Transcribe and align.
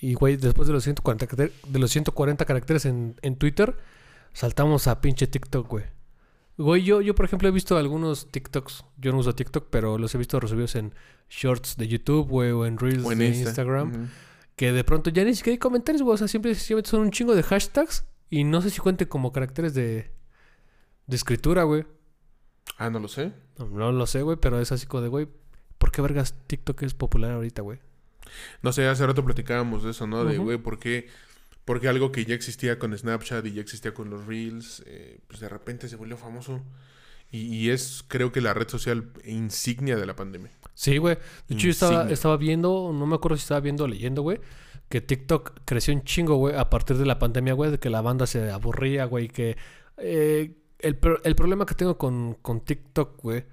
Y, 0.00 0.14
güey, 0.14 0.36
después 0.36 0.66
de 0.66 0.72
los 0.74 0.82
140, 0.84 1.26
caracter- 1.26 1.52
de 1.66 1.78
los 1.78 1.90
140 1.90 2.44
caracteres 2.44 2.86
en, 2.86 3.16
en 3.22 3.36
Twitter, 3.36 3.76
saltamos 4.32 4.86
a 4.86 5.00
pinche 5.00 5.26
TikTok, 5.26 5.68
güey. 5.68 5.84
Güey, 6.56 6.82
yo, 6.84 7.00
yo, 7.00 7.14
por 7.14 7.24
ejemplo, 7.24 7.48
he 7.48 7.52
visto 7.52 7.76
algunos 7.76 8.30
TikToks. 8.30 8.84
Yo 8.98 9.12
no 9.12 9.18
uso 9.18 9.34
TikTok, 9.34 9.68
pero 9.70 9.96
los 9.98 10.14
he 10.14 10.18
visto 10.18 10.38
resubidos 10.40 10.74
en 10.74 10.94
shorts 11.28 11.76
de 11.76 11.88
YouTube, 11.88 12.28
güey, 12.28 12.50
o 12.50 12.66
en 12.66 12.78
Reels 12.78 13.04
O 13.04 13.12
en 13.12 13.18
de 13.18 13.28
Insta. 13.28 13.48
Instagram. 13.50 14.08
Que 14.56 14.72
de 14.72 14.84
pronto 14.84 15.08
ya 15.10 15.24
ni 15.24 15.34
siquiera 15.34 15.54
hay 15.54 15.58
comentarios, 15.58 16.02
güey. 16.02 16.14
O 16.14 16.18
sea, 16.18 16.28
siempre, 16.28 16.54
son 16.54 17.00
un 17.00 17.10
chingo 17.10 17.34
de 17.34 17.42
hashtags. 17.42 18.04
Y 18.28 18.44
no 18.44 18.60
sé 18.62 18.70
si 18.70 18.78
cuente 18.78 19.08
como 19.08 19.32
caracteres 19.32 19.74
de, 19.74 20.10
de 21.06 21.16
escritura, 21.16 21.64
güey. 21.64 21.84
Ah, 22.76 22.90
no 22.90 23.00
lo 23.00 23.08
sé. 23.08 23.32
No, 23.58 23.66
no 23.68 23.92
lo 23.92 24.06
sé, 24.06 24.22
güey, 24.22 24.36
pero 24.36 24.60
es 24.60 24.70
así 24.70 24.86
como 24.86 25.02
de, 25.02 25.08
güey, 25.08 25.28
¿por 25.78 25.90
qué 25.92 26.02
vergas 26.02 26.34
TikTok 26.46 26.82
es 26.82 26.94
popular 26.94 27.32
ahorita, 27.32 27.62
güey? 27.62 27.80
No 28.62 28.72
sé, 28.72 28.86
hace 28.86 29.06
rato 29.06 29.24
platicábamos 29.24 29.82
de 29.82 29.90
eso, 29.90 30.06
¿no? 30.06 30.24
De, 30.24 30.38
güey, 30.38 30.58
¿por 30.58 30.78
qué? 30.78 31.08
Porque 31.64 31.88
algo 31.88 32.10
que 32.10 32.24
ya 32.24 32.34
existía 32.34 32.78
con 32.78 32.96
Snapchat 32.96 33.44
y 33.46 33.52
ya 33.52 33.60
existía 33.60 33.94
con 33.94 34.10
los 34.10 34.26
Reels, 34.26 34.82
eh, 34.86 35.20
pues 35.28 35.40
de 35.40 35.48
repente 35.48 35.88
se 35.88 35.96
volvió 35.96 36.16
famoso. 36.16 36.62
Y, 37.30 37.42
y 37.54 37.70
es, 37.70 38.04
creo 38.08 38.32
que 38.32 38.40
la 38.40 38.54
red 38.54 38.68
social 38.68 39.12
insignia 39.24 39.96
de 39.96 40.04
la 40.04 40.16
pandemia. 40.16 40.50
Sí, 40.74 40.98
güey. 40.98 41.16
De 41.46 41.54
hecho, 41.54 41.66
yo 41.66 41.70
estaba, 41.70 42.10
estaba 42.10 42.36
viendo, 42.36 42.90
no 42.92 43.06
me 43.06 43.14
acuerdo 43.14 43.36
si 43.36 43.42
estaba 43.42 43.60
viendo 43.60 43.84
o 43.84 43.86
leyendo, 43.86 44.22
güey, 44.22 44.40
que 44.88 45.00
TikTok 45.00 45.60
creció 45.64 45.94
un 45.94 46.02
chingo, 46.02 46.36
güey, 46.36 46.56
a 46.56 46.70
partir 46.70 46.96
de 46.96 47.06
la 47.06 47.18
pandemia, 47.18 47.52
güey, 47.52 47.70
de 47.70 47.78
que 47.78 47.90
la 47.90 48.00
banda 48.00 48.26
se 48.26 48.50
aburría, 48.50 49.04
güey, 49.04 49.28
que 49.28 49.56
eh, 49.98 50.56
el, 50.80 50.98
el 51.22 51.36
problema 51.36 51.66
que 51.66 51.74
tengo 51.74 51.96
con, 51.98 52.34
con 52.42 52.62
TikTok, 52.62 53.22
güey, 53.22 53.44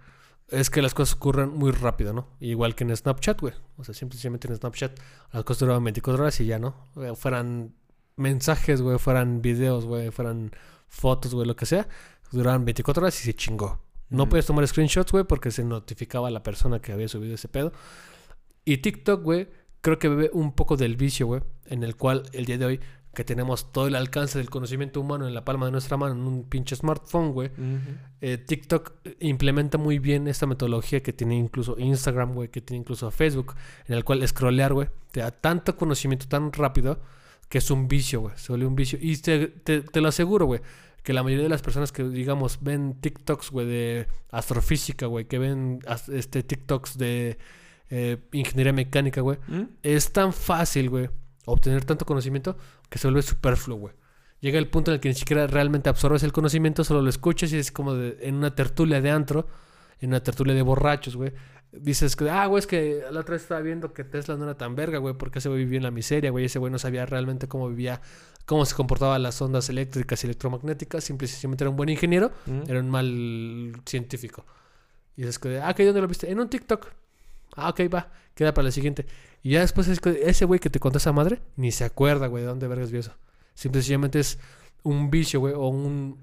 es 0.50 0.70
que 0.70 0.82
las 0.82 0.94
cosas 0.94 1.16
ocurren 1.16 1.50
muy 1.50 1.72
rápido, 1.72 2.14
¿no? 2.14 2.28
Igual 2.40 2.76
que 2.76 2.84
en 2.84 2.96
Snapchat, 2.96 3.42
güey. 3.42 3.54
O 3.78 3.84
sea, 3.84 3.94
simplemente 3.94 4.48
en 4.48 4.56
Snapchat 4.56 4.98
las 5.34 5.44
cosas 5.44 5.60
duraban 5.62 5.84
24 5.84 6.24
horas 6.24 6.40
y 6.40 6.46
ya, 6.46 6.60
¿no? 6.60 6.88
Eh, 6.98 7.14
Fueran 7.16 7.74
mensajes, 8.16 8.82
güey, 8.82 8.98
fueran 8.98 9.42
videos, 9.42 9.86
güey, 9.86 10.10
fueran 10.12 10.52
fotos, 10.88 11.34
güey, 11.36 11.46
lo 11.48 11.56
que 11.56 11.66
sea, 11.66 11.88
duraban 12.32 12.66
24 12.66 13.02
horas 13.04 13.20
y 13.22 13.26
se 13.26 13.34
chingó. 13.36 13.80
No 14.10 14.24
Ujú. 14.24 14.30
puedes 14.32 14.46
tomar 14.46 14.66
screenshots, 14.68 15.12
güey, 15.12 15.26
porque 15.26 15.52
se 15.52 15.64
notificaba 15.64 16.30
a 16.30 16.32
la 16.32 16.42
persona 16.44 16.80
que 16.80 16.94
había 16.94 17.08
subido 17.10 17.36
ese 17.36 17.48
pedo. 17.50 17.74
Y 18.66 18.78
TikTok, 18.78 19.22
güey, 19.22 19.50
creo 19.82 20.00
que 20.00 20.08
bebe 20.10 20.30
un 20.34 20.54
poco 20.54 20.78
del 20.78 20.96
vicio, 20.98 21.28
güey, 21.28 21.42
en 21.66 21.84
el 21.84 21.96
cual 21.96 22.24
el 22.34 22.46
día 22.46 22.58
de 22.58 22.66
hoy 22.66 22.80
que 23.18 23.24
tenemos 23.24 23.72
todo 23.72 23.88
el 23.88 23.96
alcance 23.96 24.38
del 24.38 24.48
conocimiento 24.52 25.02
humano 25.02 25.28
en 25.28 25.34
la 25.34 25.44
palma 25.44 25.66
de 25.66 25.72
nuestra 25.72 25.98
mano, 25.98 26.14
en 26.14 26.22
un 26.22 26.44
pinche 26.44 26.76
smartphone, 26.76 27.32
güey. 27.32 27.50
eh, 28.22 28.38
TikTok 28.38 28.92
implementa 29.22 29.80
muy 29.80 29.98
bien 29.98 30.28
esta 30.28 30.46
metodología 30.46 31.02
que 31.02 31.14
tiene 31.14 31.36
incluso 31.36 31.80
Instagram, 31.80 32.34
güey, 32.34 32.50
que 32.50 32.62
tiene 32.62 32.82
incluso 32.82 33.10
Facebook, 33.10 33.56
en 33.88 33.96
el 33.96 34.04
cual 34.04 34.26
scrollear, 34.28 34.72
güey, 34.74 34.88
te 35.12 35.22
da 35.22 35.32
tanto 35.32 35.76
conocimiento 35.76 36.28
tan 36.28 36.54
rápido 36.54 37.00
que 37.50 37.58
es 37.58 37.72
un 37.72 37.88
vicio, 37.88 38.22
güey. 38.22 38.34
Se 38.38 38.52
vuelve 38.52 38.68
un 38.68 38.76
vicio. 38.76 39.00
Y 39.02 39.18
te, 39.18 39.48
te- 39.48 39.82
te 39.82 40.00
lo 40.00 40.10
aseguro, 40.10 40.46
güey, 40.46 40.62
que 41.02 41.12
la 41.14 41.24
mayoría 41.24 41.46
de 41.46 41.50
las 41.50 41.64
personas 41.64 41.92
que, 41.92 42.04
digamos, 42.04 42.60
ven 42.62 42.98
TikToks, 43.02 43.50
güey, 43.50 43.66
de 43.66 44.08
astrofísica, 44.30 45.08
güey, 45.08 45.26
que 45.26 45.40
ven 45.40 45.80
este 46.14 46.44
TikToks 46.44 46.98
de 47.00 47.38
eh, 47.90 48.18
ingeniería 48.32 48.74
mecánica, 48.74 49.22
güey, 49.22 49.40
¿Mm? 49.48 49.62
es 49.82 50.12
tan 50.14 50.34
fácil, 50.34 50.90
güey, 50.92 51.10
obtener 51.52 51.84
tanto 51.86 52.06
conocimiento 52.06 52.58
que 52.90 52.98
se 53.00 53.08
vuelve 53.08 53.22
superfluo, 53.22 53.78
güey. 53.78 53.94
Llega 54.40 54.60
el 54.60 54.68
punto 54.68 54.92
en 54.92 54.96
el 54.96 55.00
que 55.02 55.10
ni 55.10 55.16
siquiera 55.16 55.48
realmente 55.48 55.90
absorbes 55.90 56.22
el 56.24 56.32
conocimiento, 56.32 56.84
solo 56.84 57.02
lo 57.02 57.10
escuchas 57.10 57.52
y 57.54 57.58
es 57.58 57.72
como 57.72 57.94
de- 57.96 58.18
en 58.22 58.36
una 58.36 58.54
tertulia 58.54 59.02
de 59.02 59.10
antro, 59.10 59.48
en 60.00 60.10
una 60.10 60.22
tertulia 60.22 60.54
de 60.54 60.62
borrachos, 60.62 61.16
güey. 61.16 61.34
Dices 61.72 62.16
que, 62.16 62.30
ah, 62.30 62.46
güey, 62.46 62.60
es 62.60 62.68
que 62.68 63.02
la 63.12 63.20
otra 63.22 63.34
vez 63.34 63.42
estaba 63.42 63.62
viendo 63.62 63.94
que 63.94 64.04
Tesla 64.04 64.38
no 64.38 64.44
era 64.46 64.56
tan 64.56 64.76
verga, 64.76 65.00
güey, 65.00 65.16
porque 65.16 65.40
ese 65.40 65.50
güey 65.50 65.64
vivía 65.66 65.78
en 65.78 65.84
la 65.84 65.92
miseria, 65.92 66.30
güey. 66.32 66.46
Ese 66.46 66.60
güey 66.60 66.72
no 66.72 66.80
sabía 66.80 67.06
realmente 67.06 67.48
cómo 67.48 67.68
vivía, 67.68 68.00
cómo 68.46 68.64
se 68.66 68.76
comportaban 68.76 69.22
las 69.24 69.42
ondas 69.42 69.68
eléctricas 69.70 70.24
y 70.24 70.28
electromagnéticas. 70.28 71.04
Simple 71.04 71.26
y 71.26 71.28
sencillamente 71.30 71.64
era 71.64 71.70
un 71.72 71.76
buen 71.76 71.90
ingeniero, 71.90 72.32
¿Mm? 72.46 72.70
era 72.70 72.80
un 72.80 72.90
mal 72.90 73.74
científico. 73.86 74.46
Y 75.18 75.22
dices 75.22 75.40
que, 75.40 75.60
ah, 75.60 75.74
¿qué 75.74 75.84
dónde 75.86 76.02
lo 76.02 76.08
viste? 76.08 76.32
En 76.32 76.40
un 76.40 76.48
TikTok. 76.50 76.88
Ah, 77.56 77.70
ok, 77.70 77.82
va, 77.94 78.12
queda 78.36 78.54
para 78.54 78.66
la 78.66 78.72
siguiente. 78.72 79.06
Y 79.44 79.52
ya 79.52 79.62
después 79.62 79.88
es 79.88 80.00
que 80.00 80.22
ese 80.24 80.46
güey 80.46 80.60
que 80.60 80.70
te 80.70 80.80
contó 80.80 80.98
esa 80.98 81.12
madre, 81.14 81.42
ni 81.56 81.72
se 81.72 81.86
acuerda, 81.86 82.28
güey, 82.28 82.44
de 82.44 82.50
dónde 82.50 82.68
vergas 82.68 82.92
vio 82.92 83.00
eso. 83.00 83.16
Simple 83.54 83.80
y 83.80 83.82
sencillamente 83.82 84.20
es 84.20 84.40
un 84.84 85.10
vicio, 85.10 85.40
güey, 85.40 85.54
o 85.54 85.68
un 85.68 86.18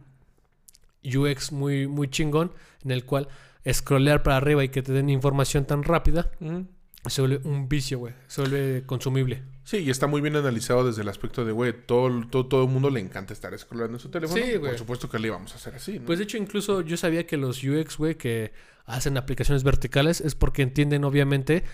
UX 1.04 1.52
muy, 1.52 1.86
muy 1.86 2.08
chingón 2.08 2.52
en 2.84 2.90
el 2.90 3.04
cual 3.04 3.28
scrollear 3.70 4.22
para 4.22 4.36
arriba 4.36 4.64
y 4.64 4.68
que 4.68 4.82
te 4.82 4.92
den 4.92 5.08
información 5.08 5.64
tan 5.64 5.82
rápida 5.82 6.30
¿Mm? 6.40 6.62
se 7.10 7.20
vuelve 7.20 7.40
un 7.44 7.68
vicio, 7.68 7.98
güey. 7.98 8.14
Se 8.26 8.40
vuelve 8.40 8.82
consumible. 8.86 9.42
Sí, 9.64 9.78
y 9.78 9.90
está 9.90 10.06
muy 10.06 10.20
bien 10.20 10.36
analizado 10.36 10.86
desde 10.86 11.02
el 11.02 11.08
aspecto 11.08 11.44
de, 11.44 11.52
güey, 11.52 11.74
todo, 11.86 12.26
todo, 12.28 12.46
todo 12.46 12.64
el 12.64 12.70
mundo 12.70 12.90
le 12.90 13.00
encanta 13.00 13.32
estar 13.32 13.56
scrollando 13.58 13.96
en 13.96 14.00
su 14.00 14.10
teléfono. 14.10 14.42
Sí, 14.42 14.56
güey. 14.56 14.72
Por 14.72 14.78
supuesto 14.78 15.08
que 15.08 15.18
le 15.18 15.28
íbamos 15.28 15.52
a 15.52 15.56
hacer 15.56 15.74
así, 15.74 15.98
¿no? 15.98 16.06
Pues 16.06 16.18
de 16.18 16.24
hecho, 16.24 16.36
incluso 16.36 16.80
yo 16.80 16.96
sabía 16.96 17.26
que 17.26 17.36
los 17.36 17.62
UX, 17.62 17.96
güey, 17.98 18.16
que 18.16 18.52
hacen 18.86 19.16
aplicaciones 19.16 19.64
verticales 19.64 20.20
es 20.20 20.34
porque 20.34 20.62
entienden, 20.62 21.04
obviamente, 21.04 21.64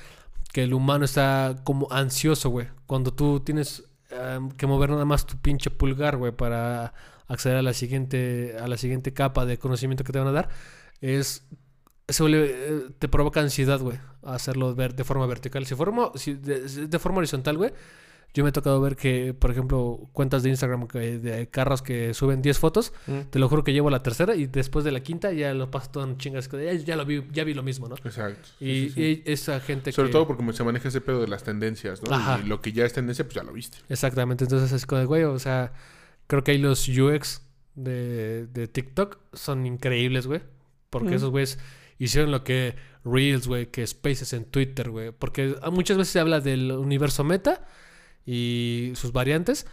que 0.52 0.64
el 0.64 0.74
humano 0.74 1.04
está 1.04 1.56
como 1.64 1.88
ansioso, 1.90 2.50
güey. 2.50 2.68
Cuando 2.86 3.12
tú 3.12 3.40
tienes 3.40 3.84
em, 4.10 4.50
que 4.50 4.66
mover 4.66 4.90
nada 4.90 5.04
más 5.04 5.26
tu 5.26 5.36
pinche 5.38 5.70
pulgar, 5.70 6.16
güey, 6.16 6.32
para 6.32 6.92
acceder 7.28 7.58
a 7.58 7.62
la 7.62 7.72
siguiente, 7.72 8.56
a 8.60 8.66
la 8.66 8.76
siguiente 8.76 9.12
capa 9.12 9.46
de 9.46 9.58
conocimiento 9.58 10.04
que 10.04 10.12
te 10.12 10.18
van 10.18 10.28
a 10.28 10.32
dar, 10.32 10.48
es 11.00 11.46
se 12.08 12.24
eh, 12.26 12.86
te 12.98 13.08
provoca 13.08 13.40
ansiedad, 13.40 13.80
güey, 13.80 13.98
hacerlo 14.22 14.74
ver 14.74 14.94
de 14.94 15.04
forma 15.04 15.26
vertical. 15.26 15.64
Si, 15.66 15.74
forma, 15.74 16.10
si 16.16 16.34
de 16.34 16.98
forma 16.98 17.18
horizontal, 17.18 17.56
güey, 17.56 17.72
yo 18.34 18.44
me 18.44 18.50
he 18.50 18.52
tocado 18.52 18.80
ver 18.80 18.94
que, 18.96 19.34
por 19.34 19.50
ejemplo, 19.50 20.08
cuentas 20.12 20.42
de 20.42 20.50
Instagram 20.50 20.86
que- 20.86 21.18
de 21.18 21.48
carros 21.48 21.82
que 21.82 22.14
suben 22.14 22.42
10 22.42 22.58
fotos, 22.58 22.92
¿Mm? 23.06 23.20
te 23.30 23.38
lo 23.38 23.48
juro 23.48 23.64
que 23.64 23.72
llevo 23.72 23.91
la 23.91 24.02
tercera 24.02 24.34
y 24.36 24.46
después 24.46 24.84
de 24.84 24.92
la 24.92 25.00
quinta 25.00 25.32
ya 25.32 25.52
lo 25.54 25.70
paso 25.70 25.91
todo 25.91 26.04
en 26.04 26.16
chingas. 26.16 26.48
Ya, 26.50 26.72
ya 26.74 26.96
lo 26.96 27.04
vi, 27.04 27.24
ya 27.32 27.42
vi 27.44 27.54
lo 27.54 27.62
mismo, 27.62 27.88
¿no? 27.88 27.96
Exacto. 27.96 28.48
Y, 28.60 28.88
sí, 28.88 28.91
sí. 28.91 29.22
y 29.26 29.32
esa 29.32 29.58
gente 29.60 29.91
Sobre 29.92 30.08
que... 30.08 30.12
todo 30.12 30.26
porque 30.28 30.52
se 30.52 30.62
maneja 30.64 30.88
ese 30.88 31.00
pedo 31.00 31.20
de 31.20 31.28
las 31.28 31.42
tendencias, 31.42 32.02
¿no? 32.02 32.14
Ajá. 32.14 32.41
Y 32.44 32.46
lo 32.48 32.60
que 32.60 32.72
ya 32.72 32.84
es 32.84 32.92
tendencia, 32.92 33.24
pues 33.24 33.34
ya 33.34 33.42
lo 33.42 33.52
viste. 33.52 33.78
Exactamente, 33.88 34.44
entonces 34.44 34.70
es 34.72 34.86
como 34.86 35.00
de, 35.00 35.06
güey, 35.06 35.24
o 35.24 35.38
sea, 35.38 35.72
creo 36.28 36.44
que 36.44 36.52
ahí 36.52 36.58
los 36.58 36.88
UX 36.88 37.42
de, 37.74 38.47
de 38.47 38.68
TikTok 38.68 39.18
son 39.32 39.66
increíbles, 39.66 40.26
güey. 40.26 40.41
Porque 40.91 41.10
Mm. 41.10 41.14
esos 41.14 41.30
güeyes 41.30 41.58
hicieron 41.98 42.30
lo 42.30 42.42
que 42.44 42.74
Reels, 43.04 43.47
güey, 43.47 43.66
que 43.66 43.86
Spaces 43.86 44.32
en 44.34 44.44
Twitter, 44.44 44.91
güey. 44.91 45.10
Porque 45.12 45.54
muchas 45.72 45.97
veces 45.97 46.12
se 46.12 46.20
habla 46.20 46.41
del 46.41 46.72
universo 46.72 47.24
meta 47.24 47.66
y 48.26 48.92
sus 48.94 49.12
variantes, 49.12 49.66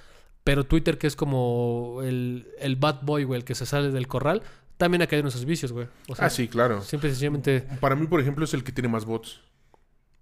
pero 0.44 0.64
Twitter, 0.66 0.98
que 0.98 1.08
es 1.08 1.16
como 1.16 2.00
el, 2.04 2.48
el 2.60 2.76
bad 2.78 3.02
boy, 3.04 3.24
güey, 3.26 3.40
el 3.40 3.46
que 3.46 3.56
se 3.56 3.66
sale 3.66 3.92
del 3.92 4.08
corral, 4.08 4.44
también 4.78 5.02
ha 5.02 5.08
caído 5.08 5.22
en 5.22 5.28
esos 5.28 5.46
vicios, 5.46 5.72
güey. 5.74 5.88
O 6.08 6.16
sea, 6.16 6.26
ah, 6.26 6.30
sí, 6.30 6.48
claro. 6.48 6.82
Simple 6.82 7.10
y 7.10 7.12
sencillamente, 7.12 7.62
Para 7.80 7.96
mí, 7.96 8.08
por 8.08 8.22
ejemplo, 8.22 8.46
es 8.46 8.54
el 8.54 8.64
que 8.64 8.72
tiene 8.72 8.88
más 8.88 9.06
bots. 9.06 9.42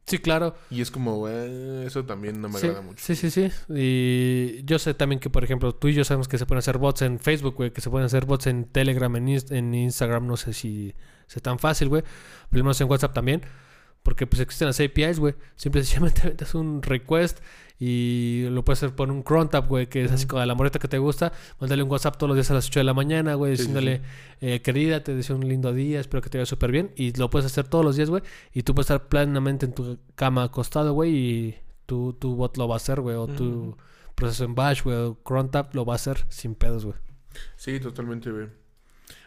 sí, 0.07 0.17
claro. 0.19 0.55
Y 0.69 0.81
es 0.81 0.89
como, 0.91 1.27
eh, 1.29 1.83
eso 1.85 2.05
también 2.05 2.39
no 2.41 2.47
me 2.49 2.59
sí, 2.59 2.67
agrada 2.67 2.81
mucho. 2.83 3.03
Sí, 3.05 3.15
sí, 3.15 3.29
sí. 3.29 3.49
Y 3.69 4.63
yo 4.63 4.79
sé 4.79 4.93
también 4.93 5.19
que, 5.19 5.29
por 5.29 5.43
ejemplo, 5.43 5.75
tú 5.75 5.87
y 5.89 5.93
yo 5.93 6.03
sabemos 6.05 6.27
que 6.27 6.37
se 6.37 6.45
pueden 6.45 6.59
hacer 6.59 6.77
bots 6.77 7.01
en 7.03 7.19
Facebook, 7.19 7.55
güey, 7.55 7.71
que 7.71 7.81
se 7.81 7.89
pueden 7.89 8.05
hacer 8.05 8.25
bots 8.25 8.47
en 8.47 8.65
Telegram, 8.65 9.13
en, 9.17 9.27
Inst- 9.27 9.51
en 9.55 9.73
Instagram, 9.75 10.25
no 10.25 10.37
sé 10.37 10.53
si 10.53 10.95
sea 11.27 11.41
tan 11.41 11.59
fácil, 11.59 11.89
güey. 11.89 12.03
Pero 12.49 12.63
menos 12.63 12.79
en 12.81 12.89
WhatsApp 12.89 13.13
también. 13.13 13.41
Porque 14.03 14.27
pues 14.27 14.39
existen 14.39 14.67
las 14.67 14.79
APIs, 14.79 15.19
güey. 15.19 15.33
Simple 15.55 15.81
y 15.81 15.83
sencillamente 15.83 16.23
metes 16.29 16.53
un 16.55 16.81
request 16.83 17.39
y 17.79 18.47
lo 18.49 18.63
puedes 18.63 18.79
hacer 18.79 18.95
por 18.95 19.11
un 19.11 19.21
cron 19.21 19.49
tab, 19.49 19.67
güey, 19.67 19.87
que 19.87 20.05
es 20.05 20.11
así 20.11 20.25
como 20.25 20.43
la 20.45 20.55
moreta 20.55 20.79
que 20.79 20.87
te 20.87 20.97
gusta. 20.97 21.33
Mándale 21.59 21.83
un 21.83 21.91
WhatsApp 21.91 22.17
todos 22.17 22.29
los 22.29 22.37
días 22.37 22.49
a 22.51 22.53
las 22.53 22.67
8 22.67 22.79
de 22.79 22.83
la 22.85 22.93
mañana, 22.93 23.35
güey, 23.35 23.51
Sí, 23.51 23.57
sí, 23.57 23.61
diciéndole, 23.63 24.01
eh, 24.41 24.61
querida, 24.61 25.03
te 25.03 25.13
deseo 25.13 25.35
un 25.35 25.47
lindo 25.47 25.73
día, 25.73 25.99
espero 25.99 26.21
que 26.21 26.29
te 26.29 26.37
vaya 26.37 26.45
súper 26.45 26.71
bien. 26.71 26.91
Y 26.95 27.11
lo 27.17 27.29
puedes 27.29 27.45
hacer 27.45 27.67
todos 27.67 27.83
los 27.83 27.95
días, 27.97 28.09
güey. 28.09 28.23
Y 28.53 28.63
tú 28.63 28.73
puedes 28.73 28.89
estar 28.89 29.07
plenamente 29.07 29.65
en 29.65 29.73
tu 29.73 29.97
cama 30.15 30.43
acostado, 30.43 30.93
güey, 30.93 31.11
y 31.15 31.55
tu, 31.85 32.13
tu 32.13 32.35
bot 32.35 32.57
lo 32.57 32.67
va 32.67 32.75
a 32.75 32.77
hacer, 32.77 33.01
güey, 33.01 33.15
o 33.15 33.27
tu 33.27 33.77
proceso 34.15 34.45
en 34.45 34.55
Bash, 34.55 34.83
güey, 34.83 34.95
o 34.97 35.15
cron 35.23 35.51
tab 35.51 35.75
lo 35.75 35.85
va 35.85 35.93
a 35.93 35.95
hacer 35.97 36.25
sin 36.29 36.55
pedos, 36.55 36.85
güey. 36.85 36.97
Sí, 37.57 37.79
totalmente, 37.79 38.31
güey. 38.31 38.47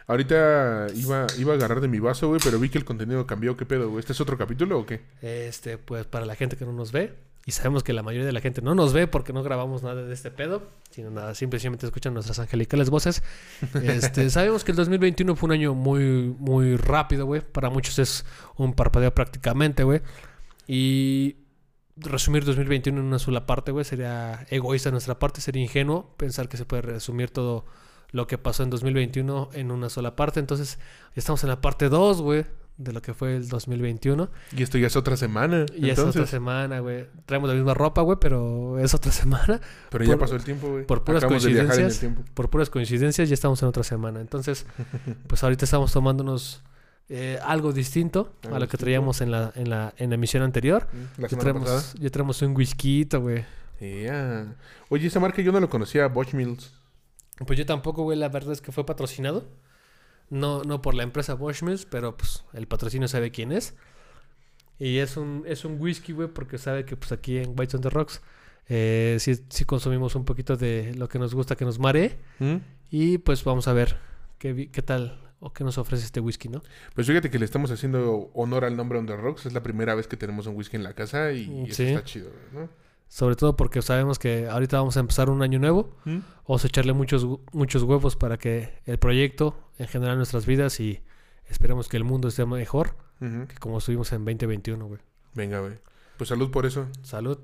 Ahorita 0.07 0.87
iba, 0.95 1.27
iba 1.37 1.53
a 1.53 1.55
agarrar 1.55 1.81
de 1.81 1.87
mi 1.87 1.99
vaso, 1.99 2.29
güey, 2.29 2.41
pero 2.43 2.57
vi 2.59 2.69
que 2.69 2.79
el 2.79 2.85
contenido 2.85 3.27
cambió. 3.27 3.55
¿Qué 3.55 3.67
pedo, 3.67 3.89
güey? 3.89 3.99
¿Este 3.99 4.13
es 4.13 4.19
otro 4.19 4.39
capítulo 4.39 4.79
o 4.79 4.85
qué? 4.87 5.01
Este, 5.21 5.77
pues 5.77 6.07
para 6.07 6.25
la 6.25 6.33
gente 6.33 6.57
que 6.57 6.65
no 6.65 6.73
nos 6.73 6.91
ve, 6.91 7.13
y 7.45 7.51
sabemos 7.51 7.83
que 7.83 7.93
la 7.93 8.03
mayoría 8.03 8.25
de 8.25 8.33
la 8.33 8.41
gente 8.41 8.61
no 8.61 8.75
nos 8.75 8.93
ve 8.93 9.07
porque 9.07 9.33
no 9.33 9.41
grabamos 9.41 9.81
nada 9.81 10.03
de 10.03 10.13
este 10.13 10.29
pedo, 10.29 10.69
sino 10.91 11.09
nada, 11.09 11.33
simplemente 11.33 11.85
escuchan 11.85 12.13
nuestras 12.13 12.39
angelicales 12.39 12.89
voces. 12.89 13.23
Este, 13.83 14.29
sabemos 14.29 14.63
que 14.63 14.71
el 14.71 14.77
2021 14.77 15.35
fue 15.35 15.47
un 15.47 15.53
año 15.53 15.73
muy, 15.73 16.35
muy 16.37 16.75
rápido, 16.75 17.25
güey. 17.25 17.41
Para 17.41 17.69
muchos 17.69 17.97
es 17.99 18.25
un 18.57 18.73
parpadeo 18.73 19.13
prácticamente, 19.13 19.83
güey. 19.83 20.01
Y 20.67 21.37
resumir 21.95 22.45
2021 22.45 22.99
en 22.99 23.05
una 23.05 23.19
sola 23.19 23.45
parte, 23.45 23.71
güey, 23.71 23.85
sería 23.85 24.45
egoísta 24.49 24.89
de 24.89 24.93
nuestra 24.93 25.17
parte, 25.17 25.41
sería 25.41 25.61
ingenuo 25.61 26.13
pensar 26.17 26.49
que 26.49 26.57
se 26.57 26.65
puede 26.65 26.83
resumir 26.83 27.31
todo 27.31 27.65
lo 28.11 28.27
que 28.27 28.37
pasó 28.37 28.63
en 28.63 28.69
2021 28.69 29.49
en 29.53 29.71
una 29.71 29.89
sola 29.89 30.15
parte. 30.15 30.39
Entonces, 30.39 30.79
estamos 31.15 31.43
en 31.43 31.49
la 31.49 31.61
parte 31.61 31.89
2, 31.89 32.21
güey, 32.21 32.45
de 32.79 32.93
lo 32.93 33.01
que 33.01 33.13
fue 33.13 33.35
el 33.35 33.49
2021. 33.49 34.29
Y 34.55 34.63
esto 34.63 34.77
ya 34.77 34.87
es 34.87 34.95
otra 34.95 35.17
semana. 35.17 35.65
Y 35.75 35.89
es 35.89 35.99
otra 35.99 36.25
semana, 36.25 36.79
güey. 36.79 37.05
Traemos 37.25 37.49
la 37.49 37.55
misma 37.55 37.73
ropa, 37.73 38.01
güey, 38.01 38.17
pero 38.19 38.79
es 38.79 38.93
otra 38.93 39.11
semana. 39.11 39.59
Pero 39.91 40.05
ya 40.05 40.17
pasó 40.17 40.35
el 40.35 40.43
tiempo, 40.43 40.69
güey. 40.69 40.85
por 40.85 41.03
puras 41.03 41.23
Acabamos 41.23 41.43
coincidencias. 41.43 42.05
Por 42.33 42.49
puras 42.49 42.69
coincidencias 42.69 43.27
ya 43.27 43.33
estamos 43.33 43.61
en 43.61 43.67
otra 43.67 43.83
semana. 43.83 44.21
Entonces, 44.21 44.65
pues 45.27 45.43
ahorita 45.43 45.65
estamos 45.65 45.91
tomándonos 45.91 46.63
eh, 47.09 47.37
algo 47.43 47.73
distinto 47.73 48.33
Algo 48.43 48.55
a 48.55 48.59
lo 48.59 48.67
que 48.67 48.77
traíamos 48.77 49.19
en 49.21 49.31
la, 49.31 49.51
en 49.55 49.69
la, 49.69 49.93
en 49.97 50.09
la 50.09 50.15
emisión 50.15 50.41
anterior. 50.41 50.87
La 51.17 51.27
Ya 51.27 51.37
traemos, 51.37 51.93
ya 51.99 52.09
traemos 52.09 52.41
un 52.41 52.55
whisky, 52.55 53.05
güey. 53.11 53.43
Oye, 54.89 55.07
esa 55.07 55.19
marca 55.19 55.41
yo 55.41 55.51
no 55.51 55.59
lo 55.59 55.69
conocía, 55.69 56.07
Bosch 56.07 56.33
Mills. 56.33 56.71
Pues 57.45 57.57
yo 57.59 57.65
tampoco, 57.65 58.03
güey, 58.03 58.17
la 58.17 58.29
verdad 58.29 58.53
es 58.53 58.61
que 58.61 58.71
fue 58.71 58.85
patrocinado. 58.85 59.45
No, 60.29 60.63
no 60.63 60.81
por 60.81 60.93
la 60.93 61.03
empresa 61.03 61.33
Bosch 61.33 61.63
Mills, 61.63 61.85
pero 61.85 62.15
pues 62.15 62.43
el 62.53 62.67
patrocinio 62.67 63.07
sabe 63.07 63.31
quién 63.31 63.51
es. 63.51 63.75
Y 64.77 64.97
es 64.97 65.17
un, 65.17 65.43
es 65.45 65.65
un 65.65 65.79
whisky, 65.79 66.13
güey, 66.13 66.29
porque 66.29 66.57
sabe 66.57 66.85
que 66.85 66.95
pues 66.95 67.11
aquí 67.11 67.37
en 67.37 67.53
Whites 67.57 67.75
on 67.75 67.81
the 67.81 67.89
Rocks 67.89 68.21
eh, 68.69 69.17
sí, 69.19 69.33
sí 69.49 69.65
consumimos 69.65 70.15
un 70.15 70.23
poquito 70.23 70.55
de 70.55 70.93
lo 70.95 71.09
que 71.09 71.17
nos 71.17 71.33
gusta 71.33 71.55
que 71.55 71.65
nos 71.65 71.79
maree. 71.79 72.17
¿Mm? 72.37 72.57
Y 72.91 73.17
pues 73.17 73.43
vamos 73.43 73.67
a 73.67 73.73
ver 73.73 73.97
qué, 74.37 74.69
qué 74.71 74.81
tal 74.81 75.19
o 75.39 75.51
qué 75.51 75.63
nos 75.63 75.77
ofrece 75.77 76.05
este 76.05 76.19
whisky, 76.19 76.49
¿no? 76.49 76.61
Pues 76.93 77.07
fíjate 77.07 77.29
que 77.29 77.39
le 77.39 77.45
estamos 77.45 77.71
haciendo 77.71 78.29
honor 78.33 78.65
al 78.65 78.77
nombre 78.77 78.99
On 78.99 79.05
The 79.05 79.15
Rocks. 79.15 79.47
Es 79.47 79.53
la 79.53 79.63
primera 79.63 79.95
vez 79.95 80.07
que 80.07 80.17
tenemos 80.17 80.47
un 80.47 80.55
whisky 80.55 80.75
en 80.75 80.83
la 80.83 80.93
casa 80.93 81.31
y 81.31 81.65
eso 81.67 81.83
está 81.83 82.03
chido, 82.03 82.31
¿no? 82.53 82.69
Sobre 83.07 83.35
todo 83.35 83.55
porque 83.55 83.81
sabemos 83.81 84.19
que 84.19 84.47
ahorita 84.47 84.77
vamos 84.77 84.95
a 84.95 84.99
empezar 84.99 85.31
un 85.31 85.41
año 85.41 85.57
nuevo. 85.57 85.97
¿Mm? 86.05 86.19
Vamos 86.47 86.63
a 86.63 86.67
echarle 86.67 86.93
muchos, 86.93 87.25
muchos 87.53 87.81
huevos 87.83 88.15
para 88.15 88.37
que 88.37 88.75
el 88.85 88.99
proyecto, 88.99 89.55
en 89.79 89.87
general 89.87 90.17
nuestras 90.17 90.45
vidas 90.45 90.79
y 90.79 91.01
esperemos 91.47 91.87
que 91.89 91.97
el 91.97 92.03
mundo 92.03 92.27
esté 92.27 92.45
mejor 92.45 92.95
que 93.19 93.55
como 93.59 93.79
estuvimos 93.79 94.11
en 94.13 94.23
2021, 94.23 94.85
güey. 94.85 95.01
Venga, 95.33 95.59
güey. 95.59 95.73
Pues 96.17 96.29
salud 96.29 96.51
por 96.51 96.65
eso. 96.65 96.87
Salud. 97.01 97.37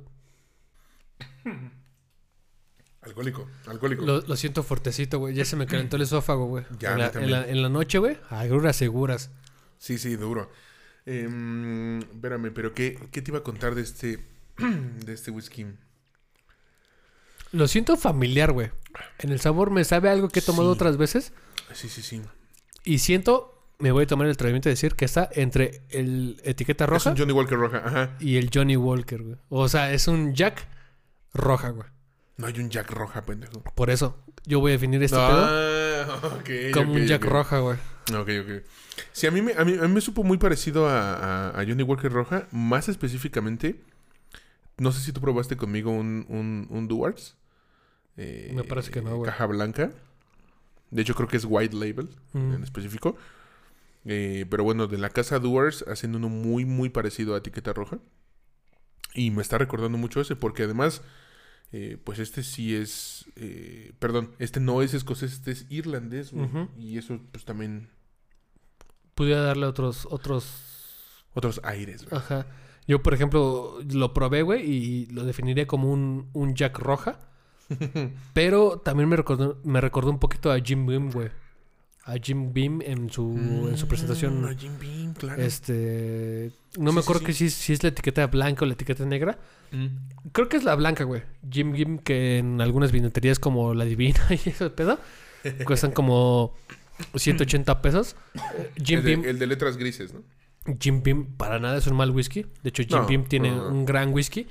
Alcohólico, 3.01 3.47
alcohólico. 3.67 4.03
Lo, 4.03 4.21
lo 4.21 4.35
siento 4.35 4.63
fuertecito, 4.63 5.19
güey. 5.19 5.35
Ya 5.35 5.45
se 5.45 5.55
me 5.55 5.67
calentó 5.67 5.95
el 5.97 6.01
esófago, 6.03 6.45
güey. 6.47 6.65
Ya, 6.79 6.93
en, 6.93 6.99
la, 6.99 7.05
en, 7.07 7.11
también. 7.11 7.31
la, 7.31 7.47
en 7.47 7.61
la 7.61 7.69
noche, 7.69 7.99
güey. 7.99 8.17
Agruras 8.29 8.75
seguras. 8.75 9.29
Sí, 9.77 9.97
sí, 9.97 10.15
duro. 10.15 10.49
Em, 11.05 11.99
espérame, 11.99 12.51
pero 12.53 12.73
¿qué, 12.73 12.97
¿qué 13.11 13.21
te 13.21 13.29
iba 13.31 13.39
a 13.39 13.43
contar 13.43 13.75
de 13.75 13.81
este, 13.83 14.25
de 14.57 15.13
este 15.13 15.29
whisky? 15.29 15.67
Lo 17.51 17.67
siento 17.67 17.95
familiar, 17.95 18.51
güey. 18.53 18.71
En 19.19 19.31
el 19.31 19.39
sabor 19.39 19.69
me 19.69 19.83
sabe 19.83 20.09
algo 20.09 20.29
que 20.29 20.39
he 20.39 20.43
tomado 20.43 20.71
Sí. 20.71 20.75
otras 20.75 20.97
veces. 20.97 21.31
Sí, 21.73 21.89
sí, 21.89 22.01
sí. 22.01 22.21
Y 22.83 22.99
siento, 22.99 23.67
me 23.79 23.91
voy 23.91 24.03
a 24.03 24.07
tomar 24.07 24.27
el 24.27 24.33
atrevimiento 24.33 24.69
de 24.69 24.73
decir 24.73 24.95
que 24.95 25.05
está 25.05 25.29
entre 25.33 25.81
el 25.89 26.39
etiqueta 26.43 26.85
Es 26.85 26.89
roja 26.89 27.09
un 27.11 27.17
Johnny 27.17 27.33
Walker 27.33 27.57
roja, 27.57 27.77
ajá. 27.85 28.15
y 28.19 28.37
el 28.37 28.49
Johnny 28.53 28.77
Walker, 28.77 29.21
güey. 29.23 29.37
O 29.49 29.67
sea, 29.67 29.91
es 29.91 30.07
un 30.07 30.33
Jack 30.33 30.67
roja, 31.33 31.69
güey. 31.69 31.87
No 32.37 32.47
hay 32.47 32.59
un 32.59 32.69
Jack 32.69 32.91
roja, 32.91 33.25
pendejo. 33.25 33.61
Por 33.75 33.89
eso, 33.89 34.17
yo 34.45 34.59
voy 34.59 34.71
a 34.71 34.73
definir 34.73 35.01
este 35.03 35.15
pedo 35.17 35.25
Ah, 35.49 36.19
ok, 36.39 36.49
como 36.73 36.93
un 36.93 37.05
Jack 37.07 37.23
roja, 37.25 37.59
güey. 37.59 37.77
Ok, 38.13 38.29
ok. 38.41 38.63
Sí, 39.11 39.25
a 39.27 39.31
mí 39.31 39.41
me, 39.41 39.53
a 39.53 39.65
mí, 39.65 39.73
a 39.77 39.81
mí 39.81 39.87
me 39.87 40.01
supo 40.01 40.23
muy 40.23 40.37
parecido 40.37 40.87
a, 40.87 41.13
a- 41.15 41.49
a 41.59 41.65
Johnny 41.65 41.81
Walker 41.83 42.11
Roja. 42.11 42.47
Más 42.51 42.87
específicamente, 42.87 43.81
no 44.77 44.91
sé 44.91 44.99
si 45.01 45.11
tú 45.11 45.19
probaste 45.21 45.57
conmigo 45.57 45.91
un, 45.91 46.25
un, 46.29 46.67
un 46.69 46.87
Duarts. 46.87 47.35
Eh, 48.17 48.51
Me 48.53 48.63
parece 48.63 48.91
que 48.91 49.01
no, 49.01 49.15
güey. 49.17 49.29
Caja 49.31 49.45
blanca. 49.47 49.91
De 50.91 51.01
hecho, 51.01 51.15
creo 51.15 51.27
que 51.27 51.37
es 51.37 51.45
White 51.47 51.75
Label 51.75 52.09
Mm. 52.33 52.53
en 52.53 52.63
específico. 52.63 53.17
Eh, 54.05 54.45
pero 54.49 54.63
bueno, 54.63 54.87
de 54.87 54.97
la 54.99 55.09
casa 55.09 55.39
Duars 55.39 55.83
hacen 55.87 56.15
uno 56.15 56.29
muy, 56.29 56.63
muy 56.65 56.89
parecido 56.89 57.33
a 57.33 57.39
Etiqueta 57.39 57.73
Roja. 57.73 57.99
Y 59.13 59.31
me 59.31 59.41
está 59.41 59.57
recordando 59.57 59.97
mucho 59.97 60.21
ese, 60.21 60.35
porque 60.35 60.63
además, 60.63 61.01
eh, 61.71 61.97
pues 62.03 62.19
este 62.19 62.43
sí 62.43 62.75
es. 62.75 63.25
eh, 63.35 63.93
perdón, 63.99 64.35
este 64.39 64.59
no 64.59 64.81
es 64.81 64.93
escocés, 64.93 65.33
este 65.33 65.51
es 65.51 65.65
irlandés, 65.69 66.31
güey. 66.33 66.49
Y 66.77 66.97
eso, 66.97 67.19
pues 67.31 67.45
también. 67.45 67.89
Pudiera 69.15 69.41
darle 69.41 69.65
otros, 69.65 70.05
otros 70.11 71.23
Otros 71.33 71.59
aires, 71.63 72.03
güey. 72.07 72.17
Ajá. 72.21 72.45
Yo, 72.87 73.01
por 73.01 73.13
ejemplo, 73.13 73.79
lo 73.91 74.13
probé, 74.13 74.41
güey, 74.43 74.69
y 74.69 75.05
lo 75.07 75.23
definiría 75.23 75.65
como 75.65 75.91
un, 75.91 76.29
un 76.33 76.53
Jack 76.55 76.77
roja. 76.77 77.19
Pero 78.33 78.79
también 78.83 79.09
me 79.09 79.15
recordó, 79.15 79.59
me 79.63 79.81
recordó 79.81 80.09
un 80.11 80.19
poquito 80.19 80.51
a 80.51 80.59
Jim 80.59 80.85
Beam, 80.85 81.11
güey. 81.11 81.29
A 82.07 82.13
Jim 82.21 82.53
Beam 82.53 82.81
en 82.83 83.09
su, 83.09 83.31
en 83.67 83.77
su 83.77 83.85
Mm, 83.85 83.89
presentación. 83.89 84.45
a 84.45 84.53
Jim 84.53 84.73
Beam, 84.79 85.13
claro. 85.15 85.41
Este. 85.41 86.51
No 86.77 86.91
Sí, 86.91 86.95
me 86.95 87.01
acuerdo 87.01 87.21
sí. 87.21 87.25
que 87.25 87.33
si, 87.33 87.49
si 87.49 87.73
es 87.73 87.81
la 87.81 87.89
etiqueta 87.89 88.27
blanca 88.27 88.63
o 88.63 88.67
la 88.67 88.73
etiqueta 88.73 89.05
negra. 89.05 89.39
Mm. 89.71 89.87
Creo 90.31 90.47
que 90.47 90.57
es 90.57 90.63
la 90.63 90.75
blanca, 90.75 91.03
güey. 91.03 91.23
Jim 91.49 91.71
Beam, 91.71 91.97
que 91.97 92.37
en 92.37 92.61
algunas 92.61 92.91
vineterías 92.91 93.39
como 93.39 93.73
La 93.73 93.85
Divina 93.85 94.19
y 94.29 94.49
ese 94.49 94.69
pedo, 94.69 94.99
cuestan 95.65 95.91
como 95.93 96.53
180 97.15 97.81
pesos. 97.81 98.15
Jim 98.83 98.99
el, 98.99 99.03
de, 99.05 99.15
Beam 99.15 99.25
el 99.25 99.39
de 99.39 99.47
letras 99.47 99.77
grises, 99.77 100.13
¿no? 100.13 100.21
Jim 100.79 101.01
Beam 101.01 101.35
para 101.37 101.59
nada 101.59 101.77
es 101.77 101.87
un 101.87 101.95
mal 101.95 102.11
whisky. 102.11 102.45
De 102.61 102.69
hecho, 102.69 102.83
Jim 102.83 102.97
No, 102.99 103.07
Beam 103.07 103.23
tiene 103.25 103.49
no, 103.49 103.63
no. 103.63 103.69
un 103.69 103.85
gran 103.85 104.13
whisky. 104.13 104.47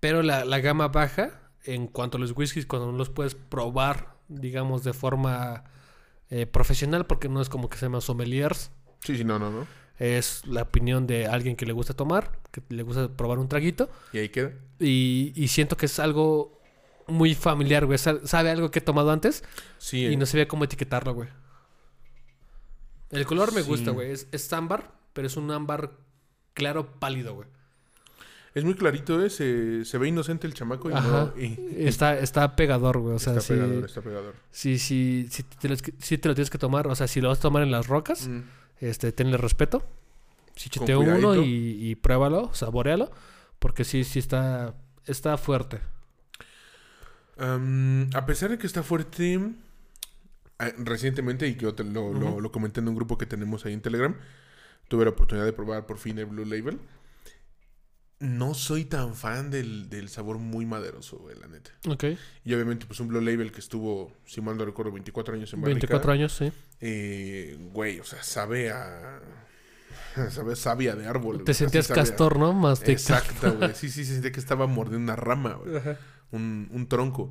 Pero 0.00 0.22
la, 0.22 0.44
la 0.46 0.60
gama 0.60 0.88
baja, 0.88 1.47
en 1.64 1.86
cuanto 1.86 2.16
a 2.16 2.20
los 2.20 2.32
whiskies, 2.36 2.66
cuando 2.66 2.90
no 2.90 2.96
los 2.98 3.10
puedes 3.10 3.34
probar, 3.34 4.14
digamos, 4.28 4.84
de 4.84 4.92
forma 4.92 5.64
eh, 6.30 6.46
profesional, 6.46 7.06
porque 7.06 7.28
no 7.28 7.40
es 7.40 7.48
como 7.48 7.68
que 7.68 7.76
se 7.78 7.86
llaman 7.86 8.00
sommeliers. 8.00 8.70
Sí, 9.00 9.16
sí, 9.16 9.24
no, 9.24 9.38
no, 9.38 9.50
no. 9.50 9.66
Es 9.98 10.46
la 10.46 10.62
opinión 10.62 11.06
de 11.06 11.26
alguien 11.26 11.56
que 11.56 11.66
le 11.66 11.72
gusta 11.72 11.92
tomar, 11.94 12.38
que 12.52 12.62
le 12.68 12.82
gusta 12.84 13.08
probar 13.08 13.38
un 13.38 13.48
traguito. 13.48 13.90
Y 14.12 14.18
ahí 14.18 14.28
queda. 14.28 14.52
Y, 14.78 15.32
y 15.34 15.48
siento 15.48 15.76
que 15.76 15.86
es 15.86 15.98
algo 15.98 16.60
muy 17.08 17.34
familiar, 17.34 17.84
güey. 17.86 17.98
Sa- 17.98 18.24
Sabe 18.26 18.50
algo 18.50 18.70
que 18.70 18.78
he 18.78 18.82
tomado 18.82 19.10
antes 19.10 19.42
Sí, 19.78 20.02
y 20.06 20.12
eh. 20.12 20.16
no 20.16 20.24
sabía 20.26 20.46
cómo 20.46 20.64
etiquetarlo, 20.64 21.14
güey. 21.14 21.28
El 23.10 23.26
color 23.26 23.52
me 23.52 23.62
Sí. 23.62 23.68
gusta, 23.68 23.90
güey. 23.90 24.10
Es, 24.12 24.28
es 24.32 24.52
ámbar, 24.52 24.92
pero 25.14 25.26
es 25.26 25.36
un 25.36 25.50
ámbar 25.50 25.92
claro 26.54 26.98
pálido, 27.00 27.34
güey. 27.34 27.48
Es 28.58 28.64
muy 28.64 28.74
clarito, 28.74 29.22
¿eh? 29.24 29.30
Se, 29.30 29.84
se 29.84 29.98
ve 29.98 30.08
inocente 30.08 30.46
el 30.46 30.54
chamaco 30.54 30.90
y 30.90 30.94
Ajá. 30.94 31.32
no. 31.36 31.40
y- 31.42 31.56
Está, 31.86 32.18
está 32.18 32.56
pegador, 32.56 32.98
güey. 32.98 33.14
O 33.14 33.18
sea, 33.18 33.36
está 33.36 33.54
pegador, 33.54 33.84
está 33.84 34.00
pegador. 34.02 34.34
sí, 34.50 34.78
sí, 34.78 35.28
sí 35.30 35.42
te 35.44 35.68
lo, 35.68 35.76
sí 35.76 36.18
te 36.18 36.28
lo 36.28 36.34
tienes 36.34 36.50
que 36.50 36.58
tomar. 36.58 36.86
O 36.88 36.94
sea, 36.94 37.06
si 37.06 37.20
lo 37.20 37.28
vas 37.28 37.38
a 37.38 37.42
tomar 37.42 37.62
en 37.62 37.70
las 37.70 37.86
rocas, 37.86 38.26
Mm. 38.28 38.40
este, 38.80 39.12
tenle 39.12 39.36
respeto. 39.36 39.80
Con 39.80 39.86
chete 40.56 40.96
uno 40.96 41.36
y, 41.36 41.90
y 41.90 41.94
pruébalo, 41.94 42.52
saborealo. 42.52 43.10
Porque 43.60 43.84
sí, 43.84 44.02
sí 44.04 44.18
está, 44.18 44.74
está 45.06 45.36
fuerte. 45.38 45.78
A 47.38 48.26
pesar 48.26 48.50
de 48.50 48.58
que 48.58 48.66
está 48.66 48.82
fuerte, 48.82 49.40
ah, 50.58 50.70
recientemente, 50.78 51.46
y 51.46 51.54
que 51.54 51.62
yo 51.62 51.74
te 51.74 51.84
lo, 51.84 52.40
lo 52.40 52.50
comenté 52.52 52.80
en 52.80 52.88
un 52.88 52.96
grupo 52.96 53.16
que 53.16 53.26
tenemos 53.26 53.64
ahí 53.64 53.72
en 53.72 53.80
Telegram, 53.80 54.16
tuve 54.88 55.04
la 55.04 55.10
oportunidad 55.10 55.44
de 55.46 55.52
probar 55.52 55.86
por 55.86 55.98
fin 55.98 56.18
el 56.18 56.26
Blue 56.26 56.44
Label. 56.44 56.80
No 58.20 58.54
soy 58.54 58.84
tan 58.84 59.14
fan 59.14 59.50
del, 59.50 59.88
del 59.88 60.08
sabor 60.08 60.38
muy 60.38 60.66
maderoso, 60.66 61.18
güey, 61.18 61.38
la 61.38 61.46
neta. 61.46 61.70
Ok. 61.88 62.04
Y 62.44 62.52
obviamente, 62.54 62.84
pues 62.86 62.98
un 63.00 63.08
Blue 63.08 63.20
Label 63.20 63.52
que 63.52 63.60
estuvo, 63.60 64.12
si 64.26 64.40
mal 64.40 64.56
no 64.56 64.64
recuerdo, 64.64 64.90
24 64.92 65.34
años 65.34 65.52
en 65.52 65.60
barrica. 65.60 65.78
24 65.80 66.12
años, 66.12 66.32
sí. 66.36 66.52
Eh, 66.80 67.56
güey, 67.72 68.00
o 68.00 68.04
sea, 68.04 68.22
sabe 68.22 68.70
a... 68.70 69.20
Sabe 70.30 70.54
a 70.54 70.56
savia 70.56 70.96
de 70.96 71.06
árbol. 71.06 71.44
Te 71.44 71.54
sentías 71.54 71.90
a- 71.92 71.94
castor, 71.94 72.38
¿no? 72.40 72.52
Más 72.52 72.80
de 72.80 72.90
Exacto, 72.92 73.54
güey. 73.56 73.72
Sí, 73.74 73.88
sí, 73.88 74.04
se 74.04 74.14
sentía 74.14 74.32
que 74.32 74.40
estaba 74.40 74.66
mordiendo 74.66 75.04
una 75.04 75.14
rama, 75.16 75.54
güey. 75.54 75.76
Ajá. 75.76 75.96
Un, 76.32 76.68
un 76.72 76.88
tronco. 76.88 77.30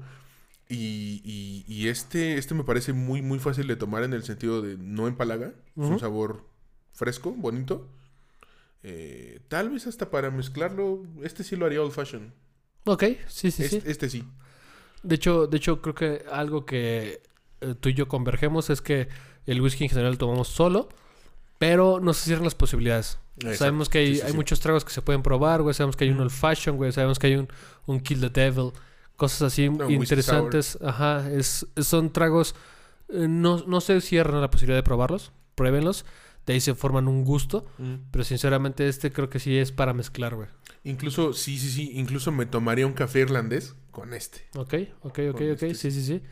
Y, 0.70 1.22
y- 1.25 1.65
y 1.67 1.88
este, 1.89 2.38
este 2.38 2.53
me 2.53 2.63
parece 2.63 2.94
muy, 2.94 3.22
muy 3.22 3.39
fácil 3.39 3.67
de 3.67 3.75
tomar 3.75 4.03
en 4.03 4.13
el 4.13 4.24
sentido 4.24 4.62
de 4.62 4.77
no 4.77 5.08
empalaga. 5.08 5.48
Es 5.48 5.84
un 5.84 6.00
sabor 6.00 6.46
fresco, 6.94 7.32
bonito. 7.32 7.89
Eh, 8.89 9.39
tal 9.50 9.70
vez 9.70 9.86
hasta 9.86 10.10
para 10.10 10.32
mezclarlo, 10.32 11.03
este 11.22 11.44
sí 11.44 11.56
lo 11.58 11.65
haría 11.65 11.82
old 11.82 11.91
fashion. 11.91 12.34
Ok, 12.86 13.03
sí, 13.27 13.51
sí, 13.51 13.63
este, 13.63 13.82
sí. 13.82 13.82
este 13.86 14.10
sí. 14.10 14.24
De 15.03 15.15
hecho, 15.15 15.46
de 15.48 15.58
hecho, 15.58 15.82
creo 15.82 15.94
que 15.94 16.24
algo 16.32 16.65
que 16.65 17.22
eh, 17.62 17.75
tú 17.79 17.89
y 17.89 17.94
yo 17.94 18.08
convergemos 18.08 18.70
es 18.70 18.82
que 18.82 19.10
el 19.46 19.62
whisky 19.62 19.84
en 19.84 19.89
general 19.89 20.13
lo 20.13 20.17
tomamos 20.17 20.48
solo, 20.48 20.88
pero 21.58 22.00
no 22.00 22.13
se 22.13 22.25
cierran 22.25 22.46
las 22.46 22.56
posibilidades. 22.56 23.20
Exacto. 23.38 23.58
Sabemos 23.58 23.89
que 23.89 23.98
hay, 24.00 24.08
Sí, 24.08 24.15
sí, 24.15 24.22
hay 24.25 24.32
sí. 24.32 24.38
muchos 24.38 24.60
tragos 24.62 24.86
que 24.86 24.91
se 24.91 25.01
pueden 25.01 25.22
probar, 25.22 25.62
güey. 25.63 25.74
Sabemos 25.74 25.96
que 25.98 26.06
hay 26.06 26.12
un 26.12 26.15
Ujú. 26.17 26.24
old 26.24 26.32
fashion, 26.32 26.77
güey. 26.77 26.91
Sabemos 26.94 27.20
que 27.20 27.27
hay 27.27 27.36
un, 27.36 27.48
un 27.88 28.00
kill 28.00 28.22
the 28.22 28.29
devil. 28.29 28.72
Cosas 29.17 29.41
así 29.41 29.67
Un 29.67 29.82
whisky 29.82 29.94
interesantes. 29.96 30.77
Ajá. 30.82 31.29
Es, 31.32 31.67
son 31.82 32.12
tragos. 32.13 32.56
eh, 33.10 33.27
no, 33.27 33.63
no 33.67 33.82
se 33.82 34.00
cierran 34.01 34.39
la 34.41 34.50
posibilidad 34.50 34.77
de 34.77 34.84
probarlos. 34.84 35.32
Pruébenlos. 35.56 36.06
De 36.47 36.53
ahí 36.53 36.61
se 36.61 36.73
forman 36.73 37.07
un 37.07 37.23
gusto. 37.23 37.67
Pero 38.09 38.23
sinceramente, 38.23 38.87
este 38.87 39.11
creo 39.11 39.29
que 39.29 39.37
sí 39.37 39.55
es 39.57 39.71
para 39.71 39.93
mezclar, 39.93 40.33
güey. 40.33 40.47
Incluso, 40.85 41.33
sí, 41.33 41.59
sí, 41.59 41.69
sí. 41.69 41.91
Incluso 41.95 42.31
me 42.31 42.45
tomaría 42.45 42.87
un 42.87 42.93
café 42.93 43.19
irlandés 43.19 43.75
con 43.91 44.13
este. 44.13 44.47
Ok, 44.55 44.73
ok, 45.01 45.19
ok, 45.29 45.37
Con 45.37 45.51
ok. 45.51 45.63
este 45.63 45.75
Sí, 45.75 45.91
sí, 45.91 46.03
sí. 46.03 46.23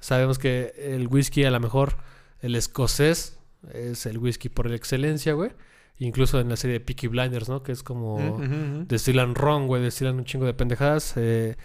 Sabemos 0.00 0.38
que 0.38 0.74
el 0.76 1.06
whisky, 1.06 1.44
a 1.44 1.50
lo 1.50 1.60
mejor, 1.60 1.96
el 2.40 2.56
escocés 2.56 3.38
es 3.72 4.04
el 4.06 4.18
whisky 4.18 4.48
por 4.48 4.70
excelencia, 4.72 5.32
güey. 5.32 5.52
Incluso 5.98 6.40
en 6.40 6.48
la 6.48 6.56
serie 6.56 6.80
de 6.80 6.84
Peaky 6.84 7.06
Blinders, 7.06 7.48
¿no? 7.48 7.62
Que 7.62 7.70
es 7.70 7.84
como... 7.84 8.40
Destilan 8.88 9.36
ron, 9.36 9.68
güey, 9.68 9.80
destilan 9.80 10.16
un 10.16 10.24
chingo 10.24 10.44
de 10.44 10.54
pendejadas. 10.54 11.14
Eh, 11.16 11.56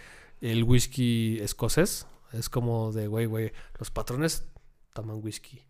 el 0.42 0.64
whisky 0.64 1.40
escocés 1.42 2.06
es 2.34 2.50
como 2.50 2.92
de, 2.92 3.08
güey, 3.08 3.26
güey, 3.26 3.52
los 3.80 3.90
patrones 3.90 4.48
toman 4.94 5.20
whisky. 5.24 5.64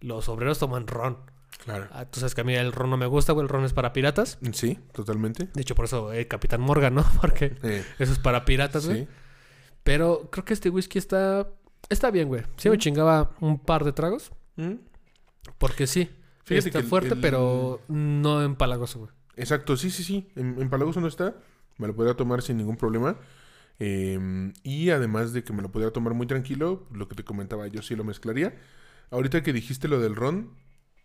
Los 0.00 0.28
obreros 0.28 0.58
toman 0.58 0.86
ron. 0.86 1.16
Claro. 1.64 1.86
Ah, 1.92 2.06
tú 2.06 2.18
sabes 2.20 2.34
que 2.34 2.40
a 2.40 2.44
mí 2.44 2.54
el 2.54 2.72
ron 2.72 2.90
no 2.90 2.96
me 2.96 3.06
gusta, 3.06 3.32
güey, 3.32 3.44
el 3.44 3.48
ron 3.48 3.64
es 3.64 3.72
para 3.72 3.92
piratas. 3.92 4.38
Sí, 4.52 4.78
totalmente. 4.92 5.48
De 5.54 5.60
hecho, 5.62 5.74
por 5.74 5.84
eso 5.84 6.12
eh, 6.12 6.26
Capitán 6.26 6.60
Morgan, 6.60 6.94
¿no? 6.94 7.04
Porque 7.20 7.54
Eh, 7.62 7.84
eso 7.98 8.12
es 8.12 8.18
para 8.18 8.44
piratas, 8.44 8.86
güey. 8.86 9.02
sí. 9.04 9.08
Pero 9.84 10.28
creo 10.30 10.44
que 10.44 10.54
este 10.54 10.70
whisky 10.70 10.98
está... 10.98 11.48
Está 11.88 12.10
bien, 12.10 12.28
güey. 12.28 12.42
Sí 12.56 12.70
me 12.70 12.78
chingaba 12.78 13.32
un 13.40 13.58
par 13.58 13.84
de 13.84 13.92
tragos. 13.92 14.30
Mm. 14.56 14.74
Porque 15.58 15.86
sí. 15.86 16.08
Fíjate 16.44 16.68
está 16.68 16.78
que 16.78 16.84
el- 16.84 16.88
fuerte, 16.90 17.14
el- 17.14 17.20
pero 17.20 17.80
no 17.88 18.42
empalagoso, 18.42 19.00
güey. 19.00 19.10
Exacto, 19.36 19.76
sí, 19.76 19.90
sí, 19.90 20.04
sí. 20.04 20.28
En, 20.36 20.60
en 20.60 20.68
Palagoso 20.70 21.00
no 21.00 21.08
está. 21.08 21.34
Me 21.78 21.86
lo 21.86 21.94
podría 21.96 22.14
tomar 22.14 22.42
sin 22.42 22.56
ningún 22.58 22.76
problema. 22.76 23.16
Eh, 23.78 24.52
y 24.62 24.90
además 24.90 25.32
de 25.32 25.42
que 25.42 25.52
me 25.52 25.62
lo 25.62 25.72
podría 25.72 25.90
tomar 25.92 26.14
muy 26.14 26.26
tranquilo, 26.26 26.86
lo 26.92 27.08
que 27.08 27.14
te 27.16 27.24
comentaba, 27.24 27.66
yo 27.66 27.82
sí 27.82 27.96
lo 27.96 28.04
mezclaría. 28.04 28.54
Ahorita 29.10 29.42
que 29.42 29.52
dijiste 29.52 29.88
lo 29.88 29.98
del 30.00 30.14
ron, 30.14 30.50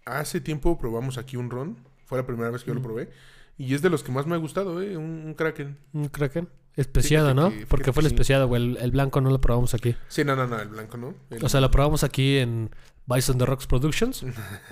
hace 0.07 0.41
tiempo 0.41 0.77
probamos 0.77 1.17
aquí 1.17 1.37
un 1.37 1.49
ron. 1.49 1.77
Fue 2.05 2.17
la 2.17 2.25
primera 2.25 2.49
vez 2.49 2.63
que 2.63 2.67
yo 2.69 2.73
lo 2.73 2.79
Mm. 2.79 2.83
probé. 2.83 3.09
Y 3.57 3.73
es 3.73 3.81
de 3.81 3.89
los 3.89 4.03
que 4.03 4.11
más 4.11 4.25
me 4.27 4.35
ha 4.35 4.37
gustado, 4.37 4.81
¿eh? 4.81 4.95
Un, 4.97 5.23
un 5.25 5.33
Kraken. 5.33 5.77
Un 5.93 6.07
Kraken. 6.09 6.47
Especiado, 6.75 7.31
Fíjate 7.33 7.49
¿no? 7.55 7.59
que- 7.59 7.65
Porque 7.65 7.91
fue 7.91 8.01
el 8.03 8.09
sí. 8.09 8.13
especiado, 8.13 8.47
güey. 8.47 8.61
El, 8.63 8.77
el 8.77 8.91
blanco 8.91 9.19
no 9.19 9.31
lo 9.31 9.41
probamos 9.41 9.73
aquí. 9.73 9.95
Sí, 10.09 10.23
no, 10.23 10.35
no, 10.35 10.45
no, 10.45 10.59
el 10.59 10.67
blanco 10.67 10.95
no. 10.97 11.15
El- 11.31 11.43
O 11.43 11.49
sea, 11.49 11.59
lo 11.59 11.71
probamos 11.71 12.03
aquí 12.03 12.37
en 12.37 12.69
Bison 13.07 13.37
the 13.39 13.45
Rocks 13.47 13.65
Productions. 13.65 14.23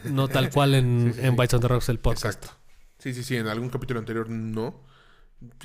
no 0.04 0.28
tal 0.28 0.52
cual 0.52 0.76
en, 0.76 1.14
Sí, 1.16 1.22
sí, 1.22 1.28
en 1.28 1.36
the 1.36 1.68
Rocks 1.68 1.90
el 1.90 2.00
podcast. 2.00 2.26
Exacto. 2.26 2.50
Sí, 3.00 3.14
sí, 3.14 3.24
sí, 3.24 3.36
en 3.38 3.48
algún 3.48 3.70
capítulo 3.70 4.00
anterior 4.00 4.30
no. 4.30 4.82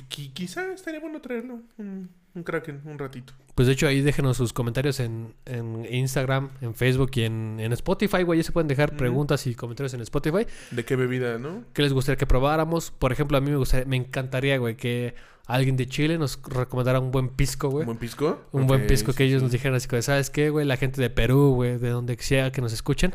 Qui- 0.09 0.33
quizá 0.33 0.73
estaría 0.73 0.99
bueno 0.99 1.21
traerlo. 1.21 1.61
Un, 1.77 2.09
un 2.33 2.43
Kraken, 2.43 2.81
un 2.85 2.97
ratito. 2.97 3.33
Pues 3.55 3.67
de 3.67 3.73
hecho 3.73 3.87
ahí 3.87 4.01
déjenos 4.01 4.37
sus 4.37 4.53
comentarios 4.53 4.99
en, 5.01 5.33
en 5.45 5.85
Instagram, 5.93 6.49
en 6.61 6.73
Facebook 6.75 7.11
y 7.15 7.23
en, 7.23 7.57
en 7.59 7.73
Spotify, 7.73 8.23
güey. 8.23 8.39
Ya 8.39 8.43
se 8.43 8.51
pueden 8.53 8.69
dejar 8.69 8.95
preguntas 8.95 9.45
y 9.47 9.55
comentarios 9.55 9.93
en 9.93 10.01
Spotify. 10.01 10.47
¿De 10.71 10.85
qué 10.85 10.95
bebida, 10.95 11.37
no? 11.37 11.65
¿Qué 11.73 11.81
les 11.81 11.91
gustaría 11.91 12.17
que 12.17 12.25
probáramos? 12.25 12.91
Por 12.91 13.11
ejemplo, 13.11 13.37
a 13.37 13.41
mí 13.41 13.51
me 13.51 13.57
gustaría, 13.57 13.85
me 13.85 13.97
encantaría, 13.97 14.57
güey, 14.57 14.77
que 14.77 15.13
alguien 15.45 15.75
de 15.75 15.87
Chile 15.87 16.17
nos 16.17 16.41
recomendara 16.41 17.01
un 17.01 17.11
buen 17.11 17.29
pisco, 17.29 17.69
güey. 17.69 17.81
¿Un 17.81 17.87
buen 17.87 17.97
pisco? 17.97 18.41
Un 18.53 18.67
buen 18.67 18.87
pisco 18.87 19.11
sí, 19.11 19.17
que 19.17 19.23
ellos 19.25 19.39
sí. 19.39 19.43
nos 19.43 19.51
dijeran 19.51 19.75
así 19.75 19.89
como, 19.89 20.01
¿sabes 20.01 20.29
qué, 20.29 20.49
güey? 20.49 20.65
La 20.65 20.77
gente 20.77 21.01
de 21.01 21.09
Perú, 21.09 21.55
güey, 21.55 21.77
de 21.77 21.89
donde 21.89 22.17
sea 22.17 22.53
que 22.53 22.61
nos 22.61 22.71
escuchen. 22.71 23.13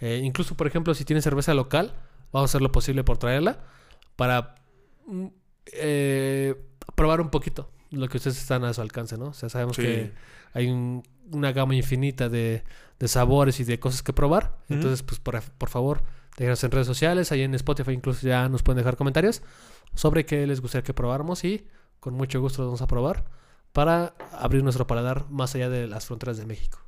Eh, 0.00 0.20
incluso, 0.24 0.56
por 0.56 0.66
ejemplo, 0.66 0.92
si 0.94 1.04
tienen 1.04 1.22
cerveza 1.22 1.54
local, 1.54 1.94
vamos 2.32 2.50
a 2.50 2.50
hacer 2.50 2.62
lo 2.62 2.72
posible 2.72 3.04
por 3.04 3.18
traerla 3.18 3.60
para 4.16 4.56
mm, 5.06 5.26
eh, 5.72 6.56
probar 6.96 7.20
un 7.20 7.30
poquito 7.30 7.70
lo 7.90 8.08
que 8.08 8.16
ustedes 8.18 8.38
están 8.38 8.64
a 8.64 8.72
su 8.74 8.80
alcance, 8.80 9.16
¿no? 9.16 9.26
O 9.26 9.32
sea, 9.34 9.48
sabemos 9.48 9.76
Sí. 9.76 9.82
que 9.82 10.12
hay 10.52 10.68
un- 10.68 11.02
una 11.32 11.52
gama 11.52 11.74
infinita 11.74 12.28
de, 12.28 12.62
de 12.98 13.08
sabores 13.08 13.60
y 13.60 13.64
de 13.64 13.78
cosas 13.78 14.02
que 14.02 14.12
probar. 14.12 14.58
Entonces, 14.68 15.02
pues, 15.02 15.20
por, 15.20 15.40
por 15.42 15.68
favor, 15.68 16.02
déjenos 16.36 16.62
en 16.64 16.70
redes 16.70 16.86
sociales, 16.86 17.32
ahí 17.32 17.42
en 17.42 17.54
Spotify 17.54 17.92
incluso 17.92 18.26
ya 18.26 18.48
nos 18.48 18.62
pueden 18.62 18.78
dejar 18.78 18.96
comentarios 18.96 19.42
sobre 19.94 20.24
qué 20.26 20.46
les 20.46 20.60
gustaría 20.60 20.84
que 20.84 20.94
probáramos 20.94 21.44
y 21.44 21.66
con 22.00 22.14
mucho 22.14 22.40
gusto 22.40 22.62
los 22.62 22.68
vamos 22.68 22.82
a 22.82 22.86
probar 22.86 23.24
para 23.72 24.14
abrir 24.32 24.62
nuestro 24.62 24.86
paladar 24.86 25.28
más 25.30 25.54
allá 25.54 25.68
de 25.68 25.86
las 25.86 26.06
fronteras 26.06 26.36
de 26.38 26.46
México. 26.46 26.78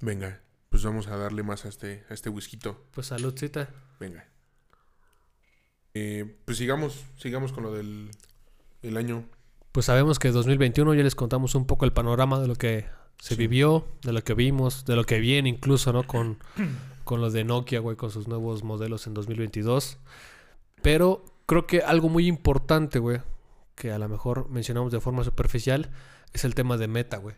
Venga, 0.00 0.40
pues 0.68 0.82
vamos 0.84 1.06
a 1.08 1.16
darle 1.16 1.42
más 1.42 1.64
a 1.64 1.68
este, 1.68 2.04
a 2.10 2.14
este 2.14 2.28
whisky. 2.30 2.58
Pues 2.92 3.06
saludcita. 3.08 3.70
Venga. 3.98 4.28
Eh, 5.94 6.36
pues 6.44 6.58
sigamos, 6.58 7.04
sigamos 7.16 7.52
con 7.52 7.64
lo 7.64 7.72
del 7.72 8.10
el 8.82 8.96
año. 8.96 9.24
Pues 9.78 9.86
sabemos 9.86 10.18
que 10.18 10.32
2021 10.32 10.92
ya 10.94 11.04
les 11.04 11.14
contamos 11.14 11.54
un 11.54 11.64
poco 11.64 11.84
el 11.84 11.92
panorama 11.92 12.40
de 12.40 12.48
lo 12.48 12.56
que 12.56 12.86
se 13.20 13.36
Sí. 13.36 13.36
vivió, 13.36 13.86
de 14.02 14.12
lo 14.12 14.24
que 14.24 14.34
vimos, 14.34 14.84
de 14.84 14.96
lo 14.96 15.04
que 15.04 15.20
viene 15.20 15.48
incluso, 15.48 15.92
¿no? 15.92 16.02
Con, 16.02 16.38
con 17.04 17.20
lo 17.20 17.30
de 17.30 17.44
Nokia, 17.44 17.78
güey, 17.78 17.96
con 17.96 18.10
sus 18.10 18.26
nuevos 18.26 18.64
modelos 18.64 19.06
en 19.06 19.14
2022. 19.14 19.98
Pero 20.82 21.24
creo 21.46 21.68
que 21.68 21.82
algo 21.82 22.08
muy 22.08 22.26
importante, 22.26 22.98
güey, 22.98 23.20
que 23.76 23.92
a 23.92 24.00
lo 24.00 24.08
mejor 24.08 24.48
mencionamos 24.50 24.90
de 24.90 24.98
forma 25.00 25.22
superficial, 25.22 25.92
es 26.32 26.44
el 26.44 26.56
tema 26.56 26.76
de 26.76 26.88
Meta, 26.88 27.18
güey. 27.18 27.36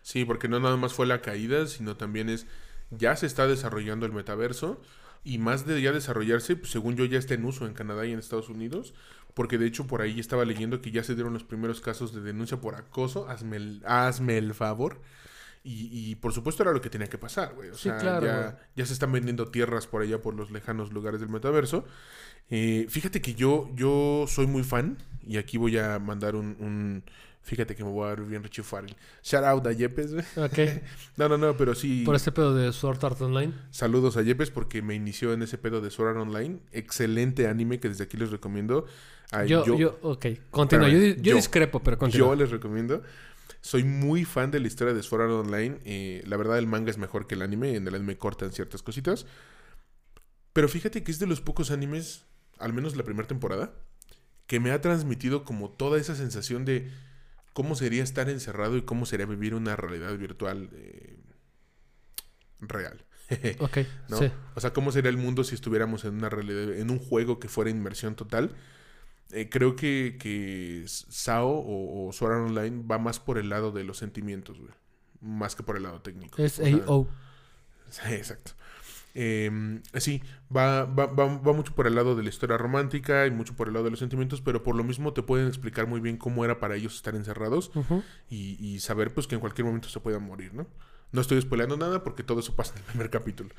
Sí, 0.00 0.24
porque 0.24 0.48
no 0.48 0.60
nada 0.60 0.78
más 0.78 0.94
fue 0.94 1.04
la 1.04 1.20
caída, 1.20 1.66
sino 1.66 1.98
también 1.98 2.30
es 2.30 2.46
ya 2.92 3.14
se 3.14 3.26
está 3.26 3.46
desarrollando 3.46 4.06
el 4.06 4.12
metaverso 4.12 4.80
y 5.22 5.36
más 5.36 5.66
de 5.66 5.82
ya 5.82 5.92
desarrollarse, 5.92 6.56
pues, 6.56 6.70
según 6.72 6.96
yo 6.96 7.04
ya 7.04 7.18
está 7.18 7.34
en 7.34 7.44
uso 7.44 7.66
en 7.66 7.74
Canadá 7.74 8.06
y 8.06 8.12
en 8.12 8.18
Estados 8.18 8.48
Unidos, 8.48 8.94
porque 9.34 9.58
de 9.58 9.66
hecho 9.66 9.86
por 9.86 10.02
ahí 10.02 10.20
estaba 10.20 10.44
leyendo 10.44 10.80
que 10.80 10.90
ya 10.90 11.04
se 11.04 11.14
dieron 11.14 11.32
los 11.34 11.44
primeros 11.44 11.80
casos 11.80 12.14
de 12.14 12.20
denuncia 12.22 12.60
por 12.60 12.74
acoso, 12.76 13.28
hazme 13.28 13.56
el, 13.56 13.82
hazme 13.86 14.38
el 14.38 14.54
favor. 14.54 15.00
Y, 15.66 15.88
y, 16.10 16.14
por 16.16 16.34
supuesto 16.34 16.62
era 16.62 16.72
lo 16.72 16.80
que 16.82 16.90
tenía 16.90 17.08
que 17.08 17.16
pasar, 17.16 17.54
güey. 17.54 17.70
O 17.70 17.74
Sí, 17.74 17.84
sea, 17.84 17.96
claro, 17.98 18.20
güey. 18.20 18.32
ya, 18.32 18.58
ya 18.76 18.86
se 18.86 18.92
están 18.92 19.12
vendiendo 19.12 19.46
tierras 19.50 19.86
por 19.86 20.02
allá 20.02 20.20
por 20.20 20.34
los 20.34 20.50
lejanos 20.50 20.92
lugares 20.92 21.20
del 21.20 21.30
metaverso. 21.30 21.86
Eh, 22.50 22.86
fíjate 22.90 23.22
que 23.22 23.34
yo, 23.34 23.70
yo 23.74 24.26
soy 24.28 24.46
muy 24.46 24.62
fan, 24.62 24.98
y 25.26 25.38
aquí 25.38 25.56
voy 25.56 25.78
a 25.78 25.98
mandar 25.98 26.36
un, 26.36 26.56
un- 26.60 27.04
Fíjate 27.44 27.76
que 27.76 27.84
me 27.84 27.90
voy 27.90 28.06
a 28.06 28.14
ver 28.14 28.22
bien 28.22 28.42
Richie 28.42 28.62
Farrell. 28.64 28.96
Shout 29.22 29.44
out 29.44 29.66
a 29.66 29.72
Yepes, 29.72 30.14
güey. 30.14 30.24
Ok. 30.36 30.58
No, 31.16 31.28
no, 31.28 31.36
no, 31.38 31.56
pero 31.56 31.74
sí. 31.74 32.02
Por 32.04 32.16
este 32.16 32.32
pedo 32.32 32.54
de 32.54 32.72
Sword 32.72 33.04
Art 33.04 33.20
Online. 33.20 33.52
Saludos 33.70 34.16
a 34.16 34.22
Yepes 34.22 34.50
porque 34.50 34.80
me 34.82 34.94
inició 34.94 35.32
en 35.32 35.42
ese 35.42 35.58
pedo 35.58 35.80
de 35.80 35.90
Sword 35.90 36.16
Art 36.16 36.18
Online. 36.18 36.58
Excelente 36.72 37.46
anime 37.46 37.78
que 37.80 37.88
desde 37.88 38.04
aquí 38.04 38.16
les 38.16 38.30
recomiendo. 38.30 38.86
Ah, 39.30 39.44
Yo, 39.44 39.64
yo, 39.76 39.98
ok. 40.02 40.26
Continúa. 40.50 40.88
Yo, 40.88 40.98
yo 40.98 41.14
yo- 41.22 41.36
discrepo, 41.36 41.80
pero 41.82 41.98
continúa. 41.98 42.28
yo 42.28 42.34
les 42.34 42.50
recomiendo. 42.50 43.02
Soy 43.60 43.84
muy 43.84 44.24
fan 44.24 44.50
de 44.50 44.60
la 44.60 44.66
historia 44.66 44.94
de 44.94 45.02
Sword 45.02 45.22
Art 45.22 45.32
Online. 45.32 45.78
eh, 45.84 46.22
la 46.26 46.36
verdad, 46.36 46.58
el 46.58 46.66
manga 46.66 46.90
es 46.90 46.98
mejor 46.98 47.26
que 47.26 47.34
el 47.34 47.42
anime. 47.42 47.76
En 47.76 47.86
el 47.86 47.94
anime 47.94 48.16
cortan 48.16 48.52
ciertas 48.52 48.82
cositas. 48.82 49.26
Pero 50.52 50.68
fíjate 50.68 51.02
que 51.02 51.10
es 51.10 51.18
de 51.18 51.26
los 51.26 51.40
pocos 51.40 51.70
animes, 51.70 52.24
al 52.58 52.72
menos 52.72 52.96
la 52.96 53.02
primera 53.02 53.26
temporada, 53.26 53.74
que 54.46 54.60
me 54.60 54.70
ha 54.70 54.80
transmitido 54.80 55.44
como 55.44 55.70
toda 55.70 55.98
esa 55.98 56.14
sensación 56.14 56.64
de 56.64 56.90
cómo 57.54 57.74
sería 57.76 58.02
estar 58.02 58.28
encerrado 58.28 58.76
y 58.76 58.82
cómo 58.82 59.06
sería 59.06 59.24
vivir 59.24 59.54
una 59.54 59.76
realidad 59.76 60.14
virtual 60.18 60.68
eh, 60.74 61.16
real. 62.60 63.06
Ok, 63.58 63.78
¿no? 64.10 64.18
sí. 64.18 64.30
O 64.54 64.60
sea, 64.60 64.74
¿cómo 64.74 64.92
sería 64.92 65.08
el 65.08 65.16
mundo 65.16 65.44
si 65.44 65.54
estuviéramos 65.54 66.04
en 66.04 66.14
una 66.14 66.28
realidad, 66.28 66.74
en 66.74 66.90
un 66.90 66.98
juego 66.98 67.40
que 67.40 67.48
fuera 67.48 67.70
inmersión 67.70 68.14
total? 68.16 68.54
Eh, 69.30 69.48
creo 69.48 69.76
que, 69.76 70.16
que 70.20 70.84
SAO 70.86 71.48
o, 71.48 72.06
o 72.06 72.12
Sword 72.12 72.32
Art 72.32 72.48
Online 72.50 72.84
va 72.86 72.98
más 72.98 73.20
por 73.20 73.38
el 73.38 73.48
lado 73.48 73.72
de 73.72 73.82
los 73.82 73.96
sentimientos, 73.96 74.58
güey. 74.58 74.72
Más 75.20 75.56
que 75.56 75.62
por 75.62 75.78
el 75.78 75.84
lado 75.84 76.02
técnico. 76.02 76.42
Es 76.42 76.60
AO. 76.60 77.08
Sí, 77.90 78.12
exacto. 78.12 78.52
Eh, 79.14 79.80
sí, 79.94 80.22
va, 80.54 80.84
va, 80.84 81.06
va, 81.06 81.38
va 81.38 81.52
mucho 81.52 81.74
por 81.74 81.86
el 81.86 81.94
lado 81.94 82.16
de 82.16 82.22
la 82.22 82.28
historia 82.28 82.56
romántica 82.56 83.26
y 83.26 83.30
mucho 83.30 83.54
por 83.54 83.68
el 83.68 83.74
lado 83.74 83.84
de 83.84 83.90
los 83.90 84.00
sentimientos, 84.00 84.40
pero 84.40 84.62
por 84.62 84.74
lo 84.74 84.84
mismo 84.84 85.12
te 85.12 85.22
pueden 85.22 85.46
explicar 85.46 85.86
muy 85.86 86.00
bien 86.00 86.16
cómo 86.16 86.44
era 86.44 86.58
para 86.58 86.74
ellos 86.74 86.96
estar 86.96 87.14
encerrados 87.14 87.70
y, 88.28 88.56
y 88.64 88.80
saber 88.80 89.14
pues 89.14 89.26
que 89.26 89.36
en 89.36 89.40
cualquier 89.40 89.66
momento 89.66 89.88
se 89.88 90.00
puedan 90.00 90.24
morir, 90.24 90.52
¿no? 90.52 90.66
No 91.12 91.20
estoy 91.20 91.40
spoileando 91.40 91.76
nada 91.76 92.02
porque 92.02 92.24
todo 92.24 92.40
eso 92.40 92.56
pasa 92.56 92.72
en 92.74 92.80
el 92.80 92.84
primer 92.86 93.08
capítulo. 93.10 93.50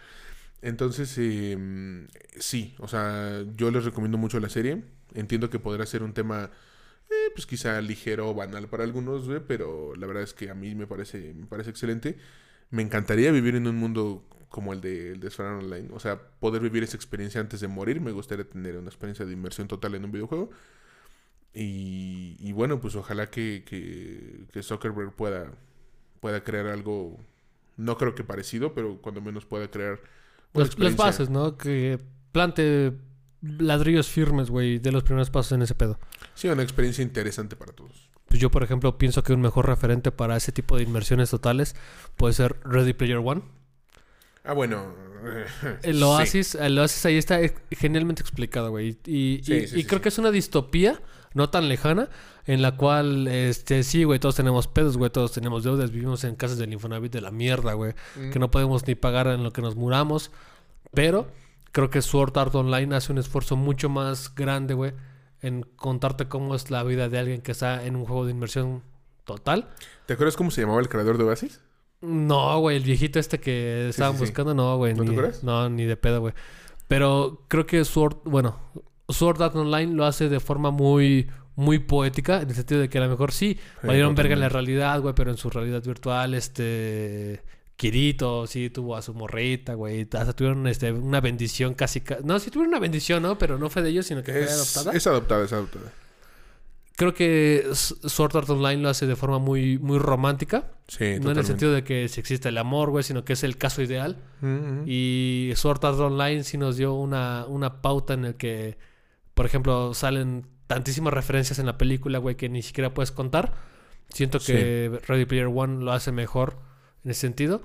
Entonces, 0.61 1.13
eh, 1.17 2.07
sí, 2.37 2.75
o 2.79 2.87
sea, 2.87 3.43
yo 3.55 3.71
les 3.71 3.85
recomiendo 3.85 4.17
mucho 4.17 4.39
la 4.39 4.49
serie. 4.49 4.83
Entiendo 5.13 5.49
que 5.49 5.59
podrá 5.59 5.85
ser 5.85 6.03
un 6.03 6.13
tema, 6.13 6.49
eh, 7.09 7.31
pues 7.33 7.45
quizá 7.45 7.79
ligero 7.81 8.29
o 8.29 8.33
banal 8.33 8.67
para 8.67 8.83
algunos, 8.83 9.29
pero 9.47 9.95
la 9.95 10.07
verdad 10.07 10.23
es 10.23 10.33
que 10.33 10.49
a 10.49 10.55
mí 10.55 10.75
me 10.75 10.87
parece, 10.87 11.33
me 11.33 11.45
parece 11.45 11.69
excelente. 11.69 12.17
Me 12.71 12.81
encantaría 12.81 13.31
vivir 13.31 13.55
en 13.55 13.67
un 13.67 13.75
mundo 13.77 14.27
como 14.55 14.71
el 14.71 14.79
de, 14.79 15.11
el 15.11 15.19
de 15.19 15.29
Online. 15.37 15.89
O 15.91 15.99
sea, 15.99 16.17
poder 16.39 16.61
vivir 16.61 16.81
esa 16.81 16.95
experiencia 16.95 17.41
antes 17.41 17.59
de 17.59 17.67
morir. 17.67 17.99
Me 17.99 18.13
gustaría 18.13 18.47
tener 18.49 18.77
una 18.77 18.87
experiencia 18.87 19.25
de 19.25 19.33
inmersión 19.33 19.67
total 19.67 19.95
en 19.95 20.05
un 20.05 20.13
videojuego. 20.13 20.49
Y, 21.53 22.37
y 22.39 22.53
bueno, 22.53 22.79
pues 22.79 22.95
ojalá 22.95 23.29
que, 23.29 23.63
que, 23.65 24.45
que 24.53 24.63
Zuckerberg 24.63 25.11
pueda, 25.13 25.51
pueda 26.21 26.41
crear 26.41 26.67
algo, 26.67 27.19
no 27.75 27.97
creo 27.97 28.15
que 28.15 28.23
parecido, 28.23 28.73
pero 28.73 29.01
cuando 29.01 29.19
menos 29.21 29.45
pueda 29.45 29.69
crear 29.69 29.93
una 29.93 29.99
Las, 30.53 30.55
las 30.55 30.67
experiencia- 30.69 31.05
bases, 31.05 31.29
¿no? 31.29 31.57
Que 31.57 31.99
plante 32.31 32.93
ladrillos 33.41 34.07
firmes, 34.07 34.49
güey, 34.49 34.79
de 34.79 34.91
los 34.93 35.03
primeros 35.03 35.29
pasos 35.31 35.51
en 35.51 35.63
ese 35.63 35.75
pedo. 35.75 35.99
Sí, 36.33 36.47
una 36.47 36.63
experiencia 36.63 37.03
interesante 37.03 37.57
para 37.57 37.73
todos. 37.73 38.09
Pues 38.27 38.39
yo, 38.39 38.49
por 38.49 38.63
ejemplo, 38.63 38.97
pienso 38.97 39.21
que 39.21 39.33
un 39.33 39.41
mejor 39.41 39.67
referente 39.67 40.11
para 40.13 40.37
ese 40.37 40.51
tipo 40.53 40.77
de 40.77 40.83
inmersiones 40.83 41.29
totales 41.29 41.75
puede 42.15 42.33
ser 42.33 42.55
Ready 42.63 42.93
Player 42.93 43.17
One. 43.17 43.43
Ah, 44.45 44.53
bueno. 44.53 44.93
El 45.83 45.97
sí. 45.97 46.03
Oasis, 46.03 46.55
el 46.55 46.77
Oasis 46.77 47.05
ahí 47.07 47.17
está 47.17 47.39
genialmente 47.71 48.21
explicado, 48.21 48.69
güey. 48.69 48.89
Y, 49.05 49.41
Sí, 49.43 49.53
y- 49.53 49.67
sí, 49.67 49.75
y 49.77 49.81
sí, 49.81 49.83
creo 49.85 50.01
que 50.01 50.09
es 50.09 50.17
una 50.19 50.29
distopía 50.31 51.01
no 51.33 51.49
tan 51.49 51.67
lejana 51.67 52.09
en 52.45 52.61
la 52.61 52.77
cual, 52.77 53.27
este, 53.27 53.83
sí, 53.83 54.03
güey, 54.03 54.19
todos 54.19 54.35
tenemos 54.35 54.67
pedos, 54.67 54.97
güey, 54.97 55.09
todos 55.09 55.31
tenemos 55.31 55.63
deudas, 55.63 55.91
vivimos 55.91 56.23
en 56.23 56.35
casas 56.35 56.57
del 56.59 56.71
Infonavit 56.73 57.11
de 57.11 57.21
la 57.21 57.31
mierda, 57.31 57.73
güey, 57.73 57.93
Mm. 58.15 58.29
que 58.29 58.39
no 58.39 58.51
podemos 58.51 58.85
ni 58.87 58.93
pagar 58.95 59.27
en 59.27 59.43
lo 59.43 59.51
que 59.51 59.61
nos 59.63 59.75
muramos, 59.75 60.31
pero 60.93 61.27
creo 61.71 61.89
que 61.89 62.01
Sword 62.03 62.37
Art 62.37 62.53
Online 62.55 62.95
hace 62.95 63.11
un 63.11 63.17
esfuerzo 63.17 63.55
mucho 63.57 63.89
más 63.89 64.33
grande, 64.35 64.75
güey, 64.75 64.93
en 65.41 65.63
contarte 65.75 66.27
cómo 66.27 66.53
es 66.55 66.69
la 66.71 66.83
vida 66.83 67.09
de 67.09 67.17
alguien 67.17 67.41
que 67.41 67.51
está 67.51 67.83
en 67.83 67.95
un 67.95 68.05
juego 68.05 68.25
de 68.25 68.31
inmersión 68.31 68.83
total. 69.25 69.69
¿Te 70.05 70.13
acuerdas 70.13 70.37
cómo 70.37 70.51
se 70.51 70.61
llamaba 70.61 70.79
el 70.79 70.87
creador 70.87 71.17
de 71.17 71.23
Oasis? 71.25 71.59
No, 72.05 72.59
güey, 72.59 72.77
el 72.77 72.83
viejito 72.83 73.19
este 73.19 73.39
que 73.39 73.89
estaban 73.89 74.13
sí, 74.13 74.19
sí. 74.19 74.25
buscando, 74.25 74.53
no, 74.53 74.77
güey. 74.77 74.93
¿No 74.93 75.03
te 75.03 75.09
ni- 75.09 75.15
acuerdas? 75.15 75.43
No, 75.43 75.69
ni 75.69 75.85
de 75.85 75.97
pedo, 75.97 76.19
güey. 76.21 76.33
Pero 76.87 77.41
creo 77.47 77.65
que 77.65 77.83
Sword, 77.85 78.17
bueno, 78.25 78.57
Sword 79.09 79.41
Art 79.41 79.55
Online 79.55 79.93
lo 79.93 80.05
hace 80.05 80.29
de 80.29 80.39
forma 80.39 80.71
muy, 80.71 81.27
muy 81.55 81.79
poética, 81.79 82.41
en 82.41 82.49
el 82.49 82.55
sentido 82.55 82.81
de 82.81 82.89
que 82.89 82.97
a 82.99 83.01
lo 83.01 83.09
mejor 83.09 83.31
sí, 83.31 83.57
valieron 83.83 84.13
verga 84.15 84.33
en 84.35 84.39
la 84.41 84.49
realidad, 84.49 85.01
güey, 85.01 85.13
pero 85.15 85.31
en 85.31 85.37
su 85.37 85.49
realidad 85.49 85.83
virtual, 85.83 86.33
este. 86.33 87.41
Kirito 87.77 88.47
sí 88.47 88.69
tuvo 88.69 88.95
a 88.95 89.01
su 89.01 89.13
morrita, 89.13 89.73
güey. 89.73 90.03
Hasta 90.03 90.31
tuvieron 90.33 90.65
este, 90.67 90.93
una 90.93 91.19
bendición 91.19 91.73
casi. 91.73 91.99
ca- 91.99 92.19
No, 92.23 92.39
sí 92.39 92.49
tuvieron 92.49 92.69
una 92.69 92.79
bendición, 92.79 93.21
¿no? 93.21 93.37
Pero 93.37 93.57
no 93.57 93.69
fue 93.69 93.81
de 93.81 93.89
ellos, 93.89 94.05
sino 94.05 94.23
que 94.23 94.31
fue 94.31 94.43
adoptada. 94.45 94.93
es 94.93 95.05
adoptada, 95.07 95.43
es 95.43 95.51
adoptada. 95.51 95.91
Creo 96.97 97.13
que 97.13 97.67
Sword 97.73 98.37
Art 98.37 98.49
Online 98.49 98.81
lo 98.81 98.89
hace 98.89 99.05
de 99.05 99.17
forma 99.17 99.37
muy, 99.37 99.77
muy 99.79 99.99
romántica. 99.99 100.71
Sí, 100.87 101.19
No 101.19 101.31
en 101.31 101.37
el 101.37 101.45
sentido 101.45 101.73
de 101.73 101.83
que 101.83 102.07
si 102.07 102.21
existe 102.21 102.49
el 102.49 102.57
amor, 102.57 102.89
güey, 102.89 103.03
sino 103.03 103.25
que 103.25 103.33
es 103.33 103.43
el 103.43 103.57
caso 103.57 103.81
ideal. 103.81 104.17
Ujú, 104.41 104.51
ujú. 104.51 104.83
Y 104.85 105.51
Sword 105.55 105.83
Art 105.83 105.99
Online 105.99 106.43
sí 106.43 106.57
nos 106.57 106.77
dio 106.77 106.93
una, 106.93 107.45
una 107.47 107.81
pauta 107.81 108.13
en 108.13 108.23
el 108.23 108.35
que, 108.35 108.77
por 109.33 109.45
ejemplo, 109.45 109.93
salen 109.93 110.47
tantísimas 110.67 111.13
referencias 111.13 111.59
en 111.59 111.65
la 111.65 111.77
película, 111.77 112.19
güey, 112.19 112.35
que 112.35 112.47
ni 112.47 112.61
siquiera 112.61 112.93
puedes 112.93 113.11
contar. 113.11 113.53
Siento 114.09 114.39
que 114.39 114.99
Ready 115.07 115.25
Player 115.25 115.47
One 115.53 115.83
lo 115.83 115.91
hace 115.91 116.13
mejor 116.13 116.59
en 117.03 117.11
ese 117.11 117.21
sentido. 117.21 117.61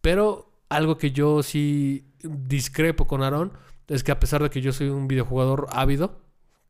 Pero 0.00 0.50
algo 0.70 0.96
que 0.96 1.10
yo 1.10 1.42
sí 1.42 2.06
discrepo 2.22 3.06
con 3.06 3.22
Aaron 3.22 3.52
es 3.88 4.04
que 4.04 4.12
a 4.12 4.20
pesar 4.20 4.42
de 4.42 4.50
que 4.50 4.60
yo 4.62 4.72
soy 4.72 4.88
un 4.88 5.08
videojugador 5.08 5.66
ávido, 5.72 6.20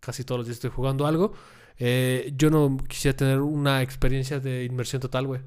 casi 0.01 0.25
todos 0.25 0.41
los 0.41 0.47
días 0.47 0.57
estoy 0.57 0.71
jugando 0.71 1.07
algo, 1.07 1.35
eh, 1.81 2.33
yo 2.37 2.51
no 2.51 2.77
quisiera 2.87 3.17
tener 3.17 3.41
una 3.41 3.83
experiencia 3.83 4.39
de 4.39 4.65
inmersión 4.65 5.01
total, 5.01 5.27
güey. 5.27 5.41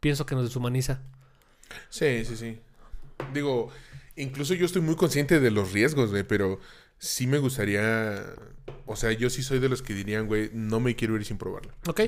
Pienso 0.00 0.26
que 0.26 0.34
nos 0.34 0.44
deshumaniza. 0.44 1.02
Sí, 1.90 2.24
sí, 2.24 2.36
sí. 2.36 2.58
Digo, 3.32 3.70
incluso 4.16 4.54
yo 4.54 4.66
estoy 4.66 4.82
muy 4.82 4.96
consciente 4.96 5.40
de 5.40 5.50
los 5.50 5.72
riesgos, 5.72 6.10
güey, 6.10 6.24
pero 6.24 6.58
sí 6.98 7.26
me 7.26 7.38
gustaría. 7.38 8.24
O 8.86 8.96
sea, 8.96 9.12
yo 9.12 9.30
sí 9.30 9.42
soy 9.42 9.58
de 9.58 9.68
los 9.68 9.82
que 9.82 9.94
dirían, 9.94 10.26
güey, 10.26 10.50
no 10.52 10.80
me 10.80 10.96
quiero 10.96 11.16
ir 11.16 11.24
sin 11.24 11.38
probarlo. 11.38 11.72
Ok. 11.86 12.02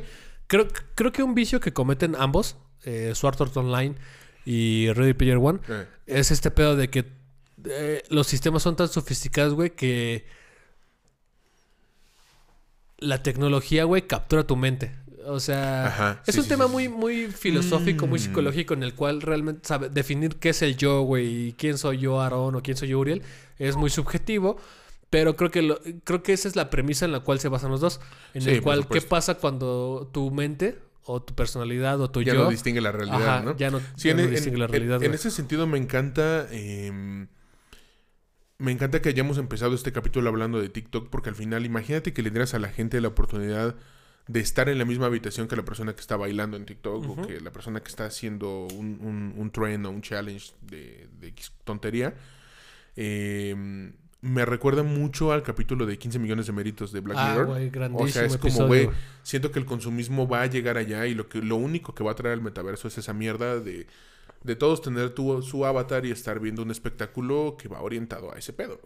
Creo, 0.47 0.69
creo 0.95 1.13
que 1.13 1.23
un 1.23 1.35
vicio 1.35 1.61
que 1.61 1.73
cometen 1.73 2.15
ambos, 2.17 2.57
eh, 2.85 3.13
Sword 3.15 3.43
Art 3.43 3.57
Online 3.57 3.95
y 4.45 4.91
Ready 4.93 5.15
Player 5.15 5.39
One, 5.39 5.59
Eh, 5.69 5.87
es 6.07 6.31
este 6.31 6.51
pedo 6.51 6.77
de 6.77 6.89
que 6.89 7.05
eh, 7.65 8.03
los 8.11 8.27
sistemas 8.27 8.63
son 8.63 8.77
tan 8.77 8.89
sofisticados, 8.89 9.55
güey, 9.55 9.71
que 9.71 10.25
la 12.99 13.23
tecnología, 13.23 13.85
güey, 13.85 14.03
captura 14.07 14.47
tu 14.47 14.57
mente. 14.57 14.95
O 15.29 15.41
sea, 15.41 15.87
Ajá, 15.87 16.23
es 16.27 16.35
sí, 16.35 16.41
un 16.41 16.45
sí, 16.45 16.51
tema 16.51 16.67
sí, 16.67 16.71
muy, 16.73 16.89
muy 16.89 17.27
filosófico, 17.27 18.07
muy 18.07 18.21
Mm. 18.21 18.23
psicológico, 18.23 18.75
en 18.75 18.83
el 18.85 18.95
cual 18.95 19.21
realmente 19.23 19.67
sabe 19.67 19.89
definir 19.89 20.37
qué 20.37 20.51
es 20.51 20.63
el 20.63 20.77
yo, 20.77 21.01
güey, 21.03 21.49
y 21.49 21.53
quién 21.55 21.79
soy 21.79 21.99
yo, 21.99 22.21
Aaron, 22.21 22.55
o 22.55 22.63
quién 22.63 22.77
soy 22.77 22.89
yo, 22.89 23.01
Uriel, 23.01 23.23
es 23.59 23.75
muy 23.77 23.91
subjetivo. 23.91 24.57
Pero 25.11 25.37
creo 25.37 25.51
que 25.53 25.63
lo- 25.63 25.81
creo 26.05 26.23
que 26.23 26.33
esa 26.33 26.49
es 26.49 26.57
la 26.57 26.69
premisa 26.69 27.05
en 27.05 27.13
la 27.13 27.21
cual 27.21 27.39
se 27.41 27.49
basan 27.49 27.71
los 27.71 27.81
dos. 27.81 28.01
En 28.35 28.49
el 28.49 28.61
cual, 28.63 28.87
¿qué 28.89 29.01
pasa 29.01 29.35
cuando 29.35 30.11
tu 30.13 30.31
mente 30.33 30.79
o 31.05 31.23
tu 31.23 31.33
personalidad 31.35 32.01
o 32.01 32.11
tu 32.11 32.23
ya 32.23 32.35
yo 32.35 32.45
no 32.45 32.51
distingue 32.51 32.81
la 32.81 32.91
realidad, 32.91 33.23
ajá, 33.37 33.43
¿no? 33.43 33.57
ya 33.57 33.71
no, 33.71 33.79
Sí, 33.97 34.09
ya 34.09 34.11
en, 34.11 34.17
no 34.17 34.23
en- 34.25 34.31
distingue 34.31 34.59
la 34.59 34.65
en- 34.65 34.71
realidad, 34.73 34.97
en 35.03 35.09
güey. 35.11 35.15
ese 35.15 35.31
sentido 35.31 35.67
me 35.69 35.79
encanta. 35.79 36.49
eh, 36.51 37.27
me 38.59 38.73
encanta 38.73 39.03
que 39.03 39.09
hayamos 39.09 39.39
empezado 39.39 39.75
este 39.75 39.93
capítulo 39.93 40.29
hablando 40.29 40.61
de 40.61 40.69
TikTok, 40.69 41.11
porque 41.11 41.29
al 41.29 41.35
final, 41.35 41.67
imagínate 41.67 42.13
que 42.13 42.23
le 42.23 42.31
dieras 42.31 42.55
a 42.55 42.59
la 42.59 42.69
gente 42.69 43.01
la 43.01 43.09
oportunidad 43.09 43.77
de 44.29 44.41
estar 44.41 44.69
en 44.69 44.79
la 44.79 44.85
misma 44.85 45.07
habitación 45.07 45.47
que 45.47 45.57
la 45.57 45.65
persona 45.65 45.95
que 45.95 46.01
está 46.01 46.17
bailando 46.17 46.57
en 46.57 46.65
TikTok 46.67 47.09
o 47.11 47.27
que 47.27 47.41
la 47.41 47.53
persona 47.53 47.81
que 47.81 47.89
está 47.89 48.07
haciendo 48.07 48.67
un, 48.75 48.99
un, 49.01 49.35
un 49.37 49.51
trend 49.51 49.87
o 49.87 49.91
un 49.91 50.03
challenge 50.03 50.53
de, 50.63 51.09
tontería. 51.65 52.15
Eh, 52.97 53.93
me 54.23 54.45
recuerda 54.45 54.83
mucho 54.83 55.31
al 55.33 55.43
capítulo 55.43 55.87
de 55.87 55.99
15 55.99 56.19
millones 56.19 56.47
de 56.47 56.53
méritos 56.53 56.91
de 56.91 57.01
Black 57.01 57.19
Ah, 57.21 57.35
Mirror. 57.35 57.91
O 57.95 58.09
sea, 58.09 58.25
es 58.25 58.37
como, 58.37 58.49
episodio, 58.49 58.67
güey, 58.67 58.85
güey. 58.87 58.97
siento 59.23 59.53
que 59.53 59.59
el 59.59 59.67
consumismo 59.67 60.27
va 60.27 60.43
a 60.43 60.47
llegar 60.47 60.79
allá 60.79 61.07
y 61.07 61.15
lo 61.15 61.29
que 61.29 61.41
lo 61.43 61.57
único 61.57 61.95
que 61.95 62.03
va 62.03 62.13
a 62.13 62.15
traer 62.15 62.35
el 62.35 62.43
metaverso 62.43 62.89
es 62.89 62.99
esa 62.99 63.13
mierda 63.13 63.61
de, 63.61 63.87
de 64.47 64.57
todos 64.57 64.81
tener 64.83 65.11
tu, 65.11 65.43
su 65.43 65.67
avatar 65.67 66.07
y 66.07 66.11
estar 66.13 66.41
viendo 66.41 66.63
un 66.63 66.71
espectáculo 66.71 67.57
que 67.59 67.69
va 67.69 67.81
orientado 67.83 68.33
a 68.33 68.39
ese 68.39 68.53
pedo. 68.53 68.81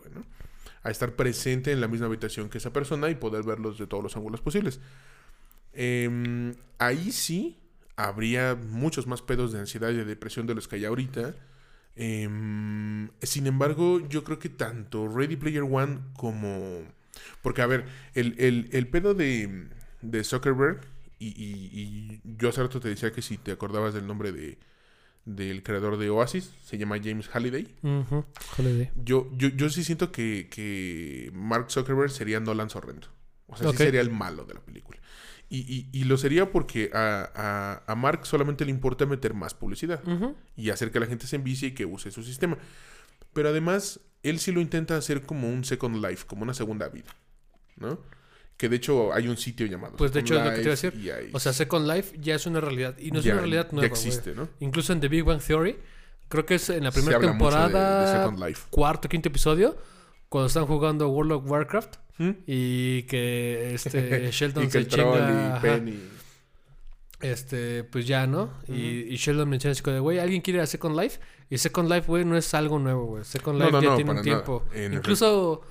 A 0.82 0.90
estar 0.90 1.14
presente 1.14 1.72
en 1.72 1.80
la 1.80 1.88
misma 1.88 2.06
habitación 2.06 2.48
que 2.48 2.58
esa 2.58 2.72
persona 2.72 3.10
y 3.10 3.14
poder 3.14 3.44
verlos 3.44 3.78
de 3.78 3.86
todos 3.86 4.02
los 4.02 4.16
ángulos 4.16 4.40
posibles. 4.40 4.80
Em, 5.72 6.54
ahí 6.78 7.12
sí 7.12 7.58
habría 7.96 8.54
muchos 8.56 9.06
más 9.06 9.22
pedos 9.22 9.52
de 9.52 9.60
ansiedad 9.60 9.90
y 9.90 9.96
de 9.96 10.04
depresión 10.04 10.46
de 10.46 10.54
los 10.54 10.68
que 10.68 10.76
hay 10.76 10.84
ahorita. 10.84 11.34
Em, 11.96 13.10
sin 13.22 13.46
embargo, 13.46 14.00
yo 14.08 14.24
creo 14.24 14.38
que 14.38 14.48
tanto 14.48 15.08
Ready 15.08 15.36
Player 15.36 15.62
One 15.62 15.98
como... 16.16 16.82
Porque, 17.42 17.62
a 17.62 17.66
ver, 17.66 17.84
el, 18.14 18.34
el- 18.38 18.68
el 18.72 18.88
pedo 18.88 19.14
de, 19.14 19.68
de 20.02 20.24
Zuckerberg, 20.24 20.80
y, 21.18 21.28
y- 21.28 21.70
y 21.72 22.20
yo 22.38 22.48
hace 22.48 22.62
rato 22.62 22.80
te 22.80 22.88
decía 22.88 23.12
que 23.12 23.20
si 23.22 23.36
te 23.36 23.52
acordabas 23.52 23.92
del 23.94 24.06
nombre 24.06 24.32
de, 24.32 24.58
del 25.36 25.62
creador 25.62 25.96
de 25.98 26.10
Oasis, 26.10 26.50
se 26.64 26.78
llama 26.78 26.96
James 27.02 27.28
Halliday. 27.32 27.66
Yo, 28.96 29.28
yo, 29.36 29.48
yo 29.48 29.68
sí 29.70 29.84
siento 29.84 30.10
que, 30.12 30.48
que 30.50 31.30
Mark 31.34 31.70
Zuckerberg 31.70 32.10
sería 32.10 32.40
Nolan 32.40 32.70
Sorrento. 32.70 33.08
O 33.46 33.56
sea, 33.56 33.64
sí 33.72 33.78
sería 33.86 34.00
el 34.00 34.10
malo 34.10 34.44
de 34.44 34.54
la 34.54 34.60
película. 34.60 34.98
Y, 35.48 35.58
y- 35.60 35.88
y 35.92 36.04
lo 36.04 36.16
sería 36.16 36.52
porque 36.52 36.90
a, 36.94 37.28
a- 37.34 37.82
a 37.92 37.94
Mark 37.96 38.24
solamente 38.24 38.64
le 38.64 38.70
importa 38.70 39.04
meter 39.06 39.34
más 39.34 39.52
publicidad 39.54 40.00
y 40.56 40.70
hacer 40.70 40.92
que 40.92 41.00
la 41.00 41.06
gente 41.06 41.26
se 41.26 41.34
envicie 41.36 41.68
y 41.68 41.72
que 41.72 41.84
use 41.86 42.10
su 42.12 42.22
sistema. 42.22 42.56
Pero 43.32 43.48
además, 43.48 43.98
él 44.22 44.38
sí 44.38 44.52
lo 44.52 44.60
intenta 44.60 44.96
hacer 44.96 45.22
como 45.22 45.48
un 45.48 45.64
Second 45.64 45.96
Life, 46.04 46.26
como 46.26 46.42
una 46.42 46.54
segunda 46.54 46.88
vida, 46.88 47.10
¿no? 47.76 47.98
Que 48.60 48.68
de 48.68 48.76
hecho 48.76 49.10
hay 49.14 49.26
un 49.26 49.38
sitio 49.38 49.64
llamado. 49.66 49.96
Pues 49.96 50.12
de 50.12 50.20
hecho 50.20 50.34
es 50.38 50.44
lo 50.44 50.50
que 50.50 50.56
te 50.56 50.60
iba 50.62 50.68
a 50.68 50.76
decir. 50.76 50.92
hay- 51.16 51.30
O 51.32 51.40
sea, 51.40 51.54
Second 51.54 51.88
Life 51.88 52.14
ya 52.20 52.34
es 52.34 52.44
una 52.44 52.60
realidad. 52.60 52.94
Y 52.98 53.10
no 53.10 53.20
es 53.20 53.24
ya- 53.24 53.32
una 53.32 53.40
realidad 53.40 53.68
ya 53.70 53.72
nueva, 53.72 53.88
güey. 53.88 53.98
existe, 54.06 54.34
¿no? 54.34 54.48
Incluso 54.60 54.92
en 54.92 55.00
The 55.00 55.08
Big 55.08 55.24
Bang 55.24 55.40
Theory, 55.40 55.78
creo 56.28 56.44
que 56.44 56.56
es 56.56 56.68
en 56.68 56.84
la 56.84 56.90
primera 56.90 57.18
de- 57.18 57.24
de 57.24 57.30
temporada, 57.32 58.30
Life. 58.46 58.66
cuarto, 58.68 59.08
quinto 59.08 59.30
episodio, 59.30 59.78
cuando 60.28 60.48
están 60.48 60.66
jugando 60.66 61.08
World 61.08 61.32
of 61.32 61.50
Warcraft 61.50 61.96
¿Mm? 62.18 62.30
y 62.46 63.02
que 63.04 63.72
este 63.74 64.30
Sheldon 64.30 64.64
y 64.64 64.66
que 64.66 64.72
se 64.72 64.86
chinga, 64.88 65.56
y 65.56 65.60
Penny. 65.62 65.98
este, 67.20 67.84
pues 67.84 68.06
ya, 68.06 68.26
¿no? 68.26 68.50
y, 68.68 69.12
y 69.12 69.16
Sheldon 69.16 69.48
menciona 69.48 69.72
así 69.72 69.82
como 69.82 69.94
de, 69.94 70.00
güey, 70.00 70.18
¿alguien 70.18 70.40
quiere 70.42 70.58
ir 70.58 70.62
a 70.62 70.66
Second 70.66 70.98
Life? 71.00 71.18
Y 71.48 71.58
Second 71.58 71.88
Life, 71.90 72.06
güey, 72.06 72.24
no 72.24 72.36
es 72.36 72.52
algo 72.54 72.78
nuevo, 72.78 73.06
güey. 73.06 73.24
Second 73.24 73.58
Life 73.58 73.72
no, 73.72 73.82
ya 73.82 73.88
no, 73.90 73.96
tiene 73.96 74.10
un 74.10 74.16
nada. 74.16 74.24
tiempo. 74.24 74.64
En 74.74 74.94
Incluso 74.94 75.62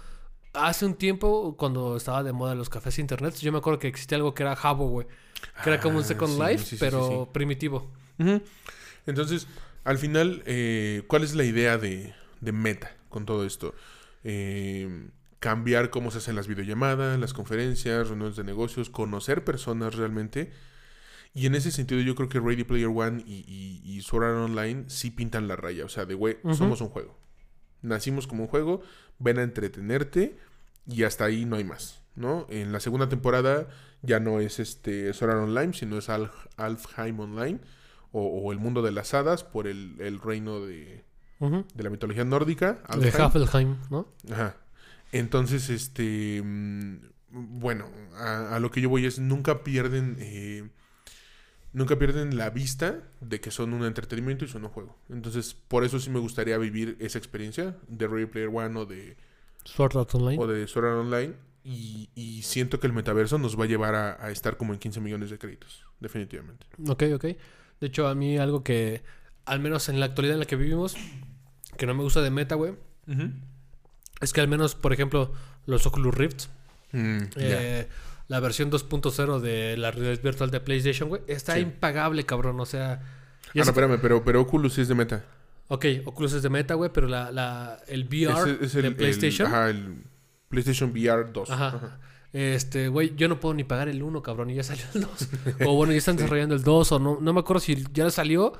hace 0.53 0.85
un 0.85 0.95
tiempo, 0.95 1.55
cuando 1.57 1.95
estaba 1.97 2.23
de 2.23 2.33
moda 2.33 2.55
los 2.55 2.69
cafés 2.69 2.99
internet, 2.99 3.35
yo 3.35 3.51
me 3.51 3.59
acuerdo 3.59 3.79
que 3.79 3.87
existía 3.87 4.17
algo 4.17 4.33
que 4.33 4.43
era 4.43 4.53
Habbo, 4.53 4.87
güey. 4.89 5.07
Que 5.63 5.69
era 5.69 5.79
como 5.79 5.97
un 5.97 6.03
Ah, 6.03 6.07
Second 6.07 6.33
sí, 6.33 6.39
Life, 6.41 6.63
sí, 6.65 6.69
sí, 6.71 6.77
pero 6.79 7.29
primitivo. 7.31 7.89
Entonces, 9.05 9.47
al 9.83 9.97
final, 9.97 10.43
eh, 10.45 11.03
¿cuál 11.07 11.23
es 11.23 11.35
la 11.35 11.43
idea 11.45 11.77
de, 11.77 12.13
de 12.41 12.51
Meta 12.51 12.95
con 13.09 13.25
todo 13.25 13.45
esto? 13.45 13.73
Eh, 14.23 15.07
cambiar 15.39 15.89
cómo 15.89 16.11
se 16.11 16.17
hacen 16.17 16.35
las 16.35 16.47
videollamadas, 16.47 17.17
las 17.19 17.33
conferencias, 17.33 18.09
reuniones 18.09 18.35
de 18.35 18.43
negocios, 18.43 18.89
conocer 18.89 19.43
personas 19.45 19.95
realmente. 19.95 20.51
Y 21.33 21.45
en 21.45 21.55
ese 21.55 21.71
sentido 21.71 22.01
yo 22.01 22.15
creo 22.15 22.27
que 22.27 22.39
Ready 22.39 22.63
Player 22.63 22.87
One 22.87 23.23
y, 23.25 23.45
y, 23.47 23.81
y 23.85 24.01
Sword 24.01 24.23
Art 24.25 24.37
Online 24.37 24.85
sí 24.87 25.11
pintan 25.11 25.47
la 25.47 25.55
raya. 25.55 25.85
O 25.85 25.89
sea, 25.89 26.05
de 26.05 26.15
güey, 26.15 26.37
somos 26.57 26.81
un 26.81 26.89
juego. 26.89 27.17
Nacimos 27.81 28.27
como 28.27 28.43
un 28.43 28.49
juego, 28.49 28.81
ven 29.19 29.39
a 29.39 29.43
entretenerte 29.43 30.37
y 30.87 31.03
hasta 31.03 31.25
ahí 31.25 31.45
no 31.45 31.55
hay 31.55 31.63
más, 31.63 32.01
¿no? 32.15 32.45
En 32.49 32.71
la 32.71 32.79
segunda 32.79 33.09
temporada 33.09 33.67
ya 34.01 34.19
no 34.19 34.39
es 34.39 34.59
este 34.59 35.13
Sword 35.13 35.31
Art 35.31 35.43
Online, 35.43 35.73
sino 35.73 35.97
es 35.97 36.09
Alf, 36.09 36.31
Alfheim 36.57 37.19
Online 37.19 37.59
o, 38.11 38.25
o 38.25 38.51
el 38.51 38.57
mundo 38.59 38.81
de 38.81 38.91
las 38.91 39.13
hadas 39.13 39.43
por 39.43 39.67
el, 39.67 39.95
el 39.99 40.19
reino 40.19 40.61
de, 40.65 41.03
de 41.39 41.83
la 41.83 41.89
mitología 41.89 42.25
nórdica. 42.25 42.73
De 42.97 43.07
Alfheim. 43.07 43.25
Haffelheim, 43.25 43.77
¿no? 43.89 44.07
Ajá. 44.31 44.57
Entonces, 45.11 45.69
este. 45.69 46.41
mm, 46.43 46.97
Bueno, 47.31 47.85
a, 48.17 48.55
a 48.55 48.59
lo 48.59 48.71
que 48.71 48.81
yo 48.81 48.89
voy 48.89 49.05
es 49.05 49.19
nunca 49.19 49.63
pierden. 49.63 50.17
eh, 50.19 50.69
nunca 51.73 51.97
pierden 51.97 52.37
la 52.37 52.49
vista 52.49 53.03
de 53.21 53.39
que 53.39 53.51
son 53.51 53.73
un 53.73 53.85
entretenimiento 53.85 54.45
y 54.45 54.47
son 54.47 54.63
un 54.63 54.69
juego. 54.69 54.97
Entonces, 55.09 55.53
por 55.53 55.83
eso 55.83 55.99
sí 55.99 56.09
me 56.09 56.19
gustaría 56.19 56.57
vivir 56.57 56.97
esa 56.99 57.17
experiencia 57.17 57.77
de 57.87 58.07
Ready 58.07 58.25
Player 58.25 58.49
One 58.51 58.79
o 58.79 58.85
de, 58.85 59.17
Sword 59.65 59.97
Art 59.97 60.15
Online. 60.15 60.41
o 60.41 60.47
de 60.47 60.67
Sword 60.67 60.85
Art 60.85 60.97
Online. 60.97 61.33
Y, 61.63 62.09
y 62.15 62.41
siento 62.43 62.79
que 62.79 62.87
el 62.87 62.93
metaverso 62.93 63.37
nos 63.37 63.59
va 63.59 63.65
a 63.65 63.67
llevar 63.67 63.93
a, 63.93 64.23
a 64.25 64.31
estar 64.31 64.57
como 64.57 64.73
en 64.73 64.79
15 64.79 65.01
millones 65.01 65.29
de 65.29 65.37
créditos. 65.37 65.83
Definitivamente. 65.99 66.65
Ok, 66.87 67.03
ok. 67.13 67.23
De 67.23 67.87
hecho, 67.87 68.07
a 68.07 68.15
mí 68.15 68.37
algo 68.37 68.63
que, 68.63 69.03
al 69.45 69.59
menos 69.59 69.89
en 69.89 69.99
la 69.99 70.07
actualidad 70.07 70.35
en 70.35 70.39
la 70.39 70.45
que 70.45 70.55
vivimos, 70.55 70.95
que 71.77 71.85
no 71.85 71.93
me 71.93 72.03
gusta 72.03 72.21
de 72.21 72.31
meta, 72.31 72.55
güey, 72.55 72.73
es 74.21 74.33
que 74.33 74.41
al 74.41 74.47
menos, 74.47 74.75
por 74.75 74.93
ejemplo, 74.93 75.33
los 75.65 75.85
Oculus 75.85 76.15
Rift, 76.15 76.47
Mm, 76.91 77.19
eh, 77.35 77.87
la 78.29 78.39
versión 78.39 78.71
2.0 78.71 79.39
de 79.41 79.75
la 79.75 79.91
realidad 79.91 80.23
virtual 80.23 80.49
de 80.51 80.61
PlayStation, 80.61 81.09
güey, 81.09 81.21
está 81.27 81.55
Sí. 81.55 81.59
impagable, 81.61 82.25
cabrón. 82.25 82.57
O 82.61 82.65
sea, 82.65 83.01
Ah, 83.47 83.51
no, 83.55 83.63
espérame, 83.63 83.99
pero, 84.01 84.23
pero 84.23 84.39
Oculus 84.41 84.77
es 84.77 84.87
de 84.87 84.95
meta. 84.95 85.25
ok, 85.67 85.85
Oculus 86.05 86.33
es 86.33 86.41
de 86.43 86.49
meta, 86.49 86.75
güey, 86.75 86.91
pero 86.93 87.07
la, 87.07 87.31
la, 87.31 87.79
el 87.87 88.05
VR 88.05 88.51
Es- 88.51 88.61
es 88.61 88.73
de 88.73 88.87
el- 88.87 88.95
PlayStation. 88.95 89.47
el- 89.49 89.53
ajá, 89.53 89.69
el 89.71 90.03
PlayStation 90.47 90.91
VR 90.91 91.31
2. 91.33 91.49
Ajá. 91.49 91.67
Ajá. 91.67 91.99
Este, 92.31 92.87
güey, 92.89 93.15
yo 93.15 93.27
no 93.27 93.39
puedo 93.39 93.55
ni 93.55 93.63
pagar 93.63 93.89
el 93.89 94.03
1, 94.03 94.21
cabrón, 94.21 94.51
y 94.51 94.55
ya 94.55 94.63
salió 94.63 94.85
el 94.93 95.01
2. 95.01 95.11
o 95.67 95.73
bueno, 95.75 95.91
ya 95.93 95.97
están 95.97 96.15
desarrollando 96.15 96.53
el 96.53 96.61
2, 96.63 96.91
o 96.91 96.99
no, 96.99 97.17
no 97.19 97.33
me 97.33 97.39
acuerdo 97.39 97.59
si 97.59 97.83
ya 97.91 98.09
salió, 98.11 98.53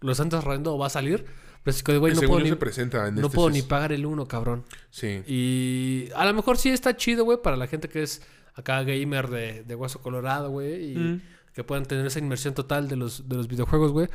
lo 0.00 0.12
están 0.12 0.28
desarrollando 0.28 0.74
o 0.74 0.78
va 0.78 0.86
a 0.86 0.90
salir. 0.90 1.24
Pero 1.64 1.76
es 1.76 1.82
que, 1.82 1.98
güey, 1.98 2.14
no 2.14 2.20
puedo, 2.20 2.38
ni, 2.44 2.50
se 2.50 2.54
presenta 2.54 3.08
en 3.08 3.16
no 3.16 3.22
este 3.22 3.34
puedo 3.34 3.50
ni 3.50 3.62
pagar 3.62 3.90
el 3.92 4.06
1, 4.06 4.28
cabrón. 4.28 4.64
Sí. 4.90 5.22
Y 5.26 6.08
a 6.14 6.24
lo 6.24 6.32
mejor 6.34 6.58
sí 6.58 6.68
está 6.68 6.96
chido, 6.96 7.24
güey, 7.24 7.38
para 7.42 7.56
la 7.56 7.66
gente 7.66 7.88
que 7.88 8.04
es 8.04 8.22
acá 8.56 8.82
gamer 8.82 9.28
de, 9.28 9.62
de 9.62 9.74
hueso 9.76 10.00
colorado, 10.02 10.50
güey, 10.50 10.92
y 10.92 10.96
Mm. 10.96 11.22
que 11.54 11.62
puedan 11.64 11.86
tener 11.86 12.04
esa 12.06 12.18
inmersión 12.18 12.54
total 12.54 12.88
de 12.88 12.96
los, 12.96 13.28
de 13.28 13.36
los 13.36 13.46
videojuegos, 13.48 13.92
güey. 13.92 14.08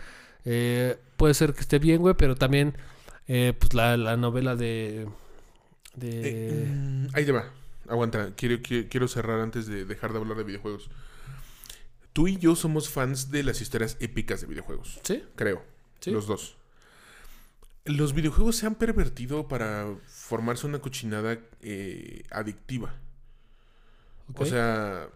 Eh, 0.46 0.98
puede 1.18 1.34
ser 1.34 1.54
que 1.54 1.62
esté 1.62 1.80
bien, 1.80 2.00
güey, 2.02 2.16
pero 2.18 2.36
también, 2.36 2.76
eh, 3.28 3.54
pues 3.58 3.74
la, 3.74 3.96
la 3.98 4.18
novela 4.18 4.56
de. 4.56 5.08
de... 5.96 6.10
Eh, 6.24 6.66
mm, 6.68 7.08
ahí 7.14 7.26
te 7.26 7.32
va. 7.32 7.50
Aguanta. 7.88 8.34
Quiero, 8.36 8.62
quiero, 8.62 8.88
quiero 8.90 9.08
cerrar 9.08 9.40
antes 9.40 9.68
de 9.68 9.86
dejar 9.86 10.12
de 10.14 10.20
hablar 10.20 10.38
de 10.38 10.44
videojuegos. 10.44 10.90
Tú 12.14 12.28
y 12.28 12.38
yo 12.38 12.56
somos 12.56 12.90
fans 12.90 13.32
de 13.32 13.44
las 13.44 13.62
historias 13.62 13.98
épicas 14.00 14.42
de 14.42 14.48
videojuegos. 14.48 15.00
¿Sí? 15.04 15.24
Creo. 15.36 15.64
Sí. 16.00 16.12
Los 16.12 16.28
dos. 16.28 16.58
Los 17.86 18.14
videojuegos 18.14 18.56
se 18.58 18.66
han 18.68 18.76
pervertido 18.76 19.48
para 19.48 19.88
formarse 20.08 20.68
una 20.68 20.80
cochinada 20.80 21.40
eh, 21.62 22.24
adictiva. 22.30 22.94
O 24.44 24.46
sea, 24.50 25.08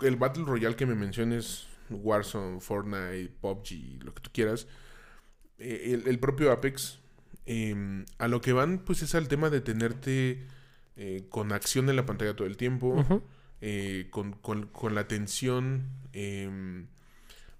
el 0.00 0.16
Battle 0.16 0.44
Royale 0.44 0.76
que 0.76 0.86
me 0.86 0.94
menciones, 0.94 1.66
Warzone, 1.90 2.60
Fortnite, 2.60 3.32
PUBG, 3.40 4.02
lo 4.04 4.14
que 4.14 4.20
tú 4.22 4.30
quieras, 4.32 4.66
eh, 5.58 5.90
el, 5.94 6.08
el 6.08 6.18
propio 6.18 6.50
Apex, 6.52 6.98
eh, 7.46 8.04
a 8.18 8.28
lo 8.28 8.40
que 8.40 8.52
van, 8.52 8.78
pues 8.78 9.02
es 9.02 9.14
al 9.14 9.28
tema 9.28 9.50
de 9.50 9.60
tenerte 9.60 10.46
eh, 10.96 11.24
con 11.28 11.52
acción 11.52 11.88
en 11.90 11.96
la 11.96 12.06
pantalla 12.06 12.34
todo 12.36 12.46
el 12.46 12.56
tiempo, 12.56 12.94
eh, 13.60 14.08
con, 14.10 14.32
con- 14.32 14.66
con 14.66 14.94
la 14.94 15.06
tensión 15.08 15.84
eh, 16.12 16.84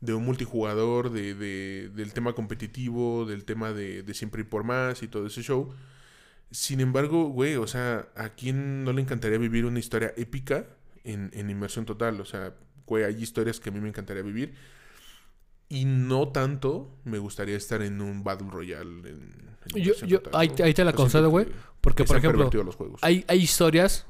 de 0.00 0.14
un 0.14 0.24
multijugador, 0.24 1.10
de, 1.10 1.34
de- 1.34 1.88
del 1.94 2.12
tema 2.12 2.32
competitivo, 2.34 3.24
del 3.24 3.44
tema 3.44 3.72
de, 3.72 4.02
de 4.02 4.14
siempre 4.14 4.42
ir 4.42 4.48
por 4.48 4.64
más 4.64 5.02
y 5.02 5.08
todo 5.08 5.26
ese 5.26 5.42
show. 5.42 5.72
Sin 6.50 6.80
embargo, 6.80 7.28
güey, 7.28 7.54
o 7.56 7.66
sea, 7.66 8.08
¿a 8.16 8.30
quién 8.30 8.84
no 8.84 8.92
le 8.92 9.00
encantaría 9.00 9.38
vivir 9.38 9.64
una 9.64 9.78
historia 9.78 10.12
épica 10.16 10.66
en, 11.04 11.30
en 11.34 11.50
inmersión 11.50 11.84
total? 11.84 12.20
O 12.20 12.24
sea, 12.24 12.54
güey, 12.86 13.04
hay 13.04 13.22
historias 13.22 13.60
que 13.60 13.70
a 13.70 13.72
mí 13.72 13.80
me 13.80 13.88
encantaría 13.88 14.22
vivir. 14.22 14.54
Y 15.68 15.84
no 15.86 16.28
tanto 16.28 16.98
me 17.04 17.18
gustaría 17.18 17.56
estar 17.56 17.80
en 17.82 18.00
un 18.02 18.22
Battle 18.24 18.48
Royale. 18.50 19.08
En, 19.08 19.56
en 19.74 19.82
Yo- 19.82 19.94
yo- 20.06 20.20
total, 20.20 20.40
ahí 20.40 20.48
¿no? 20.48 20.54
te- 20.54 20.62
ahí 20.64 20.74
te 20.74 20.84
la 20.84 20.92
concedo, 20.92 21.30
güey, 21.30 21.46
que- 21.46 21.52
Porque, 21.80 22.02
que 22.02 22.08
por 22.08 22.16
ejemplo, 22.18 22.50
los 22.52 22.76
hay, 23.00 23.24
hay 23.28 23.38
historias, 23.38 24.06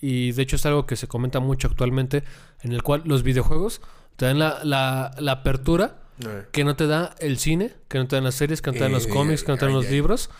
y 0.00 0.32
de 0.32 0.42
hecho 0.42 0.56
es 0.56 0.66
algo 0.66 0.86
que 0.86 0.96
se 0.96 1.06
comenta 1.06 1.38
mucho 1.40 1.68
actualmente, 1.68 2.24
en 2.62 2.72
el 2.72 2.82
cual 2.82 3.02
los 3.04 3.22
videojuegos 3.22 3.80
te 4.16 4.26
dan 4.26 4.38
la, 4.40 4.64
la, 4.64 5.14
la 5.18 5.32
apertura 5.32 6.00
Ah, 6.24 6.42
que 6.52 6.62
no 6.64 6.76
te 6.76 6.86
da 6.86 7.14
el 7.18 7.38
cine, 7.38 7.72
que 7.88 7.98
no 7.98 8.06
te 8.06 8.14
dan 8.16 8.24
las 8.24 8.36
series, 8.36 8.62
que 8.62 8.70
no 8.70 8.74
te 8.74 8.84
dan 8.84 8.92
los 8.92 9.06
Eh, 9.06 9.08
cómics, 9.10 9.42
que 9.42 9.50
no 9.52 9.58
te 9.58 9.64
dan 9.66 9.70
ay, 9.74 9.76
los 9.80 9.86
ay. 9.86 9.92
libros. 9.92 10.30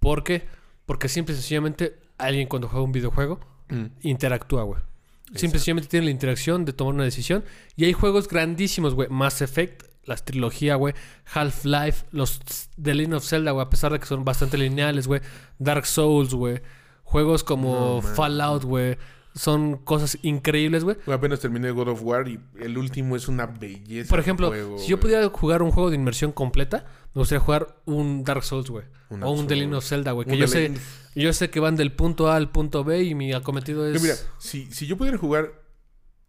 Porque, 0.00 0.46
porque 0.86 1.08
simple 1.08 1.34
y 1.34 1.36
sencillamente 1.36 1.98
alguien 2.16 2.48
cuando 2.48 2.66
juega 2.68 2.82
un 2.84 2.92
videojuego 2.92 3.38
mm, 3.68 3.84
interactúa, 4.02 4.62
güey. 4.62 4.80
Simple 5.28 5.34
y 5.34 5.44
Exacto. 5.46 5.58
sencillamente 5.58 5.88
tiene 5.88 6.06
la 6.06 6.10
interacción 6.10 6.64
de 6.64 6.72
tomar 6.72 6.94
una 6.94 7.04
decisión. 7.04 7.44
Y 7.76 7.84
hay 7.84 7.92
juegos 7.92 8.28
grandísimos, 8.28 8.94
güey. 8.94 9.08
Mass 9.10 9.42
Effect, 9.42 9.82
las 10.04 10.24
trilogía, 10.24 10.74
güey. 10.76 10.94
Half-Life, 11.32 12.06
los 12.12 12.40
The 12.82 12.94
Legend 12.94 13.14
of 13.14 13.24
Zelda, 13.26 13.50
güey. 13.50 13.66
A 13.66 13.70
pesar 13.70 13.92
de 13.92 13.98
que 14.00 14.06
son 14.06 14.24
bastante 14.24 14.56
lineales, 14.56 15.06
güey. 15.06 15.20
Dark 15.58 15.84
Souls, 15.86 16.32
güey. 16.34 16.62
Juegos 17.02 17.44
como 17.44 18.00
No. 18.02 18.02
Fallout, 18.02 18.64
güey. 18.64 18.96
Son 19.34 19.76
cosas 19.76 20.18
increíbles, 20.22 20.82
güey. 20.82 20.96
Apenas 21.12 21.40
terminé 21.40 21.70
God 21.70 21.88
of 21.88 22.02
War 22.02 22.26
y 22.26 22.40
el 22.58 22.76
último 22.76 23.14
es 23.14 23.28
una 23.28 23.46
belleza. 23.46 24.08
Por 24.08 24.18
ejemplo, 24.18 24.48
juego, 24.48 24.78
si 24.78 24.88
yo 24.88 24.98
pudiera 24.98 25.28
jugar 25.28 25.62
un 25.62 25.70
juego 25.70 25.90
de 25.90 25.96
inmersión 25.96 26.32
completa, 26.32 26.86
me 27.14 27.20
gustaría 27.20 27.40
jugar 27.40 27.76
un 27.84 28.24
Dark 28.24 28.42
Souls, 28.42 28.68
güey. 28.68 28.86
O 29.10 29.30
un 29.30 29.46
The 29.46 29.54
Legend 29.54 29.74
of 29.74 29.84
Zelda, 29.84 30.12
güey. 30.12 30.26
Que 30.26 30.36
yo 30.36 30.48
sé, 30.48 30.72
Yo 31.22 31.32
sé 31.32 31.50
que 31.50 31.60
van 31.60 31.76
del 31.76 31.92
punto 31.92 32.30
A 32.30 32.36
al 32.36 32.50
punto 32.50 32.84
B 32.84 33.02
y 33.02 33.14
mi 33.14 33.32
acometido 33.32 33.86
es... 33.88 34.00
Mira, 34.02 34.14
si, 34.38 34.66
si 34.72 34.86
yo 34.86 34.96
pudiera 34.96 35.18
jugar 35.18 35.52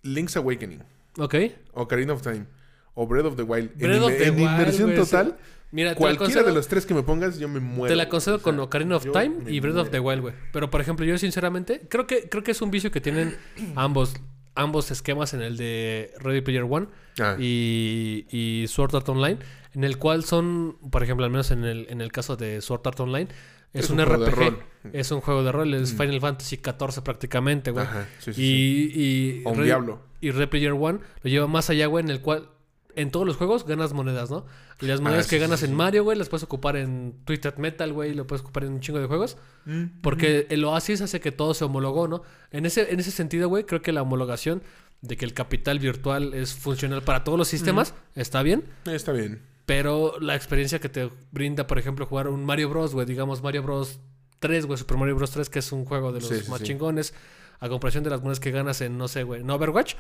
Link's 0.04 0.36
Awakening, 0.38 0.82
Ok. 1.18 1.36
o 1.74 1.82
Ocarina 1.84 2.14
of 2.14 2.22
Time, 2.22 2.46
o 2.94 3.06
Breath 3.08 3.26
of 3.26 3.36
the 3.36 3.44
Wild, 3.44 3.72
en, 3.82 4.02
of 4.02 4.08
the 4.10 4.26
en 4.28 4.36
Wild, 4.40 4.82
güey, 4.82 4.96
total, 4.96 5.28
sí. 5.38 5.44
Mira, 5.72 5.94
cualquiera 5.96 6.26
concedo- 6.42 6.46
de 6.46 6.54
los 6.54 6.68
tres 6.68 6.86
que 6.86 6.94
me 6.96 7.04
pongas, 7.04 7.38
yo 7.38 7.48
me 7.48 7.60
muero. 7.60 7.92
Te 7.94 7.96
la 7.96 8.10
concedo 8.10 8.38
O 8.38 8.42
con 8.42 8.60
Ocarina 8.60 8.96
of 8.96 9.04
Time 9.12 9.30
me 9.46 9.52
y 9.52 9.60
Breath 9.60 9.76
of 9.78 9.90
the. 9.92 10.00
Wild, 10.00 10.22
güey. 10.22 10.34
Pero 10.52 10.70
por 10.72 10.82
ejemplo, 10.82 11.06
yo 11.06 11.18
sinceramente 11.20 11.82
creo 11.90 12.08
que 12.08 12.28
creo 12.28 12.44
que 12.44 12.52
es 12.52 12.62
un 12.64 12.72
vicio 12.72 12.90
que 12.90 13.02
tienen 13.02 13.38
ambos 13.76 14.16
ambos 14.56 14.90
esquemas 14.92 15.34
en 15.36 15.42
el 15.42 15.56
de 15.58 16.12
Ready 16.20 16.42
Player 16.42 16.64
One 16.64 16.88
Ah, 17.20 17.36
y, 17.40 18.26
y 18.32 18.66
Sword 18.68 18.96
Art 18.96 19.08
Online, 19.10 19.38
en 19.74 19.84
el 19.84 19.98
cual 19.98 20.24
son, 20.26 20.78
por 20.90 21.04
ejemplo, 21.04 21.24
al 21.26 21.32
menos 21.32 21.52
en 21.52 21.64
el, 21.66 21.86
en 21.90 22.02
el 22.02 22.12
caso 22.12 22.36
de 22.36 22.62
Sword 22.62 22.82
Art 22.86 23.00
Online, 23.00 23.28
es, 23.74 23.90
un, 23.90 23.98
de 23.98 24.06
RPG, 24.06 24.36
rol. 24.36 24.64
es 24.94 25.12
un 25.12 25.22
juego 25.22 25.44
de 25.44 25.52
rol, 25.52 25.74
es 25.74 25.94
Mm. 25.94 25.98
Final 25.98 26.22
Fantasy 26.22 26.56
XIV 26.58 27.04
prácticamente, 27.04 27.72
güey. 27.72 27.86
Ajá, 27.86 28.08
sí, 28.20 28.34
sí, 28.34 28.34
sí. 28.34 28.42
Y, 28.44 29.02
y, 29.40 29.42
O 29.46 29.52
un 29.52 29.64
diablo. 29.64 30.02
y 30.22 30.32
Ready 30.32 30.48
Player 30.48 30.72
One 30.74 31.00
lo 31.24 31.30
lleva 31.30 31.48
más 31.48 31.70
allá, 31.70 31.86
güey, 31.88 32.04
en 32.04 32.10
el 32.12 32.22
cual 32.22 32.50
en 32.96 33.12
todos 33.12 33.26
los 33.26 33.38
juegos 33.38 33.66
ganas 33.66 33.94
monedas, 33.94 34.30
¿no? 34.32 34.46
Y 34.82 34.86
las 34.88 35.00
monedas 35.00 35.28
Ah, 35.28 35.30
que 35.30 35.38
ganas 35.40 35.62
en. 35.64 35.74
Mario, 35.76 36.04
güey, 36.04 36.18
las 36.18 36.28
puedes 36.30 36.44
ocupar 36.44 36.76
en 36.76 37.14
Twisted 37.26 37.56
Metal, 37.58 37.94
güey, 37.94 38.14
lo 38.14 38.26
puedes 38.28 38.42
ocupar 38.42 38.64
en 38.64 38.74
un 38.74 38.80
chingo 38.80 39.00
de 39.00 39.06
juegos. 39.08 39.38
Mm, 39.66 39.84
Porque 40.02 40.48
el 40.50 40.64
Oasis 40.66 41.02
hace 41.02 41.20
que 41.20 41.32
todo 41.32 41.54
se 41.54 41.64
homologó, 41.66 42.08
¿no? 42.08 42.24
En 42.52 42.66
ese, 42.66 42.92
en 42.92 43.00
ese 43.00 43.12
sentido, 43.12 43.48
güey, 43.50 43.66
creo 43.66 43.82
que 43.82 43.92
la 43.92 44.02
homologación 44.02 44.64
de 45.02 45.16
que 45.16 45.24
el 45.24 45.34
capital 45.34 45.80
virtual 45.80 46.34
es 46.34 46.54
funcional 46.54 47.04
para 47.04 47.24
todos 47.24 47.38
los 47.38 47.48
sistemas 47.48 47.94
está 48.16 48.42
bien. 48.44 48.66
mm, 48.86 48.90
Está 48.90 49.12
bien. 49.14 49.42
Pero 49.70 50.16
la 50.20 50.36
experiencia 50.36 50.80
que 50.80 50.90
te 50.90 51.12
brinda, 51.32 51.68
por 51.68 51.78
ejemplo, 51.78 52.08
jugar 52.08 52.28
un 52.28 52.44
Mario 52.44 52.70
Bros, 52.70 52.96
güey, 52.96 53.06
digamos 53.06 53.44
Mario 53.44 53.62
Bros 53.62 54.00
3, 54.40 54.66
güey, 54.66 54.80
Super 54.80 54.98
Mario 54.98 55.16
Bros 55.16 55.30
3, 55.30 55.48
que 55.48 55.60
es 55.60 55.72
un 55.72 55.86
juego 55.86 56.12
de 56.12 56.22
los 56.22 56.28
Sí, 56.28 56.50
más 56.50 56.58
sí. 56.58 56.66
chingones, 56.66 57.14
a 57.60 57.70
comparación 57.70 58.04
de 58.04 58.10
las 58.10 58.20
monedas 58.22 58.40
que 58.40 58.50
ganas 58.50 58.82
en, 58.82 58.98
no 58.98 59.08
sé, 59.08 59.22
güey, 59.22 59.42
en 59.42 59.50
Overwatch, 59.52 59.94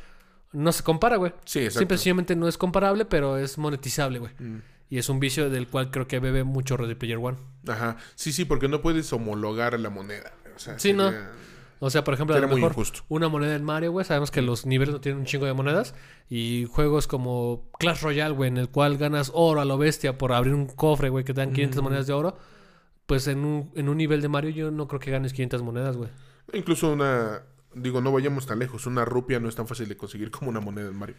no 0.53 0.71
se 0.71 0.82
compara, 0.82 1.17
güey. 1.17 1.34
Sí, 1.45 1.60
exacto. 1.60 1.79
Simple 1.82 1.97
sencillamente 1.97 2.36
no 2.36 2.47
es 2.47 2.58
comparable, 2.58 3.05
pero 3.05 3.38
es 3.38 3.60
monetizable, 3.60 4.17
güey. 4.17 4.32
Mm, 4.39 4.62
Y 4.89 4.97
es 4.97 5.08
un 5.08 5.19
vicio 5.19 5.51
del 5.51 5.67
cual 5.67 5.91
creo 5.91 6.08
que 6.08 6.17
bebe 6.17 6.43
mucho 6.43 6.75
Ready 6.75 6.95
Player 6.95 7.19
One. 7.21 7.38
Ajá. 7.67 7.97
Sí, 8.15 8.34
sí, 8.34 8.45
porque 8.45 8.67
no 8.67 8.82
puedes 8.82 9.13
homologar 9.13 9.79
la 9.79 9.91
moneda. 9.91 10.34
O 10.55 10.58
sea, 10.58 10.79
Sí, 10.79 10.93
no. 10.93 11.13
O 11.82 11.89
sea, 11.89 12.04
por 12.04 12.13
ejemplo, 12.13 12.36
a 12.36 12.39
lo 12.39 12.48
mejor 12.50 12.76
una 13.08 13.30
moneda 13.30 13.56
en 13.56 13.63
Mario, 13.63 13.92
güey. 13.92 14.06
Sabemos 14.06 14.32
que 14.32 14.42
los 14.42 14.65
niveles 14.65 14.94
no 14.94 15.00
tienen 15.02 15.20
un 15.20 15.26
chingo 15.26 15.46
de 15.46 15.54
monedas. 15.54 15.96
Y 16.30 16.65
juegos 16.70 17.08
como 17.08 17.70
Clash 17.80 18.02
Royale, 18.02 18.34
güey, 18.36 18.50
en 18.50 18.58
el 18.58 18.70
cual 18.70 18.98
ganas 18.98 19.32
oro 19.34 19.62
a 19.62 19.65
lo 19.65 19.78
bestia 19.78 20.18
por 20.18 20.34
abrir 20.34 20.54
un 20.54 20.68
cofre, 20.68 21.08
güey, 21.10 21.24
que 21.24 21.34
te 21.34 21.39
dan 21.42 21.54
500 21.54 21.82
Mm. 21.82 21.84
monedas 21.84 22.08
de 22.08 22.13
oro. 22.13 22.38
Pues 23.06 23.28
en 23.28 23.46
un, 23.46 23.72
en 23.76 23.88
un 23.89 23.98
nivel 23.98 24.22
de 24.22 24.28
Mario 24.28 24.52
yo 24.52 24.72
no 24.72 24.88
creo 24.88 25.00
que 25.00 25.10
ganes 25.12 25.32
500 25.34 25.62
monedas, 25.63 25.96
güey. 25.98 26.10
Incluso 26.54 26.92
una. 26.92 27.44
Digo, 27.74 28.02
no 28.02 28.12
vayamos 28.12 28.46
tan 28.46 28.60
lejos. 28.60 28.86
Una 28.86 29.06
rupia 29.06 29.39
no 29.39 29.48
es 29.48 29.56
tan 29.56 29.68
fácil 29.68 29.88
de 29.88 29.96
conseguir 29.96 30.32
como 30.32 30.50
una 30.50 30.60
moneda 30.60 30.89
en 30.89 30.96
Mario. 30.98 31.15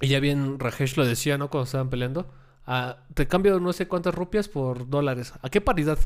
Y 0.00 0.08
ya 0.08 0.20
bien 0.20 0.58
Rajesh 0.58 0.96
lo 0.96 1.06
decía, 1.06 1.38
¿no? 1.38 1.48
Cuando 1.50 1.64
estaban 1.66 1.88
peleando. 1.88 2.28
Ah, 2.66 2.98
te 3.14 3.26
cambio 3.28 3.60
no 3.60 3.72
sé 3.72 3.86
cuántas 3.86 4.14
rupias 4.14 4.48
por 4.48 4.88
dólares. 4.90 5.32
¿A 5.40 5.48
qué 5.50 5.60
paridad? 5.60 5.98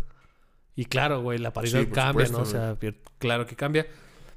Y 0.76 0.85
claro, 0.87 1.20
güey, 1.22 1.38
la 1.38 1.52
paridad 1.52 1.80
Sí, 1.80 1.87
cambia, 1.87 2.28
¿no? 2.28 2.38
O 2.40 2.44
sea, 2.46 2.76
claro 3.18 3.46
que 3.46 3.56
cambia. 3.56 3.87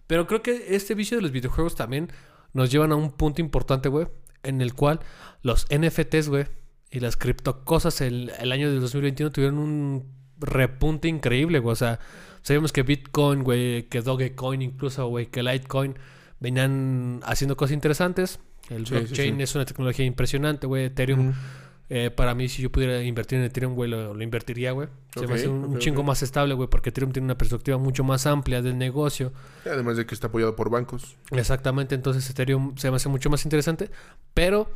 Pero 0.08 0.28
creo 0.28 0.42
que 0.42 0.76
este 0.76 0.96
vicio 0.96 1.18
de 1.18 1.22
los 1.22 1.32
videojuegos 1.32 1.76
también 1.76 2.12
nos 2.54 2.72
llevan 2.72 2.92
a 2.92 2.96
un 2.96 3.12
punto 3.12 3.42
importante, 3.42 3.90
güey, 3.90 4.08
en 4.44 4.62
el 4.62 4.74
cual 4.74 5.00
los 5.42 5.66
NFTs, 5.76 6.30
güey, 6.30 6.46
y 6.92 7.00
las 7.00 7.18
criptocosas 7.18 8.02
el, 8.02 8.32
el 8.40 8.52
año 8.52 8.70
de 8.72 8.80
2021 8.80 9.32
tuvieron 9.32 9.58
un 9.58 10.06
repunte 10.40 11.08
increíble, 11.08 11.60
güey. 11.60 11.72
O 11.74 11.76
sea, 11.76 12.00
sabemos 12.42 12.72
que 12.74 12.84
Bitcoin, 12.84 13.44
güey, 13.44 13.84
que 13.84 14.02
Dogecoin 14.02 14.62
incluso, 14.62 15.08
güey, 15.08 15.28
que 15.28 15.42
Litecoin 15.44 15.96
venían 16.40 17.22
haciendo 17.24 17.56
cosas 17.56 17.74
interesantes. 17.74 18.40
El 18.70 18.86
Sí, 18.86 18.94
blockchain 18.94 19.38
sí. 19.38 19.44
es 19.44 19.56
una 19.56 19.66
tecnología 19.66 20.06
impresionante, 20.06 20.68
güey. 20.68 20.86
Ethereum. 20.86 21.34
Eh, 21.96 22.10
para 22.10 22.34
mí, 22.34 22.50
si 22.50 22.64
yo 22.64 22.72
pudiera 22.72 23.04
invertir 23.04 23.38
en 23.38 23.46
Ethereum, 23.46 23.76
güey, 23.76 23.88
lo, 23.88 24.16
lo 24.16 24.24
invertiría, 24.24 24.72
güey. 24.72 24.88
Se 25.14 25.20
me 25.20 25.26
Ok, 25.28 25.32
hace 25.34 25.48
un, 25.48 25.78
chingo 25.78 26.02
más 26.02 26.24
estable, 26.24 26.56
güey, 26.56 26.68
porque 26.68 26.90
Ethereum 26.90 27.12
tiene 27.12 27.26
una 27.26 27.38
perspectiva 27.38 27.78
mucho 27.78 28.04
más 28.04 28.26
amplia 28.26 28.64
del 28.64 28.80
negocio. 28.80 29.32
Además 29.64 29.98
de 29.98 30.08
que 30.08 30.16
está 30.16 30.26
apoyado 30.26 30.56
por 30.56 30.72
bancos. 30.72 31.18
Exactamente, 31.30 31.94
entonces 31.94 32.28
Ethereum 32.28 32.76
se 32.78 32.90
me 32.90 32.96
hace 32.96 33.10
mucho 33.10 33.30
más 33.30 33.46
interesante. 33.46 33.92
Pero 34.34 34.72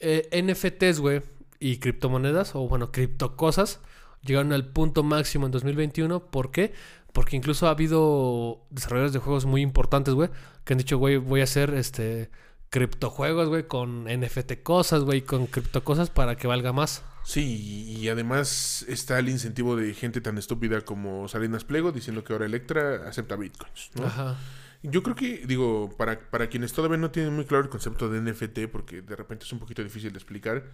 eh, 0.00 0.28
NFTs, 0.30 1.00
güey, 1.00 1.22
y 1.60 1.78
criptomonedas, 1.78 2.54
o 2.54 2.68
bueno, 2.68 2.92
criptocosas, 2.92 3.80
llegaron 4.20 4.52
al 4.52 4.66
punto 4.66 5.02
máximo 5.02 5.46
en 5.46 5.52
2021. 5.52 6.26
¿Por 6.26 6.50
qué? 6.50 6.74
Porque 7.14 7.36
incluso 7.36 7.68
ha 7.68 7.70
habido 7.70 8.66
desarrolladores 8.68 9.14
de 9.14 9.20
juegos 9.20 9.46
muy 9.46 9.62
importantes, 9.62 10.12
güey, 10.12 10.28
que 10.64 10.74
han 10.74 10.78
dicho, 10.78 10.98
güey, 10.98 11.16
voy 11.16 11.40
a 11.40 11.44
hacer 11.44 11.72
este 11.72 12.28
criptojuegos, 12.70 13.48
güey, 13.48 13.66
con 13.66 14.04
NFT 14.04 14.62
cosas, 14.62 15.02
güey, 15.02 15.22
con 15.22 15.46
cripto 15.46 15.82
cosas 15.84 16.08
para 16.08 16.36
que 16.36 16.46
valga 16.46 16.72
más. 16.72 17.02
Sí, 17.24 17.96
y 17.98 18.08
además 18.08 18.84
está 18.88 19.18
el 19.18 19.28
incentivo 19.28 19.76
de 19.76 19.92
gente 19.92 20.20
tan 20.20 20.38
estúpida 20.38 20.80
como 20.80 21.28
Salinas 21.28 21.64
Plego 21.64 21.92
diciendo 21.92 22.24
que 22.24 22.32
ahora 22.32 22.46
Electra 22.46 23.08
acepta 23.08 23.36
bitcoins, 23.36 23.90
¿no? 23.94 24.06
Ajá. 24.06 24.38
Yo 24.82 25.02
creo 25.02 25.14
que, 25.14 25.44
digo, 25.46 25.94
para, 25.98 26.18
para 26.30 26.48
quienes 26.48 26.72
todavía 26.72 26.96
no 26.96 27.10
tienen 27.10 27.34
muy 27.34 27.44
claro 27.44 27.64
el 27.64 27.70
concepto 27.70 28.08
de 28.08 28.20
NFT, 28.22 28.60
porque 28.72 29.02
de 29.02 29.14
repente 29.14 29.44
es 29.44 29.52
un 29.52 29.58
poquito 29.58 29.82
difícil 29.84 30.10
de 30.12 30.18
explicar, 30.18 30.70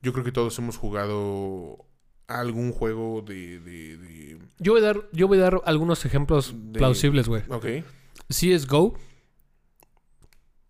yo 0.00 0.12
creo 0.14 0.24
que 0.24 0.32
todos 0.32 0.58
hemos 0.58 0.78
jugado 0.78 1.84
algún 2.26 2.72
juego 2.72 3.20
de... 3.22 3.60
de, 3.60 3.98
de- 3.98 4.38
Yo 4.58 4.72
voy 4.72 4.80
a 4.82 4.86
dar, 4.86 5.08
yo 5.12 5.28
voy 5.28 5.38
a 5.38 5.42
dar 5.42 5.60
algunos 5.66 6.06
ejemplos 6.06 6.54
De- 6.56 6.78
plausibles, 6.78 7.28
güey. 7.28 7.42
Ok, 7.50 7.66
CSGO. 8.28 8.96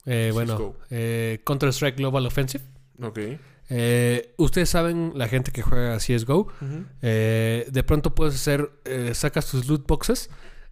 Eh, 0.06 0.30
bueno, 0.32 0.74
eh, 0.90 1.40
Counter-Strike 1.44 1.96
Global 1.98 2.26
Offensive. 2.26 2.64
ok. 3.02 3.18
Eh, 3.72 4.34
Ustedes 4.36 4.68
saben, 4.68 5.12
la 5.14 5.28
gente 5.28 5.52
que 5.52 5.62
juega 5.62 5.96
CSGO, 5.98 6.48
eh, 7.02 7.68
de 7.70 7.82
pronto 7.84 8.14
puedes 8.16 8.34
hacer, 8.34 8.70
eh, 8.84 9.12
sacas 9.14 9.46
tus 9.48 9.68
loot 9.68 9.86
boxes 9.86 10.28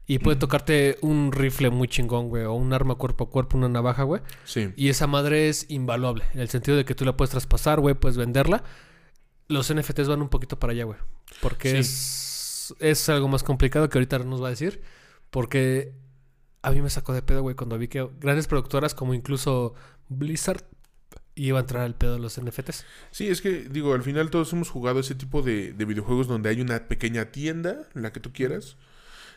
y 0.07 0.19
puede 0.19 0.37
tocarte 0.37 0.97
un 1.03 1.31
rifle 1.31 1.71
muy 1.71 1.87
chingón, 1.87 2.29
güey, 2.29 2.43
o 2.45 2.55
un 2.55 2.73
arma 2.73 2.97
cuerpo 2.97 3.25
a 3.25 3.31
cuerpo, 3.31 3.57
una 3.57 3.69
navaja, 3.69 4.03
güey. 4.03 4.21
Sí, 4.45 4.73
Y 4.75 4.89
esa 4.89 5.07
madre 5.07 5.49
es 5.49 5.67
invaluable, 5.69 6.25
en 6.35 6.41
el 6.41 6.49
sentido 6.49 6.77
de 6.77 6.85
que 6.85 6.95
tú 6.97 7.05
la 7.05 7.17
puedes 7.17 7.31
traspasar, 7.31 7.79
güey, 7.79 7.95
puedes 7.95 8.17
venderla. 8.17 8.65
Los 9.47 9.73
NFTs 9.73 10.09
van 10.09 10.21
un 10.23 10.29
poquito 10.29 10.59
para 10.59 10.73
allá, 10.73 10.85
güey. 10.85 10.99
Porque 11.41 11.71
Sí. 11.71 11.77
es, 11.77 12.75
es 12.81 13.09
algo 13.11 13.29
más 13.29 13.43
complicado 13.45 13.89
que 13.89 13.97
ahorita 13.99 14.19
nos 14.21 14.43
va 14.43 14.49
a 14.49 14.51
decir. 14.51 14.83
Porque 15.31 15.93
a 16.63 16.71
mí 16.71 16.83
me 16.83 16.91
sacó 16.91 17.13
de 17.13 17.23
pedo, 17.23 17.43
güey, 17.43 17.55
cuando 17.55 17.79
vi 17.79 17.89
que 17.89 18.09
grandes 18.21 18.47
productoras 18.47 18.95
como 18.95 19.15
incluso 19.15 19.75
Blizzard 20.09 20.65
iba 21.35 21.59
a 21.59 21.63
entrar 21.63 21.85
al 21.85 21.95
pedo 21.95 22.15
de 22.15 22.19
los 22.19 22.41
NFTs. 22.41 22.85
Sí, 23.11 23.29
es 23.29 23.41
que, 23.41 23.69
digo, 23.69 23.95
al 23.95 24.03
final 24.03 24.31
todos 24.31 24.53
hemos 24.53 24.71
jugado 24.71 25.01
ese 25.01 25.15
tipo 25.15 25.43
de, 25.43 25.73
de 25.73 25.85
videojuegos 25.85 26.27
donde 26.27 26.49
hay 26.49 26.61
una 26.61 26.89
pequeña 26.89 27.27
tienda, 27.27 27.89
la 27.95 28.13
que 28.13 28.21
tú 28.21 28.33
quieras, 28.33 28.77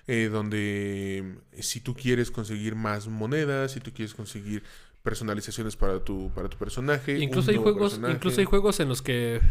eh, 0.08 0.30
donde 0.32 1.38
eh, 1.52 1.64
si 1.64 1.80
tú 1.80 1.94
quieres 1.94 2.32
conseguir 2.32 2.76
más 2.76 3.08
monedas, 3.08 3.74
si 3.74 3.80
tú 3.80 3.92
quieres 3.94 4.16
conseguir 4.16 4.64
personalizaciones 5.04 5.76
para 5.76 6.04
tu, 6.04 6.32
para 6.34 6.50
tu 6.50 6.58
personaje. 6.58 7.20
Incluso 7.20 7.52
hay 7.52 7.58
juegos, 7.58 7.94
personaje. 7.94 8.14
incluso 8.16 8.40
hay 8.40 8.46
juegos 8.46 8.80
en 8.80 8.90
los 8.90 9.02
que 9.02 9.42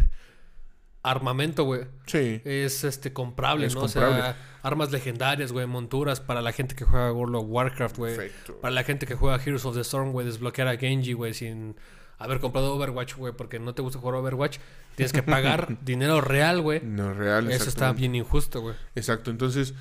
armamento, 1.02 1.64
güey, 1.64 1.82
Sí, 2.06 2.40
es 2.44 2.84
este 2.84 3.12
comprable, 3.12 3.66
Es 3.66 3.74
¿no? 3.74 3.80
comprable. 3.82 4.18
O 4.18 4.22
sea, 4.22 4.36
armas 4.62 4.90
legendarias, 4.92 5.52
güey, 5.52 5.66
monturas 5.66 6.20
para 6.20 6.42
la 6.42 6.52
gente 6.52 6.74
que 6.74 6.84
juega 6.84 7.12
World 7.12 7.36
of 7.36 7.44
Warcraft, 7.48 7.96
güey. 7.96 8.16
perfecto. 8.16 8.60
Para 8.60 8.74
la 8.74 8.84
gente 8.84 9.06
que 9.06 9.14
juega 9.14 9.42
Heroes 9.42 9.64
of 9.64 9.74
the 9.74 9.80
Storm, 9.80 10.12
güey, 10.12 10.26
desbloquear 10.26 10.68
a 10.68 10.76
Genji, 10.76 11.14
güey, 11.14 11.32
sin 11.32 11.76
haber 12.18 12.38
comprado 12.40 12.74
Overwatch, 12.74 13.16
güey, 13.16 13.32
porque 13.32 13.58
no 13.58 13.74
te 13.74 13.80
gusta 13.80 13.98
jugar 13.98 14.16
Overwatch, 14.16 14.58
tienes 14.94 15.12
que 15.14 15.22
pagar 15.22 15.78
dinero 15.84 16.20
real, 16.20 16.60
güey. 16.60 16.82
No, 16.84 17.14
real. 17.14 17.50
Eso 17.50 17.70
está 17.70 17.92
bien 17.94 18.14
injusto, 18.14 18.60
güey. 18.60 18.74
Exacto, 18.94 19.30
entonces 19.30 19.72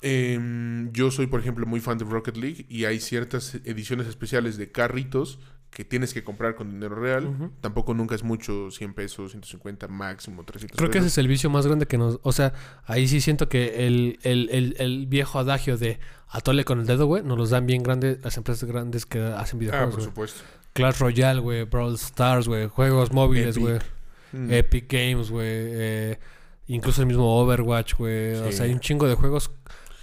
em, 0.00 0.90
yo 0.92 1.10
soy, 1.10 1.26
por 1.26 1.40
ejemplo, 1.40 1.66
muy 1.66 1.80
fan 1.80 1.98
de 1.98 2.04
Rocket 2.04 2.36
League 2.36 2.66
y 2.68 2.84
hay 2.86 3.00
ciertas 3.00 3.56
ediciones 3.64 4.06
especiales 4.06 4.56
de 4.56 4.70
carritos 4.72 5.38
que 5.74 5.84
tienes 5.84 6.14
que 6.14 6.22
comprar 6.22 6.54
con 6.54 6.70
dinero 6.70 6.94
real. 6.94 7.50
Tampoco 7.60 7.94
nunca 7.94 8.14
es 8.14 8.22
mucho, 8.22 8.70
100 8.70 8.94
pesos, 8.94 9.32
150, 9.32 9.88
máximo 9.88 10.44
300 10.44 10.78
Creo 10.78 10.90
que 10.90 10.98
ese 10.98 11.08
es 11.08 11.18
el 11.18 11.26
vicio 11.28 11.50
más 11.50 11.66
grande 11.66 11.86
que 11.86 11.98
nos... 11.98 12.20
O 12.22 12.30
sea, 12.32 12.52
ahí 12.86 13.08
sí 13.08 13.20
siento 13.20 13.48
que 13.48 13.86
el, 13.86 14.18
el, 14.22 14.48
el, 14.52 14.76
el 14.78 15.06
viejo 15.06 15.40
adagio 15.40 15.76
de 15.76 15.98
atole 16.28 16.64
con 16.64 16.78
el 16.80 16.86
dedo, 16.86 17.06
güey, 17.06 17.22
nos 17.24 17.36
los 17.36 17.50
dan 17.50 17.66
bien 17.66 17.82
grandes 17.82 18.18
las 18.22 18.36
empresas 18.36 18.68
grandes 18.68 19.04
que 19.04 19.20
hacen 19.20 19.58
Ah, 19.58 19.60
videojuegos, 19.60 19.90
por 19.90 19.98
güey. 20.00 20.06
supuesto. 20.06 20.40
Clash 20.74 20.98
Royale, 20.98 21.40
güey, 21.40 21.64
Brawl 21.64 21.94
Stars, 21.96 22.46
güey, 22.48 22.68
juegos 22.68 23.12
móviles, 23.12 23.56
Epic. 23.56 23.62
güey. 23.62 23.78
Mm. 24.32 24.52
Epic 24.52 24.92
Games, 24.92 25.30
güey. 25.30 25.46
eh, 25.48 26.18
incluso 26.68 27.00
el 27.02 27.06
mismo 27.08 27.40
Overwatch, 27.40 27.94
güey. 27.94 28.34
O 28.36 28.52
sea, 28.52 28.64
hay 28.66 28.72
un 28.72 28.80
chingo 28.80 29.06
de 29.08 29.14
juegos. 29.16 29.50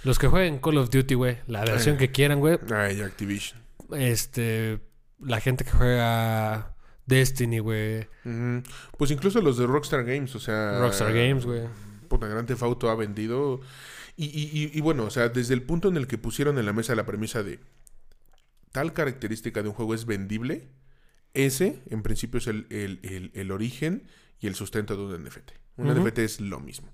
Los 0.04 0.18
que 0.18 0.28
jueguen 0.28 0.58
Call 0.58 0.78
of 0.78 0.90
Duty, 0.90 1.14
güey. 1.14 1.38
La 1.46 1.64
versión 1.64 1.94
Eh. 1.96 1.98
que 1.98 2.10
quieran, 2.10 2.40
güey. 2.40 2.58
Ay, 2.74 3.00
Activision. 3.02 3.60
Este. 3.96 4.80
La 5.22 5.40
gente 5.40 5.64
que 5.64 5.70
juega 5.70 6.74
Destiny, 7.06 7.58
güey. 7.60 8.06
Pues 8.98 9.10
incluso 9.10 9.40
los 9.40 9.56
de 9.58 9.66
Rockstar 9.66 10.04
Games, 10.04 10.34
o 10.34 10.40
sea... 10.40 10.78
Rockstar 10.80 11.12
Games, 11.12 11.44
güey. 11.46 11.62
Puta, 12.08 12.26
Grand 12.26 12.46
Theft 12.46 12.62
Auto 12.62 12.90
ha 12.90 12.94
vendido... 12.94 13.60
Y, 14.16 14.26
y- 14.26 14.50
y- 14.52 14.70
y 14.76 14.80
bueno, 14.82 15.04
o 15.04 15.10
sea, 15.10 15.30
desde 15.30 15.54
el 15.54 15.62
punto 15.62 15.88
en 15.88 15.96
el 15.96 16.06
que 16.06 16.18
pusieron 16.18 16.58
en 16.58 16.66
la 16.66 16.72
mesa 16.74 16.94
la 16.94 17.06
premisa 17.06 17.42
de 17.42 17.60
tal 18.70 18.92
característica 18.92 19.62
de 19.62 19.68
un 19.68 19.74
juego 19.74 19.94
es 19.94 20.04
vendible, 20.06 20.68
ese 21.34 21.82
en 21.88 22.02
principio 22.02 22.38
es 22.38 22.46
el, 22.46 22.66
el- 22.70 23.00
el- 23.02 23.30
el 23.34 23.50
origen 23.50 24.06
y 24.38 24.46
el 24.48 24.54
sustento 24.54 24.96
de 24.96 25.14
un 25.16 25.24
NFT. 25.24 25.52
Un. 25.78 25.88
NFT 26.04 26.18
es 26.18 26.40
lo 26.40 26.60
mismo. 26.60 26.92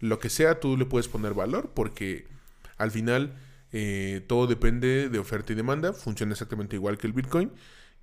Lo 0.00 0.18
que 0.18 0.28
sea, 0.28 0.60
tú 0.60 0.76
le 0.76 0.84
puedes 0.84 1.08
poner 1.08 1.32
valor 1.34 1.72
porque 1.74 2.28
al 2.76 2.90
final 2.90 3.34
eh, 3.72 4.24
todo 4.26 4.46
depende 4.46 5.08
de 5.08 5.18
oferta 5.18 5.52
y 5.52 5.56
demanda, 5.56 5.92
funciona 5.92 6.32
exactamente 6.32 6.76
igual 6.76 6.98
que 6.98 7.06
el 7.06 7.12
Bitcoin. 7.12 7.52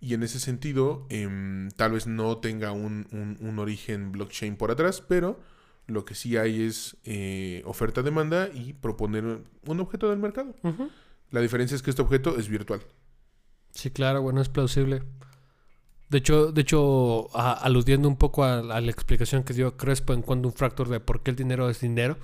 Y 0.01 0.13
en 0.13 0.23
ese 0.23 0.39
sentido, 0.39 1.08
em, 1.10 1.69
tal 1.71 1.93
vez 1.93 2.06
no 2.06 2.38
tenga 2.38 2.71
un, 2.73 3.08
un- 3.12 3.38
un 3.39 3.60
origen 3.60 4.12
blockchain 4.12 4.58
por 4.58 4.69
atrás, 4.71 5.01
pero 5.01 5.39
lo 5.88 6.04
que 6.04 6.15
sí 6.15 6.36
hay 6.38 6.63
es 6.63 6.97
eh, 7.06 7.62
oferta-demanda 7.65 8.49
y 8.54 8.73
proponer 8.73 9.39
un 9.65 9.80
objeto 9.80 10.10
del 10.10 10.19
mercado. 10.19 10.54
La 11.32 11.41
diferencia 11.41 11.75
es 11.75 11.82
que 11.82 11.89
este 11.91 12.01
objeto 12.01 12.38
es 12.38 12.49
virtual. 12.49 12.82
Sí, 13.71 13.89
claro, 13.91 14.21
bueno, 14.21 14.41
es 14.41 14.49
plausible. 14.49 15.01
De 16.10 16.19
hecho, 16.19 16.51
de 16.51 16.62
hecho 16.62 17.36
a- 17.38 17.54
aludiendo 17.54 18.08
un 18.08 18.15
poco 18.17 18.43
a, 18.43 18.60
a 18.60 18.82
la 18.82 18.91
explicación 18.91 19.43
que 19.43 19.54
dio 19.54 19.75
Crespo 19.75 20.13
en 20.13 20.21
cuanto 20.21 20.47
a 20.47 20.51
un 20.51 20.58
fractor 20.58 20.88
de 20.89 20.99
por 20.99 21.23
qué 21.23 21.32
el 21.32 21.36
dinero 21.38 21.69
es 21.69 21.80
dinero, 21.82 22.17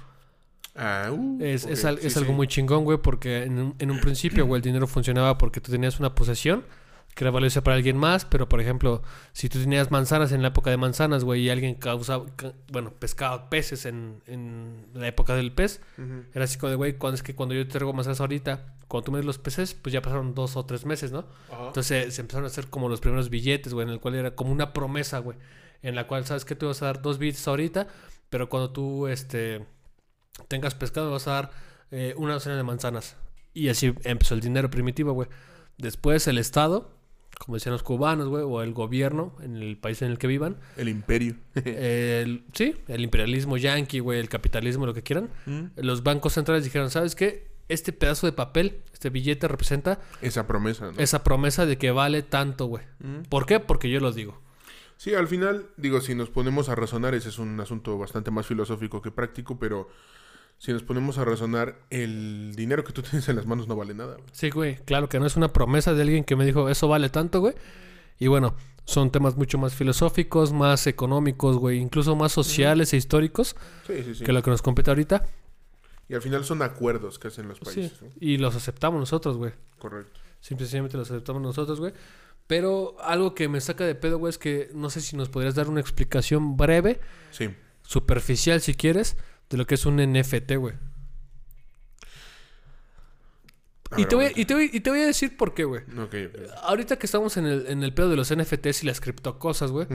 Ah, 0.76 1.10
uh, 1.12 1.38
es, 1.42 1.66
es 1.66 1.84
al- 1.86 2.00
sí, 2.00 2.08
es 2.08 2.18
algo 2.18 2.30
sí. 2.32 2.36
muy 2.36 2.48
chingón, 2.48 2.84
güey, 2.86 2.98
porque 3.00 3.44
en 3.44 3.60
un, 3.60 3.76
en 3.80 3.92
un 3.92 4.00
principio, 4.00 4.46
güey, 4.46 4.60
el 4.60 4.64
dinero 4.64 4.88
funcionaba 4.88 5.38
porque 5.38 5.60
tú 5.62 5.72
tenías 5.72 6.00
una 6.00 6.16
posesión 6.16 6.64
que 7.14 7.26
era 7.26 7.32
valiosa 7.32 7.62
para 7.62 7.76
alguien 7.76 7.98
más, 7.98 8.24
pero 8.24 8.48
por 8.48 8.62
ejemplo, 8.62 9.02
si 9.34 9.50
tú 9.50 9.60
tenías 9.60 9.92
manzanas 9.92 10.32
en 10.32 10.42
la 10.42 10.48
época 10.48 10.70
de 10.70 10.78
manzanas, 10.78 11.26
güey, 11.26 11.42
y 11.42 11.50
alguien 11.50 11.76
causaba, 11.76 12.26
ca- 12.38 12.54
bueno, 12.72 12.92
pescaba 12.92 13.50
peces 13.50 13.86
en, 13.86 14.22
en 14.28 14.86
la 14.94 15.08
época 15.10 15.36
del 15.36 15.52
pez, 15.52 15.82
era 16.34 16.46
así 16.46 16.58
como 16.58 16.70
de, 16.70 16.78
güey, 16.78 16.94
cuando 16.98 17.16
es 17.16 17.24
que 17.24 17.36
cuando 17.36 17.54
yo 17.54 17.66
te 17.68 17.74
traigo 17.74 17.92
manzanas 17.92 18.22
ahorita, 18.22 18.76
cuando 18.88 19.04
tú 19.04 19.12
me 19.12 19.18
des 19.18 19.26
los 19.26 19.40
peces, 19.40 19.74
pues 19.74 19.92
ya 19.92 20.02
pasaron 20.02 20.34
dos 20.34 20.56
o 20.56 20.66
tres 20.66 20.86
meses, 20.86 21.12
¿no? 21.12 21.26
Entonces 21.68 21.86
se, 21.88 22.12
se 22.12 22.22
empezaron 22.22 22.46
a 22.46 22.48
hacer 22.48 22.68
como 22.68 22.88
los 22.88 23.02
primeros 23.02 23.30
billetes, 23.30 23.74
güey, 23.74 23.86
en 23.88 23.92
el 23.94 24.00
cual 24.00 24.16
era 24.16 24.32
como 24.34 24.54
una 24.54 24.72
promesa, 24.72 25.20
güey, 25.20 25.38
en 25.82 25.96
la 25.96 26.08
cual 26.08 26.26
sabes 26.26 26.46
que 26.46 26.56
tú 26.56 26.68
vas 26.68 26.82
a 26.82 26.86
dar 26.86 27.02
dos 27.02 27.18
billetes 27.18 27.46
ahorita, 27.46 27.88
pero 28.30 28.48
cuando 28.48 28.72
tú, 28.72 29.08
este, 29.08 29.66
tengas 30.48 30.76
pescado 30.76 31.08
me 31.08 31.14
vas 31.14 31.28
a 31.28 31.32
dar 31.32 31.52
eh, 31.92 32.14
una 32.18 32.34
docena 32.34 32.56
de 32.56 32.64
manzanas. 32.64 33.16
Y 33.54 33.70
así 33.70 33.94
empezó 34.04 34.34
el 34.34 34.42
dinero 34.42 34.70
primitivo, 34.70 35.12
güey. 35.14 35.28
Después 35.78 36.28
el 36.28 36.38
Estado, 36.38 36.92
como 37.40 37.56
decían 37.56 37.74
los 37.74 37.84
cubanos, 37.84 38.28
güey, 38.28 38.44
o 38.44 38.62
el 38.62 38.74
gobierno 38.74 39.36
en 39.42 39.58
el 39.58 39.78
país 39.78 40.02
en 40.02 40.12
el 40.12 40.18
que 40.18 40.28
vivan, 40.28 40.58
El 40.78 40.88
imperio. 40.90 41.36
el, 41.56 42.46
sí, 42.54 42.76
el 42.88 43.02
imperialismo 43.02 43.58
yanqui, 43.58 44.00
güey, 44.00 44.20
el 44.20 44.30
capitalismo, 44.30 44.86
lo 44.86 44.94
que 44.94 45.04
quieran, 45.04 45.30
Mm. 45.46 45.66
los 45.78 46.04
bancos 46.04 46.34
centrales 46.34 46.64
dijeron, 46.64 46.90
¿sabes 46.92 47.16
qué? 47.16 47.50
Este 47.68 47.94
pedazo 47.94 48.28
de 48.28 48.34
papel, 48.34 48.82
este 48.94 49.10
billete 49.10 49.48
representa 49.48 50.00
Esa 50.22 50.46
promesa, 50.46 50.92
¿no? 50.92 51.00
esa 51.00 51.24
promesa 51.24 51.66
de 51.66 51.78
que 51.78 51.92
vale 51.92 52.22
tanto, 52.22 52.66
güey. 52.66 52.84
Mm. 53.00 53.24
¿Por 53.30 53.46
qué? 53.46 53.60
Porque 53.60 53.90
yo 53.90 54.00
lo 54.00 54.12
digo. 54.12 54.40
Sí, 54.98 55.16
al 55.16 55.28
final, 55.28 55.66
digo, 55.78 56.00
si 56.00 56.14
nos 56.14 56.30
ponemos 56.30 56.70
a 56.70 56.76
razonar, 56.76 57.16
ese 57.16 57.30
es 57.30 57.40
un 57.40 57.60
asunto 57.60 57.98
bastante 57.98 58.30
más 58.30 58.46
filosófico 58.46 59.02
que 59.02 59.10
práctico, 59.10 59.58
pero 59.58 59.90
si 60.64 60.72
nos 60.72 60.84
ponemos 60.84 61.18
a 61.18 61.26
razonar, 61.26 61.80
el 61.90 62.54
dinero 62.56 62.84
que 62.84 62.94
tú 62.94 63.02
tienes 63.10 63.28
en 63.30 63.36
las 63.36 63.48
manos 63.48 63.68
no 63.68 63.76
vale 63.76 63.96
nada. 63.96 64.14
güey. 64.14 64.28
Sí, 64.32 64.52
güey. 64.52 64.76
Claro 64.86 65.10
que 65.10 65.20
no 65.20 65.26
es 65.26 65.36
una 65.36 65.52
promesa 65.52 65.94
de 65.96 66.04
alguien 66.04 66.24
que 66.24 66.36
me 66.36 66.46
dijo, 66.46 66.70
eso 66.70 66.88
vale 66.88 67.10
tanto, 67.10 67.40
güey. 67.40 67.56
Y 68.20 68.28
bueno, 68.28 68.56
son 68.86 69.10
temas 69.12 69.36
mucho 69.38 69.58
más 69.58 69.74
filosóficos, 69.74 70.54
más 70.54 70.86
económicos, 70.86 71.58
güey. 71.58 71.80
Incluso 71.80 72.16
más 72.16 72.32
sociales 72.32 72.94
e 72.94 72.98
históricos 72.98 73.56
Sí, 73.88 74.04
sí, 74.04 74.14
sí. 74.16 74.24
que 74.24 74.32
lo 74.34 74.44
que 74.44 74.52
nos 74.52 74.62
compete 74.62 74.92
ahorita. 74.92 75.26
Y 76.08 76.14
al 76.14 76.22
final 76.22 76.44
son 76.46 76.62
acuerdos 76.62 77.18
que 77.18 77.30
hacen 77.30 77.48
los 77.48 77.60
países. 77.60 78.00
¿no? 78.02 78.10
Y 78.20 78.38
los 78.38 78.56
aceptamos 78.56 79.00
nosotros, 79.00 79.38
güey. 79.38 79.54
Correcto. 79.80 80.20
Simplemente 80.42 80.96
los 80.98 81.10
aceptamos 81.10 81.42
nosotros, 81.42 81.80
güey. 81.80 81.94
Pero 82.46 82.98
algo 83.02 83.34
que 83.34 83.48
me 83.48 83.62
saca 83.62 83.86
de 83.86 83.96
pedo, 83.96 84.20
güey, 84.20 84.30
es 84.30 84.38
que 84.38 84.70
no 84.76 84.92
sé 84.92 85.02
si 85.02 85.16
nos 85.16 85.30
podrías 85.30 85.56
dar 85.56 85.70
una 85.70 85.80
explicación 85.82 86.56
breve, 86.58 87.00
Sí. 87.32 87.50
superficial 87.82 88.62
si 88.62 88.76
quieres, 88.76 89.18
de 89.52 89.58
lo 89.58 89.68
que 89.68 89.76
es 89.76 89.86
un 89.86 89.98
NFT, 89.98 90.56
güey. 90.56 90.74
Y 93.98 94.06
te, 94.06 94.16
voy, 94.16 94.26
aguanta. 94.26 94.42
y, 94.42 94.46
te 94.46 94.54
voy, 94.54 94.70
y 94.72 94.80
te 94.80 94.90
voy 94.90 95.00
a 95.02 95.06
decir 95.06 95.36
por 95.36 95.54
qué, 95.54 95.66
güey. 95.66 95.82
Ahorita 96.64 96.98
que 96.98 97.06
estamos 97.06 97.36
en 97.36 97.46
el, 97.46 97.68
en 97.68 97.84
el 97.84 97.94
pedo 97.94 98.10
de 98.10 98.16
los 98.16 98.34
NFTs 98.34 98.84
y 98.84 98.86
las 98.88 99.02
criptocosas, 99.02 99.72
güey. 99.72 99.86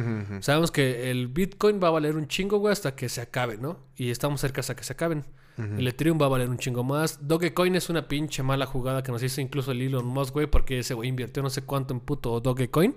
Sabemos 0.41 0.71
que 0.71 1.11
el 1.11 1.29
Bitcoin 1.29 1.81
va 1.83 1.89
a 1.89 1.93
valer 1.93 2.15
un 2.17 2.29
chingo, 2.29 2.59
güey, 2.59 2.73
hasta 2.73 2.95
que 2.95 3.09
se 3.09 3.23
acabe, 3.23 3.57
¿no? 3.57 3.81
Y 3.97 4.11
estamos 4.11 4.43
cerca 4.43 4.61
hasta 4.61 4.77
que 4.77 4.85
se 4.85 4.93
acaben. 4.93 5.25
El 5.57 5.89
Ethereum 5.89 6.21
va 6.21 6.27
a 6.27 6.29
valer 6.29 6.51
un 6.51 6.59
chingo 6.59 6.85
más. 6.85 7.27
Dogecoin 7.27 7.75
es 7.77 7.89
una 7.89 8.07
pinche 8.07 8.43
mala 8.43 8.67
jugada 8.67 9.03
que 9.03 9.11
nos 9.11 9.23
hizo 9.23 9.41
incluso 9.41 9.73
el 9.73 9.81
Elon 9.81 10.05
Musk, 10.05 10.35
güey, 10.35 10.47
porque 10.47 10.81
ese 10.81 10.93
güey 10.93 11.09
invirtió 11.09 11.43
no 11.43 11.49
sé 11.49 11.63
cuánto 11.63 11.95
en 11.95 12.01
puto 12.01 12.41
Dogecoin 12.41 12.95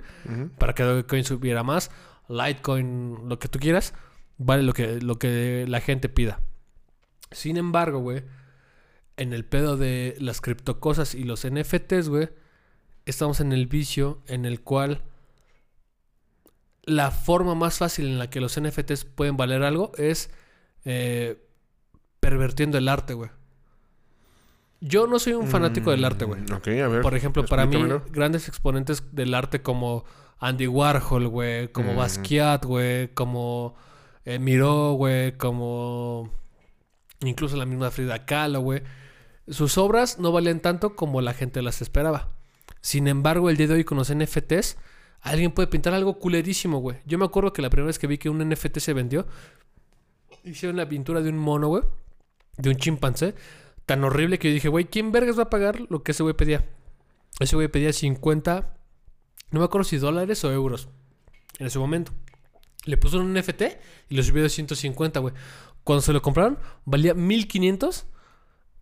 para 0.58 0.74
que 0.74 0.84
Dogecoin 0.84 1.24
subiera 1.24 1.64
más. 1.64 1.90
Litecoin, 2.28 3.30
lo 3.30 3.40
que 3.40 3.48
tú 3.48 3.58
quieras, 3.60 3.94
vale 4.38 4.64
lo 4.64 4.74
que, 4.74 5.00
lo 5.00 5.18
que 5.18 5.66
la 5.70 5.80
gente 5.80 6.10
pida. 6.10 6.42
Sin 7.32 7.58
embargo, 7.58 8.00
güey, 8.00 8.24
en 9.18 9.34
el 9.34 9.46
pedo 9.46 9.78
de 9.78 10.16
las 10.20 10.42
criptocosas 10.42 11.14
y 11.16 11.24
los 11.24 11.46
NFTs, 11.46 12.10
güey, 12.10 12.30
estamos 13.06 13.40
en 13.40 13.52
el 13.54 13.68
vicio 13.68 14.22
en 14.28 14.46
el 14.46 14.62
cual 14.62 15.04
la 16.84 17.12
forma 17.12 17.54
más 17.56 17.78
fácil 17.78 18.06
en 18.08 18.20
la 18.20 18.30
que 18.30 18.42
los 18.42 18.60
NFTs 18.60 19.06
pueden 19.06 19.38
valer 19.38 19.64
algo 19.64 19.92
es 19.98 20.32
eh, 20.86 21.38
pervertiendo 22.20 22.78
el 22.78 22.88
arte, 22.90 23.14
güey. 23.14 23.30
Yo 24.82 25.08
no 25.08 25.20
soy 25.20 25.34
un 25.34 25.48
fanático 25.48 25.92
del 25.92 26.06
arte, 26.06 26.24
güey. 26.26 26.42
Mm, 26.42 26.54
Ok, 26.54 26.68
a 26.70 26.88
ver. 26.88 27.02
Por 27.02 27.14
ejemplo, 27.16 27.46
para 27.46 27.66
mí, 27.66 27.78
grandes 28.12 28.48
exponentes 28.48 29.04
del 29.12 29.34
arte 29.34 29.62
como 29.62 30.06
Andy 30.40 30.68
Warhol, 30.68 31.28
güey, 31.28 31.68
como 31.74 31.94
Mm. 31.94 31.98
Basquiat, 31.98 32.64
güey, 32.66 33.14
como 33.14 33.76
eh, 34.24 34.40
Miró, 34.40 34.94
güey, 34.94 35.38
como 35.38 36.32
incluso 37.22 37.58
la 37.58 37.66
misma 37.66 37.92
Frida 37.92 38.26
Kahlo. 38.26 38.66
Sus 39.48 39.78
obras 39.78 40.20
no 40.20 40.32
valían 40.32 40.60
tanto 40.60 40.96
como 40.96 41.22
la 41.22 41.34
gente 41.34 41.62
las 41.62 41.82
esperaba. 41.82 42.30
Sin 42.82 43.08
embargo, 43.08 43.50
el 43.50 43.58
día 43.58 43.68
de 43.68 43.74
hoy 43.76 43.84
con 43.84 43.98
los 43.98 44.14
NFTs, 44.14 44.78
alguien 45.22 45.52
puede 45.52 45.68
pintar 45.68 45.94
algo 45.94 46.20
culerísimo, 46.20 46.80
güey. 46.80 46.98
Yo 47.06 47.18
me 47.18 47.26
acuerdo 47.26 47.52
que 47.52 47.62
la 47.62 47.70
primera 47.70 47.88
vez 47.88 48.00
que 48.00 48.08
vi 48.08 48.18
que 48.18 48.30
un 48.30 48.48
NFT 48.48 48.78
se 48.80 48.94
vendió, 48.94 49.28
hicieron 50.44 50.78
la 50.78 50.88
pintura 50.88 51.22
de 51.22 51.30
un 51.30 51.38
mono, 51.38 51.68
güey, 51.68 51.84
de 52.58 52.70
un 52.70 52.76
chimpancé, 52.76 53.36
tan 53.86 54.04
horrible 54.04 54.40
que 54.40 54.50
yo 54.50 54.54
dije, 54.54 54.70
güey, 54.70 54.86
¿quién 54.86 55.12
vergas 55.12 55.38
va 55.38 55.44
a 55.44 55.50
pagar 55.50 55.82
lo 55.90 56.04
que 56.04 56.12
ese 56.12 56.24
güey 56.24 56.36
pedía? 56.36 56.66
Ese 57.40 57.56
güey 57.56 57.68
pedía 57.68 57.92
50, 57.92 58.74
no 59.52 59.60
me 59.60 59.66
acuerdo 59.66 59.84
si 59.84 59.98
dólares 59.98 60.44
o 60.44 60.52
euros 60.52 60.90
en 61.58 61.68
ese 61.68 61.80
momento. 61.80 62.12
Le 62.86 62.98
puso 62.98 63.20
un 63.20 63.34
NFT 63.34 63.64
y 64.10 64.16
lo 64.16 64.24
subió 64.24 64.44
de 64.44 64.50
150, 64.50 65.20
güey. 65.20 65.34
Cuando 65.90 66.04
se 66.04 66.14
lo 66.14 66.22
compraron, 66.22 66.60
valía 66.86 67.16
1500 67.16 68.06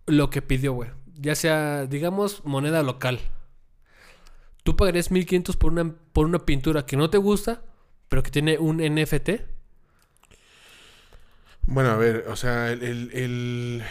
lo 0.08 0.30
que 0.30 0.42
pidió, 0.42 0.74
güey. 0.74 0.90
Ya 1.16 1.36
sea, 1.36 1.86
digamos, 1.86 2.44
moneda 2.44 2.84
local. 2.84 3.22
Tú 4.64 4.76
pagarías 4.76 5.10
1500 5.10 5.56
por 5.56 5.72
una, 5.72 5.96
por 6.12 6.26
una 6.26 6.40
pintura 6.46 6.86
que 6.86 6.98
no 6.98 7.10
te 7.10 7.18
gusta, 7.18 7.62
pero 8.10 8.24
que 8.24 8.30
tiene 8.32 8.58
un 8.58 8.80
NFT. 8.80 9.30
Bueno, 11.62 11.92
a 11.92 11.96
ver, 11.96 12.26
o 12.28 12.36
sea, 12.36 12.74
el, 12.74 12.84
el, 12.84 13.12
el- 13.14 13.84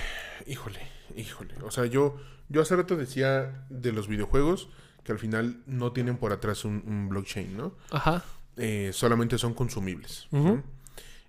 Híjole, 0.47 0.81
híjole. 1.17 1.55
O 1.65 1.71
sea, 1.71 1.87
yo, 1.87 2.17
yo 2.51 2.61
hace 2.61 2.77
rato 2.77 2.97
decía 2.99 3.65
de 3.71 3.93
los 3.93 4.09
videojuegos 4.09 4.69
que 5.05 5.13
al 5.13 5.19
final 5.19 5.63
no 5.65 5.93
tienen 5.93 6.19
por 6.19 6.33
atrás 6.35 6.67
un, 6.67 6.83
un 6.87 7.09
blockchain, 7.09 7.57
¿no? 7.57 7.73
Ajá. 7.93 8.23
Eh, 8.59 8.91
solamente 8.93 9.39
son 9.39 9.55
consumibles. 9.55 10.27
¿no? 10.33 10.63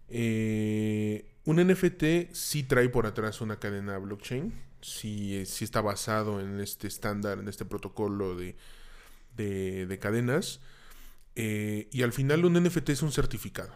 Eh, 0.09 1.31
un 1.47 1.65
NFT 1.65 2.33
sí 2.33 2.63
trae 2.63 2.89
por 2.89 3.05
atrás 3.05 3.39
una 3.39 3.57
cadena 3.57 3.97
blockchain. 3.97 4.53
Sí, 4.81 5.37
eh, 5.37 5.45
sí 5.45 5.63
está 5.63 5.79
basado 5.81 6.41
en 6.41 6.59
este 6.59 6.87
estándar, 6.87 7.39
en 7.39 7.47
este 7.47 7.63
protocolo 7.63 8.35
de, 8.35 8.57
de, 9.37 9.87
de 9.87 9.99
cadenas. 9.99 10.59
Eh, 11.39 11.87
y 11.91 12.01
al 12.01 12.11
final 12.11 12.43
un 12.43 12.61
NFT 12.61 12.89
es 12.89 13.01
un 13.01 13.11
certificado. 13.11 13.71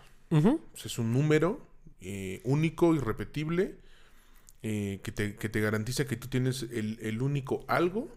Es 0.83 0.97
un 0.97 1.13
número 1.13 1.65
eh, 2.01 2.41
único, 2.43 2.93
irrepetible, 2.95 3.77
eh, 4.63 4.99
que, 5.03 5.11
te, 5.11 5.35
que 5.35 5.47
te 5.47 5.61
garantiza 5.61 6.05
que 6.05 6.15
tú 6.15 6.27
tienes 6.27 6.63
el, 6.63 6.97
el 7.01 7.21
único 7.21 7.63
algo 7.67 8.09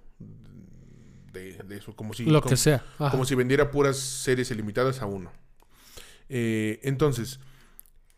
de, 1.33 1.59
de 1.59 1.77
eso, 1.77 1.95
como 1.95 2.15
si, 2.15 2.25
Lo 2.25 2.41
como, 2.41 2.51
que 2.51 2.57
sea. 2.57 2.85
Ajá. 2.99 3.11
como 3.11 3.25
si 3.25 3.35
vendiera 3.35 3.71
puras 3.71 3.99
series 3.99 4.51
ilimitadas 4.51 5.03
a 5.03 5.07
uno. 5.07 5.31
Entonces, 6.29 7.39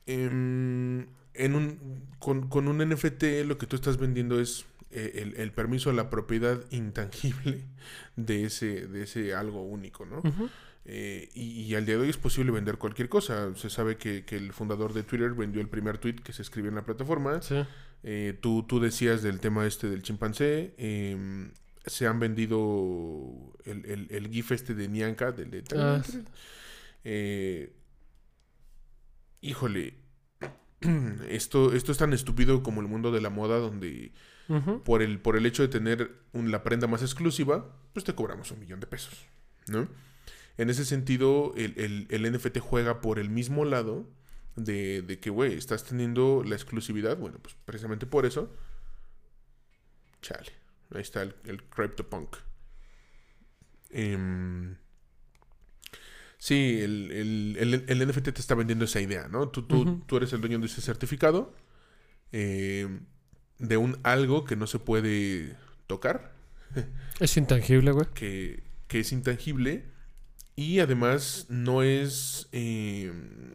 em, 0.06 1.06
en 1.38 1.54
un, 1.54 2.02
con, 2.18 2.48
con 2.48 2.68
un 2.68 2.78
NFT 2.78 3.44
lo 3.46 3.58
que 3.58 3.66
tú 3.66 3.76
estás 3.76 3.96
vendiendo 3.98 4.40
es 4.40 4.66
eh, 4.90 5.12
el, 5.16 5.34
el 5.40 5.52
permiso 5.52 5.90
a 5.90 5.92
la 5.92 6.10
propiedad 6.10 6.60
intangible 6.70 7.64
de 8.16 8.44
ese, 8.44 8.86
de 8.86 9.02
ese 9.02 9.34
algo 9.34 9.62
único, 9.62 10.06
¿no? 10.06 10.22
Eh, 10.88 11.30
y, 11.34 11.62
y 11.62 11.74
al 11.74 11.84
día 11.84 11.96
de 11.96 12.02
hoy 12.02 12.08
es 12.10 12.16
posible 12.16 12.52
vender 12.52 12.78
cualquier 12.78 13.08
cosa. 13.08 13.52
Se 13.56 13.68
sabe 13.70 13.96
que, 13.96 14.24
que 14.24 14.36
el 14.36 14.52
fundador 14.52 14.92
de 14.92 15.02
Twitter 15.02 15.32
vendió 15.34 15.60
el 15.60 15.68
primer 15.68 15.98
tweet 15.98 16.14
que 16.16 16.32
se 16.32 16.42
escribió 16.42 16.68
en 16.68 16.76
la 16.76 16.84
plataforma. 16.84 17.42
Sí. 17.42 17.56
Eh, 18.04 18.38
tú, 18.40 18.62
tú 18.68 18.78
decías 18.78 19.20
del 19.22 19.40
tema 19.40 19.66
este 19.66 19.88
del 19.90 20.02
chimpancé. 20.02 20.74
em, 20.78 21.50
se 21.84 22.06
han 22.06 22.18
vendido 22.20 23.52
el, 23.64 23.84
el- 23.86 24.06
el 24.10 24.28
GIF 24.30 24.52
este 24.52 24.74
de 24.74 24.88
Nianca, 24.88 25.30
del 25.32 25.50
de... 25.50 25.64
Ah, 25.76 26.02
sí. 26.04 26.22
Híjole, 29.40 29.94
esto, 31.28 31.72
esto 31.72 31.92
es 31.92 31.98
tan 31.98 32.12
estúpido 32.12 32.62
como 32.62 32.80
el 32.80 32.88
mundo 32.88 33.10
de 33.12 33.20
la 33.20 33.30
moda 33.30 33.58
donde 33.58 34.12
por 34.84 35.02
el, 35.02 35.18
por 35.18 35.36
el 35.36 35.44
hecho 35.46 35.62
de 35.62 35.68
tener 35.68 36.12
un- 36.32 36.50
la 36.52 36.62
prenda 36.62 36.86
más 36.86 37.02
exclusiva, 37.02 37.74
pues 37.92 38.04
te 38.04 38.14
cobramos 38.14 38.50
un 38.52 38.60
millón 38.60 38.78
de 38.80 38.86
pesos, 38.86 39.26
¿no? 39.66 39.88
En 40.56 40.70
ese 40.70 40.84
sentido, 40.84 41.52
el, 41.56 41.74
el- 41.76 42.06
el 42.10 42.32
NFT 42.32 42.60
juega 42.60 43.00
por 43.00 43.18
el 43.18 43.28
mismo 43.28 43.64
lado 43.64 44.08
de, 44.54 45.02
de 45.02 45.18
que, 45.18 45.30
güey, 45.30 45.54
estás 45.54 45.84
teniendo 45.84 46.42
la 46.46 46.54
exclusividad, 46.54 47.16
bueno, 47.18 47.38
pues 47.42 47.56
precisamente 47.64 48.06
por 48.06 48.24
eso, 48.24 48.50
chale, 50.22 50.52
ahí 50.94 51.02
está 51.02 51.22
el, 51.22 51.34
el 51.44 51.62
CryptoPunk. 51.64 52.36
Em, 53.90 54.76
sí, 56.38 56.78
el, 56.80 57.10
el- 57.12 57.56
el- 57.58 57.84
el 57.88 58.08
NFT 58.08 58.32
te 58.32 58.40
está 58.40 58.54
vendiendo 58.54 58.84
esa 58.84 59.00
idea, 59.00 59.28
¿no? 59.28 59.48
Tú, 59.48 59.62
tú, 59.62 60.02
tú 60.06 60.16
eres 60.16 60.32
el 60.32 60.40
dueño 60.40 60.58
de 60.58 60.66
ese 60.66 60.80
certificado. 60.80 61.54
em, 62.32 63.00
de 63.58 63.76
un 63.78 63.98
algo 64.02 64.44
que 64.44 64.54
no 64.56 64.66
se 64.66 64.78
puede 64.78 65.56
tocar, 65.86 66.34
Es 67.20 67.36
intangible, 67.38 67.92
güey. 67.92 68.06
que, 68.14 68.62
que 68.88 69.00
es 69.00 69.12
intangible 69.12 69.84
y 70.56 70.80
además 70.80 71.46
no 71.48 71.82
es... 71.82 72.48
eh, 72.52 73.12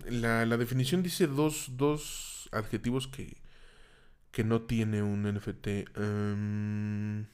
la, 0.10 0.46
la 0.46 0.58
definición 0.58 1.04
dice 1.04 1.28
dos, 1.28 1.72
dos 1.78 2.50
adjetivos 2.52 3.08
que, 3.08 3.38
que 4.32 4.44
no 4.44 4.62
tiene 4.64 5.04
un 5.04 5.24
NFT. 5.24 5.68
em, 5.98 7.26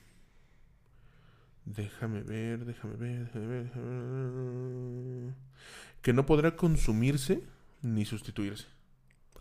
déjame 1.76 2.24
ver, 2.24 2.66
déjame 2.66 2.96
ver, 2.96 3.26
déjame 3.26 3.48
ver, 3.48 3.64
déjame 3.66 5.26
ver. 5.26 5.34
Que 6.02 6.14
no 6.14 6.26
podrá 6.26 6.56
consumirse 6.56 7.44
ni 7.82 8.06
sustituirse. 8.06 8.66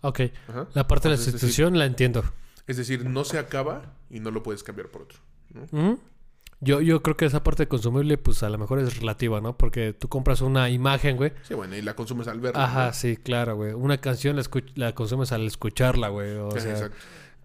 Ok. 0.00 0.20
Ajá. 0.48 0.68
La 0.74 0.86
parte 0.86 1.08
de 1.08 1.14
la 1.14 1.18
decir, 1.18 1.34
institución 1.34 1.78
la 1.78 1.86
entiendo. 1.86 2.24
Es 2.66 2.76
decir, 2.76 3.04
no 3.04 3.24
se 3.24 3.38
acaba 3.38 3.94
y 4.10 4.20
no 4.20 4.30
lo 4.30 4.42
puedes 4.42 4.62
cambiar 4.62 4.88
por 4.88 5.02
otro. 5.02 5.18
¿no? 5.72 5.98
Yo, 6.60 6.80
yo 6.80 7.02
creo 7.02 7.16
que 7.16 7.26
esa 7.26 7.42
parte 7.42 7.64
de 7.64 7.68
consumible, 7.68 8.16
pues 8.16 8.42
a 8.42 8.48
lo 8.48 8.56
mejor 8.56 8.78
es 8.78 8.98
relativa, 8.98 9.40
¿no? 9.42 9.56
Porque 9.58 9.92
tú 9.92 10.08
compras 10.08 10.40
una 10.40 10.70
imagen, 10.70 11.16
güey. 11.16 11.32
Sí, 11.42 11.54
bueno, 11.54 11.76
y 11.76 11.82
la 11.82 11.94
consumes 11.94 12.28
al 12.28 12.40
verla. 12.40 12.64
Ajá, 12.64 12.86
¿no? 12.86 12.92
sí, 12.94 13.16
claro, 13.18 13.56
güey. 13.56 13.74
Una 13.74 13.98
canción 13.98 14.36
la, 14.36 14.42
la 14.74 14.94
consumes 14.94 15.32
al 15.32 15.46
escucharla, 15.46 16.08
güey. 16.08 16.32
O 16.36 16.48
Ajá, 16.48 16.60
sea, 16.60 16.72
exacto. 16.72 16.96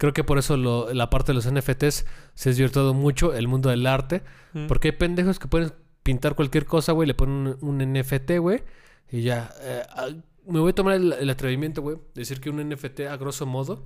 Creo 0.02 0.14
que 0.14 0.24
por 0.24 0.40
eso 0.40 0.58
lo- 0.58 0.92
la 0.96 1.12
parte 1.12 1.28
de 1.32 1.36
los 1.36 1.46
NFTs 1.46 2.06
se 2.34 2.50
ha 2.50 2.52
desvirtuado 2.52 2.96
mucho 2.96 3.36
el 3.36 3.48
mundo 3.48 3.70
del 3.70 3.86
arte. 3.86 4.24
Mm. 4.54 4.66
Porque 4.66 4.88
hay 4.88 4.92
pendejos 4.94 5.38
que 5.38 5.48
pueden 5.48 5.74
pintar 6.02 6.34
cualquier 6.34 6.66
cosa, 6.66 6.92
güey, 6.94 7.06
le 7.08 7.14
ponen 7.14 7.56
un, 7.62 7.80
un 7.82 7.94
NFT, 7.94 8.40
güey, 8.40 8.64
y 9.12 9.22
ya. 9.22 9.52
eh, 9.62 9.84
ah, 9.92 10.08
me 10.48 10.60
voy 10.60 10.72
a 10.72 10.74
tomar 10.74 10.96
el, 10.96 11.14
el 11.14 11.30
atrevimiento, 11.30 11.84
güey, 11.84 11.98
de 11.98 12.22
decir 12.22 12.42
que 12.42 12.50
un 12.50 12.58
NFT 12.68 13.02
a 13.02 13.16
grosso 13.18 13.46
modo, 13.46 13.86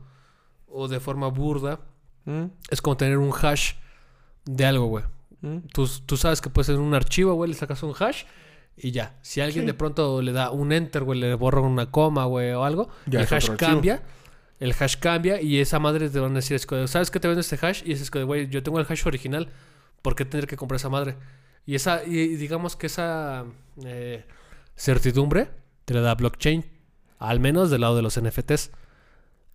o 0.67 0.87
de 0.87 0.99
forma 1.01 1.27
burda, 1.27 1.79
Mm, 2.27 2.45
es 2.71 2.81
como 2.81 2.95
tener 2.97 3.17
un 3.19 3.31
hash 3.39 3.73
de 4.45 4.65
algo, 4.65 4.85
güey. 4.87 5.03
mm. 5.41 5.57
Tú, 5.73 5.87
tú 6.05 6.15
sabes 6.17 6.39
que 6.41 6.49
puede 6.49 6.65
ser 6.65 6.77
un 6.79 6.93
archivo, 6.95 7.33
güey, 7.33 7.51
le 7.51 7.57
sacas 7.57 7.83
un 7.83 7.93
hash 7.99 8.23
y 8.77 8.91
ya. 8.91 9.17
Si 9.21 9.41
alguien 9.41 9.63
Sí. 9.63 9.67
de 9.67 9.73
pronto 9.75 10.21
le 10.21 10.31
da 10.31 10.49
un 10.51 10.71
enter, 10.71 11.03
güey, 11.03 11.19
le 11.19 11.35
borra 11.35 11.59
una 11.61 11.91
coma, 11.91 12.23
güey, 12.25 12.51
o 12.53 12.63
algo, 12.63 12.87
Ya 13.05 13.19
el 13.19 13.25
hash 13.27 13.51
archivo. 13.51 13.57
El 14.59 14.73
hash 14.79 14.97
cambia 14.97 15.41
y 15.41 15.59
esa 15.59 15.79
madre 15.79 16.09
te 16.09 16.19
van 16.19 16.31
a 16.31 16.35
decir, 16.35 16.59
¿sabes 16.87 17.11
qué 17.11 17.19
te 17.19 17.27
vende 17.27 17.41
este 17.41 17.57
hash? 17.61 17.83
Y 17.85 17.91
es 17.91 18.09
que, 18.09 18.23
güey, 18.23 18.47
yo 18.47 18.63
tengo 18.63 18.79
el 18.79 18.85
hash 18.87 19.05
original, 19.05 19.49
¿por 20.01 20.15
qué 20.15 20.25
tener 20.25 20.47
que 20.47 20.55
comprar 20.55 20.77
esa 20.77 20.89
madre? 20.89 21.17
Y 21.65 21.75
esa, 21.75 22.03
y, 22.03 22.35
digamos 22.35 22.75
que 22.75 22.87
esa 22.87 23.45
eh, 23.83 24.25
certidumbre 24.75 25.49
te 25.83 25.93
la 25.93 26.01
da 26.01 26.15
blockchain, 26.15 26.65
al 27.19 27.39
menos 27.39 27.69
del 27.69 27.81
lado 27.81 27.95
de 27.95 28.01
los 28.01 28.19
NFTs. 28.19 28.71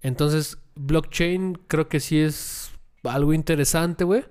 Entonces, 0.03 0.59
blockchain 0.75 1.55
creo 1.67 1.89
que 1.89 2.01
sí 2.01 2.21
es 2.21 2.73
algo 3.05 3.33
interesante, 3.33 4.05
güey. 4.05 4.25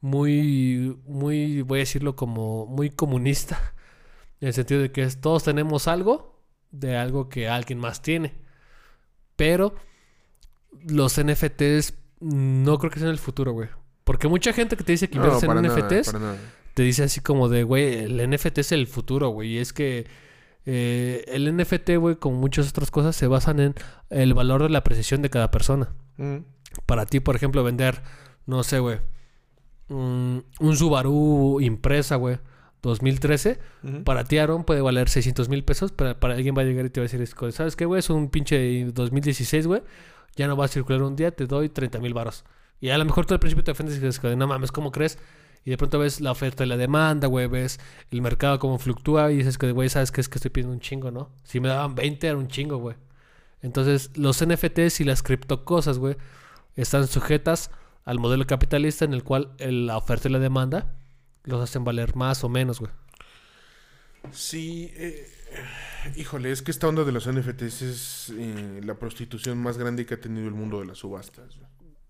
muy, 0.00 0.96
muy, 1.06 1.62
voy 1.62 1.80
a 1.80 1.80
decirlo 1.80 2.16
como 2.16 2.66
muy 2.66 2.90
comunista. 2.90 3.74
En 4.40 4.48
el 4.48 4.54
sentido 4.54 4.80
de 4.80 4.92
que 4.92 5.06
todos 5.08 5.44
tenemos 5.44 5.88
algo 5.88 6.38
de 6.70 6.96
algo 6.96 7.28
que 7.28 7.48
alguien 7.48 7.78
más 7.78 8.02
tiene. 8.02 8.34
Pero 9.36 9.74
los 10.86 11.20
NFTs 11.22 11.94
no 12.20 12.78
creo 12.78 12.90
que 12.90 13.00
sean 13.00 13.10
el 13.10 13.18
futuro, 13.18 13.52
güey. 13.52 13.68
Porque 14.04 14.28
mucha 14.28 14.52
gente 14.52 14.76
que 14.76 14.84
te 14.84 14.92
dice 14.92 15.08
que 15.08 15.18
No, 15.18 15.24
inviertes 15.24 15.46
para 15.46 15.60
en 15.60 15.66
NFTs 15.66 16.12
nada. 16.14 16.36
te 16.74 16.82
dice 16.82 17.02
así 17.04 17.20
como 17.20 17.48
de, 17.48 17.62
güey, 17.62 17.94
el 18.04 18.30
NFT 18.30 18.58
es 18.58 18.72
el 18.72 18.86
futuro, 18.86 19.28
güey. 19.28 19.54
Y 19.54 19.58
es 19.58 19.72
que 19.72 20.06
eh, 20.66 21.24
el 21.28 21.54
NFT, 21.56 21.96
güey, 21.98 22.16
como 22.16 22.38
muchas 22.38 22.68
otras 22.68 22.90
cosas, 22.90 23.16
se 23.16 23.26
basan 23.26 23.60
en 23.60 23.74
el 24.10 24.34
valor 24.34 24.62
de 24.62 24.68
la 24.70 24.84
precisión 24.84 25.22
de 25.22 25.30
cada 25.30 25.50
persona. 25.50 25.90
Mm. 26.16 26.38
Para 26.86 27.06
ti, 27.06 27.20
por 27.20 27.36
ejemplo, 27.36 27.62
vender, 27.64 28.02
no 28.46 28.62
sé, 28.62 28.78
güey, 28.78 28.98
un, 29.88 30.44
un 30.60 30.76
Subaru 30.76 31.60
impresa, 31.60 32.16
güey, 32.16 32.38
2013. 32.82 33.58
Ujú. 33.82 34.04
Para 34.04 34.24
ti, 34.24 34.38
Aaron, 34.38 34.64
puede 34.64 34.80
valer 34.80 35.08
600 35.08 35.48
mil 35.48 35.64
pesos. 35.64 35.92
Pero 35.92 36.18
para 36.18 36.34
alguien 36.34 36.54
va 36.56 36.62
a 36.62 36.64
llegar 36.64 36.84
y 36.86 36.90
te 36.90 37.00
va 37.00 37.06
a 37.06 37.08
decir, 37.08 37.26
¿sabes 37.52 37.76
qué, 37.76 37.84
güey? 37.84 37.98
Es 38.00 38.10
un 38.10 38.28
pinche 38.30 38.84
2016, 38.92 39.66
güey. 39.66 39.82
Ya 40.38 40.46
no 40.46 40.56
va 40.56 40.66
a 40.66 40.68
circular 40.68 41.02
un 41.02 41.16
día, 41.16 41.32
te 41.32 41.46
doy 41.46 41.68
30 41.68 41.98
mil 41.98 42.14
baros. 42.14 42.44
Y 42.80 42.90
a 42.90 42.96
lo 42.96 43.04
mejor 43.04 43.26
tú 43.26 43.34
al 43.34 43.40
principio 43.40 43.64
te 43.64 43.72
ofendes 43.72 43.96
y 43.96 43.98
dices, 43.98 44.22
no 44.36 44.46
mames, 44.46 44.70
¿cómo 44.70 44.92
crees? 44.92 45.18
Y 45.64 45.70
de 45.70 45.76
pronto 45.76 45.98
ves 45.98 46.20
la 46.20 46.30
oferta 46.30 46.64
y 46.64 46.68
la 46.68 46.76
demanda, 46.76 47.26
güey, 47.26 47.48
ves 47.48 47.80
el 48.12 48.22
mercado 48.22 48.60
cómo 48.60 48.78
fluctúa 48.78 49.32
y 49.32 49.38
dices 49.38 49.58
que, 49.58 49.72
güey, 49.72 49.88
¿sabes 49.88 50.12
qué? 50.12 50.20
Es 50.20 50.28
que 50.28 50.38
estoy 50.38 50.52
pidiendo 50.52 50.72
un 50.72 50.78
chingo, 50.78 51.10
¿no? 51.10 51.32
Si 51.42 51.58
me 51.58 51.66
daban 51.66 51.96
20 51.96 52.28
era 52.28 52.36
un 52.36 52.46
chingo, 52.46 52.76
güey. 52.76 52.94
Entonces, 53.62 54.16
los 54.16 54.46
NFTs 54.46 55.00
y 55.00 55.04
las 55.04 55.24
criptocosas, 55.24 55.98
güey, 55.98 56.16
están 56.76 57.08
sujetas 57.08 57.72
al 58.04 58.20
modelo 58.20 58.46
capitalista 58.46 59.04
en 59.04 59.14
el 59.14 59.24
cual 59.24 59.50
la 59.58 59.96
oferta 59.96 60.28
y 60.28 60.32
la 60.32 60.38
demanda 60.38 60.94
los 61.42 61.60
hacen 61.60 61.82
valer 61.82 62.14
más 62.14 62.44
o 62.44 62.48
menos, 62.48 62.78
güey. 62.78 62.92
Sí, 64.30 64.92
eh, 64.94 65.26
híjole, 66.16 66.50
es 66.52 66.62
que 66.62 66.70
esta 66.70 66.88
onda 66.88 67.04
de 67.04 67.12
los 67.12 67.26
NFTs 67.30 67.82
es 67.82 68.32
eh, 68.36 68.80
la 68.84 68.94
prostitución 68.94 69.58
más 69.58 69.78
grande 69.78 70.06
que 70.06 70.14
ha 70.14 70.20
tenido 70.20 70.46
el 70.48 70.54
mundo 70.54 70.80
de 70.80 70.86
las 70.86 70.98
subastas. 70.98 71.56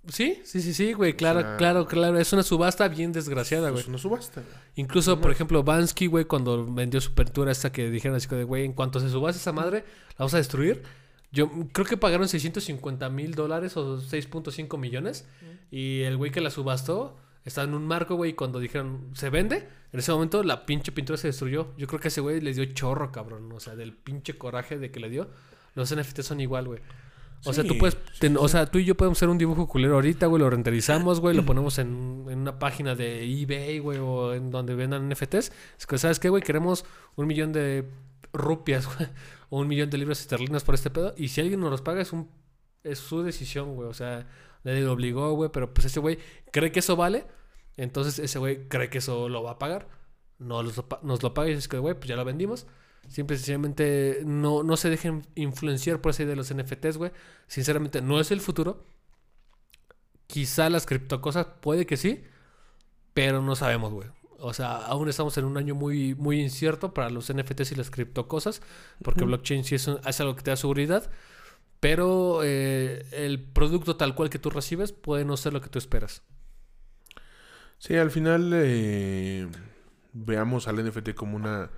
Sí, 0.09 0.41
sí, 0.45 0.63
sí, 0.63 0.73
sí, 0.73 0.95
güey, 0.95 1.15
claro, 1.17 1.41
sea- 1.41 1.57
claro, 1.59 1.87
claro. 1.87 2.19
Es 2.19 2.33
una 2.33 2.43
subasta 2.43 2.89
bien 2.89 3.13
desgraciada, 3.13 3.69
güey. 3.71 3.83
Es 3.83 3.89
una 3.89 3.99
subasta. 3.99 4.41
güey. 4.41 4.55
Incluso, 4.77 5.21
por 5.21 5.31
ejemplo, 5.31 5.63
Bansky, 5.63 6.07
güey, 6.07 6.25
cuando 6.25 6.65
vendió 6.73 7.01
su 7.01 7.13
pintura 7.15 7.53
esta 7.53 7.71
que 7.73 7.91
dijeron 7.91 8.17
así 8.17 8.27
como 8.27 8.39
de, 8.39 8.45
güey, 8.45 8.65
en 8.65 8.73
cuanto 8.73 9.01
se 9.01 9.11
subas 9.11 9.37
esa 9.37 9.53
madre, 9.53 9.85
la 10.11 10.15
vamos 10.21 10.33
a 10.35 10.39
destruir. 10.39 10.83
Yo 11.31 11.51
creo 11.73 11.85
que 11.85 11.99
pagaron 11.99 12.27
650 12.27 13.11
mil 13.11 13.35
dólares 13.35 13.77
o 13.77 13.99
6.5 14.01 14.79
millones. 14.79 15.27
Y 15.71 16.01
el 16.03 16.17
güey 16.17 16.31
que 16.31 16.41
la 16.41 16.51
subastó 16.51 17.19
estaba 17.45 17.67
en 17.69 17.75
un 17.75 17.87
marco, 17.87 18.15
güey, 18.15 18.31
y 18.31 18.35
cuando 18.35 18.61
dijeron, 18.61 19.11
¿se 19.15 19.29
vende? 19.29 19.69
En 19.93 19.99
ese 20.01 20.13
momento 20.13 20.43
la 20.43 20.67
pinche 20.67 20.93
pintura 20.93 21.17
se 21.17 21.29
destruyó. 21.29 21.75
Yo 21.77 21.87
creo 21.87 21.99
que 22.01 22.09
a 22.09 22.11
ese 22.11 22.21
güey 22.21 22.41
le 22.41 22.53
dio 22.53 22.65
chorro, 22.67 23.11
cabrón. 23.13 23.51
O 23.53 23.61
sea, 23.61 23.75
del 23.77 23.93
pinche 23.95 24.37
coraje 24.37 24.79
de 24.79 24.91
que 24.91 25.01
le 25.01 25.09
dio. 25.09 25.29
Los 25.75 25.95
NFT 25.95 26.21
son 26.21 26.41
igual, 26.41 26.67
güey. 26.67 26.81
O 27.45 27.53
sea, 27.53 27.63
tú 27.63 27.79
puedes, 27.79 27.97
ten- 28.19 28.33
sí, 28.33 28.39
o 28.41 28.49
sea, 28.49 28.67
tú 28.67 28.79
y 28.79 28.85
yo 28.85 28.97
podemos 28.97 29.17
hacer 29.17 29.29
un 29.29 29.39
dibujo 29.39 29.69
culero 29.69 29.95
ahorita, 29.95 30.27
güey, 30.27 30.43
lo 30.43 30.51
renderizamos, 30.51 31.21
güey, 31.21 31.37
lo 31.37 31.45
ponemos 31.47 31.79
en, 31.79 32.25
en 32.29 32.39
una 32.41 32.59
página 32.59 32.97
de 32.97 33.23
eBay, 33.25 33.79
güey, 33.79 33.99
o 33.99 34.35
en 34.35 34.51
donde 34.51 34.75
vendan 34.75 35.09
NFTs. 35.09 35.53
Es 35.79 35.87
que, 35.87 35.99
¿sabes 35.99 36.19
qué, 36.19 36.31
güey? 36.31 36.43
Queremos 36.43 36.85
un 37.15 37.29
millón 37.29 37.53
de 37.53 37.89
rupias, 38.33 38.87
güey, 38.97 39.09
o 39.51 39.61
un 39.61 39.69
millón 39.69 39.89
de 39.89 39.99
libras 39.99 40.21
esterlinas 40.21 40.65
por 40.65 40.75
este 40.75 40.91
pedo. 40.91 41.15
Y 41.17 41.29
si 41.29 41.41
alguien 41.41 41.61
nos 41.61 41.71
los 41.71 41.81
paga, 41.81 42.01
es 42.03 42.13
un 42.13 42.29
es 42.83 42.99
su 42.99 43.23
decisión, 43.23 43.77
güey. 43.77 43.89
O 43.89 43.95
sea, 43.95 44.27
nadie 44.65 44.81
lo 44.81 44.93
obligó, 44.93 45.33
güey, 45.35 45.51
pero 45.53 45.73
pues 45.73 45.87
ese 45.87 46.01
güey 46.01 46.19
cree 46.53 46.73
que 46.73 46.81
eso 46.81 46.97
vale. 46.97 47.25
Entonces 47.79 48.19
ese 48.19 48.39
güey 48.39 48.69
cree 48.69 48.91
que 48.91 48.99
eso 48.99 49.29
lo 49.31 49.43
va 49.43 49.53
a 49.53 49.59
pagar. 49.59 49.89
No 50.39 50.63
los 50.63 50.83
nos 51.03 51.23
lo 51.23 51.33
paga 51.35 51.49
y 51.49 51.53
dices 51.53 51.69
que, 51.69 51.79
güey, 51.79 51.95
pues 51.95 52.09
ya 52.09 52.17
lo 52.17 52.25
vendimos. 52.27 52.67
Simple 53.09 53.37
y 53.37 53.39
sencillamente 53.39 54.21
no, 54.27 54.63
no 54.63 54.77
se 54.77 54.91
dejen 54.91 55.27
influenciar 55.35 56.01
por 56.03 56.11
esa 56.11 56.25
idea 56.25 56.33
de 56.33 56.37
los 56.37 56.51
NFTs, 56.55 56.99
güey. 56.99 57.11
Sinceramente, 57.47 58.03
no 58.03 58.21
es 58.21 58.31
el 58.31 58.41
futuro. 58.43 58.85
Quizá 60.27 60.69
las 60.69 60.85
criptocosas 60.85 61.47
puede 61.63 61.87
que 61.87 61.97
sí, 61.97 62.23
pero 63.15 63.43
no 63.43 63.57
sabemos, 63.57 63.93
güey. 63.93 64.09
O 64.41 64.53
sea, 64.55 64.77
aún 64.77 65.09
estamos 65.09 65.37
en 65.39 65.47
un 65.47 65.57
año 65.57 65.75
muy, 65.75 66.15
muy 66.15 66.41
incierto 66.41 66.95
para 66.95 67.11
los 67.11 67.31
NFTs 67.31 67.73
y 67.73 67.75
las 67.77 67.91
criptocosas, 67.91 68.63
porque 69.03 69.25
blockchain 69.25 69.65
sí 69.65 69.75
es, 69.77 69.89
un- 69.89 70.01
es 70.07 70.21
algo 70.21 70.37
que 70.37 70.43
te 70.43 70.51
da 70.51 70.57
seguridad, 70.57 71.11
pero 71.81 72.41
eh, 72.45 73.07
el 73.13 73.43
producto 73.43 73.97
tal 73.97 74.15
cual 74.15 74.31
que 74.31 74.39
tú 74.39 74.51
recibes 74.51 74.93
puede 74.93 75.25
no 75.25 75.37
ser 75.37 75.53
lo 75.55 75.61
que 75.61 75.71
tú 75.71 75.79
esperas. 75.79 76.23
Sí, 77.79 77.95
al 77.97 78.11
final 78.11 78.51
eh, 78.55 79.49
veamos 80.13 80.69
al 80.69 80.85
NFT 80.85 81.15
como 81.15 81.37
una... 81.37 81.71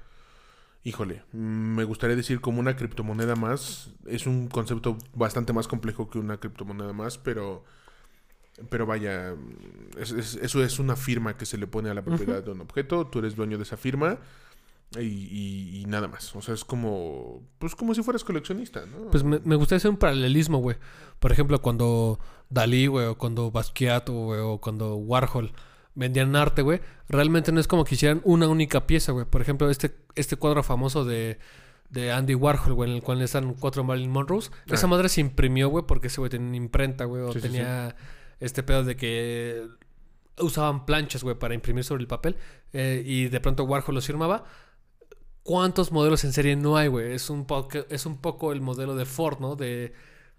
Híjole, 0.83 1.25
me 1.33 1.85
gustaría 1.85 2.17
decir 2.17 2.41
como 2.41 2.59
una 2.59 2.75
criptomoneda 2.75 3.37
más. 3.37 3.91
Es 4.07 4.27
un 4.27 4.49
concepto 4.49 4.97
bastante 5.15 5.53
más 5.53 5.69
complejo 5.69 6.09
que 6.09 6.19
una 6.19 6.39
criptomoneda 6.39 6.93
más, 6.93 7.19
pero... 7.19 7.65
Pero 8.69 8.85
vaya, 8.87 9.35
es- 9.99 10.11
es- 10.13 10.35
eso 10.37 10.63
es 10.65 10.79
una 10.79 10.97
firma 10.97 11.37
que 11.37 11.47
se 11.47 11.57
le 11.59 11.67
pone 11.67 11.89
a 11.91 11.95
la 11.95 12.03
propiedad 12.03 12.43
de 12.43 12.51
un 12.51 12.61
objeto. 12.63 13.07
Tú 13.07 13.19
eres 13.21 13.37
dueño 13.37 13.57
de 13.59 13.63
esa 13.63 13.77
firma 13.77 14.19
y, 14.99 15.01
y- 15.03 15.81
y 15.81 15.85
nada 15.87 16.09
más. 16.09 16.35
O 16.35 16.41
sea, 16.43 16.55
es 16.55 16.65
como... 16.65 17.43
Pues 17.59 17.75
como 17.75 17.95
si 17.95 18.03
fueras 18.03 18.25
coleccionista, 18.25 18.85
¿no? 18.87 19.11
Pues 19.11 19.23
me, 19.23 19.39
me 19.45 19.55
gustaría 19.57 19.79
hacer 19.79 19.91
un 19.91 19.97
paralelismo, 19.99 20.59
güey. 20.59 20.77
Por 21.21 21.31
ejemplo, 21.33 21.61
cuando 21.63 22.19
Dalí, 22.51 22.87
güey, 22.87 23.07
o 23.07 23.17
cuando 23.19 23.51
Basquiat, 23.51 24.09
güey, 24.09 24.41
o 24.41 24.59
cuando 24.59 24.95
Warhol 24.97 25.53
vendían 25.95 26.35
arte, 26.37 26.63
güey, 26.63 26.81
realmente 27.09 27.53
no 27.53 27.61
es 27.61 27.67
como 27.67 27.85
que 27.85 27.95
hicieran 27.95 28.21
una 28.25 28.49
única 28.49 28.87
pieza, 28.87 29.13
güey. 29.13 29.27
Por 29.27 29.41
ejemplo, 29.43 29.69
este, 29.71 29.95
este 30.15 30.37
cuadro 30.37 30.63
famoso 30.63 31.05
de, 31.05 31.39
de 31.91 32.13
Andy 32.13 32.35
Warhol, 32.35 32.75
güey, 32.75 32.91
en 32.91 32.97
el 32.97 33.03
cual 33.03 33.21
están 33.23 33.55
cuatro 33.55 33.85
Marilyn 33.85 34.11
Monroes. 34.11 34.51
Ah. 34.69 34.75
Esa 34.75 34.87
madre 34.87 35.09
se 35.09 35.21
imprimió, 35.21 35.69
güey, 35.69 35.85
porque 35.87 36.07
ese 36.07 36.21
güey 36.21 36.31
tenía 36.31 36.49
una 36.49 36.57
imprenta, 36.57 37.05
güey, 37.05 37.23
o 37.23 37.33
Sí, 37.33 37.41
sí, 37.41 37.49
tenía 37.49 37.97
este 38.39 38.63
pedo 38.63 38.85
de 38.85 38.97
que 38.97 39.67
usaban 40.39 40.87
planchas, 40.87 41.23
güey, 41.23 41.39
para 41.39 41.55
imprimir 41.55 41.85
sobre 41.85 42.03
el 42.03 42.07
papel. 42.09 42.37
eh, 42.73 43.03
y 43.05 43.29
de 43.29 43.41
pronto 43.41 43.65
Warhol 43.65 43.95
los 43.97 44.07
firmaba. 44.07 44.45
¿Cuántos 45.43 45.91
modelos 45.91 46.23
en 46.25 46.33
serie 46.33 46.55
no 46.55 46.77
hay, 46.77 46.89
güey? 46.89 47.13
Es 47.13 47.31
un 47.31 47.47
poco, 47.47 47.79
es 47.89 48.07
un 48.07 48.19
poco 48.19 48.53
el 48.53 48.61
modelo 48.61 48.95
de 48.95 49.07
Ford, 49.07 49.41
¿no? 49.41 49.57
De 49.57 49.93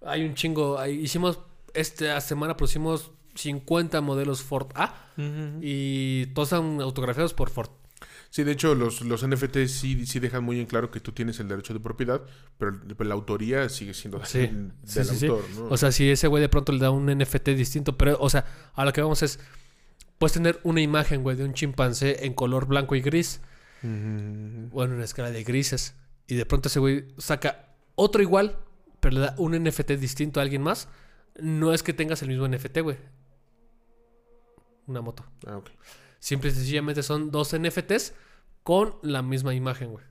hay 0.06 0.24
un 0.24 0.36
chingo, 0.36 0.80
hay- 0.80 1.00
hicimos 1.00 1.40
esta 1.74 2.20
semana 2.22 2.56
pusimos 2.56 3.12
50 3.36 4.02
modelos 4.02 4.42
Ford 4.42 4.70
A 4.76 4.94
y 5.62 6.28
todos 6.28 6.52
están 6.52 6.82
autografiados 6.82 7.34
por 7.34 7.50
Ford. 7.50 7.70
Sí, 8.30 8.44
de 8.44 8.54
hecho, 8.54 8.76
los, 8.76 9.02
los 9.02 9.28
NFT 9.28 9.66
sí, 9.68 10.06
sí 10.06 10.20
dejan 10.20 10.44
muy 10.44 10.60
en 10.60 10.66
claro 10.66 10.90
que 10.90 11.02
tú 11.02 11.12
tienes 11.12 11.40
el 11.42 11.50
derecho 11.50 11.74
de 11.74 11.82
propiedad, 11.82 12.22
pero, 12.58 12.80
pero 12.98 13.08
la 13.08 13.14
autoría 13.14 13.68
sigue 13.68 13.94
siendo 13.94 14.24
Sí, 14.26 14.40
del, 14.40 14.72
sí, 14.86 15.00
autor, 15.28 15.44
¿no? 15.58 15.66
O 15.66 15.76
sea, 15.78 15.92
si 15.92 16.10
ese 16.10 16.28
güey 16.28 16.40
de 16.42 16.48
pronto 16.48 16.72
le 16.72 16.80
da 16.80 16.92
un 16.92 17.08
NFT 17.08 17.50
distinto, 17.50 17.98
pero, 17.98 18.18
o 18.22 18.30
sea, 18.30 18.46
a 18.74 18.86
lo 18.86 18.94
que 18.94 19.02
vamos 19.02 19.22
es, 19.22 19.40
puedes 20.18 20.34
tener 20.34 20.62
una 20.64 20.80
imagen, 20.82 21.24
güey, 21.24 21.36
de 21.36 21.44
un 21.44 21.54
chimpancé 21.54 22.26
en 22.26 22.34
color 22.34 22.68
blanco 22.68 22.96
y 22.96 23.02
gris, 23.02 23.42
Ujú. 23.84 24.70
o 24.72 24.84
en 24.86 24.94
una 24.94 25.04
escala 25.04 25.30
de 25.32 25.44
grises, 25.44 25.96
y 26.26 26.36
de 26.36 26.46
pronto 26.46 26.70
ese 26.70 26.80
güey 26.80 27.08
saca 27.18 27.74
otro 27.96 28.22
igual, 28.22 28.58
pero 29.02 29.16
le 29.16 29.20
da 29.22 29.36
un 29.40 29.52
NFT 29.62 29.92
distinto 29.92 30.40
a 30.40 30.44
alguien 30.44 30.62
más, 30.62 30.88
no 31.38 31.74
es 31.74 31.84
que 31.84 31.92
tengas 31.94 32.22
el 32.22 32.30
mismo 32.30 32.48
NFT, 32.48 32.80
güey. 32.80 32.98
Una 34.88 35.02
moto. 35.02 35.26
Ah, 35.46 35.58
ok. 35.58 35.70
Simple 36.20 36.50
y 36.50 36.54
sencillamente 36.54 37.04
son 37.04 37.32
dos 37.32 37.58
NFTs 37.58 38.14
con 38.64 38.96
la 39.02 39.22
misma 39.22 39.54
imagen, 39.54 39.92
güey. 39.92 40.06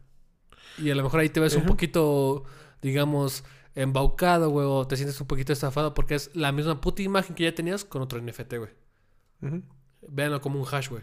Y 0.78 0.90
a 0.90 0.94
lo 0.94 1.02
mejor 1.02 1.20
ahí 1.20 1.28
te 1.28 1.40
ves 1.40 1.56
un 1.56 1.66
poquito, 1.66 2.44
digamos, 2.82 3.44
embaucado, 3.74 4.50
güey, 4.50 4.66
o 4.68 4.86
te 4.86 4.96
sientes 4.96 5.20
un 5.20 5.26
poquito 5.26 5.52
estafado 5.52 5.94
porque 5.94 6.14
es 6.14 6.34
la 6.34 6.52
misma 6.52 6.80
puta 6.80 7.02
imagen 7.02 7.34
que 7.34 7.44
ya 7.44 7.54
tenías 7.54 7.84
con 7.84 8.02
otro 8.02 8.20
NFT, 8.20 8.54
güey. 8.56 8.70
Ujú. 9.42 9.62
Véanlo 10.08 10.40
como 10.40 10.60
un 10.60 10.66
hash, 10.70 10.88
güey. 10.88 11.02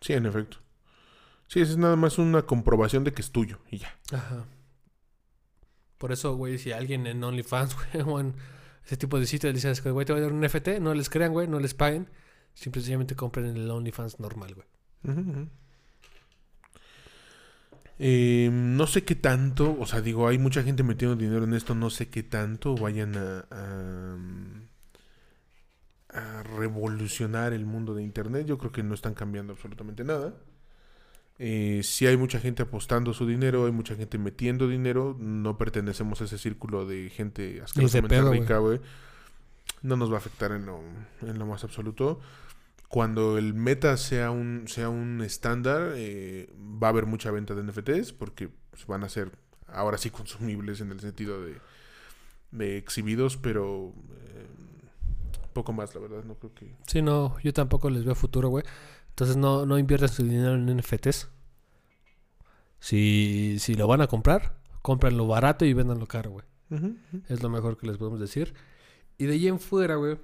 Sí, 0.00 0.12
en 0.12 0.26
efecto. 0.26 0.58
Sí, 1.48 1.60
es 1.60 1.76
nada 1.76 1.96
más 1.96 2.18
una 2.18 2.42
comprobación 2.42 3.04
de 3.04 3.12
que 3.12 3.22
es 3.22 3.32
tuyo 3.32 3.58
y 3.70 3.78
ya. 3.78 3.98
Ajá. 4.12 4.44
Por 5.96 6.12
eso, 6.12 6.36
güey, 6.36 6.58
si 6.58 6.72
alguien 6.72 7.06
en 7.06 7.22
OnlyFans, 7.24 7.76
güey, 7.92 8.04
o 8.06 8.20
en 8.20 8.34
ese 8.84 8.96
tipo 8.96 9.18
de 9.18 9.26
sitios 9.26 9.50
le 9.50 9.54
dices 9.54 9.82
güey, 9.82 10.06
te 10.06 10.12
voy 10.12 10.20
a 10.20 10.24
dar 10.24 10.32
un 10.32 10.40
NFT, 10.40 10.80
no 10.80 10.94
les 10.94 11.10
crean, 11.10 11.32
güey, 11.32 11.48
no 11.48 11.58
les 11.58 11.74
paguen. 11.74 12.08
Simple 12.54 12.80
y 12.80 12.82
sencillamente 12.82 13.14
compren 13.14 13.46
el 13.56 13.70
OnlyFans 13.70 14.20
normal, 14.20 14.54
güey. 14.54 14.66
Eh, 18.00 18.48
no 18.52 18.86
sé 18.86 19.04
qué 19.04 19.16
tanto, 19.16 19.76
o 19.78 19.86
sea, 19.86 20.00
digo, 20.00 20.28
hay 20.28 20.38
mucha 20.38 20.62
gente 20.62 20.82
metiendo 20.82 21.16
dinero 21.16 21.44
en 21.44 21.54
esto, 21.54 21.74
no 21.74 21.90
sé 21.90 22.08
qué 22.08 22.22
tanto 22.22 22.76
vayan 22.76 23.16
a, 23.16 23.46
a, 23.50 24.16
a 26.10 26.42
revolucionar 26.44 27.52
el 27.52 27.66
mundo 27.66 27.94
de 27.94 28.02
Internet. 28.04 28.46
Yo 28.46 28.56
creo 28.58 28.70
que 28.70 28.82
no 28.84 28.94
están 28.94 29.14
cambiando 29.14 29.52
absolutamente 29.52 30.04
nada. 30.04 30.34
Eh, 31.40 31.82
sí 31.84 32.06
hay 32.06 32.16
mucha 32.16 32.40
gente 32.40 32.62
apostando 32.62 33.14
su 33.14 33.26
dinero, 33.26 33.66
hay 33.66 33.72
mucha 33.72 33.94
gente 33.94 34.18
metiendo 34.18 34.66
dinero, 34.66 35.16
no 35.18 35.56
pertenecemos 35.56 36.20
a 36.20 36.24
ese 36.24 36.36
círculo 36.38 36.84
de 36.86 37.10
gente 37.10 37.60
asquerosamente 37.62 38.20
rica, 38.22 38.58
güey. 38.58 38.80
No 39.82 39.96
nos 39.96 40.10
va 40.10 40.16
a 40.16 40.18
afectar 40.18 40.52
en 40.52 40.66
lo, 40.66 40.80
en 41.22 41.38
lo 41.38 41.46
más 41.46 41.64
absoluto. 41.64 42.20
cuando 42.88 43.38
el 43.38 43.54
meta 43.54 43.96
sea 43.96 44.30
un, 44.30 44.66
sea 44.66 44.88
un 44.88 45.20
estándar, 45.22 45.92
eh, 45.94 46.52
va 46.58 46.88
a 46.88 46.90
haber 46.90 47.06
mucha 47.06 47.30
venta 47.30 47.54
de 47.54 47.62
NFTs 47.62 48.12
porque 48.12 48.48
pues, 48.70 48.86
van 48.86 49.04
a 49.04 49.08
ser 49.08 49.32
ahora 49.66 49.98
sí 49.98 50.10
consumibles 50.10 50.80
en 50.80 50.90
el 50.90 51.00
sentido 51.00 51.42
de, 51.42 51.56
de 52.50 52.78
exhibidos, 52.78 53.36
pero 53.36 53.92
eh, 54.12 54.46
poco 55.52 55.72
más, 55.72 55.94
la 55.94 56.00
verdad, 56.00 56.24
no 56.24 56.34
creo 56.36 56.54
que... 56.54 56.74
Sí, 56.86 57.02
no, 57.02 57.38
yo 57.40 57.52
tampoco 57.52 57.90
les 57.90 58.04
veo 58.04 58.14
futuro, 58.14 58.48
güey. 58.48 58.64
Entonces 59.10 59.36
no, 59.36 59.66
no 59.66 59.78
inviertan 59.78 60.08
su 60.08 60.22
dinero 60.22 60.54
en 60.54 60.76
NFTs. 60.76 61.28
Si, 62.80 63.56
si 63.58 63.74
lo 63.74 63.88
van 63.88 64.00
a 64.00 64.06
comprar, 64.06 64.56
cómpranlo 64.82 65.26
barato 65.26 65.64
y 65.64 65.72
véndanlo 65.72 66.06
caro, 66.06 66.30
güey. 66.30 66.46
Es 67.28 67.42
lo 67.42 67.48
mejor 67.48 67.76
que 67.76 67.86
les 67.86 67.96
podemos 67.96 68.20
decir. 68.20 68.54
Y 69.18 69.26
de 69.26 69.34
ahí 69.34 69.48
en 69.48 69.58
fuera, 69.58 69.96
güey, 69.96 70.16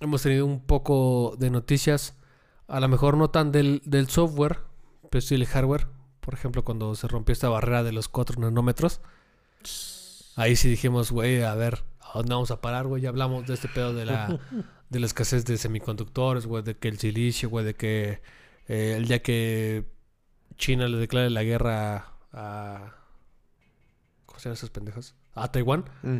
hemos 0.00 0.22
tenido 0.22 0.44
un 0.44 0.60
poco 0.60 1.36
de 1.38 1.50
noticias. 1.50 2.16
A 2.66 2.80
lo 2.80 2.88
mejor 2.88 3.16
no 3.16 3.30
tan 3.30 3.52
del, 3.52 3.80
del 3.84 4.08
software, 4.08 4.58
pero 5.10 5.22
sí 5.22 5.36
el 5.36 5.46
hardware. 5.46 5.86
Por 6.20 6.34
ejemplo, 6.34 6.64
cuando 6.64 6.94
se 6.94 7.08
rompió 7.08 7.32
esta 7.32 7.48
barrera 7.48 7.82
de 7.82 7.92
los 7.92 8.08
4 8.08 8.40
nanómetros. 8.40 9.00
Ahí 10.36 10.56
sí 10.56 10.68
dijimos, 10.68 11.10
güey, 11.10 11.42
a 11.42 11.54
ver, 11.54 11.84
¿a 12.00 12.18
dónde 12.18 12.34
vamos 12.34 12.50
a 12.50 12.60
parar, 12.60 12.86
güey? 12.86 13.02
Ya 13.02 13.08
hablamos 13.08 13.46
de 13.46 13.54
este 13.54 13.68
pedo 13.68 13.94
de 13.94 14.04
la, 14.04 14.38
de 14.90 15.00
la 15.00 15.06
escasez 15.06 15.44
de 15.44 15.56
semiconductores, 15.56 16.46
güey, 16.46 16.62
de 16.62 16.76
que 16.76 16.88
el 16.88 16.98
silicio, 16.98 17.48
güey, 17.48 17.64
de 17.64 17.74
que 17.74 18.20
eh, 18.66 18.94
el 18.96 19.06
día 19.06 19.22
que 19.22 19.84
China 20.56 20.88
le 20.88 20.98
declare 20.98 21.30
la 21.30 21.44
guerra 21.44 22.12
a... 22.32 22.94
¿Cómo 24.26 24.38
se 24.38 24.44
llaman 24.44 24.56
esos 24.56 24.70
pendejos? 24.70 25.14
A 25.34 25.50
Taiwán. 25.50 25.84
Mm. 26.02 26.18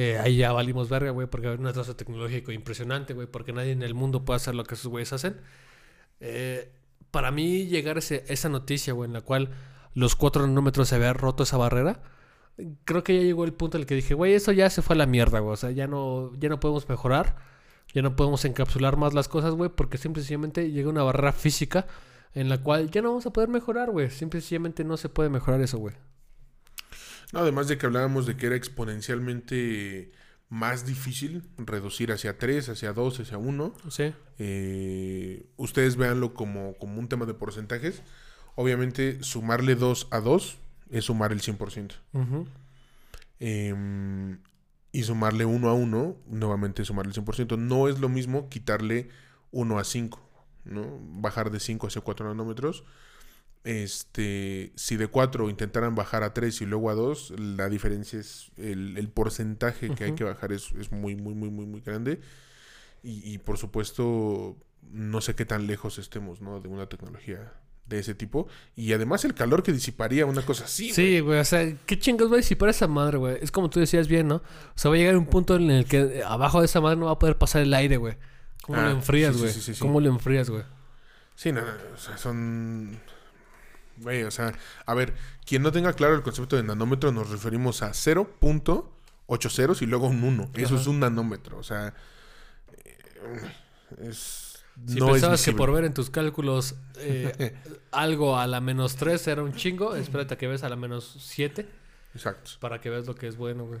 Eh, 0.00 0.16
ahí 0.18 0.36
ya 0.36 0.52
valimos 0.52 0.88
verga, 0.88 1.10
güey, 1.10 1.26
porque 1.26 1.48
hay 1.48 1.56
un 1.56 1.66
atraso 1.66 1.96
tecnológico 1.96 2.52
impresionante, 2.52 3.14
güey, 3.14 3.26
porque 3.26 3.52
nadie 3.52 3.72
en 3.72 3.82
el 3.82 3.94
mundo 3.94 4.24
puede 4.24 4.36
hacer 4.36 4.54
lo 4.54 4.62
que 4.64 4.74
esos 4.74 4.86
güeyes 4.88 5.12
hacen. 5.12 5.40
Eh, 6.20 6.70
para 7.10 7.30
mí, 7.32 7.66
llegar 7.66 7.98
ese- 7.98 8.24
esa 8.28 8.48
noticia, 8.48 8.92
güey, 8.92 9.08
en 9.08 9.14
la 9.14 9.22
cual 9.22 9.50
los 9.94 10.14
4 10.16 10.46
nanómetros 10.46 10.88
se 10.88 10.94
había 10.96 11.12
roto 11.14 11.42
esa 11.44 11.56
barrera, 11.56 12.02
creo 12.84 13.02
que 13.04 13.16
ya 13.16 13.22
llegó 13.22 13.44
el 13.44 13.52
punto 13.54 13.76
en 13.76 13.82
el 13.82 13.86
que 13.86 13.94
dije, 13.94 14.14
güey, 14.14 14.34
eso 14.34 14.52
ya 14.52 14.68
se 14.70 14.82
fue 14.82 14.94
a 14.94 14.98
la 14.98 15.06
mierda, 15.06 15.40
güey, 15.40 15.54
o 15.54 15.56
sea, 15.56 15.70
ya 15.70 15.86
no, 15.86 16.32
ya 16.38 16.48
no 16.48 16.60
podemos 16.60 16.88
mejorar, 16.88 17.36
ya 17.94 18.02
no 18.02 18.14
podemos 18.16 18.44
encapsular 18.44 18.96
más 18.96 19.14
las 19.14 19.28
cosas, 19.28 19.54
güey, 19.54 19.70
porque 19.70 19.98
simple 19.98 20.20
y 20.20 20.24
sencillamente 20.24 20.70
llega 20.70 20.90
una 20.90 21.02
barrera 21.02 21.32
física 21.32 21.86
en 22.34 22.48
la 22.48 22.58
cual 22.62 22.90
ya 22.90 23.02
no 23.02 23.08
vamos 23.10 23.26
a 23.26 23.32
poder 23.32 23.48
mejorar, 23.48 23.90
güey, 23.90 24.10
simple 24.10 24.38
y 24.38 24.42
sencillamente 24.42 24.84
no 24.84 24.96
se 24.96 25.08
puede 25.08 25.30
mejorar 25.30 25.60
eso, 25.60 25.78
güey. 25.78 25.94
No, 27.32 27.40
además 27.40 27.68
de 27.68 27.78
que 27.78 27.86
hablábamos 27.86 28.26
de 28.26 28.36
que 28.36 28.46
era 28.46 28.56
exponencialmente 28.56 30.12
más 30.48 30.86
difícil 30.86 31.42
reducir 31.58 32.10
hacia 32.10 32.38
3, 32.38 32.70
hacia 32.70 32.92
2, 32.92 33.20
hacia 33.20 33.38
1. 33.38 33.74
Sí. 33.90 34.14
Eh, 34.38 35.46
ustedes 35.56 35.96
véanlo 35.96 36.32
como, 36.34 36.74
como 36.78 36.98
un 36.98 37.08
tema 37.08 37.26
de 37.26 37.34
porcentajes. 37.34 38.02
Obviamente, 38.54 39.22
sumarle 39.22 39.74
2 39.74 40.08
a 40.10 40.20
2 40.20 40.58
es 40.90 41.04
sumar 41.04 41.32
el 41.32 41.40
100%. 41.40 41.96
Ujú. 42.14 42.46
Em, 43.40 44.38
y 44.90 45.02
sumarle 45.02 45.44
1 45.44 45.68
a 45.68 45.74
1, 45.74 46.16
nuevamente 46.26 46.84
sumarle 46.84 47.10
el 47.10 47.14
100%. 47.14 47.58
No 47.58 47.88
es 47.88 48.00
lo 48.00 48.08
mismo 48.08 48.48
quitarle 48.48 49.10
1 49.52 49.78
a 49.78 49.84
5, 49.84 50.20
¿no? 50.64 50.98
Bajar 51.20 51.50
de 51.50 51.60
5 51.60 51.86
hacia 51.88 52.00
4 52.00 52.26
nanómetros. 52.26 52.84
Este, 53.64 54.72
si 54.76 54.96
de 54.96 55.08
4 55.08 55.50
intentaran 55.50 55.94
bajar 55.94 56.22
a 56.22 56.32
3 56.32 56.62
y 56.62 56.66
luego 56.66 56.90
a 56.90 56.94
2, 56.94 57.34
la 57.38 57.68
diferencia 57.68 58.18
es 58.18 58.50
el, 58.56 58.96
el 58.96 59.08
porcentaje 59.08 59.90
que 59.94 60.04
hay 60.04 60.12
que 60.14 60.24
bajar 60.24 60.52
es, 60.52 60.72
es 60.72 60.90
muy, 60.92 61.16
muy, 61.16 61.34
muy, 61.34 61.50
muy, 61.50 61.66
muy 61.66 61.80
grande. 61.80 62.20
Y, 63.02 63.32
y, 63.32 63.38
por 63.38 63.58
supuesto, 63.58 64.56
no 64.90 65.20
sé 65.20 65.34
qué 65.34 65.44
tan 65.44 65.66
lejos 65.66 65.98
estemos, 65.98 66.40
¿no? 66.40 66.60
De 66.60 66.68
una 66.68 66.88
tecnología 66.88 67.52
de 67.86 67.98
ese 67.98 68.14
tipo. 68.14 68.48
Y 68.76 68.92
además 68.92 69.24
el 69.24 69.34
calor 69.34 69.62
que 69.62 69.72
disiparía 69.72 70.26
una 70.26 70.42
cosa 70.42 70.64
así. 70.64 70.92
Sí, 70.92 71.20
güey, 71.20 71.38
o 71.38 71.44
sea, 71.44 71.70
¿qué 71.86 71.98
chingados 71.98 72.30
va 72.32 72.36
a 72.36 72.38
disipar 72.38 72.68
esa 72.70 72.86
madre, 72.88 73.18
güey? 73.18 73.38
Es 73.40 73.50
como 73.50 73.70
tú 73.70 73.80
decías 73.80 74.08
bien, 74.08 74.28
¿no? 74.28 74.36
O 74.36 74.42
sea, 74.76 74.90
va 74.90 74.96
a 74.96 74.98
llegar 74.98 75.16
un 75.16 75.26
punto 75.26 75.56
en 75.56 75.70
el 75.70 75.84
que 75.84 75.98
eh, 76.00 76.22
abajo 76.24 76.60
de 76.60 76.66
esa 76.66 76.80
madre 76.80 76.96
no 76.98 77.06
va 77.06 77.12
a 77.12 77.18
poder 77.18 77.38
pasar 77.38 77.62
el 77.62 77.72
aire, 77.74 77.96
güey. 77.96 78.16
¿Cómo 78.62 78.78
Ah, 78.78 78.84
lo 78.86 78.90
enfrías, 78.90 79.32
sí, 79.34 79.38
sí, 79.38 79.42
güey? 79.42 79.52
sí, 79.54 79.60
sí, 79.62 79.74
sí. 79.74 79.80
¿Cómo 79.80 80.00
lo 80.00 80.08
enfrías, 80.10 80.50
güey? 80.50 80.64
Sí, 81.34 81.52
no, 81.52 81.60
no, 81.62 81.72
o 81.94 81.96
sea, 81.96 82.18
son... 82.18 82.98
Güey, 84.00 84.22
o 84.24 84.30
sea, 84.30 84.52
a 84.86 84.94
ver, 84.94 85.14
quien 85.44 85.62
no 85.62 85.72
tenga 85.72 85.92
claro 85.92 86.14
el 86.14 86.22
concepto 86.22 86.56
de 86.56 86.62
nanómetro, 86.62 87.10
nos 87.12 87.30
referimos 87.30 87.82
a 87.82 87.90
0.8 87.90 89.50
ceros 89.50 89.82
y 89.82 89.86
luego 89.86 90.06
un 90.08 90.22
1. 90.22 90.50
Eso 90.54 90.74
Ajá. 90.74 90.82
es 90.82 90.86
un 90.86 91.00
nanómetro, 91.00 91.58
o 91.58 91.62
sea... 91.62 91.94
eh, 92.84 92.98
Es... 94.02 94.44
Si 94.86 95.00
no 95.00 95.08
pensabas 95.10 95.44
que 95.44 95.52
por 95.52 95.72
ver 95.72 95.84
en 95.84 95.92
tus 95.92 96.08
cálculos 96.08 96.76
eh, 96.98 97.56
algo 97.90 98.38
a 98.38 98.46
la 98.46 98.60
menos 98.60 98.94
3 98.94 99.26
era 99.26 99.42
un 99.42 99.52
chingo, 99.52 99.96
espérate 99.96 100.34
a 100.34 100.38
que 100.38 100.46
ves 100.46 100.62
a 100.62 100.68
la 100.68 100.76
menos 100.76 101.16
7 101.20 101.68
Exacto. 102.14 102.52
para 102.60 102.80
que 102.80 102.88
veas 102.88 103.04
lo 103.06 103.16
que 103.16 103.26
es 103.26 103.36
bueno, 103.36 103.66
güey. 103.66 103.80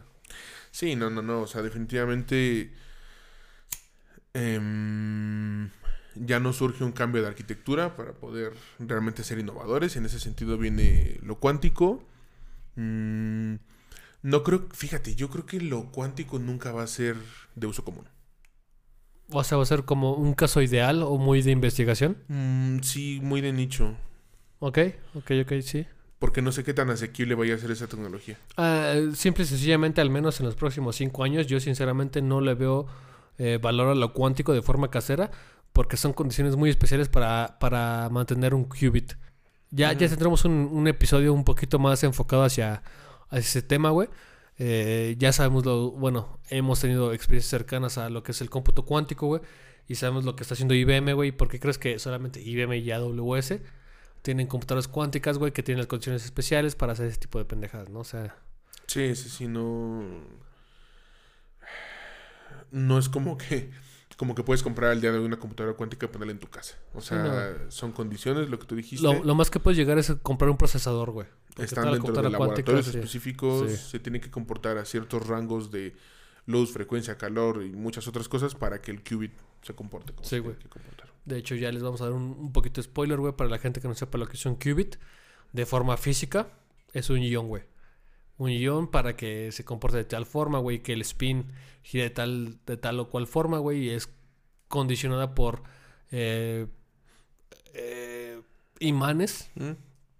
Sí, 0.72 0.96
no, 0.96 1.08
no, 1.08 1.22
no, 1.22 1.42
o 1.42 1.46
sea, 1.46 1.62
definitivamente... 1.62 2.74
em, 4.34 5.70
ya 6.24 6.40
no 6.40 6.52
surge 6.52 6.84
un 6.84 6.92
cambio 6.92 7.22
de 7.22 7.28
arquitectura 7.28 7.96
para 7.96 8.12
poder 8.12 8.52
realmente 8.78 9.22
ser 9.22 9.38
innovadores. 9.38 9.96
En 9.96 10.06
ese 10.06 10.20
sentido 10.20 10.58
viene 10.58 11.18
lo 11.22 11.36
cuántico. 11.36 12.04
Mm, 12.76 13.54
no 14.22 14.42
creo, 14.42 14.68
fíjate, 14.72 15.14
yo 15.14 15.30
creo 15.30 15.46
que 15.46 15.60
lo 15.60 15.90
cuántico 15.90 16.38
nunca 16.38 16.72
va 16.72 16.82
a 16.82 16.86
ser 16.86 17.16
de 17.54 17.66
uso 17.66 17.84
común. 17.84 18.08
O 19.30 19.44
sea, 19.44 19.58
va 19.58 19.62
a 19.62 19.66
ser 19.66 19.84
como 19.84 20.14
un 20.14 20.34
caso 20.34 20.62
ideal 20.62 21.02
o 21.02 21.18
muy 21.18 21.42
de 21.42 21.50
investigación. 21.50 22.16
Mm, 22.28 22.80
sí, 22.80 23.20
muy 23.22 23.40
de 23.40 23.52
nicho. 23.52 23.94
Ok, 24.58 24.78
ok, 25.14 25.30
ok, 25.42 25.52
sí. 25.62 25.86
Porque 26.18 26.42
no 26.42 26.50
sé 26.50 26.64
qué 26.64 26.74
tan 26.74 26.90
asequible 26.90 27.34
vaya 27.34 27.54
a 27.54 27.58
ser 27.58 27.70
esa 27.70 27.86
tecnología. 27.86 28.38
Ah, 28.56 28.94
simple 29.14 29.44
y 29.44 29.46
sencillamente, 29.46 30.00
al 30.00 30.10
menos 30.10 30.40
en 30.40 30.46
los 30.46 30.56
próximos 30.56 30.96
cinco 30.96 31.22
años, 31.22 31.46
yo 31.46 31.60
sinceramente 31.60 32.22
no 32.22 32.40
le 32.40 32.54
veo 32.54 32.86
eh, 33.38 33.58
valor 33.62 33.88
a 33.88 33.94
lo 33.94 34.12
cuántico 34.12 34.52
de 34.52 34.62
forma 34.62 34.90
casera, 34.90 35.30
porque 35.72 35.96
son 35.96 36.12
condiciones 36.12 36.56
muy 36.56 36.70
especiales 36.70 37.08
para, 37.08 37.58
para 37.60 38.08
mantener 38.10 38.54
un 38.54 38.64
qubit. 38.64 39.12
Ya, 39.70 39.92
ya 39.92 40.06
Ujú. 40.06 40.14
tendremos 40.14 40.44
un, 40.44 40.52
un 40.72 40.88
episodio 40.88 41.32
un 41.34 41.44
poquito 41.44 41.78
más 41.78 42.02
enfocado 42.02 42.42
hacia, 42.44 42.82
hacia 43.28 43.38
ese 43.38 43.62
tema, 43.62 43.90
güey. 43.90 44.08
Eh, 44.58 45.14
ya 45.18 45.32
sabemos 45.32 45.64
lo, 45.64 45.90
bueno, 45.92 46.40
hemos 46.50 46.80
tenido 46.80 47.12
experiencias 47.12 47.50
cercanas 47.50 47.96
a 47.98 48.08
lo 48.10 48.22
que 48.22 48.32
es 48.32 48.40
el 48.40 48.50
cómputo 48.50 48.84
cuántico, 48.84 49.26
güey. 49.26 49.42
Y 49.86 49.94
sabemos 49.94 50.24
lo 50.24 50.36
que 50.36 50.42
está 50.42 50.54
haciendo 50.54 50.74
IBM, 50.74 51.12
güey. 51.14 51.32
¿Por 51.32 51.48
qué 51.48 51.60
crees 51.60 51.78
que 51.78 51.98
solamente 51.98 52.40
IBM 52.42 52.76
y 52.78 52.90
AWS 52.90 53.54
tienen 54.22 54.46
computadoras 54.46 54.88
cuánticas, 54.88 55.38
güey, 55.38 55.52
que 55.52 55.62
tienen 55.62 55.78
las 55.78 55.86
condiciones 55.86 56.24
especiales 56.24 56.74
para 56.74 56.92
hacer 56.94 57.06
ese 57.06 57.18
tipo 57.18 57.38
de 57.38 57.44
pendejadas, 57.44 57.88
¿no? 57.88 58.00
O 58.00 58.04
sea, 58.04 58.36
Sí, 58.86 59.14
sí, 59.14 59.28
sí, 59.28 59.46
no. 59.48 60.02
No 62.70 62.98
es 62.98 63.08
como 63.08 63.38
que. 63.38 63.70
Como 64.18 64.34
que 64.34 64.42
puedes 64.42 64.62
comprar 64.62 64.90
al 64.90 65.00
día 65.00 65.10
de 65.12 65.18
hoy 65.18 65.24
una 65.24 65.38
computadora 65.38 65.74
cuántica 65.76 66.04
y 66.06 66.08
ponerla 66.10 66.32
en 66.32 66.38
tu 66.40 66.48
casa. 66.48 66.76
O 66.92 67.00
Sí, 67.00 67.08
sea, 67.08 67.56
son 67.68 67.92
condiciones, 67.92 68.50
lo 68.50 68.58
que 68.58 68.66
tú 68.66 68.74
dijiste. 68.76 69.02
Lo, 69.02 69.22
lo 69.24 69.34
más 69.34 69.48
que 69.48 69.60
puedes 69.60 69.78
llegar 69.78 69.96
es 69.96 70.12
comprar 70.22 70.50
un 70.50 70.56
procesador, 70.58 71.12
güey. 71.12 71.26
Están 71.56 71.90
dentro 71.92 72.12
de 72.12 72.20
cuántica, 72.20 72.28
laboratorios 72.72 72.86
sí. 72.86 72.98
específicos, 72.98 73.70
Sí. 73.70 73.76
se 73.92 73.98
tienen 74.00 74.20
que 74.20 74.30
comportar 74.30 74.76
a 74.76 74.84
ciertos 74.84 75.26
rangos 75.26 75.70
de 75.70 75.94
luz, 76.46 76.72
frecuencia, 76.72 77.16
calor 77.16 77.62
y 77.64 77.70
muchas 77.70 78.06
otras 78.08 78.28
cosas 78.28 78.54
para 78.54 78.80
que 78.82 78.90
el 78.90 79.02
qubit 79.02 79.32
se 79.62 79.74
comporte 79.74 80.12
como 80.12 80.28
Sí, 80.28 80.38
güey. 80.40 80.56
que 80.56 80.68
comportar. 80.68 81.08
De 81.24 81.36
hecho, 81.38 81.54
ya 81.54 81.70
les 81.70 81.82
vamos 81.82 82.00
a 82.00 82.04
dar 82.04 82.12
un, 82.14 82.22
un 82.38 82.52
poquito 82.52 82.80
de 82.80 82.84
spoiler, 82.86 83.18
güey, 83.18 83.32
para 83.34 83.48
la 83.50 83.58
gente 83.58 83.80
que 83.80 83.86
no 83.88 83.94
sepa 83.94 84.18
lo 84.18 84.26
que 84.26 84.36
es 84.36 84.44
un 84.46 84.56
qubit. 84.56 84.96
De 85.52 85.64
forma 85.64 85.96
física, 85.96 86.48
es 86.92 87.08
un 87.10 87.18
ion, 87.22 87.46
güey. 87.48 87.62
Un 88.38 88.50
ion 88.50 88.88
para 88.88 89.16
que 89.16 89.52
se 89.52 89.64
comporte 89.64 89.96
de 89.96 90.04
tal 90.04 90.24
forma, 90.24 90.58
güey, 90.58 90.82
que 90.82 90.92
el 90.92 91.02
spin 91.02 91.46
gire 91.82 92.04
de 92.04 92.10
tal, 92.10 92.58
de 92.66 92.76
tal 92.76 93.00
o 93.00 93.10
cual 93.10 93.26
forma, 93.26 93.58
güey, 93.58 93.84
y 93.84 93.90
es 93.90 94.08
condicionada 94.68 95.34
por 95.34 95.62
eh, 96.10 96.66
eh, 97.74 98.40
imanes 98.80 99.50
¿Mm? 99.54 99.72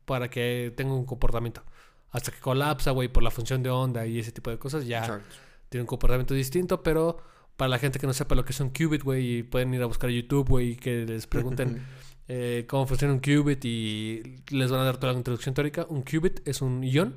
para 0.04 0.28
que 0.30 0.72
tenga 0.76 0.94
un 0.94 1.04
comportamiento. 1.04 1.62
Hasta 2.10 2.32
que 2.32 2.40
colapsa, 2.40 2.90
güey, 2.90 3.08
por 3.08 3.22
la 3.22 3.30
función 3.30 3.62
de 3.62 3.70
onda 3.70 4.06
y 4.06 4.18
ese 4.18 4.32
tipo 4.32 4.50
de 4.50 4.58
cosas, 4.58 4.86
ya 4.86 5.20
tiene 5.68 5.82
un 5.82 5.86
comportamiento 5.86 6.34
distinto, 6.34 6.82
pero 6.82 7.18
para 7.56 7.68
la 7.68 7.78
gente 7.78 7.98
que 7.98 8.06
no 8.06 8.12
sepa 8.12 8.34
lo 8.34 8.44
que 8.44 8.52
es 8.52 8.60
un 8.60 8.70
qubit, 8.70 9.02
güey, 9.02 9.38
y 9.38 9.42
pueden 9.42 9.74
ir 9.74 9.82
a 9.82 9.86
buscar 9.86 10.08
YouTube, 10.10 10.48
güey, 10.48 10.70
y 10.70 10.76
que 10.76 11.04
les 11.04 11.26
pregunten 11.26 11.84
eh, 12.28 12.64
cómo 12.68 12.86
funciona 12.86 13.12
un 13.12 13.20
qubit 13.20 13.64
y 13.64 14.42
les 14.50 14.70
van 14.70 14.80
a 14.80 14.84
dar 14.84 14.96
toda 14.96 15.12
la 15.12 15.18
introducción 15.18 15.54
teórica. 15.54 15.86
Un 15.88 16.02
qubit 16.02 16.46
es 16.48 16.62
un 16.62 16.82
ion, 16.82 17.16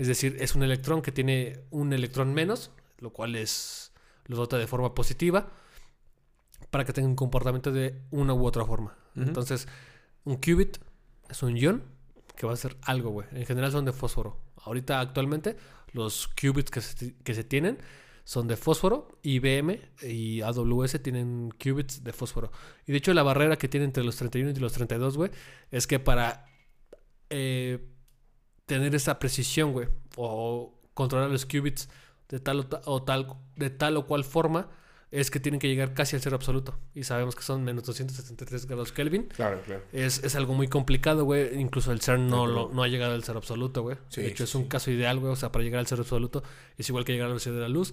es 0.00 0.06
decir, 0.06 0.38
es 0.40 0.54
un 0.54 0.62
electrón 0.62 1.02
que 1.02 1.12
tiene 1.12 1.60
un 1.68 1.92
electrón 1.92 2.32
menos, 2.32 2.70
lo 3.00 3.10
cual 3.10 3.36
es 3.36 3.92
lo 4.24 4.38
dota 4.38 4.56
de 4.56 4.66
forma 4.66 4.94
positiva 4.94 5.50
para 6.70 6.86
que 6.86 6.94
tenga 6.94 7.06
un 7.06 7.16
comportamiento 7.16 7.70
de 7.70 8.00
una 8.10 8.32
u 8.32 8.46
otra 8.46 8.64
forma. 8.64 8.96
Entonces, 9.14 9.68
un 10.24 10.36
qubit 10.36 10.78
es 11.28 11.42
un 11.42 11.54
ion 11.54 11.84
que 12.34 12.46
va 12.46 12.54
a 12.54 12.56
ser 12.56 12.78
algo, 12.80 13.10
güey. 13.10 13.28
En 13.32 13.44
general 13.44 13.72
son 13.72 13.84
de 13.84 13.92
fósforo. 13.92 14.38
Ahorita, 14.64 15.00
actualmente, 15.00 15.58
los 15.92 16.28
qubits 16.28 16.70
que 16.70 16.80
se, 16.80 17.14
que 17.16 17.34
se 17.34 17.44
tienen 17.44 17.76
son 18.24 18.48
de 18.48 18.56
fósforo, 18.56 19.18
IBM 19.22 19.80
y 20.00 20.40
AWS 20.40 21.02
tienen 21.02 21.52
qubits 21.62 22.02
de 22.02 22.14
fósforo. 22.14 22.50
Y 22.86 22.92
de 22.92 22.98
hecho 22.98 23.12
la 23.12 23.22
barrera 23.22 23.58
que 23.58 23.68
tiene 23.68 23.84
entre 23.84 24.02
los 24.02 24.16
31 24.16 24.52
y 24.52 24.60
los 24.60 24.72
32, 24.72 25.18
güey, 25.18 25.30
es 25.70 25.86
que 25.86 25.98
para 25.98 26.46
eh, 27.28 27.86
tener 28.70 28.94
esa 28.94 29.18
precisión, 29.18 29.72
güey, 29.72 29.88
o 30.16 30.72
controlar 30.94 31.28
los 31.30 31.44
qubits 31.44 31.88
de 32.28 32.38
tal 32.40 32.60
o, 32.60 32.66
ta- 32.66 32.80
o 32.84 33.02
tal, 33.02 33.26
de 33.56 33.70
tal 33.70 33.96
o 33.96 34.06
cual 34.06 34.22
forma, 34.24 34.68
es 35.10 35.28
que 35.32 35.40
tienen 35.40 35.58
que 35.58 35.66
llegar 35.66 35.92
casi 35.92 36.14
al 36.14 36.22
cero 36.22 36.36
absoluto. 36.36 36.78
Y 36.94 37.02
sabemos 37.02 37.34
que 37.34 37.42
son 37.42 37.64
menos 37.64 37.82
273 37.82 38.66
grados 38.66 38.92
Kelvin. 38.92 39.24
Claro, 39.24 39.60
claro. 39.66 39.82
Es, 39.92 40.22
es 40.22 40.36
algo 40.36 40.54
muy 40.54 40.68
complicado, 40.68 41.24
güey. 41.24 41.58
Incluso 41.60 41.90
el 41.90 42.00
CERN 42.00 42.28
no, 42.28 42.46
lo- 42.46 42.70
no 42.72 42.84
ha 42.84 42.88
llegado 42.88 43.14
al 43.14 43.24
cero 43.24 43.38
absoluto, 43.38 43.82
güey. 43.82 43.96
Sí, 44.08 44.20
de 44.22 44.28
hecho, 44.28 44.44
es 44.44 44.54
un 44.54 44.62
sí. 44.62 44.68
caso 44.68 44.84
caso 44.84 44.90
ideal, 44.92 45.18
güey. 45.18 45.32
O 45.32 45.36
sea, 45.36 45.50
para 45.50 45.64
llegar 45.64 45.80
al 45.80 45.88
cero 45.88 46.02
absoluto 46.02 46.44
es 46.78 46.88
igual 46.88 47.04
que 47.04 47.12
llegar 47.12 47.26
a 47.26 47.28
la 47.28 47.34
velocidad 47.34 47.56
de 47.56 47.60
la 47.62 47.68
luz. 47.68 47.92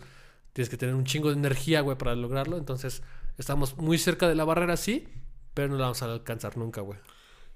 Tienes 0.53 0.69
que 0.69 0.77
tener 0.77 0.93
un 0.93 1.05
chingo 1.05 1.29
de 1.29 1.37
energía, 1.37 1.81
güey, 1.81 1.97
para 1.97 2.15
lograrlo. 2.15 2.57
Entonces, 2.57 3.01
estamos 3.39 3.77
muy 3.77 3.97
cerca 3.97 4.27
de 4.29 4.35
la 4.35 4.43
barrera, 4.45 4.77
sí, 4.77 5.07
pero 5.55 5.69
no 5.69 5.75
la 5.77 5.83
vamos 5.85 6.03
a 6.03 6.05
alcanzar 6.13 6.55
nunca, 6.57 6.81
güey. 6.81 6.99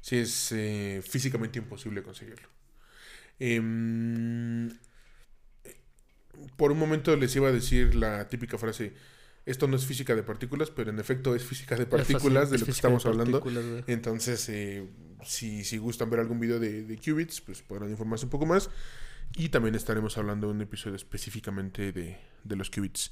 Sí, 0.01 0.17
es 0.17 0.51
eh, 0.53 1.03
físicamente 1.07 1.59
imposible 1.59 2.01
conseguirlo. 2.01 2.47
Em, 3.43 4.69
por 6.57 6.71
un 6.71 6.77
momento 6.79 7.15
les 7.15 7.35
iba 7.35 7.47
a 7.49 7.51
decir 7.51 7.95
la 7.95 8.27
típica 8.27 8.57
frase, 8.57 8.93
esto 9.45 9.67
no 9.67 9.75
es 9.75 9.85
física 9.85 10.15
de 10.15 10.23
partículas, 10.23 10.69
pero 10.69 10.91
en 10.91 10.99
efecto 10.99 11.33
es 11.35 11.43
física 11.43 11.75
de 11.75 11.85
partículas, 11.87 12.49
de 12.51 12.59
lo 12.59 12.65
que 12.65 12.71
estamos 12.71 13.05
hablando. 13.05 13.43
Entonces, 13.87 14.47
eh, 14.49 14.87
si, 15.25 15.63
si 15.63 15.77
gustan 15.77 16.09
ver 16.09 16.19
algún 16.19 16.39
video 16.39 16.59
de, 16.59 16.83
de 16.83 16.97
qubits, 16.97 17.41
pues 17.41 17.61
podrán 17.61 17.89
informarse 17.89 18.25
un 18.25 18.29
poco 18.31 18.45
más. 18.45 18.69
Y 19.35 19.49
también 19.49 19.75
estaremos 19.75 20.17
hablando 20.17 20.47
de 20.47 20.53
un 20.53 20.61
episodio 20.61 20.95
específicamente 20.95 21.91
de, 21.91 22.17
de 22.43 22.55
los 22.55 22.69
qubits. 22.69 23.11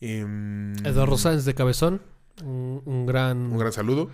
Em, 0.00 0.74
Eduardo 0.86 1.16
Sáenz 1.18 1.44
de 1.44 1.54
Cabezón, 1.54 2.00
un, 2.44 2.82
un 2.84 3.06
gran, 3.06 3.38
Un 3.38 3.58
gran 3.58 3.72
saludo. 3.72 4.10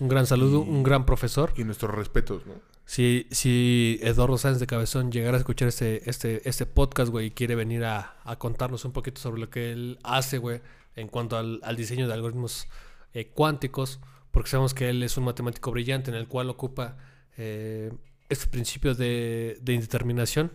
un 0.00 0.08
gran 0.08 0.26
saludo, 0.26 0.64
y- 0.64 0.68
un 0.70 0.82
gran 0.82 1.04
profesor. 1.04 1.52
y 1.56 1.64
nuestros 1.64 1.94
respetos, 1.94 2.46
¿no? 2.46 2.54
Si, 2.86 3.26
si 3.32 3.98
Eduardo 4.00 4.38
Sáenz 4.38 4.60
de 4.60 4.66
Cabezón 4.66 5.10
llegara 5.10 5.36
a 5.36 5.40
escuchar 5.40 5.68
este, 5.68 6.08
este, 6.08 6.48
este 6.48 6.66
podcast, 6.66 7.10
güey, 7.10 7.26
y 7.26 7.30
quiere 7.32 7.56
venir 7.56 7.84
a, 7.84 8.16
a 8.24 8.36
contarnos 8.36 8.84
un 8.84 8.92
poquito 8.92 9.20
sobre 9.20 9.40
lo 9.40 9.50
que 9.50 9.72
él 9.72 9.98
hace, 10.04 10.38
güey, 10.38 10.62
en 10.94 11.08
cuanto 11.08 11.36
al, 11.36 11.60
al 11.64 11.76
diseño 11.76 12.06
de 12.06 12.14
algoritmos 12.14 12.68
eh, 13.12 13.26
cuánticos, 13.34 13.98
porque 14.30 14.50
sabemos 14.50 14.72
que 14.72 14.88
él 14.88 15.02
es 15.02 15.16
un 15.16 15.24
matemático 15.24 15.72
brillante 15.72 16.10
en 16.10 16.16
el 16.16 16.28
cual 16.28 16.48
ocupa 16.48 16.96
eh, 17.36 17.92
estos 18.28 18.48
principios 18.48 18.96
de, 18.98 19.58
de 19.60 19.72
indeterminación, 19.72 20.52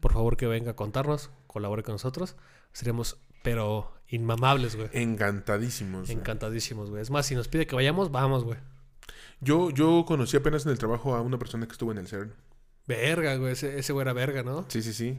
por 0.00 0.12
favor 0.12 0.36
que 0.36 0.46
venga 0.46 0.70
a 0.70 0.76
contarnos, 0.76 1.30
colabore 1.48 1.82
con 1.82 1.94
nosotros, 1.94 2.36
seríamos, 2.72 3.16
pero 3.42 3.92
inmamables, 4.08 4.76
güey. 4.76 4.88
Encantadísimos. 4.92 6.08
Encantadísimos, 6.08 6.90
güey. 6.90 7.02
Es 7.02 7.10
más, 7.10 7.26
si 7.26 7.34
nos 7.34 7.48
pide 7.48 7.66
que 7.66 7.74
vayamos, 7.74 8.12
vamos, 8.12 8.44
güey. 8.44 8.58
Yo, 9.44 9.70
yo 9.70 10.04
conocí 10.06 10.36
apenas 10.36 10.64
en 10.66 10.72
el 10.72 10.78
trabajo 10.78 11.14
a 11.14 11.20
una 11.20 11.38
persona 11.38 11.66
que 11.66 11.72
estuvo 11.72 11.92
en 11.92 11.98
el 11.98 12.06
CERN. 12.08 12.32
Verga, 12.86 13.36
güey. 13.36 13.52
Ese, 13.52 13.78
ese 13.78 13.92
güey 13.92 14.02
era 14.02 14.12
verga, 14.12 14.42
¿no? 14.42 14.64
Sí, 14.68 14.82
sí, 14.82 14.92
sí. 14.92 15.18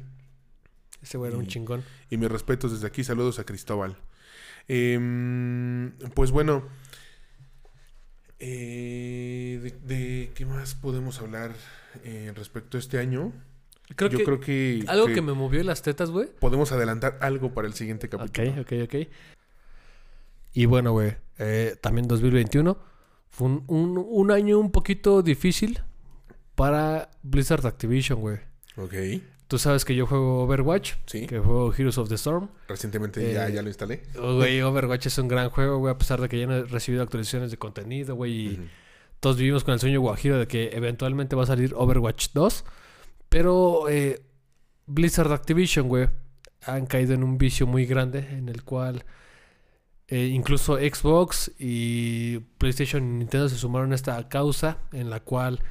Ese 1.01 1.17
güey 1.17 1.29
era 1.29 1.37
un 1.39 1.47
chingón. 1.47 1.83
Y 2.09 2.17
mis 2.17 2.29
respetos 2.29 2.71
desde 2.71 2.87
aquí. 2.87 3.03
Saludos 3.03 3.39
a 3.39 3.43
Cristóbal. 3.45 3.95
Em, 4.67 5.91
pues 6.13 6.31
bueno. 6.31 6.63
eh, 8.39 9.59
de, 9.61 9.95
de 9.95 10.31
qué 10.35 10.45
más 10.45 10.75
podemos 10.75 11.21
hablar 11.21 11.51
eh, 12.03 12.31
respecto 12.35 12.77
a 12.77 12.79
este 12.79 12.97
año? 12.99 13.31
Creo 13.95 14.09
yo 14.09 14.17
que 14.17 14.23
creo 14.23 14.39
que, 14.39 14.83
algo 14.87 15.05
que 15.07 15.13
que 15.13 15.21
me 15.21 15.33
movió 15.33 15.63
las 15.63 15.81
tetas, 15.83 16.09
güey. 16.09 16.27
podemos 16.39 16.71
adelantar 16.71 17.17
algo 17.21 17.53
para 17.53 17.67
el 17.67 17.75
siguiente 17.75 18.09
capítulo. 18.09 18.51
Ok, 18.51 18.59
ok, 18.61 18.73
ok. 18.85 19.07
Y 20.53 20.65
bueno, 20.65 20.91
güey, 20.93 21.15
eh, 21.37 21.75
también 21.81 22.07
2021 22.07 22.77
fue 23.35 23.47
un, 23.47 23.63
un- 23.67 24.05
un 24.07 24.31
año 24.31 24.57
un 24.59 24.71
poquito 24.71 25.21
difícil 25.21 25.79
para 26.55 27.09
Blizzard 27.23 27.65
Activision, 27.67 28.19
güey. 28.21 28.37
Ok, 28.77 28.93
Tú 29.47 29.59
sabes 29.59 29.85
que 29.85 29.95
yo 29.95 30.07
juego 30.07 30.41
Overwatch, 30.43 30.93
sí. 31.05 31.27
que 31.27 31.37
juego 31.39 31.71
Heroes 31.71 31.99
of 31.99 32.09
the 32.09 32.15
Storm. 32.15 32.49
Recientemente 32.67 33.31
ya, 33.31 33.47
Eh, 33.47 33.53
ya 33.53 33.61
lo 33.61 33.67
instalé. 33.67 34.01
Oh, 34.19 34.37
Güey, 34.37 34.59
Overwatch 34.61 35.05
es 35.05 35.17
un 35.19 35.27
gran 35.27 35.49
juego, 35.51 35.77
güey, 35.77 35.93
a 35.93 35.97
pesar 35.99 36.19
de 36.19 36.27
que 36.27 36.39
ya 36.39 36.47
no 36.47 36.55
he 36.55 36.63
recibido 36.63 37.03
actualizaciones 37.03 37.51
de 37.51 37.57
contenido, 37.57 38.15
güey. 38.15 38.31
y. 38.33 38.69
Todos 39.19 39.37
vivimos 39.37 39.63
con 39.63 39.73
el 39.75 39.79
sueño 39.79 40.01
guajiro 40.01 40.39
de 40.39 40.47
que 40.47 40.69
eventualmente 40.73 41.35
va 41.35 41.43
a 41.43 41.45
salir 41.45 41.73
Overwatch 41.75 42.29
2. 42.33 42.65
Pero 43.29 43.87
eh, 43.89 44.21
Blizzard 44.87 45.31
Activision, 45.31 45.87
güey, 45.89 46.07
han 46.65 46.85
caído 46.87 47.13
en 47.13 47.23
un 47.23 47.37
vicio 47.37 47.67
muy 47.67 47.85
grande 47.85 48.19
en 48.31 48.49
el 48.49 48.63
cual 48.63 49.03
eh, 50.07 50.27
incluso 50.27 50.77
Xbox 50.77 51.51
y 51.57 52.39
PlayStation 52.57 53.03
y 53.03 53.17
Nintendo 53.19 53.49
se 53.49 53.57
sumaron 53.57 53.91
a 53.91 53.95
esta 53.95 54.27
causa 54.29 54.79
en 54.91 55.09
la 55.09 55.21
cual 55.21 55.61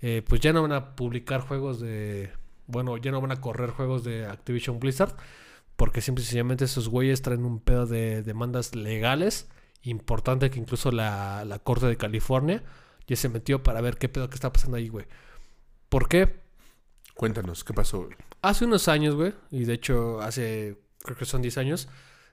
eh, 0.00 0.22
pues 0.26 0.40
ya 0.40 0.52
no 0.52 0.62
van 0.62 0.72
a 0.72 0.96
publicar 0.96 1.40
juegos 1.40 1.80
de... 1.80 2.30
Bueno, 2.66 2.98
ya 2.98 3.10
no 3.10 3.20
van 3.20 3.32
a 3.32 3.40
correr 3.40 3.70
juegos 3.70 4.04
de 4.04 4.26
Activision 4.26 4.78
Blizzard 4.78 5.16
porque 5.76 6.00
simple 6.00 6.22
y 6.22 6.26
sencillamente 6.26 6.64
esos 6.64 6.88
güeyes 6.88 7.22
traen 7.22 7.44
un 7.44 7.60
pedo 7.60 7.86
de 7.86 8.22
demandas 8.22 8.74
legales 8.74 9.48
importante 9.82 10.50
que 10.50 10.58
incluso 10.58 10.90
la, 10.90 11.44
la 11.44 11.58
Corte 11.58 11.86
de 11.86 11.96
California 11.96 12.62
ya 13.06 13.16
se 13.16 13.28
metió 13.28 13.62
para 13.62 13.80
ver 13.80 13.96
qué 13.96 14.08
pedo 14.08 14.28
que 14.28 14.34
está 14.34 14.52
pasando 14.52 14.76
ahí, 14.76 14.88
güey. 14.88 15.06
¿Por 15.88 16.08
qué? 16.08 16.40
Cuéntanos, 17.14 17.64
¿qué 17.64 17.72
pasó? 17.72 18.08
Hace 18.42 18.64
unos 18.66 18.88
años, 18.88 19.14
güey, 19.14 19.34
y 19.50 19.64
de 19.64 19.74
hecho 19.74 20.20
hace, 20.20 20.78
creo 21.02 21.16
que 21.16 21.24
son 21.24 21.42
10 21.42 21.58
años, 21.58 21.88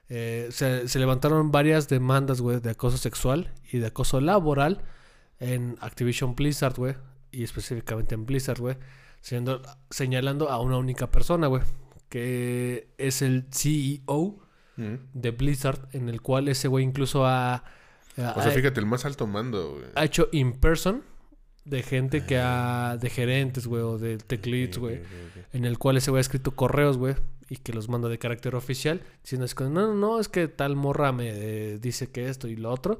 eh, 0.08 0.48
se, 0.50 0.88
se 0.88 0.98
levantaron 0.98 1.50
varias 1.50 1.88
demandas, 1.88 2.40
güey, 2.40 2.60
de 2.60 2.70
acoso 2.70 2.96
sexual 2.98 3.52
y 3.72 3.78
de 3.78 3.86
acoso 3.86 4.20
laboral 4.20 4.82
en 5.40 5.76
Activision 5.80 6.34
Blizzard, 6.34 6.74
güey, 6.76 6.94
y 7.30 7.42
específicamente 7.44 8.14
en 8.14 8.24
Blizzard, 8.26 8.60
güey, 8.60 8.76
señalando, 9.90 10.48
a 10.50 10.60
una 10.60 10.76
única 10.78 11.10
persona, 11.10 11.46
güey, 11.46 11.62
que 12.08 12.88
es 12.98 13.22
el 13.22 13.46
CEO 13.50 14.40
Mm. 14.78 14.96
de 15.14 15.30
Blizzard, 15.30 15.88
en 15.92 16.10
el 16.10 16.20
cual 16.20 16.48
ese 16.48 16.68
güey 16.68 16.84
incluso 16.84 17.24
ha, 17.24 17.64
O 18.18 18.42
sea, 18.42 18.50
fíjate, 18.52 18.78
el 18.78 18.84
más 18.84 19.06
alto 19.06 19.26
mando. 19.26 19.72
güey. 19.72 19.84
ha 19.94 20.04
hecho 20.04 20.28
in 20.32 20.52
person 20.52 21.02
de 21.64 21.82
gente 21.82 22.26
que 22.26 22.36
ha, 22.38 22.98
de 23.00 23.08
gerentes, 23.08 23.66
güey, 23.66 23.82
o 23.82 23.96
de 23.96 24.16
Ok, 24.16 24.76
güey 24.78 24.96
ok, 24.98 25.02
ok. 25.38 25.44
en 25.54 25.64
el 25.64 25.78
cual 25.78 25.96
ese 25.96 26.10
güey 26.10 26.18
ha 26.18 26.20
escrito 26.20 26.50
correos, 26.50 26.98
güey, 26.98 27.14
y 27.48 27.56
que 27.56 27.72
los 27.72 27.88
manda 27.88 28.08
de 28.08 28.18
carácter 28.18 28.54
oficial, 28.54 29.02
diciendo, 29.22 29.44
es 29.44 29.58
no, 29.60 29.68
no, 29.70 29.94
no, 29.94 30.20
es 30.20 30.28
que 30.28 30.48
tal 30.48 30.76
morra 30.76 31.12
me 31.12 31.28
eh, 31.30 31.78
dice 31.78 32.10
que 32.10 32.28
esto 32.28 32.48
y 32.48 32.56
lo 32.56 32.70
otro, 32.70 32.98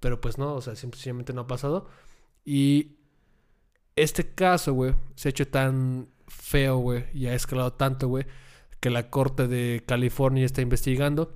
pero 0.00 0.20
pues 0.20 0.38
no, 0.38 0.54
o 0.54 0.60
sea, 0.60 0.76
simplemente 0.76 1.32
no 1.32 1.42
ha 1.42 1.46
pasado. 1.46 1.88
Y 2.44 2.96
este 3.96 4.34
caso, 4.34 4.74
güey, 4.74 4.94
se 5.14 5.28
ha 5.28 5.30
hecho 5.30 5.48
tan 5.48 6.08
feo, 6.28 6.76
güey, 6.78 7.04
y 7.14 7.26
ha 7.26 7.34
escalado 7.34 7.72
tanto, 7.72 8.08
güey, 8.08 8.26
que 8.80 8.90
la 8.90 9.08
corte 9.10 9.48
de 9.48 9.82
California 9.86 10.44
está 10.44 10.60
investigando. 10.60 11.34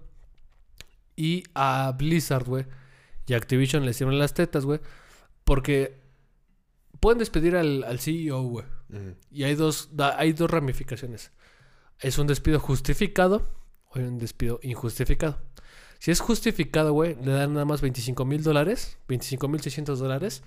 Y 1.16 1.44
a 1.54 1.94
Blizzard, 1.98 2.44
güey, 2.46 2.66
y 3.26 3.34
Activision 3.34 3.84
le 3.84 3.90
hicieron 3.92 4.18
las 4.18 4.34
tetas, 4.34 4.64
güey, 4.64 4.80
porque 5.44 6.00
pueden 7.00 7.18
despedir 7.18 7.56
al, 7.56 7.84
al 7.84 7.98
CEO, 8.00 8.42
güey. 8.42 8.66
Y 9.30 9.44
hay 9.44 9.54
dos, 9.54 9.90
da- 9.96 10.18
hay 10.18 10.32
dos 10.32 10.50
ramificaciones. 10.50 11.30
Es 12.00 12.18
un 12.18 12.26
despido 12.26 12.58
justificado 12.60 13.42
o 13.94 13.98
un 13.98 14.18
despido 14.18 14.58
injustificado. 14.62 15.38
Si 15.98 16.10
es 16.10 16.20
justificado, 16.20 16.92
güey, 16.92 17.14
le 17.22 17.32
dan 17.32 17.52
nada 17.52 17.66
más 17.66 17.82
25 17.82 18.24
mil 18.24 18.42
dólares, 18.42 18.98
25 19.08 19.48
mil 19.48 19.60
600 19.60 19.98
dólares, 19.98 20.42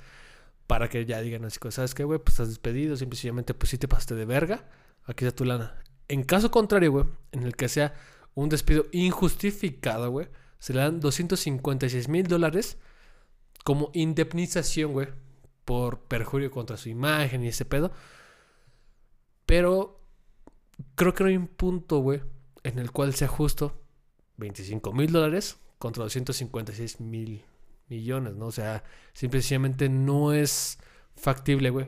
para 0.65 0.89
que 0.89 1.05
ya 1.05 1.21
digan 1.21 1.45
así, 1.45 1.59
¿sabes 1.69 1.93
qué, 1.93 2.03
güey? 2.03 2.17
Pues 2.19 2.33
estás 2.33 2.47
despedido, 2.47 2.97
simplemente 2.97 3.53
pues 3.53 3.69
sí 3.69 3.77
te 3.77 3.87
pasaste 3.87 4.15
de 4.15 4.25
verga, 4.25 4.67
aquí 5.05 5.25
está 5.25 5.35
tu 5.35 5.45
lana. 5.45 5.77
En 6.07 6.23
caso 6.23 6.49
contrario, 6.49 6.91
güey, 6.91 7.05
en 7.31 7.43
el 7.43 7.55
que 7.55 7.69
sea 7.69 7.93
un 8.33 8.49
despido 8.49 8.87
injustificado, 8.91 10.09
güey, 10.09 10.27
se 10.57 10.73
le 10.73 10.79
dan 10.79 10.99
256 10.99 12.07
mil 12.07 12.25
dólares 12.25 12.77
como 13.63 13.91
indemnización, 13.93 14.93
güey, 14.93 15.09
por 15.65 15.99
perjurio 16.01 16.49
contra 16.49 16.77
su 16.77 16.89
imagen 16.89 17.43
y 17.43 17.49
ese 17.49 17.65
pedo. 17.65 17.91
Pero 19.45 20.02
creo 20.95 21.13
que 21.13 21.23
no 21.23 21.29
hay 21.29 21.37
un 21.37 21.47
punto, 21.47 21.99
güey, 21.99 22.21
en 22.63 22.79
el 22.79 22.91
cual 22.91 23.13
sea 23.15 23.27
justo 23.27 23.79
25 24.37 24.93
mil 24.93 25.11
dólares 25.11 25.57
contra 25.79 26.03
256 26.03 26.99
mil 27.01 27.43
millones, 27.89 28.35
¿no? 28.35 28.47
O 28.47 28.51
sea, 28.51 28.83
simple 29.13 29.39
y 29.39 29.41
sencillamente 29.41 29.89
no 29.89 30.33
es 30.33 30.79
factible, 31.15 31.69
güey. 31.69 31.87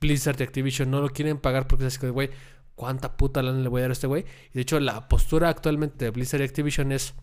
Blizzard 0.00 0.40
y 0.40 0.42
Activision 0.44 0.90
no 0.90 1.00
lo 1.00 1.08
quieren 1.10 1.38
pagar 1.38 1.66
porque 1.68 1.86
es 1.86 1.96
así, 1.96 2.06
güey, 2.08 2.30
¿cuánta 2.74 3.16
puta 3.16 3.42
lana 3.42 3.60
le 3.60 3.68
voy 3.68 3.80
a 3.80 3.82
dar 3.82 3.90
a 3.90 3.92
este 3.92 4.06
güey? 4.06 4.24
Y 4.50 4.54
de 4.54 4.60
hecho, 4.62 4.80
la 4.80 5.08
postura 5.08 5.48
actualmente 5.48 6.04
de 6.06 6.10
Blizzard 6.10 6.40
y 6.40 6.44
Activision 6.44 6.90
es, 6.92 7.14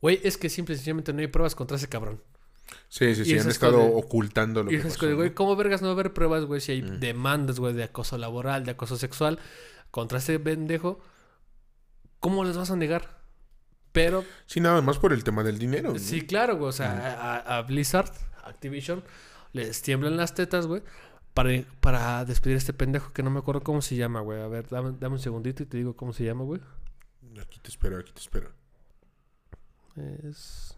güey, 0.00 0.20
es 0.24 0.36
que 0.36 0.48
simple 0.48 0.74
y 0.74 0.76
sencillamente 0.78 1.12
no 1.12 1.20
hay 1.20 1.26
pruebas 1.28 1.54
contra 1.54 1.76
ese 1.76 1.88
cabrón. 1.88 2.22
Sí, 2.88 3.14
sí, 3.14 3.24
sí, 3.24 3.32
han 3.32 3.38
es 3.38 3.46
estado 3.46 3.78
de- 3.78 3.90
ocultando 3.94 4.62
lo 4.62 4.70
Y 4.70 4.74
que 4.74 4.86
es 4.88 4.94
pasó, 4.94 5.06
que, 5.06 5.14
güey. 5.14 5.32
¿cómo 5.34 5.56
vergas 5.56 5.80
no 5.80 5.88
va 5.88 5.92
a 5.92 5.94
haber 5.94 6.12
pruebas, 6.12 6.44
güey? 6.44 6.60
Si 6.60 6.72
hay 6.72 6.82
Mm. 6.82 7.00
demandas, 7.00 7.58
güey, 7.60 7.72
de 7.72 7.84
acoso 7.84 8.18
laboral, 8.18 8.64
de 8.66 8.72
acoso 8.72 8.98
sexual 8.98 9.38
contra 9.90 10.18
ese 10.18 10.38
pendejo. 10.38 11.00
¿cómo 12.20 12.44
les 12.44 12.56
vas 12.56 12.70
a 12.70 12.76
negar? 12.76 13.18
Pero 13.92 14.24
Sí, 14.46 14.60
nada 14.60 14.80
más 14.82 14.98
por 14.98 15.12
el 15.12 15.24
tema 15.24 15.42
del 15.42 15.58
dinero. 15.58 15.92
¿no? 15.92 15.98
Sí, 15.98 16.22
claro, 16.22 16.56
güey. 16.56 16.68
O 16.68 16.72
sea, 16.72 17.16
a, 17.20 17.58
a 17.58 17.62
Blizzard, 17.62 18.12
Activision, 18.44 19.02
les 19.52 19.82
tiemblan 19.82 20.16
las 20.16 20.34
tetas, 20.34 20.66
güey. 20.66 20.82
Para, 21.34 21.50
para 21.80 22.24
despedir 22.24 22.56
a 22.56 22.58
este 22.58 22.72
pendejo 22.72 23.12
que 23.12 23.22
no 23.22 23.30
me 23.30 23.38
acuerdo 23.38 23.62
cómo 23.62 23.80
se 23.80 23.96
llama, 23.96 24.20
güey. 24.20 24.40
A 24.40 24.48
ver, 24.48 24.68
dame, 24.68 24.96
dame 24.98 25.14
un 25.14 25.20
segundito 25.20 25.62
y 25.62 25.66
te 25.66 25.76
digo 25.76 25.96
cómo 25.96 26.12
se 26.12 26.24
llama, 26.24 26.44
güey. 26.44 26.60
Aquí 27.40 27.60
te 27.60 27.68
espero, 27.68 27.98
aquí 27.98 28.12
te 28.12 28.20
espero. 28.20 28.52
Es... 29.96 30.76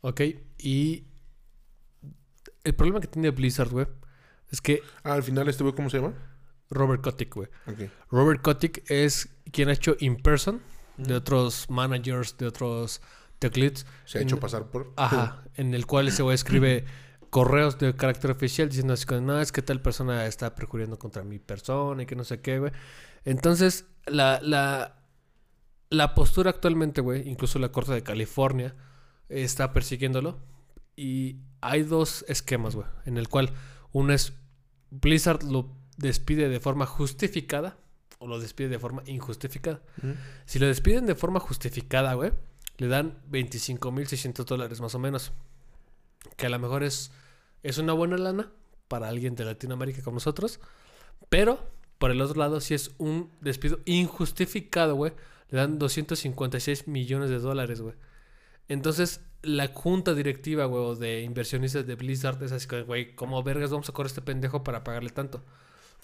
Ok, 0.00 0.20
y... 0.58 1.04
El 2.64 2.74
problema 2.74 3.00
que 3.00 3.06
tiene 3.08 3.30
Blizzard, 3.30 3.70
güey, 3.70 3.86
es 4.50 4.60
que 4.60 4.80
Ah, 5.02 5.14
al 5.14 5.22
final 5.22 5.48
este 5.48 5.62
güey, 5.62 5.74
¿cómo 5.74 5.90
se 5.90 5.98
llama? 5.98 6.14
Robert 6.70 7.02
Kotick, 7.02 7.34
güey. 7.34 7.48
Robert 8.10 8.42
Kotick 8.42 8.88
es 8.90 9.28
quien 9.52 9.68
ha 9.68 9.72
hecho 9.72 9.96
In 10.00 10.16
Person 10.16 10.60
de 10.98 11.14
otros 11.14 11.70
managers, 11.70 12.36
de 12.36 12.46
otros 12.46 13.00
tech 13.38 13.56
leads. 13.56 13.86
Se 14.04 14.18
ha 14.18 14.22
hecho 14.22 14.34
En- 14.36 14.40
pasar 14.40 14.66
por. 14.70 14.92
Ajá, 14.96 15.44
en 15.54 15.74
el 15.74 15.86
cual 15.86 16.08
ese 16.08 16.22
güey 16.22 16.34
escribe 16.34 16.84
correos 17.30 17.78
de 17.78 17.94
carácter 17.94 18.30
oficial 18.30 18.68
diciendo 18.68 18.92
así 18.94 19.06
como, 19.06 19.20
no, 19.22 19.40
es 19.40 19.52
que 19.52 19.62
tal 19.62 19.80
persona 19.80 20.26
está 20.26 20.54
perjuriendo 20.54 20.98
contra 20.98 21.22
mi 21.24 21.38
persona 21.38 22.02
y 22.02 22.06
que 22.06 22.16
no 22.16 22.24
sé 22.24 22.40
qué, 22.40 22.58
güey. 22.58 22.72
Entonces, 23.24 23.86
la, 24.06 24.40
la, 24.42 25.02
la 25.90 26.14
postura 26.14 26.50
actualmente, 26.50 27.00
güey, 27.00 27.26
incluso 27.28 27.58
la 27.58 27.70
Corte 27.72 27.92
de 27.92 28.02
California 28.02 28.74
está 29.28 29.72
persiguiéndolo. 29.72 30.38
Y 30.96 31.36
hay 31.60 31.82
dos 31.84 32.24
esquemas, 32.28 32.74
güey, 32.74 32.86
en 33.06 33.18
el 33.18 33.28
cual 33.28 33.52
uno 33.98 34.12
es 34.12 34.32
Blizzard 34.90 35.42
lo 35.42 35.68
despide 35.96 36.48
de 36.48 36.60
forma 36.60 36.86
justificada 36.86 37.76
o 38.20 38.28
lo 38.28 38.38
despide 38.38 38.68
de 38.68 38.78
forma 38.78 39.02
injustificada. 39.06 39.82
Mm. 40.02 40.12
Si 40.46 40.58
lo 40.58 40.66
despiden 40.66 41.06
de 41.06 41.14
forma 41.14 41.40
justificada, 41.40 42.14
güey, 42.14 42.32
le 42.76 42.86
dan 42.86 43.18
25.600 43.30 44.44
dólares 44.44 44.80
más 44.80 44.94
o 44.94 44.98
menos. 44.98 45.32
Que 46.36 46.46
a 46.46 46.48
lo 46.48 46.58
mejor 46.58 46.84
es, 46.84 47.10
es 47.62 47.78
una 47.78 47.92
buena 47.92 48.16
lana 48.16 48.52
para 48.86 49.08
alguien 49.08 49.34
de 49.34 49.44
Latinoamérica 49.44 50.02
como 50.02 50.16
nosotros. 50.16 50.60
Pero, 51.28 51.68
por 51.98 52.12
el 52.12 52.20
otro 52.20 52.38
lado, 52.38 52.60
si 52.60 52.74
es 52.74 52.92
un 52.98 53.30
despido 53.40 53.80
injustificado, 53.84 54.94
güey, 54.94 55.12
le 55.50 55.58
dan 55.58 55.78
256 55.78 56.86
millones 56.86 57.30
de 57.30 57.38
dólares, 57.38 57.80
güey. 57.80 57.94
Entonces, 58.68 59.22
la 59.42 59.68
junta 59.68 60.14
directiva, 60.14 60.66
güey, 60.66 60.82
o 60.82 60.94
de 60.94 61.22
inversionistas 61.22 61.86
de 61.86 61.94
Blizzard 61.94 62.42
es 62.42 62.52
así, 62.52 62.66
güey, 62.86 63.14
¿cómo 63.14 63.42
vergas 63.42 63.70
vamos 63.70 63.88
a 63.88 63.92
correr 63.92 64.08
a 64.08 64.12
este 64.12 64.22
pendejo 64.22 64.64
para 64.64 64.84
pagarle 64.84 65.10
tanto? 65.10 65.44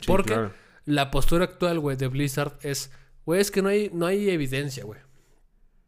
Sí, 0.01 0.07
Porque 0.07 0.35
claro. 0.35 0.53
la 0.85 1.11
postura 1.11 1.45
actual, 1.45 1.81
güey, 1.81 1.97
de 1.97 2.09
Blizzard 2.09 2.59
es, 2.63 2.91
güey, 3.27 3.41
es 3.41 3.51
que 3.51 3.63
no 3.63 3.69
hay, 3.69 3.91
no 3.93 4.07
hay 4.07 4.31
evidencia, 4.31 4.85
güey. 4.85 5.01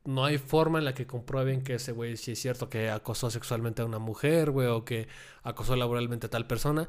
No 0.04 0.24
hay 0.24 0.38
forma 0.38 0.78
en 0.78 0.84
la 0.84 0.94
que 0.94 1.06
comprueben 1.06 1.62
que 1.62 1.74
ese 1.74 1.90
güey 1.90 2.16
sí 2.16 2.32
es 2.32 2.38
cierto 2.38 2.68
que 2.68 2.90
acosó 2.90 3.28
sexualmente 3.28 3.82
a 3.82 3.86
una 3.86 3.98
mujer, 3.98 4.52
güey, 4.52 4.68
o 4.68 4.84
que 4.84 5.08
acosó 5.42 5.74
laboralmente 5.74 6.26
a 6.26 6.30
tal 6.30 6.46
persona. 6.46 6.88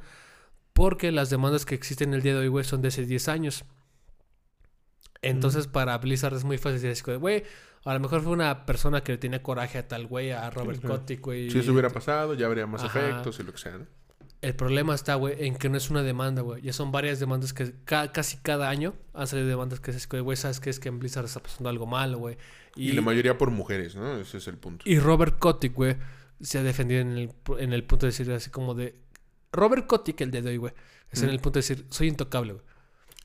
Porque 0.74 1.12
las 1.12 1.32
demandas 1.32 1.66
que 1.66 1.74
existen 1.74 2.14
el 2.14 2.22
día 2.22 2.34
de 2.34 2.42
hoy, 2.42 2.48
güey, 2.48 2.64
son 2.64 2.84
de 2.84 2.90
hace 2.90 3.06
10 3.06 3.28
años. 3.30 3.66
Entonces, 5.24 5.66
para 5.66 5.98
Blizzard 5.98 6.36
es 6.36 6.44
muy 6.44 6.60
fácil 6.60 6.80
decir, 6.80 7.18
güey, 7.18 7.44
a 7.90 7.94
lo 7.94 8.00
mejor 8.00 8.22
fue 8.22 8.32
una 8.34 8.66
persona 8.66 9.02
que 9.04 9.14
le 9.14 9.18
tenía 9.18 9.42
coraje 9.42 9.78
a 9.78 9.88
tal 9.88 10.08
güey, 10.08 10.32
a 10.32 10.50
Robert 10.50 10.80
claro. 10.82 11.00
Kotick, 11.00 11.22
güey. 11.22 11.50
Si 11.52 11.60
eso 11.60 11.72
hubiera 11.72 11.90
pasado, 11.90 12.34
ya 12.34 12.46
habría 12.48 12.68
más 12.68 12.84
Ajá. 12.84 13.00
efectos 13.00 13.40
y 13.40 13.44
lo 13.44 13.52
que 13.52 13.58
sea, 13.60 13.78
¿no? 13.78 13.86
El 14.42 14.56
problema 14.56 14.94
está, 14.94 15.16
güey, 15.16 15.48
en 15.48 15.56
que 15.56 15.68
no 15.68 15.78
es 15.78 15.90
una 15.90 16.04
demanda, 16.04 16.44
güey. 16.44 16.62
Ya 16.62 16.72
son 16.72 16.92
varias 16.92 17.20
demandas 17.20 17.54
que 17.54 17.74
ca- 17.86 18.12
casi 18.12 18.38
cada 18.38 18.70
año 18.70 18.94
han 19.16 19.26
salido 19.26 19.48
demandas 19.48 19.80
que 19.80 19.90
es, 19.92 20.06
que, 20.06 20.20
güey, 20.20 20.38
¿sabes 20.38 20.60
qué? 20.60 20.70
Es 20.70 20.80
que 20.80 20.90
en 20.90 21.00
Blizzard 21.00 21.26
está 21.26 21.42
pasando 21.42 21.70
algo 21.70 21.88
malo, 21.88 22.20
güey. 22.20 22.38
Y, 22.76 22.92
la 22.92 23.02
mayoría 23.02 23.36
por 23.38 23.50
mujeres, 23.50 23.96
¿no? 23.96 24.18
Ese 24.20 24.38
es 24.38 24.48
el 24.48 24.58
punto. 24.58 24.84
y 24.88 25.00
Robert 25.00 25.40
Kotick, 25.40 25.74
güey, 25.74 25.98
se 26.40 26.60
ha 26.60 26.64
defendido 26.64 27.02
en 27.02 27.18
el, 27.18 27.32
en 27.58 27.74
el 27.74 27.84
punto 27.84 28.06
de 28.06 28.12
decir 28.12 28.32
así 28.32 28.52
como 28.52 28.76
de... 28.76 28.94
Robert 29.52 29.88
Kotick, 29.88 30.22
el 30.22 30.30
de 30.30 30.48
hoy, 30.48 30.58
güey, 30.58 30.74
es 31.10 31.24
en 31.24 31.30
Mm. 31.30 31.32
el 31.32 31.40
punto 31.40 31.58
de 31.58 31.62
decir, 31.62 31.86
soy 31.90 32.08
intocable, 32.08 32.54
güey. 32.54 32.66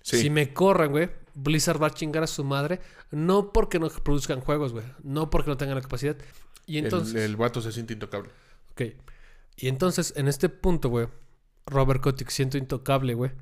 Sí. 0.00 0.16
Si 0.18 0.30
me 0.30 0.54
corran, 0.54 0.90
güey, 0.92 1.10
Blizzard 1.34 1.82
va 1.82 1.88
a 1.88 1.90
chingar 1.90 2.22
a 2.22 2.26
su 2.26 2.44
madre, 2.44 2.80
no 3.10 3.52
porque 3.52 3.78
no 3.78 3.88
produzcan 3.88 4.40
juegos, 4.40 4.72
güey, 4.72 4.84
no 5.02 5.30
porque 5.30 5.50
no 5.50 5.56
tengan 5.56 5.76
la 5.76 5.82
capacidad. 5.82 6.16
Y 6.66 6.78
entonces... 6.78 7.14
el, 7.14 7.22
el 7.22 7.36
vato 7.36 7.60
se 7.60 7.72
siente 7.72 7.94
intocable. 7.94 8.30
Ok. 8.72 8.82
Y 9.56 9.68
entonces, 9.68 10.14
en 10.16 10.28
este 10.28 10.48
punto, 10.48 10.88
güey, 10.88 11.08
Robert 11.66 12.00
Kotick 12.00 12.30
siento 12.30 12.58
intocable, 12.58 13.14
güey. 13.14 13.32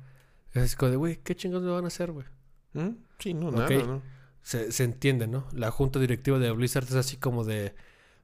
Es 0.53 0.63
así 0.63 0.75
como 0.75 0.91
de, 0.91 0.97
güey, 0.97 1.19
¿qué 1.23 1.35
chingados 1.35 1.63
me 1.65 1.71
van 1.71 1.85
a 1.85 1.87
hacer, 1.87 2.11
güey? 2.11 2.25
¿Mm? 2.73 2.95
Sí, 3.19 3.33
no, 3.33 3.51
nada, 3.51 3.69
¿no? 3.69 4.01
Se, 4.41 4.71
se 4.71 4.83
entiende, 4.83 5.27
¿no? 5.27 5.47
La 5.53 5.71
junta 5.71 5.99
directiva 5.99 6.39
de 6.39 6.51
Blizzard 6.51 6.85
es 6.85 6.95
así 6.95 7.17
como 7.17 7.43
de... 7.43 7.75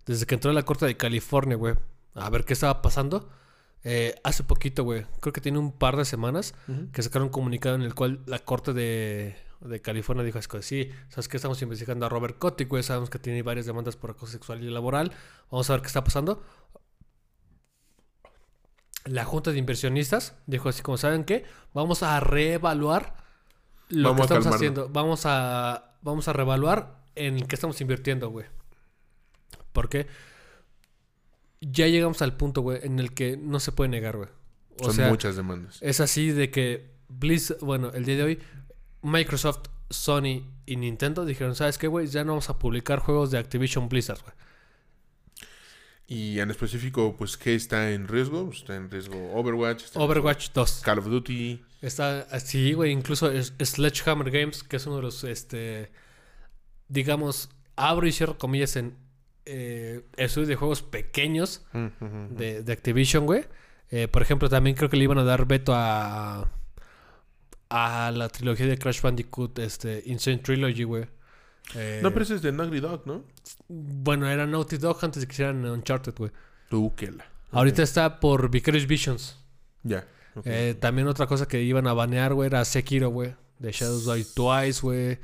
Desde 0.06 0.26
que 0.26 0.36
entró 0.36 0.52
a 0.52 0.54
la 0.54 0.64
corte 0.64 0.86
de 0.86 0.98
California, 0.98 1.58
güey. 1.58 1.76
A 2.16 2.30
ver 2.30 2.44
qué 2.44 2.54
estaba 2.54 2.82
pasando. 2.82 3.30
Eh, 3.84 4.16
hace 4.24 4.44
poquito, 4.44 4.84
güey. 4.84 5.06
Creo 5.20 5.32
que 5.32 5.42
tiene 5.42 5.60
un 5.60 5.72
par 5.72 5.96
de 5.96 6.06
semanas 6.06 6.56
que 6.92 7.04
sacaron 7.04 7.28
un 7.28 7.32
comunicado 7.32 7.76
en 7.76 7.84
el 7.84 7.94
cual 7.94 8.22
la 8.26 8.40
corte 8.40 8.74
de, 8.74 9.36
de 9.62 9.82
California 9.82 10.24
dijo 10.24 10.40
así 10.40 10.62
sí, 10.62 10.92
¿sabes 11.10 11.28
qué? 11.28 11.38
Estamos 11.38 11.62
investigando 11.62 12.06
a 12.06 12.10
Robert 12.10 12.38
Kotick, 12.38 12.68
güey. 12.68 12.84
Sabemos 12.84 13.10
que 13.10 13.20
tiene 13.20 13.42
varias 13.42 13.66
demandas 13.66 13.96
por 13.96 14.12
acoso 14.12 14.32
sexual 14.32 14.64
y 14.64 14.70
laboral. 14.70 15.12
Vamos 15.50 15.70
a 15.70 15.74
ver 15.74 15.82
qué 15.82 15.88
está 15.88 16.04
pasando. 16.04 16.44
La 19.06 19.26
junta 19.26 19.52
de 19.52 19.58
inversionistas 19.58 20.36
dijo 20.48 20.70
así 20.70 20.82
como, 20.82 20.98
¿saben 20.98 21.24
qué? 21.24 21.46
Vamos 21.74 22.04
a 22.04 22.20
reevaluar 22.20 23.16
lo 23.90 24.10
Vamos 24.10 24.28
que 24.28 24.34
estamos 24.34 24.56
haciendo. 24.56 24.90
Vamos 24.90 25.22
a, 25.26 25.96
vamos 26.02 26.28
a 26.28 26.34
reevaluar 26.34 27.04
en 27.16 27.48
qué 27.48 27.56
estamos 27.56 27.80
invirtiendo, 27.82 28.30
güey. 28.30 28.46
Porque 29.72 30.08
ya 31.62 31.88
llegamos 31.88 32.22
al 32.22 32.36
punto, 32.36 32.62
güey, 32.62 32.80
en 32.84 33.00
el 33.00 33.14
que 33.14 33.38
no 33.38 33.60
se 33.60 33.72
puede 33.72 33.90
negar, 33.90 34.18
güey. 34.18 34.30
O 34.80 34.86
Son 34.86 34.94
sea, 34.94 35.10
muchas 35.10 35.36
demandas. 35.36 35.80
es 35.82 36.00
así 36.00 36.32
de 36.32 36.52
que 36.52 36.92
Blizz, 37.08 37.54
bueno, 37.62 37.92
el 37.94 38.06
día 38.06 38.18
de 38.18 38.24
hoy, 38.24 38.40
Microsoft, 39.02 39.68
Sony 39.90 40.44
y 40.66 40.76
Nintendo 40.76 41.26
dijeron, 41.26 41.56
¿sabes 41.56 41.78
qué, 41.78 41.88
güey? 41.88 42.08
Ya 42.08 42.24
no 42.24 42.34
vamos 42.34 42.50
a 42.50 42.60
publicar 42.60 43.00
juegos 43.00 43.32
de 43.32 43.38
Activision 43.38 43.88
Blizzard, 43.90 44.20
güey. 44.22 44.34
Y 46.10 46.40
en 46.40 46.50
específico, 46.52 47.16
pues, 47.18 47.36
¿qué 47.36 47.54
está 47.56 47.92
en 47.92 48.08
riesgo? 48.08 48.50
Está 48.52 48.76
en 48.76 48.90
riesgo 48.90 49.32
Overwatch. 49.34 49.84
está 49.84 50.00
en 50.00 50.06
Overwatch 50.06 50.52
2. 50.54 50.70
riesgo 50.70 50.86
Call 50.86 51.00
of 51.00 51.06
Duty. 51.08 51.62
Está 51.82 52.22
así, 52.32 52.74
güey. 52.74 52.92
Incluso 52.92 53.30
es- 53.30 53.54
Sledgehammer 53.62 54.32
Games, 54.32 54.64
que 54.64 54.78
es 54.78 54.86
uno 54.88 54.98
de 54.98 55.02
los, 55.02 55.24
este, 55.26 55.92
digamos, 56.88 57.50
abro 57.76 58.08
y 58.08 58.12
cierro 58.14 58.38
comillas 58.38 58.76
en 58.78 58.96
eh, 59.50 60.02
estudios 60.18 60.50
de 60.50 60.56
juegos 60.58 60.82
pequeños 60.82 61.66
Mm, 61.72 62.36
de 62.64 62.74
Activision, 62.74 63.26
güey. 63.26 63.46
Eh, 63.92 64.08
por 64.10 64.22
ejemplo, 64.22 64.50
también 64.50 64.76
creo 64.76 64.90
que 64.90 64.98
le 64.98 65.06
iban 65.06 65.18
a 65.20 65.24
dar 65.24 65.46
veto 65.46 65.72
a 65.74 66.52
a 67.70 68.12
la 68.12 68.30
trilogía 68.30 68.68
de 68.68 68.78
Crash 68.78 69.02
Bandicoot, 69.02 69.60
este, 69.60 70.04
Insane 70.06 70.38
Trilogy, 70.40 70.84
güey. 70.84 71.06
Eh, 71.76 72.00
No, 72.02 72.12
pero 72.12 72.24
ese 72.24 72.36
es 72.36 72.42
de 72.42 72.52
Naughty 72.52 72.80
Dog, 72.80 73.06
¿no? 73.06 73.24
Bueno, 73.68 74.30
era 74.30 74.46
Naughty 74.46 74.78
Dog 74.78 74.98
antes 75.02 75.22
de 75.22 75.28
que 75.28 75.34
hicieran 75.34 75.66
Uncharted, 75.66 76.16
güey. 76.18 76.32
Tú, 76.70 76.94
que 76.96 77.12
la. 77.12 77.26
Ahorita 77.52 77.84
está 77.84 78.20
por 78.20 78.50
Vicarious 78.50 78.88
Visions. 78.88 79.38
Ya. 79.84 80.06
Eh, 80.46 80.76
también 80.80 81.08
otra 81.08 81.26
cosa 81.26 81.48
que 81.48 81.62
iban 81.62 81.88
a 81.88 81.94
banear, 81.94 82.34
güey, 82.34 82.48
era 82.48 82.64
Sekiro, 82.66 83.10
güey. 83.10 83.34
De 83.60 83.72
Shadows 83.72 84.06
Die 84.06 84.26
Twice, 84.36 84.82
güey. 84.82 85.20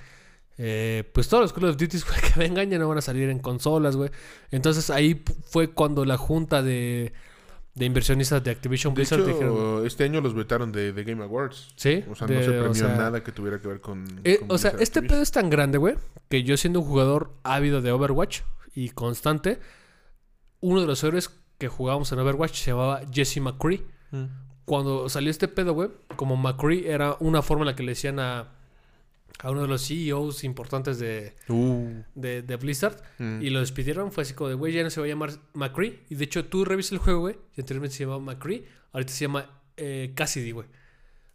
Eh, 0.58 1.10
pues 1.14 1.28
todos 1.28 1.44
los 1.44 1.54
Call 1.54 1.66
of 1.66 1.78
Duty, 1.78 2.00
güey, 2.08 2.22
que 2.22 2.40
vengan 2.40 2.70
ya 2.70 2.78
no 2.78 2.88
van 2.88 2.98
a 2.98 3.02
salir 3.02 3.30
en 3.30 3.40
consolas, 3.40 3.96
güey. 3.96 4.10
Entonces 4.52 4.90
ahí 4.90 5.24
fue 5.50 5.72
cuando 5.72 6.06
la 6.06 6.18
junta 6.18 6.62
de, 6.62 7.14
de 7.76 7.86
inversionistas 7.86 8.44
de 8.44 8.52
Activision 8.52 8.94
de 8.94 9.00
Blizzard 9.02 9.22
hecho, 9.22 9.28
dijeron... 9.30 9.86
este 9.88 10.04
año 10.04 10.22
los 10.22 10.34
vetaron 10.36 10.72
de, 10.72 10.94
de 10.94 11.04
Game 11.04 11.24
Awards. 11.24 11.74
Sí, 11.76 12.04
O 12.10 12.14
sea, 12.16 12.28
de- 12.28 12.36
no 12.36 12.42
se 12.42 12.48
premió 12.50 12.70
o 12.72 12.74
sea, 12.76 12.96
nada 12.96 13.24
que 13.24 13.32
tuviera 13.32 13.60
que 13.60 13.68
ver 13.68 13.82
con. 13.82 14.06
eh, 14.24 14.38
con 14.40 14.52
o 14.52 14.58
sea, 14.58 14.72
este 14.72 15.00
Activision. 15.00 15.08
pedo 15.08 15.22
es 15.22 15.32
tan 15.32 15.50
grande, 15.50 15.78
güey, 15.80 15.96
que 16.30 16.44
yo 16.44 16.56
siendo 16.58 16.80
un 16.82 16.86
jugador 16.86 17.34
ávido 17.44 17.82
de 17.82 17.92
Overwatch 17.92 18.42
y 18.76 18.90
constante, 18.90 19.60
uno 20.60 20.82
de 20.82 20.88
los 20.88 21.04
héroes 21.04 21.32
que 21.58 21.68
jugábamos 21.68 22.12
en 22.12 22.20
Overwatch 22.20 22.56
se 22.56 22.72
llamaba 22.72 23.02
Jesse 23.12 23.38
McCree. 23.42 23.82
Mm. 24.12 24.26
cuando 24.66 25.10
salió 25.10 25.32
este 25.32 25.48
pedo, 25.48 25.74
güey, 25.74 25.90
como 26.16 26.38
McCree 26.38 26.90
era 26.92 27.18
una 27.20 27.42
forma 27.42 27.64
en 27.64 27.68
la 27.68 27.76
que 27.76 27.82
le 27.84 27.94
decían 27.94 28.20
a, 28.20 28.53
a 29.40 29.52
uno 29.52 29.62
de 29.64 29.68
los 29.68 29.88
CEOs 29.88 30.44
importantes 30.44 31.00
de, 31.00 31.36
Uh, 31.50 32.04
de, 32.16 32.42
de 32.42 32.56
Blizzard 32.56 33.02
mm. 33.18 33.42
y 33.42 33.50
lo 33.50 33.60
despidieron, 33.60 34.12
fue 34.12 34.24
así 34.24 34.34
como 34.34 34.50
de, 34.50 34.56
güey, 34.56 34.74
ya 34.74 34.84
no 34.84 34.90
se 34.90 35.00
va 35.00 35.06
a 35.06 35.10
llamar 35.10 35.32
McCree. 35.54 36.04
Y 36.10 36.16
de 36.16 36.24
hecho, 36.26 36.46
tú 36.46 36.66
revisas 36.66 36.94
el 36.94 36.98
juego, 37.00 37.22
güey, 37.22 37.38
y 37.56 37.62
anteriormente 37.62 37.96
se 37.98 38.04
llamaba 38.04 38.22
McCree, 38.22 38.66
ahorita 38.92 39.12
se 39.12 39.26
llama 39.26 39.50
eh, 39.78 40.12
Cassidy, 40.16 40.52
güey. 40.52 40.68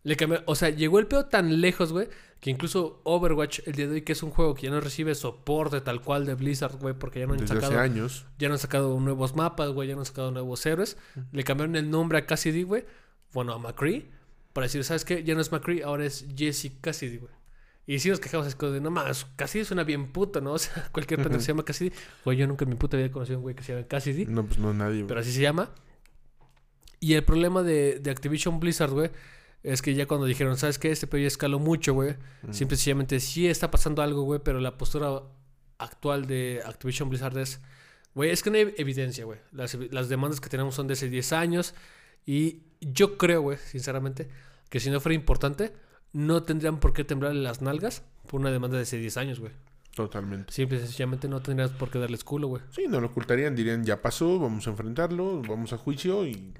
Le 0.05 0.17
cambió, 0.17 0.43
o 0.47 0.55
sea, 0.55 0.71
llegó 0.71 1.01
el 1.01 1.07
pedo 1.07 1.27
tan 1.27 1.61
lejos, 1.61 1.93
güey, 1.93 2.09
que 2.41 2.51
incluso 2.51 3.01
Overwatch, 3.05 3.61
el 3.67 3.75
día 3.75 3.89
de 3.89 3.95
hoy, 3.95 4.03
que 4.03 4.13
es 4.13 4.23
un 4.23 4.31
juego 4.31 4.55
que 4.55 4.63
ya 4.63 4.71
no 4.71 4.81
recibe 4.81 5.15
soporte 5.15 5.81
tal 5.81 6.01
cual 6.01 6.25
de 6.25 6.35
Blizzard, 6.35 6.79
güey, 6.79 6.95
porque 6.95 7.19
ya 7.19 7.27
no 7.27 7.33
han 7.35 7.41
Desde 7.41 7.55
hace 7.55 7.67
sacado 7.67 7.81
años. 7.83 8.25
ya 8.39 8.49
no 8.49 8.55
han 8.55 8.61
sacado 8.61 8.99
nuevos 9.01 9.35
mapas, 9.35 9.71
güey, 9.71 9.89
ya 9.89 9.95
no 9.95 10.03
han 10.03 10.07
sacado 10.07 10.31
nuevos 10.31 10.65
héroes. 10.65 10.97
Le 11.33 11.43
cambiaron 11.43 11.75
el 11.77 11.91
nombre 11.91 12.17
a 12.19 12.27
Cassidy, 12.27 12.63
güey. 12.63 12.85
Bueno, 13.35 13.53
a 13.53 13.59
McCree. 13.59 14.09
Para 14.53 14.67
decir, 14.67 14.83
¿sabes 14.85 15.05
qué? 15.05 15.25
Ya 15.25 15.35
no 15.35 15.41
es 15.41 15.53
McCree, 15.53 15.83
ahora 15.83 16.07
es 16.07 16.27
Jesse 16.35 16.71
Cassidy, 16.81 17.19
güey. 17.19 17.33
Y 17.89 18.01
sí 18.01 18.11
nos 18.11 18.21
quejamos 18.21 18.47
así 18.47 18.55
como 18.55 18.73
de, 18.73 18.83
no 18.83 18.91
más, 18.91 19.27
Cassidy 19.37 19.65
suena 19.65 19.83
bien 19.83 20.13
puto, 20.13 20.43
¿no? 20.43 20.53
O 20.59 20.59
sea, 20.59 20.91
cualquier 20.93 21.23
pendejo 21.23 21.41
se 21.41 21.49
llama 21.49 21.65
Cassidy. 21.65 21.91
Güey, 22.23 22.37
yo 22.37 22.47
nunca 22.47 22.67
en 22.67 22.69
mi 22.69 22.77
puta 22.77 22.99
había 22.99 23.11
conocido 23.11 23.37
a 23.37 23.39
un 23.39 23.45
güey 23.45 23.55
que 23.55 23.63
se 23.63 23.73
llama 23.73 23.89
Cassidy. 23.89 24.27
No, 24.27 24.45
pues 24.45 24.59
no 24.59 24.75
nadie. 24.75 25.07
Pero 25.09 25.21
así 25.21 25.33
se 25.33 25.41
llama. 25.41 25.71
Y 27.01 27.15
el 27.15 27.25
problema 27.25 27.63
de, 27.63 27.99
de 27.99 28.11
Activision 28.11 28.61
Blizzard, 28.61 28.91
güey, 28.91 29.11
es 29.63 29.81
que 29.81 29.95
ya 29.95 30.05
cuando 30.05 30.27
dijeron, 30.27 30.59
¿sabes 30.59 30.79
qué? 30.79 30.91
Este 30.91 31.07
pedo 31.07 31.23
ya 31.23 31.29
escaló 31.29 31.61
mucho, 31.61 31.95
güey. 31.95 32.17
Mm. 32.43 32.53
Simple 32.53 32.75
y 32.75 32.77
sencillamente 32.77 33.21
sí 33.21 33.49
está 33.49 33.71
pasando 33.71 34.03
algo, 34.03 34.21
güey, 34.21 34.41
pero 34.45 34.61
la 34.61 34.77
postura 34.77 35.23
actual 35.79 36.27
de 36.27 36.61
Activision 36.67 37.09
Blizzard 37.09 37.39
es, 37.39 37.63
güey, 38.15 38.29
es 38.29 38.43
que 38.43 38.51
no 38.51 38.59
hay 38.59 38.75
evidencia, 38.77 39.25
güey. 39.25 39.39
Las, 39.51 39.73
las 39.91 40.11
demandas 40.11 40.43
que 40.43 40.51
tenemos 40.51 40.75
son 40.75 40.89
de 40.89 40.93
hace 40.93 41.09
10 41.09 41.33
años. 41.33 41.75
Y 42.27 42.65
yo 42.83 43.17
creo, 43.17 43.41
güey, 43.41 43.57
sinceramente, 43.57 44.29
que 44.69 44.79
si 44.79 44.91
no 44.91 45.01
fuera 45.01 45.15
importante, 45.15 45.73
no 46.13 46.43
tendrían 46.43 46.81
por 46.81 46.93
qué 46.93 47.05
temblarle 47.05 47.43
las 47.43 47.63
nalgas 47.63 48.03
por 48.27 48.41
una 48.41 48.51
demanda 48.51 48.77
de 48.77 48.83
hace 48.85 48.99
10 48.99 49.17
años, 49.17 49.41
güey. 49.41 49.53
Totalmente. 49.95 50.53
Simple 50.53 50.79
y 50.79 50.81
sencillamente 50.81 51.29
no 51.29 51.41
tendrías 51.43 51.71
por 51.73 51.91
qué 51.91 51.99
darles 51.99 52.23
culo, 52.25 52.49
güey. 52.49 52.63
Sí, 52.71 52.87
no 52.89 53.01
lo 53.01 53.09
ocultarían, 53.09 53.57
dirían, 53.57 53.85
ya 53.85 54.01
pasó, 54.01 54.39
vamos 54.39 54.67
a 54.67 54.71
enfrentarlo, 54.71 55.43
vamos 55.43 55.73
a 55.73 55.79
juicio 55.79 56.27
y... 56.27 56.55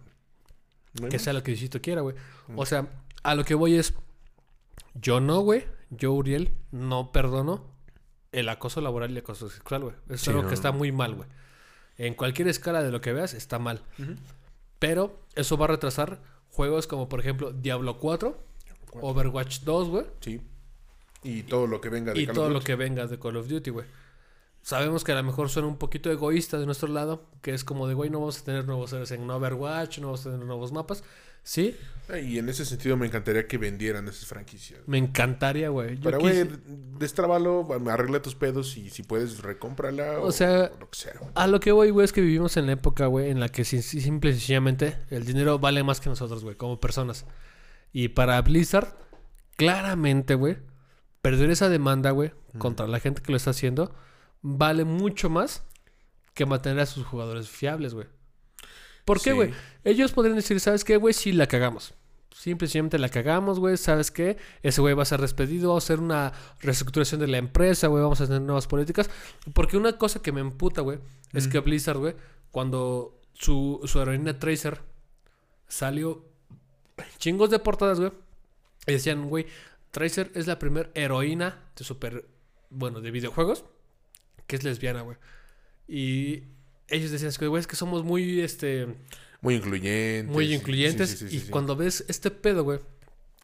Bueno, 0.95 1.11
Que 1.11 1.19
sea 1.19 1.33
lo 1.33 1.43
que 1.43 1.53
Diosito 1.53 1.81
quiera, 1.81 2.01
güey. 2.01 2.17
O 2.57 2.67
sea, 2.67 2.89
a 3.23 3.35
lo 3.35 3.45
que 3.45 3.55
voy 3.55 3.75
es. 3.75 3.95
Yo 4.95 5.21
no, 5.21 5.41
güey. 5.41 5.67
Yo, 5.91 6.13
Uriel, 6.13 6.51
no 6.73 7.13
perdono 7.13 7.65
el 8.33 8.49
acoso 8.49 8.81
laboral 8.81 9.11
y 9.11 9.13
el 9.13 9.19
acoso 9.19 9.49
sexual, 9.49 9.83
güey. 9.83 9.95
Es 10.09 10.23
Sí, 10.23 10.31
algo 10.31 10.43
no, 10.43 10.49
que 10.49 10.55
está 10.55 10.73
muy 10.73 10.91
mal, 10.91 11.15
güey. 11.15 11.29
En 11.99 12.15
cualquier 12.15 12.49
escala 12.49 12.83
de 12.83 12.91
lo 12.91 13.01
que 13.01 13.13
veas, 13.13 13.35
está 13.35 13.59
mal. 13.59 13.83
Pero 14.79 15.21
eso 15.35 15.57
va 15.57 15.67
a 15.67 15.69
retrasar 15.69 16.21
juegos 16.51 16.87
como, 16.87 17.09
por 17.09 17.21
ejemplo, 17.21 17.53
Diablo 17.53 17.99
4, 17.99 18.43
Overwatch 18.93 19.61
2, 19.61 19.89
güey. 19.89 20.07
Sí. 20.21 20.41
Y 21.25 21.43
todo 21.43 21.67
lo 21.67 21.81
que 21.81 21.89
venga 21.89 22.13
de 22.13 22.21
Y 22.21 22.27
Call 22.27 22.31
of 22.31 22.35
todo 22.37 22.49
lo 22.49 22.55
Duty. 22.55 22.67
que 22.67 22.75
venga 22.77 23.07
de 23.07 23.19
Call 23.19 23.37
of 23.37 23.49
Duty, 23.49 23.71
güey. 23.71 23.87
Sabemos 24.63 25.03
que 25.05 25.13
a 25.13 25.15
lo 25.15 25.23
mejor 25.23 25.49
suena 25.49 25.67
un 25.69 25.79
poquito 25.79 26.11
egoísta 26.11 26.59
de 26.59 26.67
nuestro 26.67 26.89
lado, 26.89 27.25
que 27.43 27.55
es 27.55 27.65
como 27.65 27.89
de, 27.89 27.95
güey, 27.95 28.11
no 28.11 28.21
vamos 28.21 28.41
a 28.41 28.45
tener 28.45 28.67
nuevos 28.67 28.93
héroes 28.93 29.11
en 29.13 29.29
Overwatch, 29.31 29.99
no 30.01 30.09
vamos 30.09 30.27
a 30.27 30.31
tener 30.31 30.45
nuevos 30.47 30.73
mapas. 30.73 31.03
Sí, 31.43 31.75
Ah, 32.11 32.19
Y 32.19 32.39
en 32.39 32.49
ese 32.49 32.65
sentido 32.65 32.97
me 32.97 33.07
encantaría 33.07 33.47
que 33.47 33.59
vendieran 33.59 34.09
esas 34.09 34.27
franquicias. 34.27 34.81
me 34.87 34.97
encantaría, 34.99 35.69
güey. 35.71 35.97
Pero, 35.97 36.19
güey, 36.21 36.43
quise- 36.45 36.59
destrábalo, 36.99 37.67
arregla 37.91 38.21
tus 38.23 38.35
pedos 38.35 38.77
y 38.79 38.89
si 38.91 39.03
puedes, 39.03 39.41
recómprala. 39.43 40.19
O 40.21 40.33
sea, 40.33 40.71
lo 40.81 40.91
que 40.91 40.99
sea. 40.99 41.13
A 41.35 41.47
lo 41.47 41.61
que 41.61 41.71
voy, 41.73 41.91
güey, 41.91 42.05
es 42.05 42.13
que 42.13 42.21
vivimos 42.23 42.57
en 42.57 42.67
la 42.67 42.73
época, 42.73 43.07
güey, 43.07 43.31
en 43.31 43.41
la 43.41 43.49
que 43.51 43.63
sim- 43.65 43.83
simple 43.83 44.31
y 44.31 44.33
sencillamente 44.35 44.97
el 45.11 45.25
dinero 45.25 45.59
vale 45.59 45.83
más 45.85 46.01
que 46.01 46.09
nosotros, 46.11 46.43
güey, 46.45 46.57
como 46.57 46.81
personas. 46.81 47.25
Y 47.93 48.09
para 48.09 48.41
Blizzard, 48.43 48.95
claramente, 49.57 50.35
güey, 50.35 50.59
perder 51.23 51.51
esa 51.51 51.69
demanda, 51.69 52.11
güey, 52.11 52.33
contra 52.59 52.87
la 52.87 53.01
gente 53.01 53.23
que 53.23 53.33
lo 53.33 53.37
está 53.37 53.51
haciendo, 53.51 53.95
vale 54.43 54.85
mucho 54.85 55.31
más 55.31 55.65
que 56.35 56.47
mantener 56.47 56.81
a 56.81 56.87
sus 56.87 57.05
jugadores 57.05 57.49
fiables, 57.49 57.95
güey. 57.95 58.07
¿Por 59.05 59.19
qué, 59.21 59.31
Sí. 59.31 59.37
güey? 59.37 59.55
Ellos 59.85 60.13
podrían 60.13 60.37
decir, 60.37 60.61
¿sabes 60.61 60.85
qué, 60.85 60.97
güey? 60.97 61.15
Sí, 61.15 61.33
la 61.33 61.47
cagamos. 61.47 61.95
Simple 62.33 62.67
y 62.67 62.69
sencillamente 62.69 62.99
la 62.99 63.09
cagamos, 63.09 63.59
güey. 63.59 63.77
¿Sabes 63.77 64.11
qué? 64.13 64.37
Ese 64.63 64.81
güey 64.81 64.95
va 64.95 65.03
a 65.03 65.07
ser 65.07 65.21
despedido, 65.21 65.71
va 65.71 65.75
a 65.77 65.79
hacer 65.79 65.99
una 65.99 66.33
reestructuración 66.61 67.21
de 67.21 67.27
la 67.27 67.39
empresa, 67.39 67.89
güey. 67.89 68.03
Vamos 68.03 68.21
a 68.21 68.27
tener 68.27 68.43
nuevas 68.43 68.69
políticas. 68.69 69.11
Porque 69.55 69.77
una 69.77 69.95
cosa 69.99 70.21
que 70.23 70.31
me 70.31 70.41
emputa, 70.41 70.83
güey, 70.83 71.01
es 71.33 71.49
que 71.49 71.59
Blizzard, 71.59 71.99
güey, 71.99 72.15
cuando 72.53 73.19
su, 73.33 73.81
su 73.85 74.01
heroína 74.01 74.39
Tracer 74.39 74.83
salió 75.67 76.28
chingos 77.19 77.51
de 77.51 77.59
portadas, 77.59 78.01
güey. 78.01 78.13
Y 78.87 78.93
decían, 78.93 79.29
güey, 79.29 79.47
Tracer 79.91 80.31
es 80.35 80.47
la 80.47 80.59
primera 80.59 80.91
heroína 80.95 81.63
de 81.77 81.85
super, 81.85 82.27
bueno, 82.71 83.01
de 83.01 83.11
videojuegos 83.11 83.65
que 84.47 84.57
es 84.57 84.65
lesbiana, 84.65 85.03
güey. 85.03 85.17
Y 85.87 86.43
ellos 86.89 87.11
decían, 87.11 87.33
güey, 87.49 87.61
es 87.61 87.67
que 87.67 87.77
somos 87.77 88.03
muy, 88.05 88.41
este, 88.41 88.87
Muy 89.41 89.55
incluyentes. 89.57 90.33
muy 90.33 90.55
incluyentes. 90.55 91.11
sí, 91.11 91.17
sí, 91.17 91.29
sí, 91.41 91.47
y 91.47 91.51
cuando 91.51 91.77
ves 91.77 92.05
este 92.09 92.31
pedo, 92.31 92.65
güey, 92.65 92.81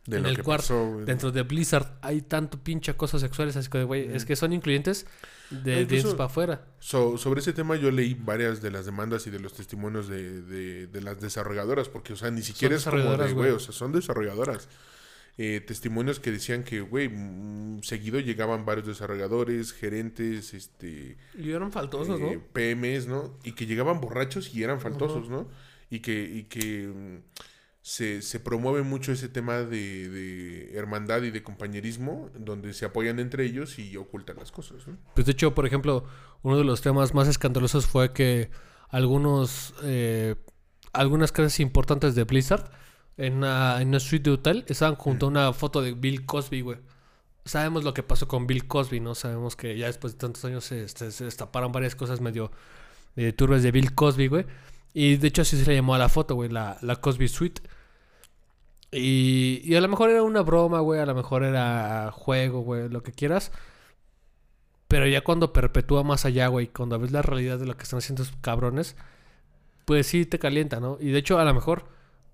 De 0.07 0.19
en 0.19 0.27
el 0.27 0.43
cuarto, 0.43 0.63
pasó, 0.65 0.91
güey. 0.93 1.05
dentro 1.07 1.33
de 1.33 1.43
Blizzard 1.43 1.97
hay 2.03 2.21
tanto 2.21 2.59
pinche 2.63 2.91
acoso 2.91 3.19
sexuales, 3.19 3.57
así 3.57 3.71
que, 3.71 3.85
güey, 3.85 4.15
es 4.15 4.25
que 4.27 4.37
son 4.37 4.53
incluyentes 4.53 5.07
de 5.51 5.57
Ah, 5.77 5.81
incluso- 5.81 5.87
dientes 5.87 6.15
para 6.15 6.27
afuera. 6.27 6.67
So- 6.79 7.17
sobre 7.17 7.41
ese 7.41 7.53
tema 7.55 7.77
yo 7.77 7.91
leí 7.91 8.13
varias 8.15 8.61
de 8.61 8.71
las 8.71 8.85
demandas 8.85 9.27
y 9.27 9.31
de 9.31 9.41
los 9.41 9.55
testimonios 9.55 10.07
de, 10.09 10.43
de- 10.43 10.87
de 10.89 11.01
las 11.01 11.21
desarrolladoras, 11.21 11.89
porque, 11.89 12.13
o 12.13 12.17
sea, 12.17 12.31
ni 12.31 12.43
siquiera 12.43 12.77
es 12.77 12.85
como 12.85 13.17
de, 13.17 13.33
güey, 13.33 13.51
o 13.53 13.59
sea, 13.59 13.73
son 13.73 13.93
desarrolladoras. 13.93 14.69
Eh, 15.37 15.61
testimonios 15.67 16.21
que 16.21 16.31
decían 16.31 16.63
que, 16.63 16.81
güey, 16.81 17.09
mm, 17.09 17.83
seguido 17.83 18.21
llegaban 18.21 18.65
varios 18.65 18.87
desarrolladores, 18.87 19.73
gerentes, 19.73 20.55
este, 20.55 21.17
Y 21.37 21.51
eran 21.51 21.73
faltosos, 21.73 22.21
eh, 22.21 22.35
¿no? 22.37 22.43
PMs, 22.53 23.09
¿no? 23.09 23.37
Y 23.43 23.53
que 23.53 23.67
llegaban 23.67 24.01
borrachos 24.01 24.55
y 24.55 24.63
eran 24.63 24.81
faltosos, 24.81 25.29
¿no? 25.31 25.49
Y 25.91 26.01
que, 26.01 26.23
y 26.23 26.45
que 26.45 26.87
mm, 26.87 27.17
se, 27.87 28.23
se 28.23 28.41
promueve 28.41 28.83
mucho 28.83 29.13
ese 29.13 29.29
tema 29.29 29.59
de, 29.59 30.09
de 30.09 30.75
hermandad 30.75 31.23
y 31.23 31.31
de 31.31 31.43
compañerismo, 31.43 32.31
donde 32.35 32.73
se 32.73 32.87
apoyan 32.87 33.19
entre 33.19 33.45
ellos 33.45 33.79
y 33.79 33.95
ocultan 33.99 34.37
las 34.39 34.51
cosas. 34.51 34.85
Pues 35.15 35.27
de 35.27 35.33
hecho, 35.33 35.55
por 35.55 35.67
ejemplo, 35.67 36.07
uno 36.43 36.57
de 36.57 36.65
los 36.65 36.81
temas 36.81 37.13
más 37.13 37.29
escandalosos 37.29 37.85
fue 37.87 38.15
que 38.15 38.49
algunos, 38.89 39.75
eh, 39.83 40.35
algunas 40.95 41.31
casas 41.31 41.61
importantes 41.61 42.15
de 42.15 42.25
Blizzard 42.25 42.71
en 43.19 43.35
una, 43.35 43.83
en 43.83 43.89
una 43.89 44.01
suite 44.01 44.31
de 44.31 44.35
hotel 44.37 44.65
estaban 44.67 44.95
junto 44.97 45.27
a 45.27 45.29
una 45.29 45.53
foto 45.53 45.83
de 45.83 45.93
Bill 45.93 46.25
Cosby, 46.25 46.63
güey. 46.63 46.79
Sabemos 47.45 47.85
lo 47.85 47.93
que 47.93 48.03
pasó 48.03 48.27
con 48.27 48.47
Bill 48.47 48.67
Cosby, 48.67 49.01
¿no? 49.01 49.15
Sabemos 49.15 49.57
que 49.57 49.77
ya 49.77 49.89
después 49.89 50.15
de 50.15 50.21
tantos 50.21 50.43
años 50.47 50.65
se, 50.65 50.89
se- 50.89 51.13
se 51.13 51.25
destaparon 51.27 51.71
varias 51.71 51.95
cosas 51.95 52.23
medio 52.23 52.51
eh, 53.17 53.35
turbias 53.35 53.63
de 53.63 53.73
Bill 53.73 53.95
Cosby, 53.95 54.29
güey. 54.29 54.47
Y 54.95 55.17
de 55.17 55.29
hecho 55.29 55.43
así 55.43 55.59
se 55.59 55.67
le 55.67 55.75
llamó 55.77 55.95
a 55.95 55.99
la 55.99 56.09
foto, 56.09 56.35
güey, 56.37 56.49
la, 56.49 56.79
la 56.81 56.97
Cosby 56.97 57.29
Suite. 57.29 57.63
Y, 58.93 59.61
y 59.65 59.75
a 59.75 59.81
lo 59.81 59.89
mejor 59.89 60.11
era 60.11 60.23
una 60.23 60.43
broma, 60.43 60.81
güey, 60.81 61.01
a 61.01 61.07
lo 61.07 61.15
mejor 61.15 61.43
era 61.43 62.11
juego, 62.13 62.61
güey, 62.61 62.89
lo 62.89 63.03
que 63.03 63.13
quieras. 63.13 63.51
Pero 64.89 65.07
ya 65.09 65.23
cuando 65.23 65.53
perpetúa 65.53 66.05
más 66.05 66.25
allá, 66.25 66.47
güey, 66.49 66.69
cuando 66.69 66.99
ves 66.99 67.11
la 67.11 67.23
realidad 67.23 67.59
de 67.59 67.67
lo 67.67 67.77
que 67.77 67.83
están 67.83 67.99
haciendo 67.99 68.23
esos 68.23 68.37
cabrones, 68.41 68.97
pues 69.85 70.07
sí 70.07 70.27
te 70.27 70.39
calienta, 70.39 70.81
¿no? 70.81 70.99
Y 71.01 71.11
de 71.11 71.19
hecho, 71.19 71.39
a 71.39 71.45
lo 71.45 71.53
mejor 71.55 71.87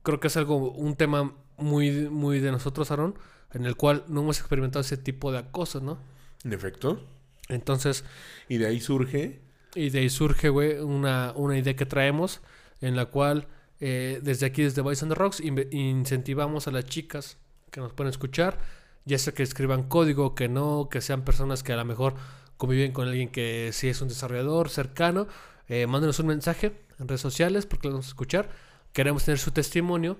creo 0.02 0.20
que 0.20 0.28
es 0.28 0.36
algo, 0.36 0.70
un 0.72 0.96
tema 0.96 1.34
muy, 1.56 2.08
muy 2.10 2.40
de 2.40 2.52
nosotros, 2.52 2.90
Aaron, 2.90 3.18
en 3.52 3.64
el 3.64 3.76
cual 3.76 4.04
no 4.08 4.20
hemos 4.20 4.38
experimentado 4.38 4.82
ese 4.82 4.98
tipo 4.98 5.32
de 5.32 5.38
acoso, 5.38 5.80
¿no? 5.80 5.98
En 6.44 6.52
efecto. 6.52 7.00
Entonces, 7.48 8.04
Y 8.48 8.58
de 8.58 8.66
ahí 8.66 8.80
surge 8.80 9.40
y 9.74 9.90
de 9.90 10.00
ahí 10.00 10.10
surge, 10.10 10.48
güey, 10.48 10.78
una, 10.78 11.32
una 11.36 11.58
idea 11.58 11.76
que 11.76 11.86
traemos 11.86 12.40
en 12.80 12.96
la 12.96 13.06
cual 13.06 13.46
eh, 13.80 14.20
desde 14.22 14.46
aquí, 14.46 14.62
desde 14.62 14.82
Boys 14.82 15.02
on 15.02 15.08
the 15.08 15.14
Rocks, 15.14 15.40
incentivamos 15.40 16.68
a 16.68 16.70
las 16.70 16.84
chicas 16.84 17.38
que 17.70 17.80
nos 17.80 17.92
pueden 17.92 18.10
escuchar, 18.10 18.58
ya 19.04 19.18
sea 19.18 19.32
que 19.32 19.42
escriban 19.42 19.84
código, 19.84 20.34
que 20.34 20.48
no, 20.48 20.88
que 20.90 21.00
sean 21.00 21.24
personas 21.24 21.62
que 21.62 21.72
a 21.72 21.76
lo 21.76 21.84
mejor 21.84 22.14
conviven 22.56 22.92
con 22.92 23.08
alguien 23.08 23.30
que 23.30 23.70
sí 23.72 23.88
es 23.88 24.02
un 24.02 24.08
desarrollador 24.08 24.68
cercano, 24.68 25.28
eh, 25.68 25.86
mándenos 25.86 26.18
un 26.18 26.26
mensaje 26.26 26.78
en 26.98 27.08
redes 27.08 27.20
sociales 27.20 27.64
porque 27.64 27.88
lo 27.88 27.94
vamos 27.94 28.06
a 28.06 28.10
escuchar. 28.10 28.50
Queremos 28.92 29.24
tener 29.24 29.38
su 29.38 29.52
testimonio 29.52 30.18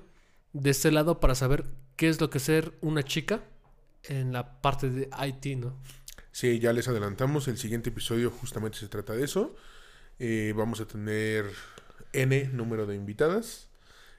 de 0.52 0.70
este 0.70 0.90
lado 0.90 1.20
para 1.20 1.34
saber 1.34 1.66
qué 1.96 2.08
es 2.08 2.20
lo 2.20 2.30
que 2.30 2.38
es 2.38 2.44
ser 2.44 2.72
una 2.80 3.02
chica 3.02 3.42
en 4.04 4.32
la 4.32 4.60
parte 4.62 4.88
de 4.88 5.10
IT, 5.26 5.58
¿no? 5.58 5.76
Sí, 6.32 6.58
ya 6.60 6.72
les 6.72 6.86
adelantamos, 6.88 7.48
el 7.48 7.58
siguiente 7.58 7.90
episodio 7.90 8.30
justamente 8.30 8.78
se 8.78 8.88
trata 8.88 9.14
de 9.14 9.24
eso. 9.24 9.54
Eh, 10.18 10.52
vamos 10.56 10.80
a 10.80 10.86
tener 10.86 11.44
N 12.12 12.50
número 12.52 12.86
de 12.86 12.94
invitadas, 12.96 13.68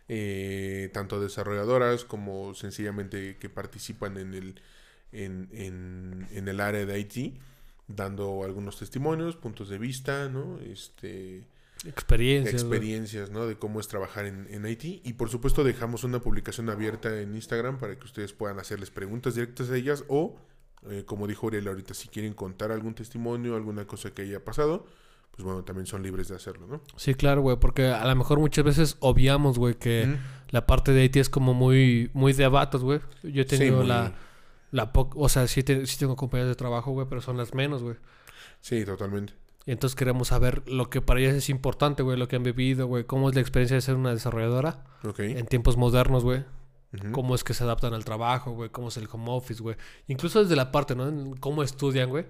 eh, 0.09 0.89
tanto 0.93 1.21
desarrolladoras 1.21 2.03
como 2.05 2.53
sencillamente 2.53 3.37
que 3.37 3.49
participan 3.49 4.17
en 4.17 4.33
el, 4.33 4.61
en, 5.11 5.47
en- 5.53 6.27
en 6.31 6.47
el 6.47 6.59
área 6.59 6.85
de 6.85 6.99
IT, 6.99 7.39
dando 7.87 8.43
algunos 8.43 8.77
testimonios, 8.79 9.35
puntos 9.37 9.69
de 9.69 9.77
vista, 9.77 10.27
¿no? 10.29 10.59
Este, 10.59 11.43
Experiencias. 11.85 12.61
experiencias, 12.61 13.29
¿no? 13.31 13.47
De 13.47 13.55
cómo 13.57 13.79
es 13.79 13.87
trabajar 13.87 14.25
en, 14.25 14.47
en 14.51 14.65
IT. 14.67 14.83
Y 15.05 15.13
por 15.13 15.29
supuesto 15.29 15.63
dejamos 15.63 16.03
una 16.03 16.19
publicación 16.19 16.69
abierta 16.69 17.21
en 17.21 17.35
Instagram 17.35 17.79
para 17.79 17.97
que 17.97 18.05
ustedes 18.05 18.33
puedan 18.33 18.59
hacerles 18.59 18.91
preguntas 18.91 19.35
directas 19.35 19.69
a 19.69 19.77
ellas 19.77 20.03
o, 20.07 20.37
eh, 20.89 21.03
como 21.05 21.27
dijo 21.27 21.47
Uriel 21.47 21.67
ahorita, 21.67 21.93
si 21.93 22.07
quieren 22.07 22.33
contar 22.33 22.71
algún 22.71 22.93
testimonio, 22.95 23.55
alguna 23.55 23.85
cosa 23.85 24.11
que 24.11 24.23
haya 24.23 24.43
pasado, 24.43 24.85
pues 25.31 25.43
bueno, 25.45 25.63
también 25.63 25.85
son 25.85 26.03
libres 26.03 26.27
de 26.27 26.35
hacerlo, 26.35 26.67
¿no? 26.67 26.81
Sí, 26.97 27.13
claro, 27.15 27.41
güey, 27.41 27.57
porque 27.57 27.87
a 27.87 28.05
lo 28.05 28.15
mejor 28.15 28.39
muchas 28.39 28.65
veces 28.65 28.97
obviamos, 28.99 29.57
güey, 29.57 29.75
que 29.75 30.17
la 30.49 30.65
parte 30.65 30.91
de 30.91 31.03
IT 31.05 31.17
es 31.17 31.29
como 31.29 31.53
muy, 31.53 32.09
muy 32.13 32.33
de 32.33 32.47
vatos, 32.47 32.83
güey. 32.83 32.99
Yo 33.23 33.41
he 33.41 33.47
Sí, 33.47 33.57
tenido 33.57 33.77
muy- 33.77 33.87
la, 33.87 34.13
la 34.71 34.91
po- 34.91 35.09
o 35.15 35.29
sea, 35.29 35.47
sí, 35.47 35.63
te- 35.63 35.85
sí 35.85 35.97
tengo 35.97 36.15
compañías 36.15 36.49
de 36.49 36.55
trabajo, 36.55 36.91
güey, 36.91 37.07
pero 37.07 37.21
son 37.21 37.37
las 37.37 37.53
menos, 37.53 37.81
güey. 37.83 37.95
Sí, 38.59 38.83
totalmente. 38.85 39.33
Y 39.65 39.71
entonces 39.71 39.95
queremos 39.95 40.29
saber 40.29 40.67
lo 40.67 40.89
que 40.89 41.01
para 41.01 41.19
ellas 41.19 41.35
es 41.35 41.49
importante, 41.49 42.01
güey, 42.03 42.17
lo 42.17 42.27
que 42.27 42.35
han 42.35 42.43
vivido, 42.43 42.87
güey, 42.87 43.03
cómo 43.05 43.29
es 43.29 43.35
la 43.35 43.41
experiencia 43.41 43.75
de 43.75 43.81
ser 43.81 43.95
una 43.95 44.11
desarrolladora 44.11 44.83
en 45.19 45.45
tiempos 45.45 45.77
modernos, 45.77 46.23
güey. 46.23 46.43
Cómo 47.13 47.35
es 47.35 47.43
que 47.45 47.53
se 47.53 47.63
adaptan 47.63 47.93
al 47.93 48.03
trabajo, 48.03 48.51
güey, 48.51 48.69
cómo 48.69 48.89
es 48.89 48.97
el 48.97 49.07
home 49.11 49.27
office, 49.29 49.61
güey. 49.63 49.77
Incluso 50.07 50.41
desde 50.43 50.55
la 50.57 50.71
parte, 50.73 50.93
¿no? 50.95 51.35
Cómo 51.39 51.63
estudian, 51.63 52.09
güey. 52.09 52.25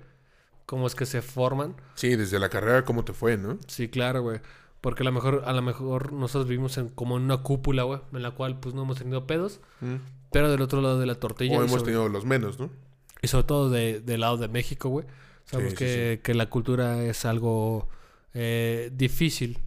Cómo 0.68 0.86
es 0.86 0.94
que 0.96 1.06
se 1.08 1.22
forman. 1.24 1.76
Sí, 1.96 2.16
desde 2.16 2.38
la 2.38 2.50
carrera, 2.50 2.86
¿cómo 2.86 3.04
te 3.04 3.12
fue, 3.14 3.38
no? 3.38 3.58
Sí, 3.68 3.90
claro, 3.90 4.22
güey. 4.22 4.40
Porque 4.80 5.02
a 5.02 5.06
lo 5.06 5.12
mejor, 5.12 5.44
a 5.46 5.54
lo 5.54 5.62
mejor 5.64 6.14
nosotros 6.14 6.48
vivimos 6.48 6.78
en, 6.78 6.90
como 6.90 7.18
en 7.18 7.24
una 7.24 7.38
cúpula, 7.38 7.84
güey, 7.84 8.02
en 8.14 8.22
la 8.22 8.32
cual 8.32 8.60
pues 8.60 8.74
no 8.76 8.84
hemos 8.84 8.98
tenido 9.00 9.26
pedos, 9.28 9.60
pero 10.32 10.50
del 10.52 10.62
otro 10.62 10.82
lado 10.82 11.00
de 11.00 11.06
la 11.08 11.16
tortilla. 11.16 11.54
O 11.58 11.62
hemos 11.62 11.72
sobre- 11.72 11.84
tenido 11.86 12.08
los 12.10 12.26
menos, 12.26 12.60
¿no? 12.60 12.70
Y 13.22 13.28
sobre 13.28 13.44
todo 13.46 13.70
de- 13.70 14.00
del 14.00 14.22
lado 14.22 14.38
de 14.38 14.48
México, 14.48 14.90
güey. 14.90 15.06
Sabemos 15.46 15.72
Sí, 15.74 15.78
sí, 15.78 15.86
que, 15.86 16.22
que 16.24 16.34
la 16.36 16.50
cultura 16.50 17.04
es 17.04 17.26
algo 17.26 17.90
eh, 18.34 18.92
difícil, 18.96 19.58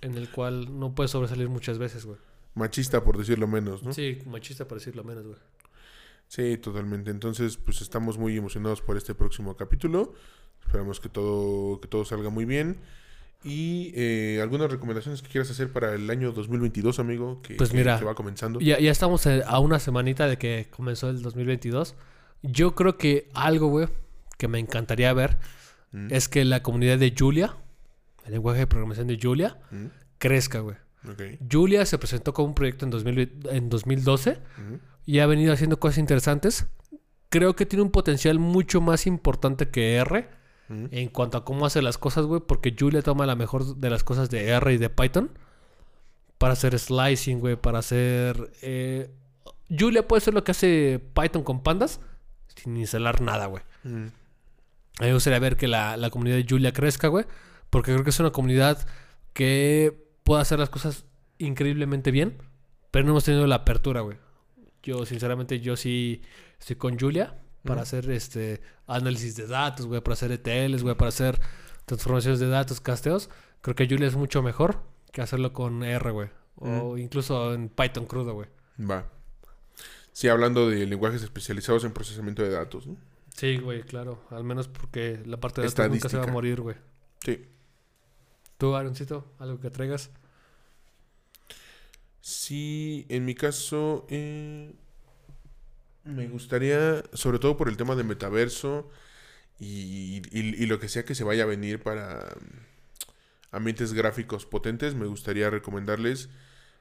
en 0.00 0.16
el 0.16 0.30
cual 0.30 0.78
no 0.78 0.94
puedes 0.94 1.10
sobresalir 1.12 1.48
muchas 1.48 1.78
veces, 1.78 2.04
güey. 2.06 2.18
Machista, 2.54 3.02
por 3.02 3.18
decirlo 3.18 3.46
menos, 3.48 3.82
¿no? 3.82 3.92
Sí, 3.92 4.18
machista 4.26 4.66
por 4.68 4.78
decirlo 4.78 5.02
menos, 5.04 5.24
güey. 5.26 5.38
Sí, 6.28 6.56
totalmente. 6.58 7.10
Entonces, 7.10 7.56
pues 7.56 7.80
estamos 7.80 8.16
muy 8.18 8.36
emocionados 8.36 8.80
por 8.80 8.96
este 8.96 9.14
próximo 9.14 9.56
capítulo. 9.56 10.14
Esperamos 10.64 11.00
que 11.00 11.08
todo, 11.08 11.80
que 11.80 11.88
todo 11.88 12.04
salga 12.04 12.30
muy 12.30 12.44
bien. 12.44 12.78
Y 13.42 13.92
eh, 13.94 14.40
algunas 14.42 14.70
recomendaciones 14.70 15.20
que 15.20 15.28
quieras 15.28 15.50
hacer 15.50 15.70
para 15.70 15.94
el 15.94 16.08
año 16.08 16.32
2022, 16.32 16.98
amigo, 16.98 17.42
que, 17.42 17.56
Pues 17.56 17.70
que- 17.70 17.76
mira, 17.76 17.98
que 17.98 18.04
va 18.04 18.14
comenzando. 18.14 18.58
Ya, 18.60 18.78
ya 18.80 18.90
estamos 18.90 19.26
a 19.26 19.58
una 19.58 19.78
semanita 19.78 20.26
de 20.26 20.38
que 20.38 20.68
comenzó 20.70 21.10
el 21.10 21.20
2022. 21.20 21.94
Yo 22.42 22.74
creo 22.74 22.96
que 22.96 23.28
algo, 23.34 23.66
güey, 23.68 23.88
que 24.38 24.48
me 24.48 24.58
encantaría 24.58 25.12
ver 25.12 25.38
Mm, 25.92 26.08
es 26.10 26.28
que 26.28 26.44
la 26.44 26.60
comunidad 26.62 26.98
de 26.98 27.14
Julia, 27.16 27.54
el 28.24 28.32
lenguaje 28.32 28.58
de 28.60 28.66
programación 28.66 29.06
de 29.06 29.16
Julia, 29.22 29.58
mm, 29.70 29.86
crezca, 30.18 30.58
güey. 30.58 30.76
Ok, 31.08 31.22
Julia 31.50 31.86
se 31.86 31.98
presentó 31.98 32.32
como 32.32 32.48
un 32.48 32.54
proyecto 32.54 32.84
en, 32.84 32.90
2020 32.90 33.56
en 33.56 33.68
2012 33.68 34.32
mm, 34.32 34.74
y 35.06 35.18
ha 35.18 35.26
venido 35.26 35.52
haciendo 35.52 35.78
cosas 35.78 35.98
interesantes. 35.98 36.66
Creo 37.28 37.56
que 37.56 37.66
tiene 37.66 37.82
un 37.82 37.90
potencial 37.90 38.38
mucho 38.38 38.80
más 38.80 39.06
importante 39.06 39.68
que 39.68 39.96
R 39.96 40.28
en 40.68 41.08
cuanto 41.08 41.36
a 41.36 41.44
cómo 41.44 41.66
hace 41.66 41.82
las 41.82 41.98
cosas, 41.98 42.24
güey, 42.24 42.40
porque 42.40 42.74
Julia 42.78 43.02
toma 43.02 43.26
la 43.26 43.36
mejor 43.36 43.76
de 43.76 43.90
las 43.90 44.02
cosas 44.02 44.30
de 44.30 44.48
R 44.48 44.72
y 44.72 44.78
de 44.78 44.88
Python 44.88 45.30
para 46.38 46.54
hacer 46.54 46.78
slicing, 46.78 47.40
güey, 47.40 47.56
para 47.56 47.80
hacer... 47.80 48.50
eh, 48.62 49.10
Julia 49.68 50.08
puede 50.08 50.18
hacer 50.18 50.32
lo 50.32 50.42
que 50.42 50.52
hace 50.52 51.02
Python 51.14 51.42
con 51.42 51.62
pandas 51.62 52.00
sin 52.56 52.76
instalar 52.76 53.20
nada, 53.20 53.46
güey. 53.46 53.62
A 53.84 53.88
mí 53.88 54.10
me 55.00 55.12
gustaría 55.12 55.38
ver 55.38 55.56
que 55.56 55.68
la, 55.68 55.96
la 55.96 56.10
comunidad 56.10 56.36
de 56.36 56.46
Julia 56.48 56.72
crezca, 56.72 57.08
güey, 57.08 57.26
porque 57.70 57.92
creo 57.92 58.04
que 58.04 58.10
es 58.10 58.20
una 58.20 58.30
comunidad 58.30 58.86
que 59.32 60.03
puede 60.24 60.42
hacer 60.42 60.58
las 60.58 60.70
cosas 60.70 61.04
increíblemente 61.38 62.10
bien, 62.10 62.38
pero 62.90 63.04
no 63.04 63.12
hemos 63.12 63.24
tenido 63.24 63.46
la 63.46 63.56
apertura, 63.56 64.00
güey. 64.00 64.18
Yo, 64.82 65.06
sinceramente, 65.06 65.60
yo 65.60 65.76
sí 65.76 66.22
estoy 66.58 66.76
con 66.76 66.98
Julia 66.98 67.38
para 67.62 67.82
hacer 67.82 68.10
este 68.10 68.60
análisis 68.86 69.36
de 69.36 69.46
datos, 69.46 69.86
güey, 69.86 70.00
para 70.00 70.14
hacer 70.14 70.32
ETLs, 70.32 70.82
güey, 70.82 70.94
para 70.94 71.08
hacer 71.08 71.40
transformaciones 71.86 72.40
de 72.40 72.48
datos, 72.48 72.80
casteos. 72.80 73.30
Creo 73.60 73.74
que 73.74 73.86
Julia 73.88 74.08
es 74.08 74.16
mucho 74.16 74.42
mejor 74.42 74.82
que 75.12 75.22
hacerlo 75.22 75.52
con 75.52 75.82
R, 75.82 76.10
güey. 76.10 76.28
O 76.56 76.98
incluso 76.98 77.54
en 77.54 77.68
Python 77.68 78.06
crudo, 78.06 78.34
güey. 78.34 78.48
Va. 78.78 79.10
Sí, 80.12 80.28
hablando 80.28 80.68
de 80.68 80.86
lenguajes 80.86 81.22
especializados 81.22 81.84
en 81.84 81.92
procesamiento 81.92 82.42
de 82.42 82.50
datos, 82.50 82.86
¿no? 82.86 82.96
Sí, 83.34 83.56
güey, 83.56 83.82
claro. 83.82 84.22
Al 84.30 84.44
menos 84.44 84.68
porque 84.68 85.20
la 85.26 85.38
parte 85.38 85.60
de 85.60 85.68
datos 85.68 85.90
nunca 85.90 86.08
se 86.08 86.18
va 86.18 86.24
a 86.24 86.28
morir, 86.28 86.60
güey. 86.60 86.76
Sí. 87.24 87.44
¿Tú, 88.64 88.74
Aaroncito, 88.74 89.30
algo 89.38 89.60
que 89.60 89.68
traigas? 89.68 90.08
Sí, 92.22 93.04
en 93.10 93.26
mi 93.26 93.34
caso, 93.34 94.06
eh, 94.08 94.72
me 96.04 96.28
gustaría, 96.28 97.02
sobre 97.12 97.38
todo 97.38 97.58
por 97.58 97.68
el 97.68 97.76
tema 97.76 97.94
de 97.94 98.04
metaverso 98.04 98.88
y, 99.60 100.22
lo 100.64 100.80
que 100.80 100.88
sea 100.88 101.04
que 101.04 101.14
se 101.14 101.24
vaya 101.24 101.42
a 101.42 101.46
venir 101.46 101.82
para 101.82 102.20
mm, 102.40 103.54
ambientes 103.54 103.92
gráficos 103.92 104.46
potentes, 104.46 104.94
me 104.94 105.04
gustaría 105.04 105.50
recomendarles, 105.50 106.30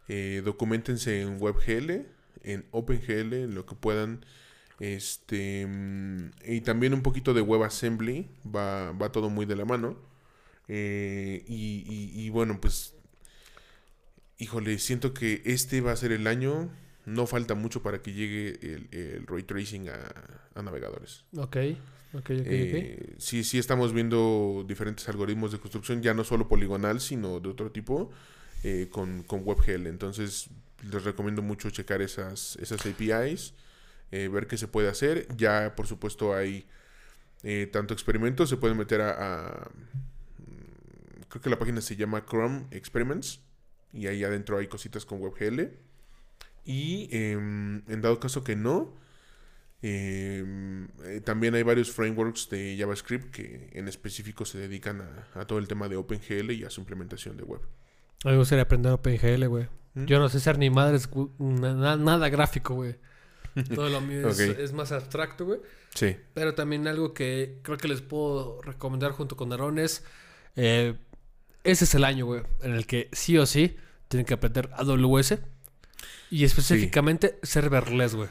eh, 0.08 0.42
documentense 0.46 1.22
en 1.22 1.36
WebGL, 1.38 2.06
en 2.44 2.66
OpenGL, 2.72 3.34
en 3.34 3.56
lo 3.56 3.66
que 3.66 3.76
puedan. 3.76 4.26
Este, 4.80 5.68
mm, 5.68 6.32
y 6.46 6.62
también 6.62 6.94
un 6.94 7.02
poquito 7.02 7.34
de 7.34 7.42
WebAssembly, 7.42 8.30
va, 8.56 8.94
va 8.94 9.12
todo 9.12 9.30
muy 9.30 9.46
de 9.46 9.58
la 9.58 9.66
mano. 9.66 10.13
Eh, 10.76 11.44
y, 11.48 11.84
y- 11.88 12.26
y 12.26 12.30
bueno, 12.32 12.60
pues 12.60 12.96
Híjole, 14.40 14.80
siento 14.80 15.14
que 15.14 15.42
este 15.46 15.80
va 15.82 15.92
a 15.92 15.96
ser 15.96 16.12
el 16.12 16.28
año. 16.28 16.70
No 17.06 17.28
falta 17.28 17.54
mucho 17.54 17.84
para 17.84 18.02
que 18.02 18.14
llegue 18.14 18.58
el, 18.62 18.88
el 18.92 19.28
ray 19.28 19.44
tracing 19.44 19.90
a, 19.90 20.00
a 20.56 20.62
navegadores. 20.62 21.26
Ok, 21.38 21.58
ok, 22.14 22.16
ok, 22.16 22.30
ok. 22.40 22.46
Eh, 22.46 23.16
sí, 23.20 23.44
sí 23.44 23.58
estamos 23.60 23.94
viendo 23.94 24.64
diferentes 24.68 25.08
algoritmos 25.10 25.52
de 25.52 25.60
construcción, 25.60 26.02
ya 26.02 26.14
no 26.14 26.24
solo 26.24 26.48
poligonal, 26.48 27.00
sino 27.02 27.40
de 27.40 27.50
otro 27.50 27.72
tipo, 27.72 28.10
eh, 28.64 28.88
con, 28.92 29.24
con 29.24 29.42
WebGL. 29.46 29.88
Entonces, 29.88 30.50
les 30.90 31.04
recomiendo 31.04 31.42
mucho 31.42 31.70
checar 31.70 32.02
esas, 32.02 32.56
esas 32.58 32.86
APIs, 32.86 33.54
eh, 34.12 34.30
ver 34.30 34.48
qué 34.48 34.58
se 34.58 34.68
puede 34.68 34.88
hacer. 34.88 35.28
Ya, 35.36 35.74
por 35.76 35.88
supuesto, 35.88 36.34
hay 36.34 36.66
eh, 37.44 37.70
tanto 37.72 37.94
experimentos, 37.94 38.50
se 38.50 38.58
pueden 38.58 38.78
meter 38.78 39.02
a, 39.02 39.12
a- 39.12 39.72
Creo 41.34 41.42
que 41.42 41.50
la 41.50 41.58
página 41.58 41.82
se 41.82 41.96
llama 41.96 42.26
Chrome 42.28 42.68
Experiments. 42.70 43.40
Y 43.92 44.06
ahí 44.06 44.24
adentro 44.24 44.60
hay 44.60 44.68
cositas 44.68 45.04
con 45.04 45.20
WebGL. 45.20 45.62
Y 46.64 47.10
em, 47.12 47.82
en 47.88 48.02
dado 48.04 48.20
caso 48.20 48.44
que 48.44 48.56
no, 48.56 48.94
em, 49.82 50.90
eh, 51.06 51.22
también 51.26 51.56
hay 51.56 51.64
varios 51.64 51.92
frameworks 51.92 52.52
de 52.52 52.76
JavaScript 52.78 53.32
que 53.32 53.72
en 53.74 53.88
específico 53.88 54.46
se 54.46 54.60
dedican 54.60 55.02
a, 55.02 55.40
a 55.40 55.48
todo 55.48 55.58
el 55.58 55.68
tema 55.68 55.90
de 55.90 55.96
OpenGL 55.96 56.52
y 56.52 56.66
a 56.66 56.70
su 56.70 56.82
implementación 56.82 57.36
de 57.36 57.44
web. 57.46 57.62
A 58.24 58.28
mí 58.28 58.34
me 58.34 58.38
gustaría 58.38 58.62
aprender 58.62 58.92
OpenGL, 58.92 59.48
güey. 59.48 59.68
¿Mm? 59.96 60.06
Yo 60.06 60.20
no 60.20 60.30
sé 60.30 60.40
ser 60.40 60.60
ni 60.60 60.70
madres, 60.70 61.10
nada 61.40 62.30
gráfico, 62.30 62.76
güey. 62.76 62.96
Todo 63.74 63.90
lo 63.90 64.02
mío 64.02 64.30
es 64.30 64.72
más 64.72 64.92
abstracto, 64.92 65.46
güey. 65.46 65.62
Sí. 65.96 66.16
Pero 66.36 66.54
también 66.54 66.88
algo 66.88 67.16
que 67.16 67.58
creo 67.64 67.80
que 67.80 67.88
les 67.88 68.02
puedo 68.02 68.62
recomendar 68.62 69.14
junto 69.14 69.36
con 69.36 69.52
Aaron 69.52 69.80
es... 69.80 70.04
eh, 70.56 70.96
ese 71.64 71.84
es 71.86 71.96
el 71.96 72.04
año, 72.04 72.26
güey, 72.26 72.42
en 72.62 72.74
el 72.74 72.86
que 72.88 73.10
sí 73.12 73.38
o 73.38 73.46
sí 73.46 73.76
tienen 74.08 74.26
que 74.26 74.34
aprender 74.36 74.70
AWS. 74.74 75.40
Y 76.30 76.44
específicamente 76.46 77.38
serverless, 77.44 78.16
güey. 78.16 78.30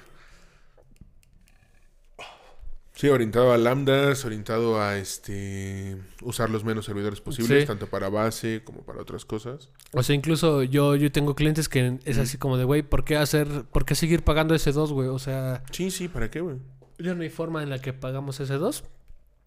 Sí, 2.94 3.08
orientado 3.08 3.52
a 3.52 3.58
lambdas, 3.58 4.24
orientado 4.24 4.80
a 4.80 4.98
este 4.98 5.96
usar 6.20 6.50
los 6.50 6.62
menos 6.62 6.84
servidores 6.84 7.20
posibles, 7.20 7.62
Sí. 7.62 7.66
tanto 7.66 7.86
para 7.88 8.08
base 8.10 8.62
como 8.64 8.82
para 8.84 9.00
otras 9.00 9.24
cosas. 9.24 9.70
O 9.92 10.02
sea, 10.02 10.14
incluso 10.14 10.62
yo, 10.62 10.94
yo 10.94 11.10
tengo 11.10 11.34
clientes 11.34 11.68
que 11.68 11.98
es 12.04 12.18
así 12.18 12.38
como 12.38 12.58
de, 12.58 12.64
güey, 12.64 12.82
¿por 12.82 13.04
qué 13.04 13.16
hacer, 13.16 13.64
por 13.72 13.84
qué 13.86 13.94
seguir 13.94 14.22
pagando 14.22 14.54
ese 14.54 14.72
2, 14.72 14.92
güey? 14.92 15.08
O 15.08 15.18
sea, 15.18 15.64
Sí, 15.72 15.90
sí, 15.90 16.06
¿para 16.08 16.30
qué, 16.30 16.40
güey? 16.42 16.56
ya 16.98 17.14
no 17.14 17.22
hay 17.22 17.30
forma 17.30 17.62
en 17.64 17.70
la 17.70 17.80
que 17.80 17.92
pagamos 17.92 18.38
ese 18.40 18.54
2. 18.54 18.84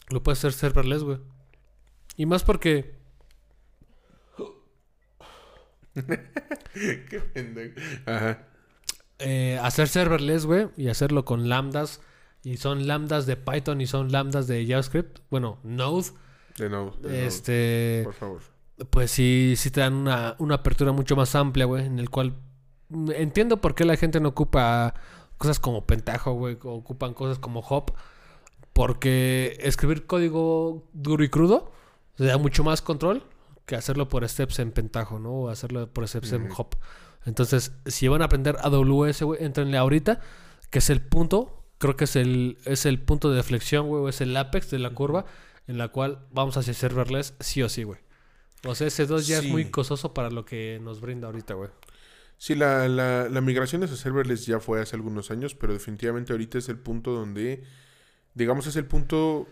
Lo 0.10 0.22
puedes 0.24 0.40
hacer 0.40 0.52
serverless, 0.54 1.04
güey. 1.04 1.20
Y 2.18 2.26
más 2.26 2.44
porque 2.44 2.96
Qué 6.74 7.20
pendejo. 7.34 7.76
Ajá. 8.06 8.44
eh, 9.20 9.60
hacer 9.62 9.88
serverless, 9.88 10.46
güey, 10.46 10.68
y 10.78 10.90
hacerlo 10.90 11.26
con 11.26 11.48
lambdas, 11.50 12.02
y 12.44 12.58
son 12.58 12.86
lambdas 12.88 13.26
de 13.26 13.38
Python 13.38 13.82
y 13.82 13.88
son 13.88 14.12
lambdas 14.12 14.48
de 14.48 14.66
JavaScript, 14.68 15.20
bueno, 15.30 15.60
Node, 15.64 16.12
De 16.58 16.70
nuevo, 16.70 16.92
de 17.02 17.26
este, 17.26 18.02
por 18.04 18.14
favor. 18.14 18.42
pues 18.90 19.10
sí, 19.12 19.56
sí 19.58 19.72
te 19.72 19.80
dan 19.82 19.94
una, 19.94 20.36
una 20.40 20.56
apertura 20.56 20.92
mucho 20.92 21.16
más 21.16 21.34
amplia, 21.36 21.66
güey, 21.66 21.86
en 21.86 21.98
el 22.00 22.10
cual 22.10 22.36
entiendo 23.16 23.62
por 23.62 23.74
qué 23.74 23.86
la 23.86 23.98
gente 23.98 24.20
no 24.20 24.30
ocupa 24.30 24.94
cosas 25.38 25.60
como 25.60 25.86
Pentaho, 25.86 26.34
güey, 26.34 26.58
o 26.64 26.74
ocupan 26.74 27.14
cosas 27.14 27.40
como 27.40 27.62
Hop, 27.62 27.94
porque 28.74 29.58
escribir 29.62 30.06
código 30.06 30.84
duro 30.94 31.24
y 31.24 31.30
crudo 31.30 31.72
te 32.16 32.26
da 32.26 32.38
mucho 32.38 32.64
más 32.64 32.82
control 32.82 33.24
que 33.66 33.76
hacerlo 33.76 34.10
por 34.10 34.28
steps 34.28 34.60
en 34.60 34.72
Pentaho, 34.72 35.20
¿no? 35.20 35.32
O 35.32 35.50
hacerlo 35.50 35.92
por 35.92 36.08
steps 36.08 36.32
en. 36.34 36.50
Hop. 36.56 36.76
Entonces, 37.26 37.72
si 37.86 38.08
van 38.08 38.22
a 38.22 38.26
aprender 38.26 38.58
AWS, 38.62 39.24
güey, 39.24 39.44
entrenle 39.44 39.78
ahorita, 39.78 40.20
que 40.70 40.80
es 40.80 40.90
el 40.90 41.02
punto, 41.02 41.64
creo 41.80 41.96
que 41.96 42.04
es 42.04 42.16
el, 42.16 42.58
es 42.66 42.86
el 42.86 43.02
punto 43.02 43.32
de 43.32 43.42
flexión, 43.44 43.88
güey, 43.88 44.04
o 44.04 44.10
es 44.10 44.22
el 44.22 44.36
apex 44.38 44.70
de 44.70 44.80
la 44.80 44.92
curva 44.92 45.26
en 45.68 45.80
la 45.80 45.88
cual 45.88 46.20
vamos 46.32 46.58
hacia 46.58 46.74
serverless 46.76 47.34
sí 47.40 47.64
o 47.64 47.70
sí, 47.70 47.84
güey. 47.84 48.00
O 48.68 48.76
sea, 48.76 48.86
ese 48.88 49.06
2 49.08 49.26
ya 49.28 49.40
Sí. 49.42 49.48
es 49.48 49.52
muy 49.52 49.66
costoso 49.66 50.14
para 50.14 50.30
lo 50.30 50.46
que 50.46 50.80
nos 50.84 51.02
brinda 51.02 51.28
ahorita, 51.28 51.56
güey. 51.56 51.70
Sí, 52.38 52.54
la, 52.54 52.88
la, 52.88 53.30
la 53.30 53.42
migración 53.42 53.82
de 53.82 53.88
esos 53.88 54.00
serverless 54.00 54.46
ya 54.46 54.60
fue 54.60 54.82
hace 54.82 54.96
algunos 54.96 55.32
años, 55.32 55.56
pero 55.56 55.74
definitivamente 55.74 56.34
ahorita 56.34 56.58
es 56.60 56.70
el 56.70 56.78
punto 56.78 57.12
donde, 57.14 57.64
digamos, 58.36 58.68
es 58.68 58.76
el 58.76 58.86
punto 58.86 59.48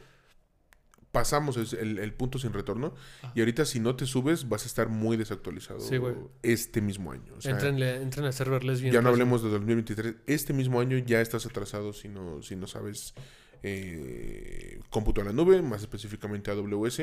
pasamos 1.13 1.55
el, 1.73 1.99
el 1.99 2.13
punto 2.13 2.39
sin 2.39 2.51
retorno. 2.51 2.93
Ah. 3.21 3.31
Y 3.35 3.39
ahorita 3.39 3.63
si 3.65 3.79
no 3.79 3.95
te 3.95 4.05
subes, 4.07 4.49
vas 4.49 4.63
a 4.63 4.65
estar 4.65 4.89
muy 4.89 5.15
desactualizado 5.15 5.79
Sí, 5.79 5.95
este 6.41 6.81
mismo 6.81 7.11
año. 7.13 7.35
O 7.37 7.41
sea, 7.41 7.51
Entrenle, 7.51 8.01
entren 8.01 8.25
a 8.25 8.31
serverless 8.31 8.81
bien. 8.81 8.93
ya 8.93 8.99
no 9.01 9.09
recio. 9.11 9.13
hablemos 9.23 9.43
de 9.43 9.49
2023. 9.51 10.15
Este 10.25 10.53
mismo 10.53 10.81
año 10.81 10.97
ya 10.97 11.21
estás 11.21 11.45
atrasado 11.45 11.93
si 11.93 12.09
no, 12.09 12.41
si 12.41 12.55
no 12.55 12.65
sabes 12.65 13.13
eh, 13.61 14.79
cómputo 14.89 15.21
a 15.21 15.23
la 15.23 15.33
nube, 15.33 15.61
más 15.61 15.81
específicamente 15.81 16.49
AWS. 16.51 17.01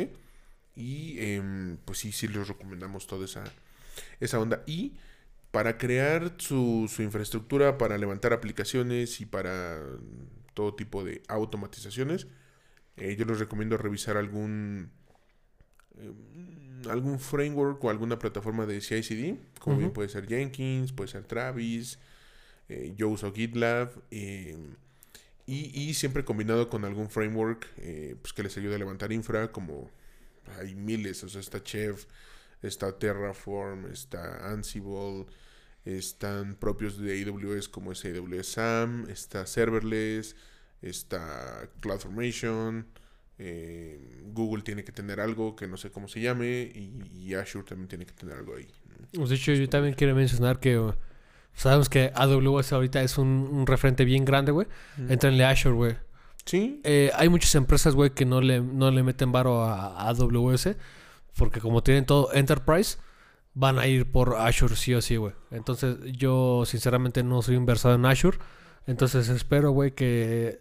Y 0.75 1.19
em, 1.21 1.77
pues 1.85 1.99
sí, 2.01 2.11
sí 2.13 2.27
les 2.29 2.49
recomendamos 2.49 3.07
toda 3.07 3.25
esa, 3.27 3.45
esa 4.19 4.41
onda. 4.41 4.65
Y 4.67 4.95
para 5.53 5.79
crear 5.79 6.35
su, 6.39 6.91
su 6.93 7.03
infraestructura, 7.03 7.79
para 7.79 7.97
levantar 7.97 8.33
aplicaciones 8.33 9.21
y 9.21 9.27
para 9.27 9.81
todo 10.55 10.75
tipo 10.75 11.05
de 11.05 11.23
automatizaciones, 11.29 12.27
eh, 13.01 13.16
yo 13.16 13.24
les 13.24 13.38
recomiendo 13.38 13.76
revisar 13.76 14.16
algún 14.16 14.90
em, 15.98 16.88
algún 16.88 17.18
framework 17.18 17.82
o 17.84 17.90
alguna 17.90 18.18
plataforma 18.18 18.66
de 18.66 18.80
CI/CD, 18.80 19.36
como 19.59 19.76
bien 19.76 19.92
puede 19.92 20.09
ser 20.09 20.26
Jenkins, 20.26 20.92
puede 20.92 21.09
ser 21.09 21.24
Travis, 21.24 21.98
eh, 22.68 22.94
yo 22.96 23.09
uso 23.09 23.32
GitLab 23.32 23.90
eh, 24.11 24.57
y, 25.44 25.88
y 25.88 25.94
siempre 25.94 26.24
combinado 26.24 26.68
con 26.68 26.84
algún 26.84 27.11
framework 27.11 27.66
eh, 27.78 28.14
pues 28.22 28.32
que 28.32 28.44
les 28.44 28.57
ayude 28.57 28.76
a 28.76 28.78
levantar 28.78 29.12
infra, 29.12 29.51
como 29.51 29.90
hay 30.59 30.74
miles, 30.74 31.22
o 31.24 31.28
sea, 31.28 31.40
está 31.40 31.62
Chef, 31.62 32.07
está 32.62 32.96
Terraform, 32.98 33.86
está 33.86 34.51
Ansible, 34.53 35.26
están 35.84 36.55
propios 36.55 36.98
de 36.98 37.24
AWS 37.24 37.68
como 37.68 37.92
es 37.92 38.05
AWS 38.05 38.46
SAM, 38.46 39.09
está 39.11 39.46
Serverless, 39.46 40.36
está 40.83 41.68
CloudFormation, 41.81 42.87
eh, 43.39 44.22
Google 44.33 44.62
tiene 44.62 44.85
que 44.85 44.93
tener 44.93 45.20
algo 45.20 45.57
que 45.57 45.66
no 45.66 45.76
sé 45.76 45.91
cómo 45.91 46.09
se 46.09 46.20
llame 46.20 46.70
y, 46.74 47.11
y 47.14 47.35
Azure 47.35 47.64
también 47.64 47.89
tiene 47.89 48.07
que 48.07 48.12
tener 48.12 48.37
algo 48.37 48.55
ahí. 48.57 48.68
¿no? 49.12 49.26
De 49.26 49.35
hecho, 49.35 49.53
yo 49.53 49.68
también 49.68 49.95
quiero 49.95 50.14
mencionar 50.14 50.61
que 50.61 50.78
uh, 50.78 50.93
sabemos 51.55 51.89
que 51.89 52.12
AWS 52.14 52.72
ahorita 52.72 53.03
es 53.03 53.18
un, 53.18 53.28
un 53.28 53.66
referente 53.66 54.05
bien 54.05 54.24
grande, 54.24 54.53
güey. 54.53 54.66
Entrenle 55.09 55.45
a 55.45 55.51
Azure, 55.51 55.74
güey. 55.74 55.97
Sí, 56.45 56.81
Eh, 56.85 57.11
hay 57.14 57.28
muchas 57.28 57.55
empresas, 57.55 57.95
güey, 57.95 58.11
que 58.11 58.24
no 58.24 58.41
le, 58.41 58.61
no 58.61 58.91
le 58.91 59.03
meten 59.03 59.31
varo 59.31 59.62
a, 59.62 60.03
a 60.03 60.09
AWS 60.09 60.76
porque 61.37 61.61
como 61.61 61.83
tienen 61.83 62.05
todo 62.05 62.33
Enterprise, 62.33 62.99
van 63.55 63.78
a 63.78 63.87
ir 63.87 64.11
por 64.11 64.37
Azure 64.37 64.76
sí 64.76 64.95
o 64.95 65.01
sí, 65.01 65.16
güey. 65.16 65.33
Entonces, 65.51 65.97
yo 66.12 66.64
sinceramente 66.66 67.22
no 67.22 67.43
soy 67.43 67.57
inversado 67.57 67.95
en 67.95 68.05
Azure. 68.05 68.39
Entonces, 68.87 69.28
espero, 69.28 69.70
güey, 69.70 69.93
que... 69.93 70.61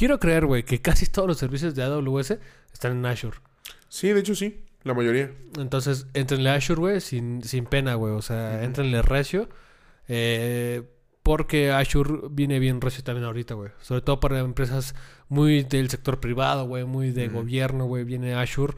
Quiero 0.00 0.18
creer, 0.18 0.46
güey, 0.46 0.62
que 0.62 0.80
casi 0.80 1.04
todos 1.04 1.28
los 1.28 1.36
servicios 1.36 1.74
de 1.74 1.82
AWS 1.82 2.38
están 2.72 2.92
en 2.92 3.04
Azure. 3.04 3.36
sí, 3.90 4.08
de 4.08 4.20
hecho 4.20 4.34
sí, 4.34 4.64
la 4.82 4.94
mayoría. 4.94 5.30
Entonces, 5.58 6.06
entrenle 6.14 6.48
a 6.48 6.54
Azure, 6.54 6.80
güey, 6.80 7.00
sin, 7.02 7.42
sin 7.42 7.66
pena, 7.66 7.96
güey. 7.96 8.14
O 8.14 8.22
sea, 8.22 8.54
Ujú. 8.54 8.64
entrenle 8.64 9.02
recio. 9.02 9.50
Eh, 10.08 10.84
porque 11.22 11.70
Azure 11.70 12.28
viene 12.30 12.58
bien 12.60 12.80
recio 12.80 13.04
también 13.04 13.26
ahorita, 13.26 13.52
güey. 13.52 13.72
Sobre 13.82 14.00
todo 14.00 14.20
para 14.20 14.38
empresas 14.38 14.94
muy 15.28 15.64
del 15.64 15.90
sector 15.90 16.18
privado, 16.18 16.64
güey, 16.66 16.84
muy 16.84 17.10
de 17.10 17.28
gobierno, 17.28 17.84
güey, 17.84 18.04
viene 18.04 18.32
Azure. 18.32 18.72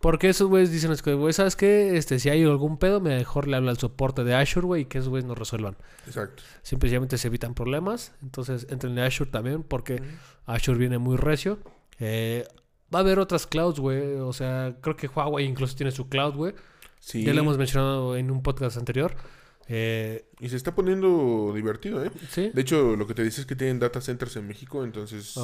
Porque 0.00 0.28
esos 0.28 0.48
güeyes 0.48 0.70
dicen, 0.70 0.92
es 0.92 1.02
que, 1.02 1.14
güey, 1.14 1.32
¿sabes 1.32 1.56
qué? 1.56 1.96
Este, 1.96 2.18
si 2.18 2.28
hay 2.28 2.44
algún 2.44 2.78
pedo, 2.78 3.00
mejor 3.00 3.48
le 3.48 3.56
habla 3.56 3.70
al 3.70 3.78
soporte 3.78 4.24
de 4.24 4.34
Azure, 4.34 4.66
güey, 4.66 4.82
y 4.82 4.84
que 4.84 4.98
esos 4.98 5.08
güeyes 5.08 5.26
nos 5.26 5.38
resuelvan. 5.38 5.76
Exacto. 6.06 6.42
Simplemente 6.62 7.16
se 7.18 7.28
evitan 7.28 7.54
problemas. 7.54 8.12
Entonces, 8.22 8.66
entrenle 8.70 9.02
a 9.02 9.06
Azure 9.06 9.30
también, 9.30 9.62
porque 9.62 10.02
Azure 10.44 10.78
viene 10.78 10.98
muy 10.98 11.16
recio. 11.16 11.58
Eh, 11.98 12.46
va 12.94 12.98
a 12.98 13.02
haber 13.02 13.18
otras 13.18 13.46
clouds, 13.46 13.80
güey. 13.80 14.16
O 14.16 14.32
sea, 14.32 14.76
creo 14.80 14.96
que 14.96 15.08
Huawei 15.08 15.46
incluso 15.46 15.74
tiene 15.74 15.90
su 15.90 16.08
cloud, 16.08 16.34
güey. 16.34 16.54
Sí. 17.00 17.24
Ya 17.24 17.32
lo 17.32 17.40
hemos 17.40 17.56
mencionado 17.56 18.16
en 18.16 18.30
un 18.30 18.42
podcast 18.42 18.76
anterior. 18.76 19.14
Eh, 19.68 20.24
Y 20.40 20.48
se 20.48 20.56
está 20.56 20.74
poniendo 20.74 21.52
divertido, 21.54 22.04
¿eh? 22.04 22.10
sí. 22.30 22.50
De 22.54 22.60
hecho, 22.60 22.94
lo 22.96 23.06
que 23.06 23.14
te 23.14 23.24
dice 23.24 23.40
es 23.40 23.46
que 23.46 23.56
tienen 23.56 23.78
data 23.80 24.00
centers 24.00 24.36
en 24.36 24.46
México, 24.46 24.84
entonces 24.84 25.36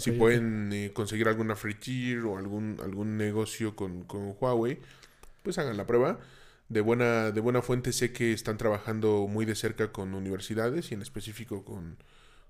si 0.00 0.10
pueden 0.18 0.72
eh, 0.72 0.90
conseguir 0.92 1.28
alguna 1.28 1.54
free 1.54 1.74
tier 1.74 2.20
o 2.24 2.38
algún, 2.38 2.78
algún 2.82 3.16
negocio 3.16 3.76
con, 3.76 4.02
con 4.04 4.34
Huawei, 4.40 4.80
pues 5.42 5.58
hagan 5.58 5.76
la 5.76 5.86
prueba. 5.86 6.18
De 6.68 6.80
buena, 6.80 7.30
de 7.30 7.40
buena 7.40 7.60
fuente 7.60 7.92
sé 7.92 8.12
que 8.12 8.32
están 8.32 8.56
trabajando 8.56 9.26
muy 9.28 9.44
de 9.44 9.54
cerca 9.54 9.92
con 9.92 10.14
universidades 10.14 10.90
y 10.90 10.94
en 10.94 11.02
específico 11.02 11.64
con, 11.64 11.98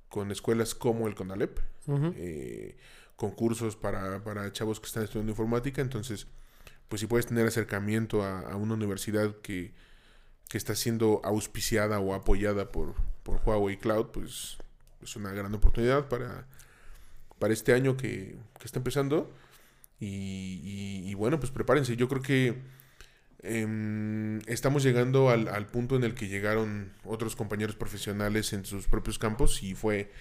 con 0.08 0.30
escuelas 0.30 0.74
como 0.76 1.08
el 1.08 1.14
CONALEP, 1.16 1.58
Ujú. 1.88 2.12
eh, 2.16 2.76
con 3.16 3.32
cursos 3.32 3.74
para, 3.76 4.22
para 4.22 4.52
chavos 4.52 4.78
que 4.78 4.86
están 4.86 5.02
estudiando 5.02 5.32
informática. 5.32 5.82
Entonces, 5.82 6.26
pues 6.88 7.00
si 7.00 7.06
puedes 7.06 7.26
tener 7.26 7.46
acercamiento 7.46 8.22
a, 8.22 8.40
a 8.40 8.56
una 8.56 8.74
universidad 8.74 9.34
que, 9.42 9.74
que 10.52 10.58
está 10.58 10.74
siendo 10.74 11.22
auspiciada 11.24 11.98
o 11.98 12.12
apoyada 12.12 12.70
por, 12.70 12.94
por 13.22 13.40
Huawei 13.42 13.78
Cloud, 13.78 14.08
pues 14.08 14.58
es 15.02 15.16
una 15.16 15.32
gran 15.32 15.54
oportunidad 15.54 16.10
para, 16.10 16.46
para 17.38 17.54
este 17.54 17.72
año 17.72 17.96
que, 17.96 18.36
está 18.62 18.78
empezando. 18.78 19.32
Y 19.98 21.14
bueno, 21.14 21.40
pues 21.40 21.50
prepárense. 21.50 21.96
Yo 21.96 22.06
creo 22.06 22.20
que 22.20 22.58
em, 23.42 24.40
estamos 24.46 24.82
llegando 24.82 25.30
al, 25.30 25.48
al 25.48 25.68
punto 25.68 25.96
en 25.96 26.04
el 26.04 26.14
que 26.14 26.28
llegaron 26.28 26.92
otros 27.02 27.34
compañeros 27.34 27.74
profesionales 27.74 28.52
en 28.52 28.66
sus 28.66 28.88
propios 28.88 29.18
campos 29.18 29.62
y 29.62 29.74
fue 29.74 30.12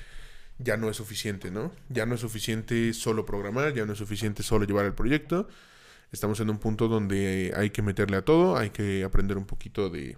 ya 0.60 0.78
no 0.78 0.90
es 0.90 0.96
suficiente, 0.96 1.52
¿no? 1.52 1.74
Ya 1.90 2.06
no 2.06 2.16
es 2.16 2.22
suficiente 2.22 2.94
solo 2.94 3.26
programar, 3.26 3.74
ya 3.74 3.86
no 3.86 3.92
es 3.92 4.00
suficiente 4.00 4.44
solo 4.44 4.64
llevar 4.64 4.86
el 4.86 4.94
proyecto. 4.94 5.50
Estamos 6.12 6.40
en 6.42 6.50
un 6.50 6.58
punto 6.58 6.88
donde 6.90 7.54
hay 7.56 7.70
que 7.70 7.82
meterle 7.82 8.18
a 8.18 8.26
todo, 8.26 8.58
hay 8.58 8.72
que 8.72 9.04
aprender 9.06 9.38
un 9.38 9.46
poquito 9.46 9.90
de, 9.90 10.18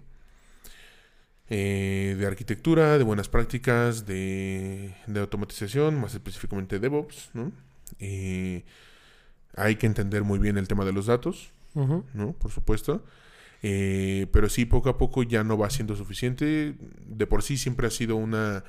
eh, 1.48 2.16
de 2.18 2.26
arquitectura, 2.26 2.98
de 2.98 3.04
buenas 3.04 3.28
prácticas, 3.28 4.04
de, 4.04 4.94
de 5.06 5.20
automatización, 5.20 6.00
más 6.00 6.14
específicamente 6.14 6.80
DevOps, 6.80 7.30
¿no? 7.34 7.52
Eh, 8.00 8.64
hay 9.56 9.76
que 9.76 9.86
entender 9.86 10.24
muy 10.24 10.40
bien 10.40 10.58
el 10.58 10.66
tema 10.66 10.84
de 10.84 10.92
los 10.92 11.06
datos. 11.06 11.52
¿no? 12.12 12.32
Por 12.32 12.50
supuesto. 12.50 13.04
Eh, 13.62 14.26
pero 14.32 14.48
sí, 14.48 14.64
poco 14.64 14.88
a 14.88 14.98
poco 14.98 15.22
ya 15.22 15.44
no 15.44 15.56
va 15.56 15.70
siendo 15.70 15.94
suficiente. 15.94 16.74
De 17.06 17.26
por 17.28 17.42
sí 17.44 17.56
siempre 17.56 17.86
ha 17.86 17.90
sido 17.90 18.16
una 18.16 18.64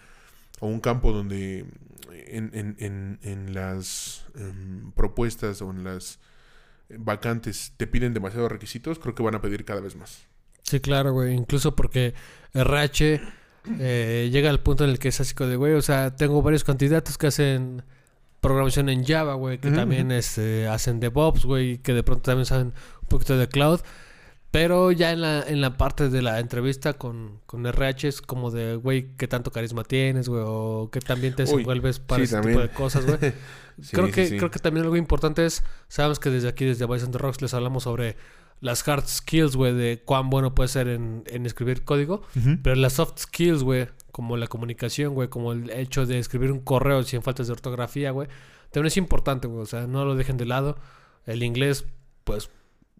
o 0.59 0.67
un 0.67 0.79
campo 0.79 1.11
donde 1.11 1.65
en, 2.27 2.51
en- 2.53 2.75
en- 2.79 3.19
en 3.23 3.53
las 3.55 4.25
em, 4.35 4.91
propuestas 4.91 5.61
o 5.63 5.71
en 5.71 5.83
las 5.83 6.19
vacantes 6.89 7.73
te 7.77 7.87
piden 7.87 8.13
demasiados 8.13 8.51
requisitos, 8.51 8.99
creo 8.99 9.15
que 9.15 9.23
van 9.23 9.35
a 9.35 9.41
pedir 9.41 9.65
cada 9.65 9.81
vez 9.81 9.95
más. 9.95 10.25
Sí, 10.63 10.79
claro, 10.79 11.13
güey. 11.13 11.33
Incluso 11.33 11.75
porque 11.75 12.13
RH 12.53 13.21
eh, 13.79 14.29
llega 14.31 14.49
al 14.49 14.61
punto 14.61 14.83
en 14.83 14.89
el 14.91 14.99
que 14.99 15.09
es 15.09 15.19
así 15.19 15.33
como 15.33 15.49
de, 15.49 15.55
güey, 15.55 15.73
o 15.73 15.81
sea, 15.81 16.15
tengo 16.15 16.41
varios 16.41 16.63
candidatos 16.63 17.17
que 17.17 17.27
hacen 17.27 17.83
programación 18.41 18.89
en 18.89 19.03
Java, 19.03 19.33
güey, 19.33 19.57
que 19.57 19.71
también 19.71 20.11
este, 20.11 20.67
hacen 20.67 20.99
DevOps, 20.99 21.45
güey, 21.45 21.79
que 21.79 21.93
de 21.93 22.03
pronto 22.03 22.23
también 22.23 22.45
saben 22.45 22.67
un 22.67 23.07
poquito 23.07 23.37
de 23.37 23.47
cloud. 23.47 23.79
Pero 24.55 24.93
ya 24.93 25.11
en 25.11 25.19
la, 25.19 25.43
en 25.43 25.59
la 25.59 25.75
parte 25.75 26.07
de 26.07 26.21
la 26.21 26.39
entrevista 26.39 26.93
con, 26.93 27.41
con 27.45 27.65
RH 27.65 28.07
es 28.07 28.21
como 28.21 28.51
de, 28.51 28.77
güey, 28.77 29.09
qué 29.17 29.27
tanto 29.27 29.51
carisma 29.51 29.83
tienes, 29.83 30.29
güey, 30.29 30.43
o 30.45 30.87
qué 30.89 31.01
también 31.01 31.35
te 31.35 31.43
Uy, 31.43 31.49
desenvuelves 31.49 31.99
para 31.99 32.19
sí, 32.19 32.23
ese 32.23 32.35
también. 32.37 32.53
tipo 32.59 32.67
de 32.67 32.73
cosas, 32.73 33.05
güey. 33.05 33.33
Sí, 33.81 33.91
creo, 33.91 34.09
que, 34.09 34.27
sí. 34.27 34.37
creo 34.37 34.49
que 34.49 34.59
también 34.59 34.85
algo 34.85 34.95
importante 34.95 35.45
es, 35.45 35.61
sabemos 35.89 36.19
que 36.19 36.29
desde 36.29 36.47
aquí, 36.47 36.63
desde 36.63 36.85
Bison 36.85 37.11
the 37.11 37.17
Rocks, 37.17 37.41
les 37.41 37.53
hablamos 37.53 37.83
sobre 37.83 38.15
las 38.61 38.87
hard 38.87 39.05
skills, 39.05 39.57
güey, 39.57 39.73
de 39.73 40.01
cuán 40.05 40.29
bueno 40.29 40.55
puede 40.55 40.69
ser 40.69 40.87
en, 40.87 41.25
en 41.27 41.45
escribir 41.45 41.83
código, 41.83 42.21
pero 42.63 42.77
las 42.77 42.93
soft 42.93 43.19
skills, 43.19 43.61
güey, 43.63 43.89
como 44.13 44.37
la 44.37 44.47
comunicación, 44.47 45.13
güey, 45.13 45.27
como 45.27 45.51
el 45.51 45.69
hecho 45.69 46.05
de 46.05 46.17
escribir 46.17 46.53
un 46.53 46.61
correo 46.61 47.03
sin 47.03 47.21
faltas 47.21 47.47
de 47.47 47.53
ortografía, 47.53 48.11
güey, 48.11 48.29
también 48.71 48.87
es 48.87 48.95
importante, 48.95 49.49
güey, 49.49 49.63
o 49.63 49.65
sea, 49.65 49.87
no 49.87 50.05
lo 50.05 50.15
dejen 50.15 50.37
de 50.37 50.45
lado. 50.45 50.77
El 51.25 51.43
inglés, 51.43 51.83
pues, 52.23 52.49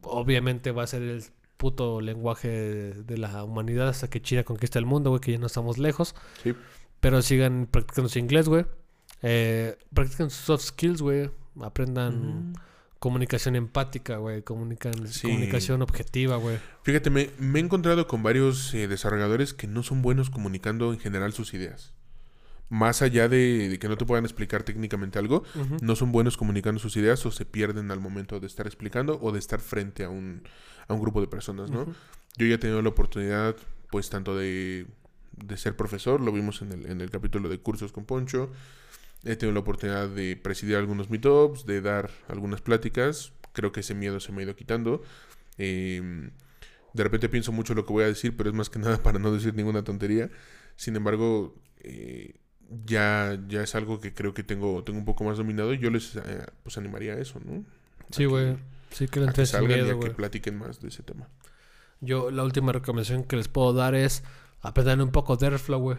obviamente 0.01 0.73
va 0.73 0.83
a 0.83 0.87
ser 0.87 1.01
el 1.01 1.23
puto 1.57 2.01
lenguaje 2.01 2.49
de 2.49 3.17
la 3.17 3.43
humanidad 3.43 3.87
hasta 3.89 4.09
que 4.09 4.21
China 4.21 4.43
conquista 4.43 4.79
el 4.79 4.85
mundo, 4.85 5.09
güey, 5.09 5.21
que 5.21 5.31
ya 5.31 5.37
no 5.37 5.47
estamos 5.47 5.77
lejos. 5.77 6.15
Sí. 6.43 6.53
Pero 6.99 7.21
sigan 7.21 7.67
practicando 7.69 8.09
su 8.09 8.19
inglés, 8.19 8.47
güey. 8.49 8.65
Eh, 9.21 9.77
practiquen 9.93 10.29
sus 10.29 10.45
soft 10.45 10.63
skills, 10.63 11.01
güey. 11.01 11.29
Aprendan 11.61 12.51
Ujú. 12.51 12.59
comunicación 12.99 13.55
empática, 13.55 14.17
güey. 14.17 14.41
Comunican, 14.41 15.07
Sí. 15.07 15.27
Comunicación 15.27 15.81
objetiva, 15.81 16.35
güey. 16.37 16.57
Fíjate, 16.83 17.09
me, 17.09 17.29
me 17.39 17.59
he 17.59 17.63
encontrado 17.63 18.07
con 18.07 18.23
varios 18.23 18.73
eh, 18.73 18.87
desarrolladores 18.87 19.53
que 19.53 19.67
no 19.67 19.83
son 19.83 20.01
buenos 20.01 20.29
comunicando 20.29 20.91
en 20.93 20.99
general 20.99 21.33
sus 21.33 21.53
ideas. 21.53 21.93
Más 22.75 23.01
allá 23.01 23.29
de, 23.29 23.69
de 23.69 23.79
que 23.79 23.87
no 23.87 23.95
te 23.95 24.05
puedan 24.05 24.25
explicar 24.25 24.63
técnicamente 24.63 25.17
algo, 25.17 25.43
no 25.81 25.95
son 25.95 26.11
buenos 26.11 26.35
comunicando 26.35 26.77
sus 26.79 26.97
ideas 26.97 27.25
o 27.25 27.31
se 27.31 27.45
pierden 27.45 27.89
al 27.89 28.01
momento 28.01 28.41
de 28.41 28.47
estar 28.47 28.67
explicando 28.67 29.17
o 29.21 29.31
de 29.31 29.39
estar 29.39 29.61
frente 29.61 30.03
a 30.03 30.09
un, 30.09 30.43
a 30.89 30.93
un 30.93 30.99
grupo 30.99 31.21
de 31.21 31.27
personas, 31.27 31.71
¿no? 31.71 31.85
Yo 32.37 32.45
ya 32.45 32.55
he 32.55 32.57
tenido 32.57 32.81
la 32.81 32.89
oportunidad, 32.89 33.55
pues, 33.91 34.09
tanto 34.09 34.35
de, 34.35 34.87
de 35.37 35.55
ser 35.55 35.77
profesor, 35.77 36.19
lo 36.19 36.33
vimos 36.33 36.61
en 36.61 36.73
el, 36.73 36.85
en 36.87 36.99
el 36.99 37.09
capítulo 37.09 37.47
de 37.47 37.59
cursos 37.59 37.93
con 37.93 38.03
Poncho, 38.03 38.51
He 39.23 39.35
tenido 39.37 39.53
la 39.53 39.61
oportunidad 39.61 40.09
de 40.09 40.35
presidir 40.35 40.75
algunos 40.75 41.09
meetups, 41.09 41.65
de 41.65 41.81
dar 41.81 42.11
algunas 42.27 42.61
pláticas. 42.61 43.31
Creo 43.53 43.71
que 43.71 43.79
ese 43.79 43.95
miedo 43.95 44.19
se 44.19 44.31
me 44.31 44.41
ha 44.41 44.43
ido 44.43 44.55
quitando. 44.55 45.01
Eh, 45.57 46.29
de 46.93 47.03
repente 47.03 47.27
pienso 47.27 47.51
mucho 47.51 47.73
lo 47.73 47.85
que 47.85 47.93
voy 47.93 48.03
a 48.03 48.07
decir, 48.07 48.37
pero 48.37 48.49
es 48.51 48.55
más 48.55 48.69
que 48.69 48.79
nada 48.79 48.97
para 49.03 49.17
no 49.17 49.31
decir 49.31 49.55
ninguna 49.55 49.83
tontería. 49.83 50.29
Sin 50.75 50.95
embargo, 50.95 51.55
eh, 51.79 52.35
ya, 52.85 53.37
ya 53.47 53.61
es 53.63 53.75
algo 53.75 53.99
que 53.99 54.13
creo 54.13 54.33
que 54.33 54.43
tengo, 54.43 54.83
tengo 54.83 54.99
un 54.99 55.05
poco 55.05 55.23
más 55.23 55.37
dominado 55.37 55.73
y 55.73 55.79
yo 55.79 55.89
les 55.89 56.15
eh, 56.15 56.45
pues 56.63 56.77
animaría 56.77 57.13
a 57.13 57.17
eso, 57.17 57.39
¿no? 57.43 57.63
Sí, 58.11 58.25
güey. 58.25 58.57
Sí, 58.91 59.07
que 59.07 59.21
A 59.21 59.33
que 59.33 59.45
salgan 59.45 59.85
y 59.85 59.89
a 59.89 59.99
que 59.99 60.11
platiquen 60.11 60.57
más 60.57 60.79
de 60.81 60.87
ese 60.87 61.03
tema. 61.03 61.27
Yo, 62.01 62.31
la 62.31 62.43
última 62.43 62.71
recomendación 62.71 63.23
que 63.23 63.35
les 63.35 63.47
puedo 63.47 63.73
dar 63.73 63.95
es 63.95 64.23
aprender 64.61 65.01
un 65.01 65.11
poco 65.11 65.37
de 65.37 65.47
Airflow, 65.47 65.79
güey. 65.79 65.97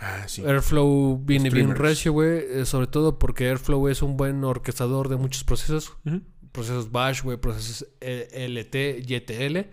Ah, 0.00 0.24
sí. 0.26 0.44
Airflow 0.44 1.18
viene 1.24 1.50
bien 1.50 1.74
recio, 1.74 2.12
güey. 2.12 2.38
eh, 2.38 2.64
sobre 2.66 2.86
todo 2.86 3.18
porque 3.18 3.48
Airflow 3.48 3.88
es 3.88 4.02
un 4.02 4.16
buen 4.16 4.44
orquestador 4.44 5.08
de 5.08 5.16
muchos 5.16 5.44
procesos. 5.44 5.96
Ujú. 6.04 6.22
Procesos 6.52 6.90
Bash, 6.90 7.22
güey. 7.22 7.36
Procesos 7.36 7.86
eh, 8.00 8.46
LT, 8.48 9.06
YTL. 9.08 9.68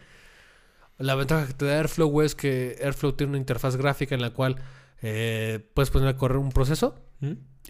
La 0.98 1.16
ventaja 1.16 1.48
que 1.48 1.54
te 1.54 1.66
da 1.66 1.78
Airflow, 1.78 2.10
güey, 2.10 2.26
es 2.26 2.36
que 2.36 2.78
Airflow 2.82 3.14
tiene 3.14 3.32
una 3.32 3.40
interfaz 3.40 3.76
gráfica 3.78 4.16
en 4.16 4.22
la 4.22 4.32
cual 4.32 4.58
eh, 5.02 5.70
puedes 5.74 5.90
poner 5.90 6.08
a 6.10 6.18
correr 6.18 6.38
un 6.38 6.52
proceso 6.52 6.96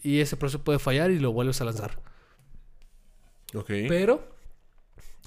y 0.03 0.19
ese 0.19 0.37
proceso 0.37 0.63
puede 0.63 0.79
fallar 0.79 1.11
y 1.11 1.19
lo 1.19 1.31
vuelves 1.31 1.59
a 1.61 1.65
lanzar. 1.65 2.01
Ok. 3.53 3.67
Pero 3.87 4.35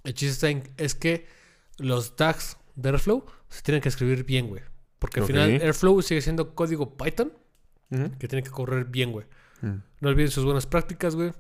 el 0.04 0.14
chiste 0.14 0.32
está 0.32 0.48
en- 0.50 0.74
es 0.76 0.94
que 0.94 1.26
los 1.78 2.16
tags 2.16 2.56
de 2.76 2.90
Airflow 2.90 3.24
se 3.48 3.62
tienen 3.62 3.80
que 3.82 3.88
escribir 3.88 4.24
bien, 4.24 4.48
güey. 4.48 4.62
Porque 4.98 5.20
al 5.20 5.26
final 5.26 5.50
Airflow 5.62 6.02
sigue 6.02 6.20
siendo 6.20 6.54
código 6.54 6.96
Python 6.96 7.32
que 8.18 8.28
tiene 8.28 8.42
que 8.42 8.50
correr 8.50 8.84
bien, 8.84 9.10
güey. 9.12 9.26
Mm. 9.62 9.76
No 10.00 10.08
olviden 10.08 10.30
sus 10.30 10.44
buenas 10.44 10.66
prácticas, 10.66 11.16
güey. 11.16 11.32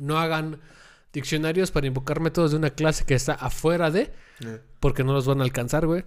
No 0.00 0.18
hagan 0.18 0.60
diccionarios 1.12 1.70
para 1.70 1.86
invocar 1.86 2.20
métodos 2.20 2.50
de 2.52 2.56
una 2.58 2.70
clase 2.70 3.04
que 3.04 3.14
está 3.14 3.34
afuera 3.34 3.90
de, 3.90 4.12
Eh, 4.40 4.60
porque 4.80 5.02
no 5.04 5.12
los 5.12 5.26
van 5.26 5.40
a 5.40 5.44
alcanzar, 5.44 5.86
güey. 5.86 6.04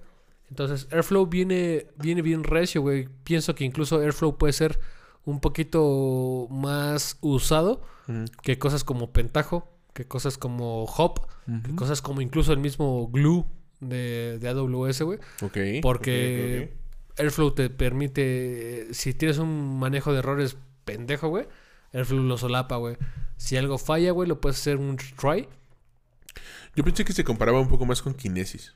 Entonces, 0.52 0.90
Airflow 0.91 1.28
viene, 1.28 1.88
viene 1.95 2.22
bien 2.22 2.44
recio, 2.44 2.82
güey. 2.82 3.07
Pienso 3.23 3.56
que 3.56 3.64
incluso 3.64 4.02
Airflow 4.02 4.38
puede 4.38 4.52
ser 4.52 4.80
un 5.23 5.40
poquito 5.40 6.48
más 6.52 7.18
usado 7.22 7.82
que 8.44 8.60
cosas 8.60 8.84
como 8.84 9.14
Pentaho, 9.14 9.72
que 9.94 10.06
cosas 10.06 10.38
como 10.38 10.84
Hop, 10.84 11.22
que 11.65 11.73
cosas 11.76 12.02
como 12.02 12.19
incluso 12.19 12.52
el 12.52 12.60
mismo 12.60 13.07
Glue 13.07 13.45
de, 13.80 14.40
de 14.40 14.49
AWS, 14.49 15.03
güey. 15.03 15.19
Ok. 15.41 15.57
Porque 15.82 16.73
Airflow 17.18 17.52
te 17.52 17.69
permite, 17.69 18.94
si 18.94 19.14
tienes 19.14 19.38
un 19.38 19.80
manejo 19.80 20.11
de 20.11 20.19
errores 20.19 20.57
pendejo, 20.84 21.30
güey, 21.30 21.48
Airflow 21.94 22.23
lo 22.23 22.38
solapa, 22.38 22.76
güey. 22.76 22.98
Si 23.38 23.56
algo 23.56 23.78
falla, 23.78 24.11
güey, 24.11 24.28
lo 24.28 24.41
puedes 24.41 24.60
hacer 24.60 24.76
un 24.76 24.98
try. 24.98 25.48
Yo 26.76 26.84
pensé 26.84 27.06
que 27.06 27.14
se 27.14 27.23
comparaba 27.23 27.61
un 27.61 27.69
poco 27.69 27.86
más 27.86 28.02
con 28.02 28.14
Kinesis. 28.14 28.76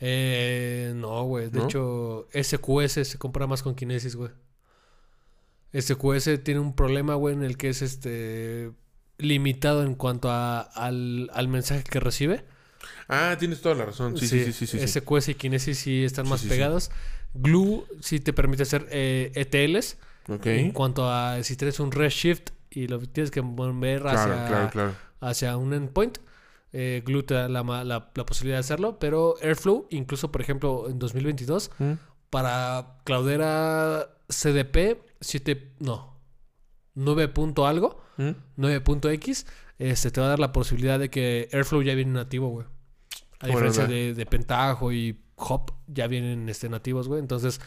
Eh, 0.00 0.92
no, 0.96 1.24
güey. 1.24 1.48
De 1.50 1.58
¿No? 1.60 1.64
hecho, 1.64 2.28
SQS 2.32 3.06
se 3.08 3.18
compara 3.18 3.46
más 3.46 3.62
con 3.62 3.74
Kinesis, 3.74 4.16
güey. 4.16 4.30
SQS 5.78 6.42
tiene 6.42 6.60
un 6.60 6.74
problema, 6.74 7.14
güey, 7.14 7.34
en 7.34 7.42
el 7.42 7.56
que 7.56 7.68
es 7.68 7.82
este 7.82 8.70
limitado 9.18 9.82
en 9.82 9.94
cuanto 9.94 10.30
a, 10.30 10.60
al, 10.60 11.30
al 11.32 11.48
mensaje 11.48 11.82
que 11.84 12.00
recibe. 12.00 12.44
Ah, 13.08 13.36
tienes 13.38 13.60
toda 13.60 13.74
la 13.74 13.84
razón. 13.86 14.16
Sí, 14.16 14.26
sí, 14.28 14.44
sí, 14.44 14.52
sí. 14.52 14.66
sí, 14.66 14.78
sí. 14.86 15.00
SQS 15.00 15.30
y 15.30 15.34
Kinesis 15.34 15.78
sí 15.78 16.04
están 16.04 16.28
más 16.28 16.42
pegados. 16.42 16.90
Glue 17.34 17.84
sí 18.00 18.20
te 18.20 18.32
permite 18.32 18.62
hacer 18.62 18.86
eh, 18.90 19.32
ETLs. 19.34 19.98
Ok. 20.28 20.46
En 20.46 20.72
cuanto 20.72 21.10
a 21.10 21.42
si 21.42 21.56
tienes 21.56 21.78
un 21.80 21.92
redshift 21.92 22.50
y 22.70 22.88
lo 22.88 22.98
tienes 23.00 23.30
que 23.30 23.42
mover 23.42 24.06
hacia, 24.06 24.24
Claro, 24.24 24.46
claro, 24.48 24.70
claro. 24.70 24.94
hacia 25.20 25.56
un 25.56 25.72
endpoint, 25.72 26.18
eh, 26.78 27.02
la, 27.48 27.62
ma- 27.62 27.84
la- 27.84 28.10
la 28.14 28.26
posibilidad 28.26 28.56
de 28.56 28.60
hacerlo. 28.60 28.98
Pero 28.98 29.36
Airflow, 29.42 29.86
incluso 29.90 30.30
por 30.30 30.40
ejemplo 30.42 30.88
en 30.90 30.98
2022, 30.98 31.70
Mm. 31.78 31.92
para 32.30 32.98
Cloudera 33.04 34.08
CDP 34.28 35.00
7, 35.20 35.72
no, 35.80 36.16
9 36.94 37.28
punto 37.28 37.66
algo, 37.66 38.02
Mm. 38.18 38.30
9.x, 38.56 39.46
este, 39.78 40.10
te 40.10 40.20
va 40.20 40.26
a 40.26 40.30
dar 40.30 40.38
la 40.38 40.52
posibilidad 40.52 40.98
de 40.98 41.08
que 41.10 41.48
Airflow 41.52 41.82
ya 41.82 41.94
viene 41.94 42.12
nativo, 42.12 42.48
güey. 42.48 42.66
A 43.40 43.46
diferencia 43.48 43.86
de, 43.86 44.14
de 44.14 44.26
Pentaho 44.26 44.92
y 44.92 45.20
Hop, 45.36 45.72
ya 45.86 46.06
vienen 46.06 46.48
este, 46.48 46.68
nativos, 46.70 47.08
güey. 47.08 47.20
Entonces, 47.20 47.60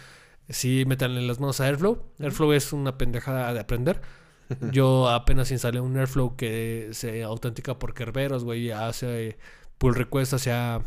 sí, 0.49 0.83
métanle 0.87 1.21
las 1.21 1.39
manos 1.39 1.61
a 1.61 1.65
Airflow. 1.65 2.11
Airflow 2.19 2.51
es 2.53 2.73
una 2.73 2.97
pendejada 2.97 3.53
de 3.53 3.59
aprender. 3.59 4.01
Yo 4.71 5.09
apenas 5.09 5.51
instalé 5.51 5.79
un 5.79 5.95
Airflow 5.97 6.35
que 6.35 6.89
se 6.93 7.23
autentica 7.23 7.77
por 7.77 7.93
Kerberos, 7.93 8.43
güey, 8.43 8.65
y 8.67 8.71
hace 8.71 9.37
pull 9.77 9.93
request 9.95 10.33
hacia, 10.33 10.81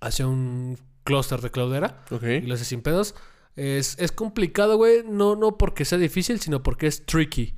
hacia 0.00 0.26
un 0.26 0.78
clúster 1.04 1.40
de 1.40 1.50
Cloudera 1.50 2.04
Ok. 2.10 2.22
y 2.22 2.40
lo 2.42 2.54
hace 2.54 2.64
sin 2.64 2.80
pedos. 2.82 3.14
Es, 3.56 3.98
es 3.98 4.12
complicado, 4.12 4.76
güey, 4.76 5.02
no, 5.04 5.36
no 5.36 5.58
porque 5.58 5.84
sea 5.84 5.98
difícil, 5.98 6.40
sino 6.40 6.62
porque 6.62 6.86
es 6.86 7.04
tricky. 7.04 7.54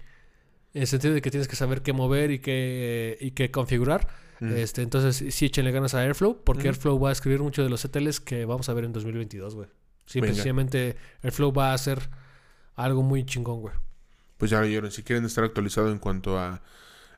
En 0.72 0.80
el 0.82 0.88
sentido 0.88 1.14
de 1.14 1.22
que 1.22 1.30
tienes 1.30 1.46
que 1.48 1.54
saber 1.56 1.82
qué 1.82 1.92
mover 1.92 2.30
y 2.32 2.40
qué, 2.40 3.16
y 3.20 3.30
qué 3.32 3.50
configurar. 3.50 4.08
Mm. 4.40 4.52
Este, 4.56 4.82
entonces, 4.82 5.32
sí 5.34 5.46
échenle 5.46 5.70
ganas 5.70 5.94
a 5.94 6.00
Airflow, 6.02 6.42
porque 6.42 6.62
Ujú. 6.62 6.68
Airflow 6.70 6.98
va 6.98 7.10
a 7.10 7.12
escribir 7.12 7.40
mucho 7.40 7.62
de 7.62 7.68
los 7.68 7.84
ETLs 7.84 8.20
que 8.20 8.44
vamos 8.44 8.68
a 8.68 8.74
ver 8.74 8.84
en 8.84 8.92
2022, 8.92 9.54
güey. 9.54 9.68
Venga. 10.14 10.28
sencillamente, 10.28 10.96
Airflow 11.22 11.52
va 11.52 11.70
a 11.70 11.74
hacer 11.74 12.10
algo 12.74 13.02
muy 13.02 13.24
chingón, 13.24 13.60
güey. 13.60 13.74
Pues 14.44 14.50
ya 14.50 14.60
vieron, 14.60 14.90
si 14.90 15.02
quieren 15.02 15.24
estar 15.24 15.42
actualizados 15.42 15.90
en 15.90 15.98
cuanto 15.98 16.38
a, 16.38 16.60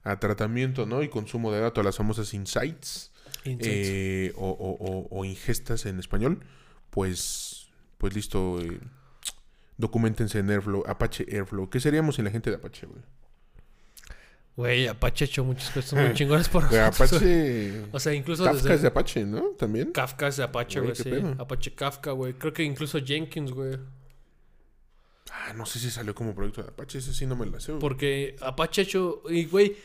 a 0.04 0.20
tratamiento, 0.20 0.86
¿no? 0.86 1.02
Y 1.02 1.08
consumo 1.08 1.50
de 1.50 1.58
datos, 1.58 1.84
las 1.84 1.96
famosas 1.96 2.32
insights 2.34 3.10
Insights. 3.44 3.66
eh, 3.68 4.32
o, 4.36 4.48
o- 4.48 4.76
o- 4.78 5.08
o 5.10 5.24
ingestas 5.24 5.86
en 5.86 5.98
español, 5.98 6.44
pues, 6.90 7.66
pues 7.98 8.14
listo. 8.14 8.60
eh, 8.60 8.78
documentense 9.76 10.38
en 10.38 10.50
Airflow, 10.50 10.84
Apache 10.86 11.26
Airflow. 11.28 11.68
¿Qué 11.68 11.80
seríamos 11.80 12.14
sin 12.14 12.26
la 12.26 12.30
gente 12.30 12.48
de 12.50 12.56
Apache, 12.56 12.86
güey? 12.86 13.02
Güey, 14.56 14.86
Apache 14.86 15.24
ha 15.24 15.26
hecho 15.26 15.42
muchas 15.44 15.70
cosas 15.70 15.94
muy 15.94 16.12
chingonas 16.14 16.48
por 16.48 16.62
nosotros. 16.62 17.12
Apache... 17.12 17.82
O 17.92 17.98
sea, 17.98 18.14
incluso 18.14 18.44
Kafka 18.44 18.56
desde 18.62 18.74
es 18.76 18.82
de 18.82 18.88
Apache, 18.88 19.24
¿no? 19.26 19.40
También. 19.58 19.90
Kafka 19.90 20.28
es 20.28 20.36
de 20.36 20.44
Apache, 20.44 20.78
Güey, 20.78 20.94
sí. 20.94 21.10
Apache 21.38 21.74
Kafka, 21.74 22.12
güey. 22.12 22.34
Creo 22.34 22.52
que 22.52 22.62
incluso 22.62 23.00
Jenkins, 23.04 23.50
güey. 23.50 23.76
Ah, 25.32 25.52
no 25.54 25.66
sé 25.66 25.78
si 25.78 25.90
salió 25.90 26.14
como 26.14 26.34
proyecto 26.34 26.62
de 26.62 26.68
Apache, 26.68 26.98
ese 26.98 27.12
sí 27.12 27.26
no 27.26 27.36
me 27.36 27.46
la 27.46 27.60
sé. 27.60 27.72
güey. 27.72 27.80
Porque 27.80 28.36
Apache 28.40 28.80
ha 28.80 28.84
hecho. 28.84 29.22
Y, 29.28 29.46
güey, 29.46 29.76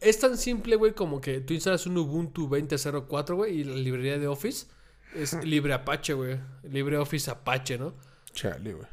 es 0.00 0.18
tan 0.18 0.36
simple, 0.36 0.76
güey, 0.76 0.92
como 0.92 1.20
que 1.20 1.40
tú 1.40 1.54
instalas 1.54 1.86
un 1.86 1.96
Ubuntu 1.96 2.48
20.04, 2.48 3.34
güey, 3.34 3.60
y 3.60 3.64
la 3.64 3.76
librería 3.76 4.18
de 4.18 4.28
Office 4.28 4.66
es 5.14 5.32
libre 5.44 5.72
Apache, 5.72 6.14
güey. 6.14 6.38
Libre 6.64 6.98
Office 6.98 7.30
Apache, 7.30 7.78
¿no? 7.78 7.94
Chale, 8.32 8.74
güey. 8.74 8.88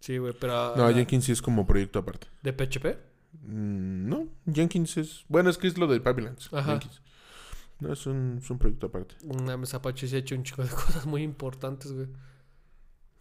Sí, 0.00 0.18
güey, 0.18 0.34
pero. 0.38 0.76
No, 0.76 0.86
ah, 0.86 0.92
Jenkins 0.92 1.24
sí 1.24 1.32
es 1.32 1.40
como 1.40 1.66
proyecto 1.66 2.00
aparte. 2.00 2.26
¿De 2.42 2.52
PHP? 2.52 3.12
Mm, 3.44 4.08
no, 4.08 4.28
Jenkins 4.52 4.96
es... 4.96 5.24
Bueno, 5.28 5.48
es 5.48 5.58
que 5.58 5.68
es 5.68 5.78
lo 5.78 5.86
del 5.86 6.02
Pipelines. 6.02 6.48
Ajá. 6.52 6.72
Jenkins. 6.72 7.00
No, 7.80 7.92
es 7.92 8.06
un, 8.06 8.38
es 8.42 8.50
un 8.50 8.58
proyecto 8.58 8.86
aparte. 8.86 9.16
Vez 9.22 9.74
Apache 9.74 10.06
sí 10.06 10.16
ha 10.16 10.18
hecho 10.20 10.34
un 10.34 10.44
chico 10.44 10.62
de 10.62 10.68
cosas 10.70 11.06
muy 11.06 11.22
importantes, 11.22 11.92
güey. 11.92 12.08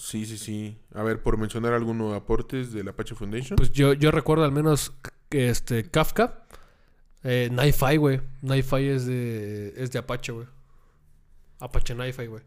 Sí, 0.03 0.25
sí, 0.25 0.39
sí. 0.39 0.79
A 0.95 1.03
ver, 1.03 1.21
por 1.21 1.37
mencionar 1.37 1.73
algunos 1.73 2.15
aportes 2.15 2.73
del 2.73 2.87
Apache 2.87 3.13
Foundation. 3.13 3.55
Pues 3.55 3.71
yo, 3.71 3.93
yo 3.93 4.09
recuerdo 4.09 4.43
al 4.45 4.51
menos 4.51 4.93
este 5.29 5.91
Kafka. 5.91 6.43
Eh, 7.23 7.49
NiFi, 7.51 7.97
güey. 7.97 8.19
NiFi 8.41 8.87
es 8.87 9.05
de, 9.05 9.73
es 9.77 9.91
de 9.91 9.99
Apache, 9.99 10.31
güey. 10.31 10.47
Apache 11.59 11.93
NiFi, 11.93 12.25
güey. 12.25 12.41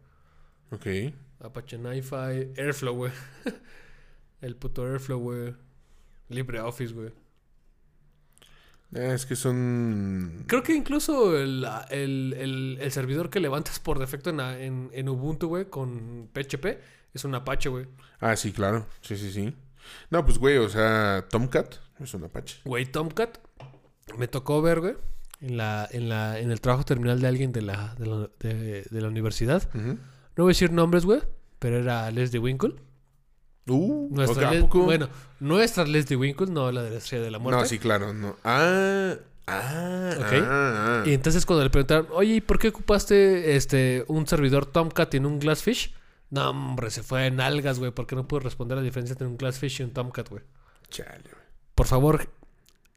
ok. 0.71 1.13
Apache 1.39 1.77
NiFi, 1.77 2.51
Airflow, 2.57 2.93
güey. 2.93 3.11
El 4.41 4.57
puto 4.57 4.85
Airflow, 4.85 5.19
güey. 5.19 5.55
LibreOffice, 6.27 6.93
güey. 6.93 7.11
Es 8.91 9.25
que 9.25 9.35
son... 9.37 10.43
Creo 10.47 10.61
que 10.63 10.73
incluso 10.73 11.37
el, 11.37 11.65
el, 11.89 12.33
el- 12.37 12.77
el 12.81 12.91
servidor 12.91 13.29
que 13.29 13.39
levantas 13.39 13.79
por 13.79 13.97
defecto 13.99 14.29
en, 14.29 14.39
en, 14.41 14.89
en 14.93 15.09
Ubuntu, 15.09 15.47
güey, 15.47 15.65
con 15.69 16.29
PHP, 16.33 16.79
es 17.15 17.23
un 17.25 17.33
Apache, 17.35 17.69
güey. 17.69 17.87
Ah, 18.19 18.35
sí, 18.35 18.51
claro. 18.51 18.85
Sí, 19.01 19.17
sí, 19.17 19.31
sí. 19.31 19.55
No, 20.09 20.25
pues, 20.25 20.37
güey, 20.37 20.57
o 20.57 20.69
sea, 20.69 21.25
Tomcat 21.29 21.75
es 21.99 22.13
un 22.13 22.23
Apache. 22.25 22.57
Güey, 22.65 22.85
Tomcat. 22.85 23.37
Me 24.17 24.27
tocó 24.27 24.61
ver, 24.61 24.81
güey, 24.81 24.95
en, 25.41 25.57
la, 25.57 25.87
en, 25.91 26.09
la, 26.09 26.39
en 26.39 26.51
el 26.51 26.61
trabajo 26.61 26.83
terminal 26.85 27.19
de 27.21 27.27
alguien 27.27 27.51
de 27.51 27.61
la, 27.63 27.95
de 27.95 28.05
la, 28.05 28.29
de- 28.39 28.83
de 28.89 29.01
la 29.01 29.07
universidad. 29.07 29.67
No 29.73 30.43
voy 30.43 30.45
a 30.45 30.53
decir 30.53 30.71
nombres, 30.71 31.05
güey, 31.05 31.21
pero 31.59 31.77
era 31.79 32.11
Leslie 32.11 32.39
Winkle. 32.39 32.75
Uh, 33.67 34.09
Nuestra 34.13 34.43
ok, 34.47 34.47
¿a 34.47 34.51
Les- 34.53 34.61
poco? 34.63 34.83
Bueno, 34.83 35.09
nuestra 35.39 35.85
Leslie 35.85 36.17
Winkle, 36.17 36.47
no 36.47 36.71
la 36.71 36.83
de 36.83 36.91
la 36.91 36.97
estrella 36.97 37.23
de 37.23 37.31
la 37.31 37.39
muerte. 37.39 37.61
No, 37.61 37.67
sí, 37.67 37.79
claro, 37.79 38.13
no. 38.13 38.35
Ah, 38.43 39.15
ah, 39.47 40.13
Ok. 40.17 40.33
ah, 40.43 40.43
ah. 40.43 41.03
Y 41.07 41.13
entonces 41.13 41.45
cuando 41.47 41.63
le 41.63 41.69
preguntaron, 41.71 42.07
oye, 42.11 42.35
¿y 42.35 42.41
por 42.41 42.59
qué 42.59 42.67
ocupaste 42.67 43.55
este 43.55 44.03
un 44.07 44.27
servidor 44.27 44.67
Tomcat 44.67 45.15
en 45.15 45.25
un 45.25 45.39
Glassfish? 45.39 45.95
No, 46.29 46.49
hombre, 46.49 46.89
se 46.89 47.03
fue 47.03 47.27
en 47.27 47.39
algas, 47.39 47.79
güey, 47.79 47.91
porque 47.91 48.15
no 48.15 48.27
pudo 48.27 48.41
responder 48.41 48.77
la 48.77 48.83
diferencia 48.83 49.13
entre 49.13 49.27
un 49.27 49.37
Glassfish 49.37 49.79
y 49.79 49.83
un 49.83 49.91
Tomcat, 49.91 50.29
güey. 50.29 50.43
Chale, 50.89 51.21
güey. 51.23 51.45
Por 51.75 51.87
favor, 51.87 52.29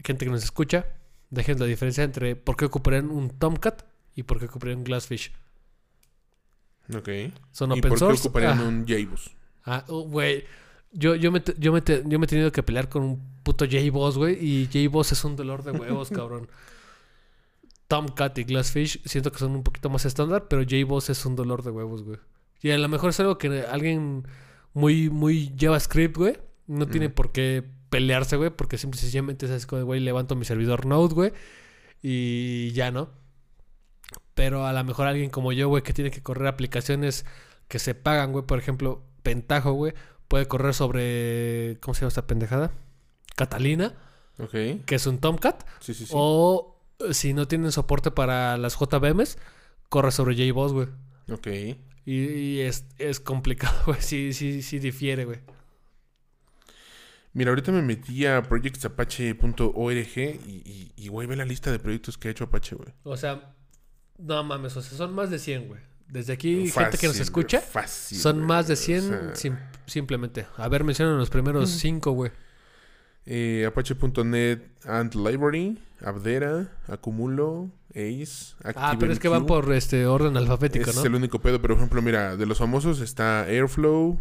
gente 0.03 0.25
que 0.25 0.31
nos 0.31 0.43
escucha, 0.45 0.87
dejen 1.31 1.59
la 1.59 1.67
diferencia 1.67 2.05
entre 2.05 2.37
por 2.37 2.57
qué 2.57 2.65
ocuparían 2.65 3.11
un 3.11 3.31
Tomcat 3.31 3.83
y 4.15 4.23
por 4.25 4.39
qué 4.39 4.47
ocuparían 4.47 4.79
un 4.79 4.85
Glassfish. 4.85 5.33
Ok. 6.95 7.09
Son 7.53 7.71
¿Y 7.71 7.79
open 7.79 7.91
por 7.91 7.93
qué 7.93 7.99
source. 7.99 8.29
ocuparían 8.29 8.59
Ah, 8.61 8.65
un 8.65 8.87
JBoss? 8.87 9.31
ah, 9.65 9.85
oh, 9.89 10.03
güey. 10.09 10.45
Yo, 10.91 11.15
yo, 11.15 11.31
me, 11.31 11.43
yo, 11.59 11.71
me 11.73 11.83
yo 11.85 12.19
me 12.19 12.25
he 12.25 12.29
tenido 12.29 12.51
que 12.51 12.63
pelear 12.63 12.89
con 12.89 13.03
un 13.03 13.23
puto 13.43 13.67
J-Boss, 13.67 14.17
güey. 14.17 14.39
Y 14.43 14.67
J-Boss 14.73 15.13
es 15.13 15.23
un 15.25 15.37
dolor 15.37 15.63
de 15.65 15.73
huevos, 15.73 16.09
cabrón. 16.15 16.49
Tomcat 17.89 18.37
y 18.39 18.45
Glassfish 18.45 19.03
siento 19.05 19.31
que 19.33 19.39
son 19.39 19.53
un 19.53 19.63
poquito 19.63 19.91
más 19.91 20.05
estándar, 20.07 20.49
pero 20.49 20.63
J-Boss 20.63 21.11
es 21.11 21.25
un 21.27 21.37
dolor 21.37 21.63
de 21.63 21.71
huevos, 21.71 22.03
güey. 22.05 22.19
Y 22.61 22.71
a 22.71 22.79
lo 22.79 22.89
mejor 22.89 23.11
es 23.11 23.21
algo 23.21 23.39
que 23.39 23.63
alguien 23.71 24.27
muy, 24.75 25.11
muy 25.11 25.55
JavaScript, 25.59 26.17
güey, 26.17 26.39
no 26.67 26.87
tiene 26.89 27.09
por 27.11 27.33
qué 27.33 27.65
pelearse, 27.91 28.37
güey, 28.37 28.51
porque 28.51 28.79
simple 28.79 28.99
y 28.99 29.01
sencillamente 29.03 29.47
es 29.47 29.53
así 29.53 29.67
como, 29.67 29.85
güey, 29.85 30.01
levanto 30.01 30.35
mi 30.37 30.45
servidor 30.45 30.85
Node, 30.87 31.15
güey, 31.15 31.33
y 32.03 32.71
ya, 32.73 32.91
¿no? 32.91 33.11
Pero 34.35 34.67
a 34.67 34.73
lo 34.73 34.85
mejor 34.85 35.07
alguien 35.07 35.31
como 35.31 35.53
yo, 35.53 35.69
güey, 35.69 35.83
que 35.83 35.93
tiene 35.93 36.11
que 36.11 36.23
correr 36.23 36.47
aplicaciones 36.49 37.25
que 37.69 37.79
se 37.79 37.95
pagan, 37.95 38.33
güey, 38.33 38.45
por 38.45 38.59
ejemplo, 38.59 39.03
Pentaho, 39.23 39.73
güey, 39.73 39.95
puede 40.29 40.47
correr 40.47 40.75
sobre, 40.75 41.79
¿cómo 41.81 41.95
se 41.95 42.01
llama 42.03 42.09
esta 42.09 42.27
pendejada? 42.27 42.73
Catalina, 43.37 43.95
Ok. 44.39 44.51
que 44.87 44.95
es 44.95 45.07
un 45.07 45.19
Tomcat, 45.19 45.65
Sí, 45.81 45.95
sí, 45.95 46.07
sí. 46.07 46.13
o 46.15 46.81
eh, 47.01 47.15
si 47.15 47.33
no 47.35 47.49
tienen 47.49 47.73
soporte 47.73 48.11
para 48.11 48.57
las 48.59 48.77
JVMs, 48.79 49.39
corre 49.89 50.13
sobre 50.13 50.35
JBoss, 50.37 50.73
güey. 50.73 50.89
Ok. 51.31 51.49
Y, 52.11 52.25
y 52.25 52.61
es, 52.61 52.87
es 52.99 53.21
complicado, 53.21 53.77
güey. 53.87 54.01
Sí, 54.01 54.33
sí, 54.33 54.63
sí 54.63 54.79
difiere, 54.79 55.25
güey. 55.27 55.41
Mira, 57.35 57.51
ahorita 57.51 57.71
me 57.73 57.83
metí 57.83 58.25
a 58.25 58.43
projectsapache.org 58.43 60.17
y, 60.17 60.93
y, 60.97 61.09
güey, 61.09 61.27
ve 61.27 61.37
la 61.37 61.45
lista 61.45 61.71
de 61.71 61.79
proyectos 61.79 62.17
que 62.17 62.29
ha 62.29 62.31
hecho 62.31 62.45
Apache, 62.45 62.75
güey. 62.77 62.89
O 63.05 63.17
sea, 63.17 63.55
no 64.17 64.43
mames, 64.43 64.77
o 64.77 64.83
sea, 64.83 64.97
son 64.97 65.13
más 65.15 65.31
de 65.31 65.39
100, 65.39 65.69
güey. 65.69 65.81
Desde 66.09 66.33
aquí, 66.33 66.71
gente 66.71 66.97
que 66.97 67.07
nos 67.09 67.21
escucha, 67.21 67.59
güey, 67.59 67.71
fácil, 67.71 68.19
son 68.19 68.37
güey, 68.37 68.47
más 68.49 68.67
de 68.67 68.73
o 68.73 68.77
100 68.77 69.03
sea, 69.03 69.35
sim- 69.37 69.59
simplemente. 69.87 70.47
A 70.57 70.67
ver, 70.69 70.83
mencionan 70.85 71.19
los 71.19 71.29
primeros 71.29 71.69
5, 71.71 72.13
güey. 72.13 72.33
eh, 73.27 73.67
Apache.net 73.69 74.61
and 74.85 75.15
Library, 75.15 75.79
Abdera, 76.01 76.73
Acumulo, 76.87 77.71
Ace, 77.91 78.55
Ah, 78.77 78.97
pero 78.99 79.13
es 79.13 79.19
que 79.19 79.29
van 79.29 79.47
por 79.47 79.73
este 79.73 80.07
orden 80.07 80.37
alfabético, 80.37 80.93
¿no? 80.93 81.01
es 81.01 81.05
el 81.07 81.15
único 81.15 81.39
pedo, 81.41 81.61
pero 81.63 81.75
por 81.75 81.81
ejemplo, 81.83 82.03
mira, 82.03 82.37
de 82.37 82.45
los 82.47 82.59
famosos 82.59 83.01
está 83.01 83.43
Airflow, 83.45 84.21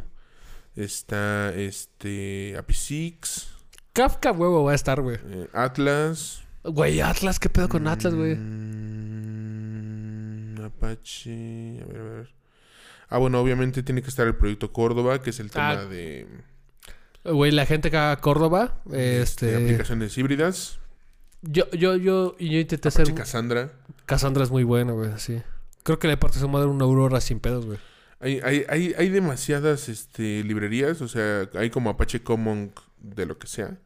está 0.76 1.54
este 1.54 2.56
API6, 2.58 3.46
Kafka, 3.94 4.32
huevo, 4.32 4.64
va 4.64 4.72
a 4.74 4.76
estar, 4.76 5.02
güey. 5.02 5.18
eh, 5.26 5.48
Atlas. 5.54 6.44
Güey, 6.64 7.02
Atlas, 7.02 7.40
¿qué 7.40 7.50
pedo 7.50 7.68
con 7.70 7.88
Atlas, 7.88 8.14
güey? 8.14 8.36
Mm, 8.36 10.62
Apache, 10.64 11.80
a 11.82 11.86
ver, 11.86 11.98
a 12.00 12.04
ver. 12.04 12.30
Ah, 13.10 13.18
bueno, 13.20 13.40
obviamente 13.40 13.84
tiene 13.84 14.02
que 14.02 14.10
estar 14.10 14.28
el 14.28 14.36
proyecto 14.36 14.74
Córdoba, 14.74 15.22
que 15.22 15.30
es 15.30 15.40
el 15.40 15.50
tema 15.50 15.72
Ah, 15.72 15.86
de, 15.86 16.28
Güey, 17.24 17.52
la 17.52 17.66
gente 17.66 17.90
que 17.92 17.98
haga 17.98 18.20
Córdoba, 18.22 18.82
de 18.86 19.22
este... 19.22 19.56
aplicaciones 19.56 20.18
híbridas. 20.18 20.80
Yo, 21.50 21.70
yo, 21.72 21.96
yo, 21.96 22.36
y 22.38 22.50
yo 22.50 22.60
intenté 22.60 22.90
hacer... 22.90 23.04
Apache 23.04 23.16
Cassandra. 23.16 23.72
Cassandra 24.06 24.44
es 24.44 24.52
muy 24.52 24.64
bueno, 24.64 24.96
güey, 24.96 25.12
así. 25.12 25.42
Creo 25.84 25.98
que 25.98 26.08
le 26.08 26.18
parte 26.18 26.40
su 26.40 26.50
madre 26.50 26.68
una 26.68 26.84
Aurora 26.84 27.22
sin 27.22 27.40
pedos, 27.40 27.66
güey. 27.66 27.78
Hay, 28.20 28.42
hay, 28.44 28.66
hay, 28.68 28.94
hay 28.98 29.10
demasiadas 29.10 29.88
este, 29.90 30.44
librerías, 30.44 31.02
o 31.02 31.08
sea, 31.08 31.50
hay 31.54 31.70
como 31.70 31.90
Apache 31.90 32.22
Common 32.22 32.74
de 33.00 33.26
lo 33.26 33.38
que 33.38 33.48
sea. 33.48 33.80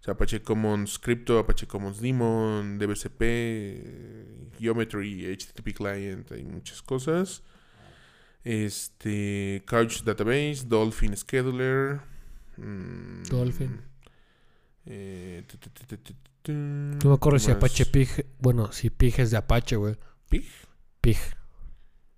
O 0.00 0.04
sea, 0.04 0.14
Apache 0.14 0.42
Commons 0.42 0.98
Crypto, 0.98 1.38
Apache 1.38 1.66
Commons 1.66 2.00
Daemon, 2.00 2.78
DBCP, 2.78 3.20
eh, 3.20 4.50
Geometry, 4.58 5.36
HTTP 5.36 5.74
Client, 5.74 6.30
hay 6.30 6.44
muchas 6.44 6.80
cosas. 6.80 7.42
Este, 8.44 9.62
Couch 9.66 10.02
Database, 10.04 10.64
Dolphin 10.66 11.16
Scheduler. 11.16 12.00
mm, 12.56 13.24
Dolphin. 13.28 13.80
No 16.48 17.08
me 17.10 17.14
acuerdo 17.14 17.38
si. 17.38 17.50
Apache 17.50 17.86
Pig... 17.86 18.08
Bueno, 18.38 18.72
si 18.72 18.90
Pig 18.90 19.14
es 19.20 19.30
de 19.30 19.36
Apache, 19.36 19.76
güey. 19.76 19.96
¿Pig? 20.28 20.46
Pig. 21.00 21.18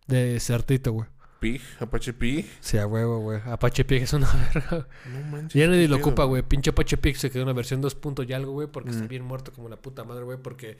De 0.06 0.38
Certito, 0.40 0.92
güey. 0.92 1.08
Pig, 1.40 1.60
Apache 1.80 2.12
Pig. 2.12 2.48
Sí, 2.60 2.78
a 2.78 2.86
huevo, 2.86 3.18
güey. 3.18 3.40
Apache 3.46 3.84
Pig 3.84 4.02
es 4.02 4.12
una 4.12 4.30
verga. 4.54 4.86
No 5.12 5.20
manches. 5.30 5.54
Ya 5.60 5.66
nadie 5.66 5.88
lo 5.88 5.96
ocupa, 5.96 6.24
güey. 6.24 6.42
Pinche 6.42 6.70
Apache 6.70 6.96
Pig 6.98 7.16
se 7.16 7.30
quedó 7.30 7.42
en 7.42 7.48
una 7.48 7.56
versión 7.56 7.80
2 7.80 7.94
punto 7.96 8.22
y 8.22 8.32
algo, 8.32 8.52
güey, 8.52 8.68
porque 8.68 8.90
está 8.90 9.04
Mm. 9.04 9.08
bien 9.08 9.24
muerto 9.24 9.52
como 9.52 9.68
la 9.68 9.76
puta 9.76 10.04
madre, 10.04 10.22
güey, 10.24 10.38
porque 10.40 10.78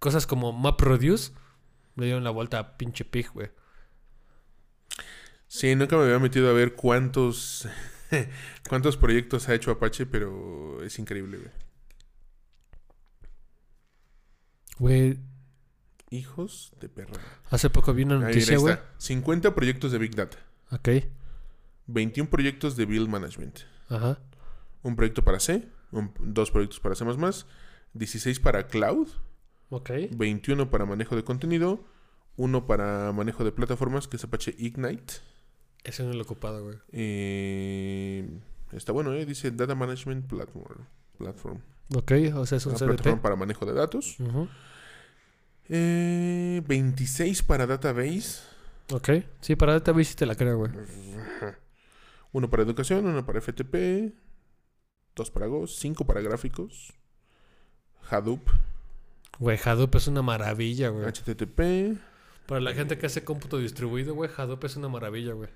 cosas 0.00 0.26
como 0.26 0.52
MapReduce 0.52 1.32
le 1.94 2.06
dieron 2.06 2.24
la 2.24 2.30
vuelta 2.30 2.58
a 2.58 2.76
pinche 2.76 3.04
Pig, 3.04 3.28
güey. 3.32 3.50
Sí, 5.46 5.74
nunca 5.76 5.96
me 5.96 6.02
había 6.04 6.18
metido 6.18 6.50
a 6.50 6.52
ver 6.52 6.74
cuántos 6.74 7.68
cuántos 8.68 8.96
proyectos 8.96 9.48
ha 9.48 9.54
hecho 9.54 9.70
Apache, 9.70 10.06
pero 10.06 10.82
es 10.82 10.98
increíble, 10.98 11.38
güey. 11.38 11.50
Güey, 14.78 15.18
Hijos 16.10 16.72
de 16.80 16.88
perra. 16.88 17.14
hace 17.50 17.70
poco 17.70 17.92
vi 17.94 18.04
una 18.04 18.18
noticia, 18.18 18.58
güey. 18.58 18.74
está. 18.74 18.84
50 18.98 19.54
proyectos 19.54 19.92
de 19.92 19.98
Big 19.98 20.14
Data, 20.14 20.38
Ok, 20.70 20.88
21 21.86 22.28
proyectos 22.30 22.76
de 22.76 22.86
Build 22.86 23.08
Management, 23.08 23.60
ajá. 23.88 24.18
un 24.82 24.96
proyecto 24.96 25.22
para 25.24 25.40
C, 25.40 25.68
un- 25.92 26.12
dos 26.20 26.50
proyectos 26.50 26.80
para 26.80 26.94
C++, 26.94 27.04
16 27.94 28.40
para 28.40 28.66
Cloud, 28.66 29.08
Ok. 29.70 29.90
21 30.16 30.70
para 30.70 30.84
manejo 30.86 31.16
de 31.16 31.24
contenido, 31.24 31.84
uno 32.36 32.66
para 32.66 33.12
manejo 33.12 33.44
de 33.44 33.52
plataformas, 33.52 34.06
que 34.08 34.16
es 34.16 34.24
Apache 34.24 34.54
Ignite. 34.58 35.14
Ese 35.84 36.02
no 36.04 36.12
lo 36.12 36.18
he 36.18 36.22
ocupado, 36.22 36.64
güey. 36.64 36.76
Eh, 36.92 38.28
está 38.72 38.92
bueno, 38.92 39.12
¿eh? 39.14 39.26
Dice 39.26 39.50
Data 39.50 39.74
Management 39.74 40.26
Platform. 40.26 40.84
Platform. 41.18 41.60
Ok, 41.94 42.12
o 42.34 42.46
sea, 42.46 42.58
es 42.58 42.66
un 42.66 42.72
Una 42.72 42.78
CDP. 42.78 42.86
plataforma 42.88 43.22
para 43.22 43.36
manejo 43.36 43.66
de 43.66 43.72
datos. 43.74 44.18
Ujú. 44.20 44.48
Eh, 45.68 46.62
26 46.66 47.42
para 47.42 47.66
database. 47.66 48.42
Ok, 48.92 49.10
sí, 49.40 49.56
para 49.56 49.72
database 49.74 50.04
sí 50.10 50.14
te 50.16 50.26
la 50.26 50.34
creo, 50.34 50.58
güey. 50.58 50.72
Uno 52.32 52.50
para 52.50 52.62
educación, 52.62 53.06
uno 53.06 53.24
para 53.24 53.40
FTP. 53.40 54.12
Dos 55.14 55.30
para 55.30 55.46
Go, 55.46 55.66
cinco 55.66 56.04
para 56.04 56.20
gráficos. 56.20 56.92
Hadoop, 58.10 58.42
Güey, 59.38 59.58
Hadoop 59.64 59.94
es 59.96 60.06
una 60.08 60.22
maravilla, 60.22 60.90
güey. 60.90 61.06
HTTP. 61.06 61.98
Para 62.46 62.60
la 62.60 62.74
gente 62.74 62.98
que 62.98 63.06
hace 63.06 63.24
cómputo 63.24 63.58
distribuido, 63.58 64.14
güey, 64.14 64.30
Hadoop 64.36 64.62
es 64.64 64.76
una 64.76 64.88
maravilla, 64.88 65.32
güey. 65.32 65.48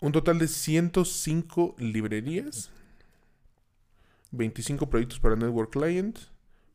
Un 0.00 0.10
total 0.12 0.38
de 0.38 0.48
105 0.48 1.76
librerías. 1.78 2.70
25 4.32 4.90
proyectos 4.90 5.20
para 5.20 5.36
Network 5.36 5.70
Client. 5.70 6.18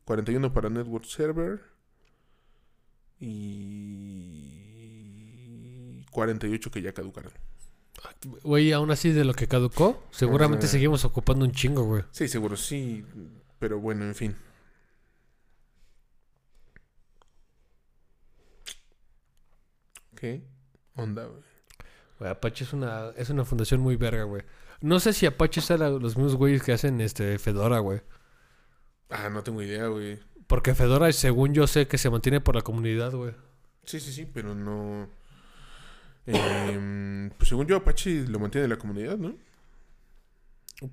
41 0.05 0.53
para 0.53 0.69
Network 0.69 1.05
Server. 1.05 1.61
Y 3.19 4.47
48 6.11 6.71
que 6.71 6.81
ya 6.81 6.93
caducaron. 6.93 7.33
Güey, 8.43 8.71
aún 8.71 8.91
así 8.91 9.11
de 9.11 9.25
lo 9.25 9.33
que 9.33 9.47
caducó, 9.47 10.03
seguramente 10.11 10.67
seguimos 10.67 11.03
ocupando 11.03 11.43
un 11.45 11.51
chingo, 11.51 11.83
güey. 11.83 12.03
Sí, 12.11 12.27
seguro 12.27 12.55
sí. 12.55 13.03
Pero 13.59 13.79
bueno, 13.79 14.05
en 14.05 14.13
fin. 14.15 14.35
¿Qué 20.15 20.43
onda, 20.95 21.25
güey? 21.25 21.41
Güey, 22.19 22.31
Apache 22.31 22.63
es 22.63 22.73
una, 22.73 23.11
es 23.15 23.29
una 23.29 23.45
fundación 23.45 23.81
muy 23.81 23.95
verga, 23.95 24.23
güey. 24.23 24.43
No 24.81 24.99
sé 24.99 25.13
si 25.13 25.25
Apache 25.25 25.61
sea 25.61 25.77
la- 25.77 25.89
los 25.89 26.15
mismos 26.17 26.35
güeyes 26.35 26.63
que 26.63 26.73
hacen 26.73 27.01
este 27.01 27.39
Fedora, 27.39 27.79
güey. 27.79 28.01
Ah, 29.09 29.29
no 29.29 29.43
tengo 29.43 29.61
idea, 29.61 29.87
güey. 29.87 30.19
Porque 30.47 30.75
Fedora, 30.75 31.11
según 31.13 31.53
yo 31.53 31.67
sé, 31.67 31.87
que 31.87 31.97
se 31.97 32.09
mantiene 32.09 32.41
por 32.41 32.55
la 32.55 32.61
comunidad, 32.61 33.11
güey. 33.13 33.33
Sí, 33.85 33.99
sí, 33.99 34.11
sí, 34.13 34.25
pero 34.31 34.53
no. 34.55 35.09
Em, 36.25 37.29
pues 37.37 37.49
según 37.49 37.67
yo, 37.67 37.77
Apache 37.77 38.27
lo 38.27 38.39
mantiene 38.39 38.67
la 38.67 38.77
comunidad, 38.77 39.17
¿no? 39.17 39.33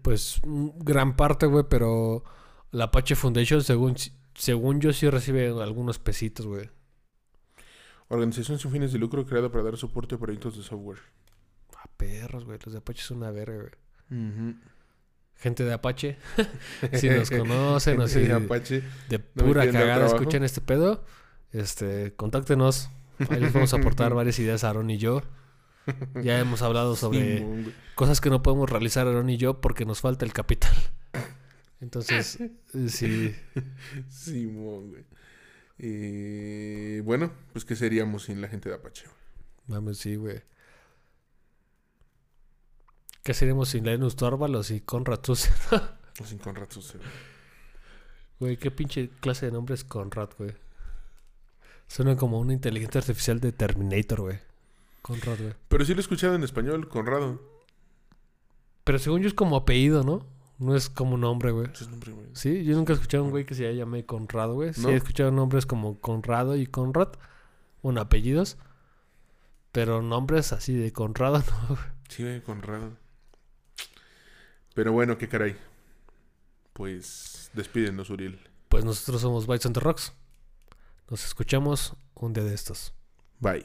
Pues 0.02 0.40
mm, 0.44 0.68
gran 0.78 1.16
parte, 1.16 1.46
güey, 1.46 1.64
pero 1.68 2.24
la 2.70 2.84
Apache 2.84 3.16
Foundation, 3.16 3.62
según, 3.62 3.96
según 4.34 4.80
yo, 4.80 4.92
sí 4.92 5.08
recibe 5.10 5.48
algunos 5.48 5.98
pesitos, 5.98 6.46
güey. 6.46 6.70
Organización 8.08 8.58
sin 8.58 8.70
fines 8.70 8.92
de 8.92 8.98
lucro 8.98 9.26
creada 9.26 9.50
para 9.50 9.64
dar 9.64 9.76
soporte 9.76 10.14
a 10.14 10.18
proyectos 10.18 10.56
de 10.56 10.62
software. 10.62 10.98
Ah, 11.84 11.90
perros, 11.96 12.44
güey. 12.44 12.58
Los 12.64 12.72
de 12.72 12.78
Apache 12.78 13.02
son 13.02 13.18
una 13.18 13.30
verga, 13.30 13.56
güey. 13.56 14.54
Gente 15.36 15.64
de 15.64 15.72
Apache, 15.72 16.16
si 16.92 17.08
nos 17.10 17.30
conocen 17.30 18.00
o 18.00 18.06
si 18.06 18.20
Gente 18.20 18.28
de 18.28 18.44
Apache. 18.44 18.82
de 19.08 19.18
pura 19.18 19.70
cagada 19.70 20.06
escuchan 20.06 20.44
este 20.44 20.60
pedo, 20.60 21.04
este, 21.52 22.14
contáctenos. 22.14 22.90
Ahí 23.30 23.40
les 23.40 23.52
vamos 23.52 23.74
a 23.74 23.78
aportar 23.78 24.14
varias 24.14 24.38
ideas 24.38 24.64
a 24.64 24.70
Aaron 24.70 24.90
y 24.90 24.98
yo. 24.98 25.22
Ya 26.22 26.38
hemos 26.38 26.62
hablado 26.62 26.96
sobre 26.96 27.44
cosas 27.94 28.20
que 28.20 28.30
no 28.30 28.42
podemos 28.42 28.70
realizar 28.70 29.06
Aaron 29.06 29.28
y 29.28 29.36
yo 29.36 29.60
porque 29.60 29.84
nos 29.84 30.00
falta 30.00 30.24
el 30.24 30.32
capital. 30.32 30.72
Entonces, 31.80 32.40
eh, 32.40 32.88
sí. 32.88 33.34
Simón, 34.08 34.90
güey. 34.90 35.04
Eh, 35.78 37.02
bueno, 37.04 37.32
pues 37.52 37.64
¿qué 37.64 37.76
seríamos 37.76 38.24
sin 38.24 38.40
la 38.40 38.48
gente 38.48 38.68
de 38.70 38.76
Apache? 38.76 39.04
Mames, 39.66 39.98
sí, 39.98 40.16
güey. 40.16 40.40
¿Qué 43.24 43.32
seríamos 43.32 43.70
sin 43.70 43.86
Linus 43.86 44.16
Torvalds 44.16 44.70
y 44.70 44.82
Conrad 44.82 45.20
Susan? 45.22 45.54
O 46.20 46.24
sin 46.24 46.38
Conrad 46.38 46.68
Susan. 46.70 47.00
Güey, 48.38 48.56
qué 48.58 48.70
pinche 48.70 49.08
clase 49.20 49.46
de 49.46 49.52
nombre 49.52 49.74
es 49.74 49.84
Conrad, 49.84 50.28
güey. 50.36 50.52
Suena 51.86 52.16
como 52.16 52.38
una 52.40 52.52
inteligencia 52.52 52.98
artificial 52.98 53.40
de 53.40 53.52
Terminator, 53.52 54.20
güey. 54.20 54.38
Conrad, 55.00 55.38
güey. 55.38 55.54
Pero 55.68 55.84
sí 55.84 55.94
lo 55.94 56.00
he 56.00 56.02
escuchado 56.02 56.34
en 56.34 56.42
español, 56.42 56.88
Conrado. 56.88 57.40
Pero 58.82 58.98
según 58.98 59.22
yo 59.22 59.28
es 59.28 59.34
como 59.34 59.56
apellido, 59.56 60.02
¿no? 60.02 60.26
No 60.58 60.74
es 60.74 60.90
como 60.90 61.16
nombre, 61.16 61.52
güey. 61.52 61.68
Es 61.72 61.88
nombre, 61.88 62.12
güey. 62.12 62.26
Sí, 62.32 62.64
yo 62.64 62.76
nunca 62.76 62.92
he 62.92 62.96
escuchado 62.96 63.22
a 63.22 63.26
un 63.26 63.30
güey 63.30 63.46
que 63.46 63.54
se 63.54 63.74
llame 63.74 64.04
Conrado, 64.04 64.54
güey. 64.54 64.74
Sí 64.74 64.82
¿No? 64.82 64.90
he 64.90 64.96
escuchado 64.96 65.30
nombres 65.30 65.64
como 65.64 65.98
Conrado 66.00 66.56
y 66.56 66.66
Conrad. 66.66 67.12
Bueno, 67.82 68.00
apellidos. 68.00 68.58
Pero 69.72 70.02
nombres 70.02 70.52
así 70.52 70.74
de 70.74 70.92
Conrado, 70.92 71.38
no, 71.68 71.68
güey. 71.76 71.88
Sí, 72.08 72.24
güey, 72.24 72.42
Conrado. 72.42 73.03
Pero 74.74 74.92
bueno, 74.92 75.16
qué 75.16 75.28
caray. 75.28 75.56
Pues 76.72 77.50
despídenos, 77.54 78.10
Uriel. 78.10 78.40
Pues 78.68 78.84
nosotros 78.84 79.22
somos 79.22 79.46
Bites 79.46 79.66
on 79.66 79.72
the 79.72 79.80
Rocks. 79.80 80.12
Nos 81.08 81.24
escuchamos 81.24 81.94
un 82.14 82.32
día 82.32 82.44
de 82.44 82.54
estos. 82.54 82.92
Bye. 83.38 83.64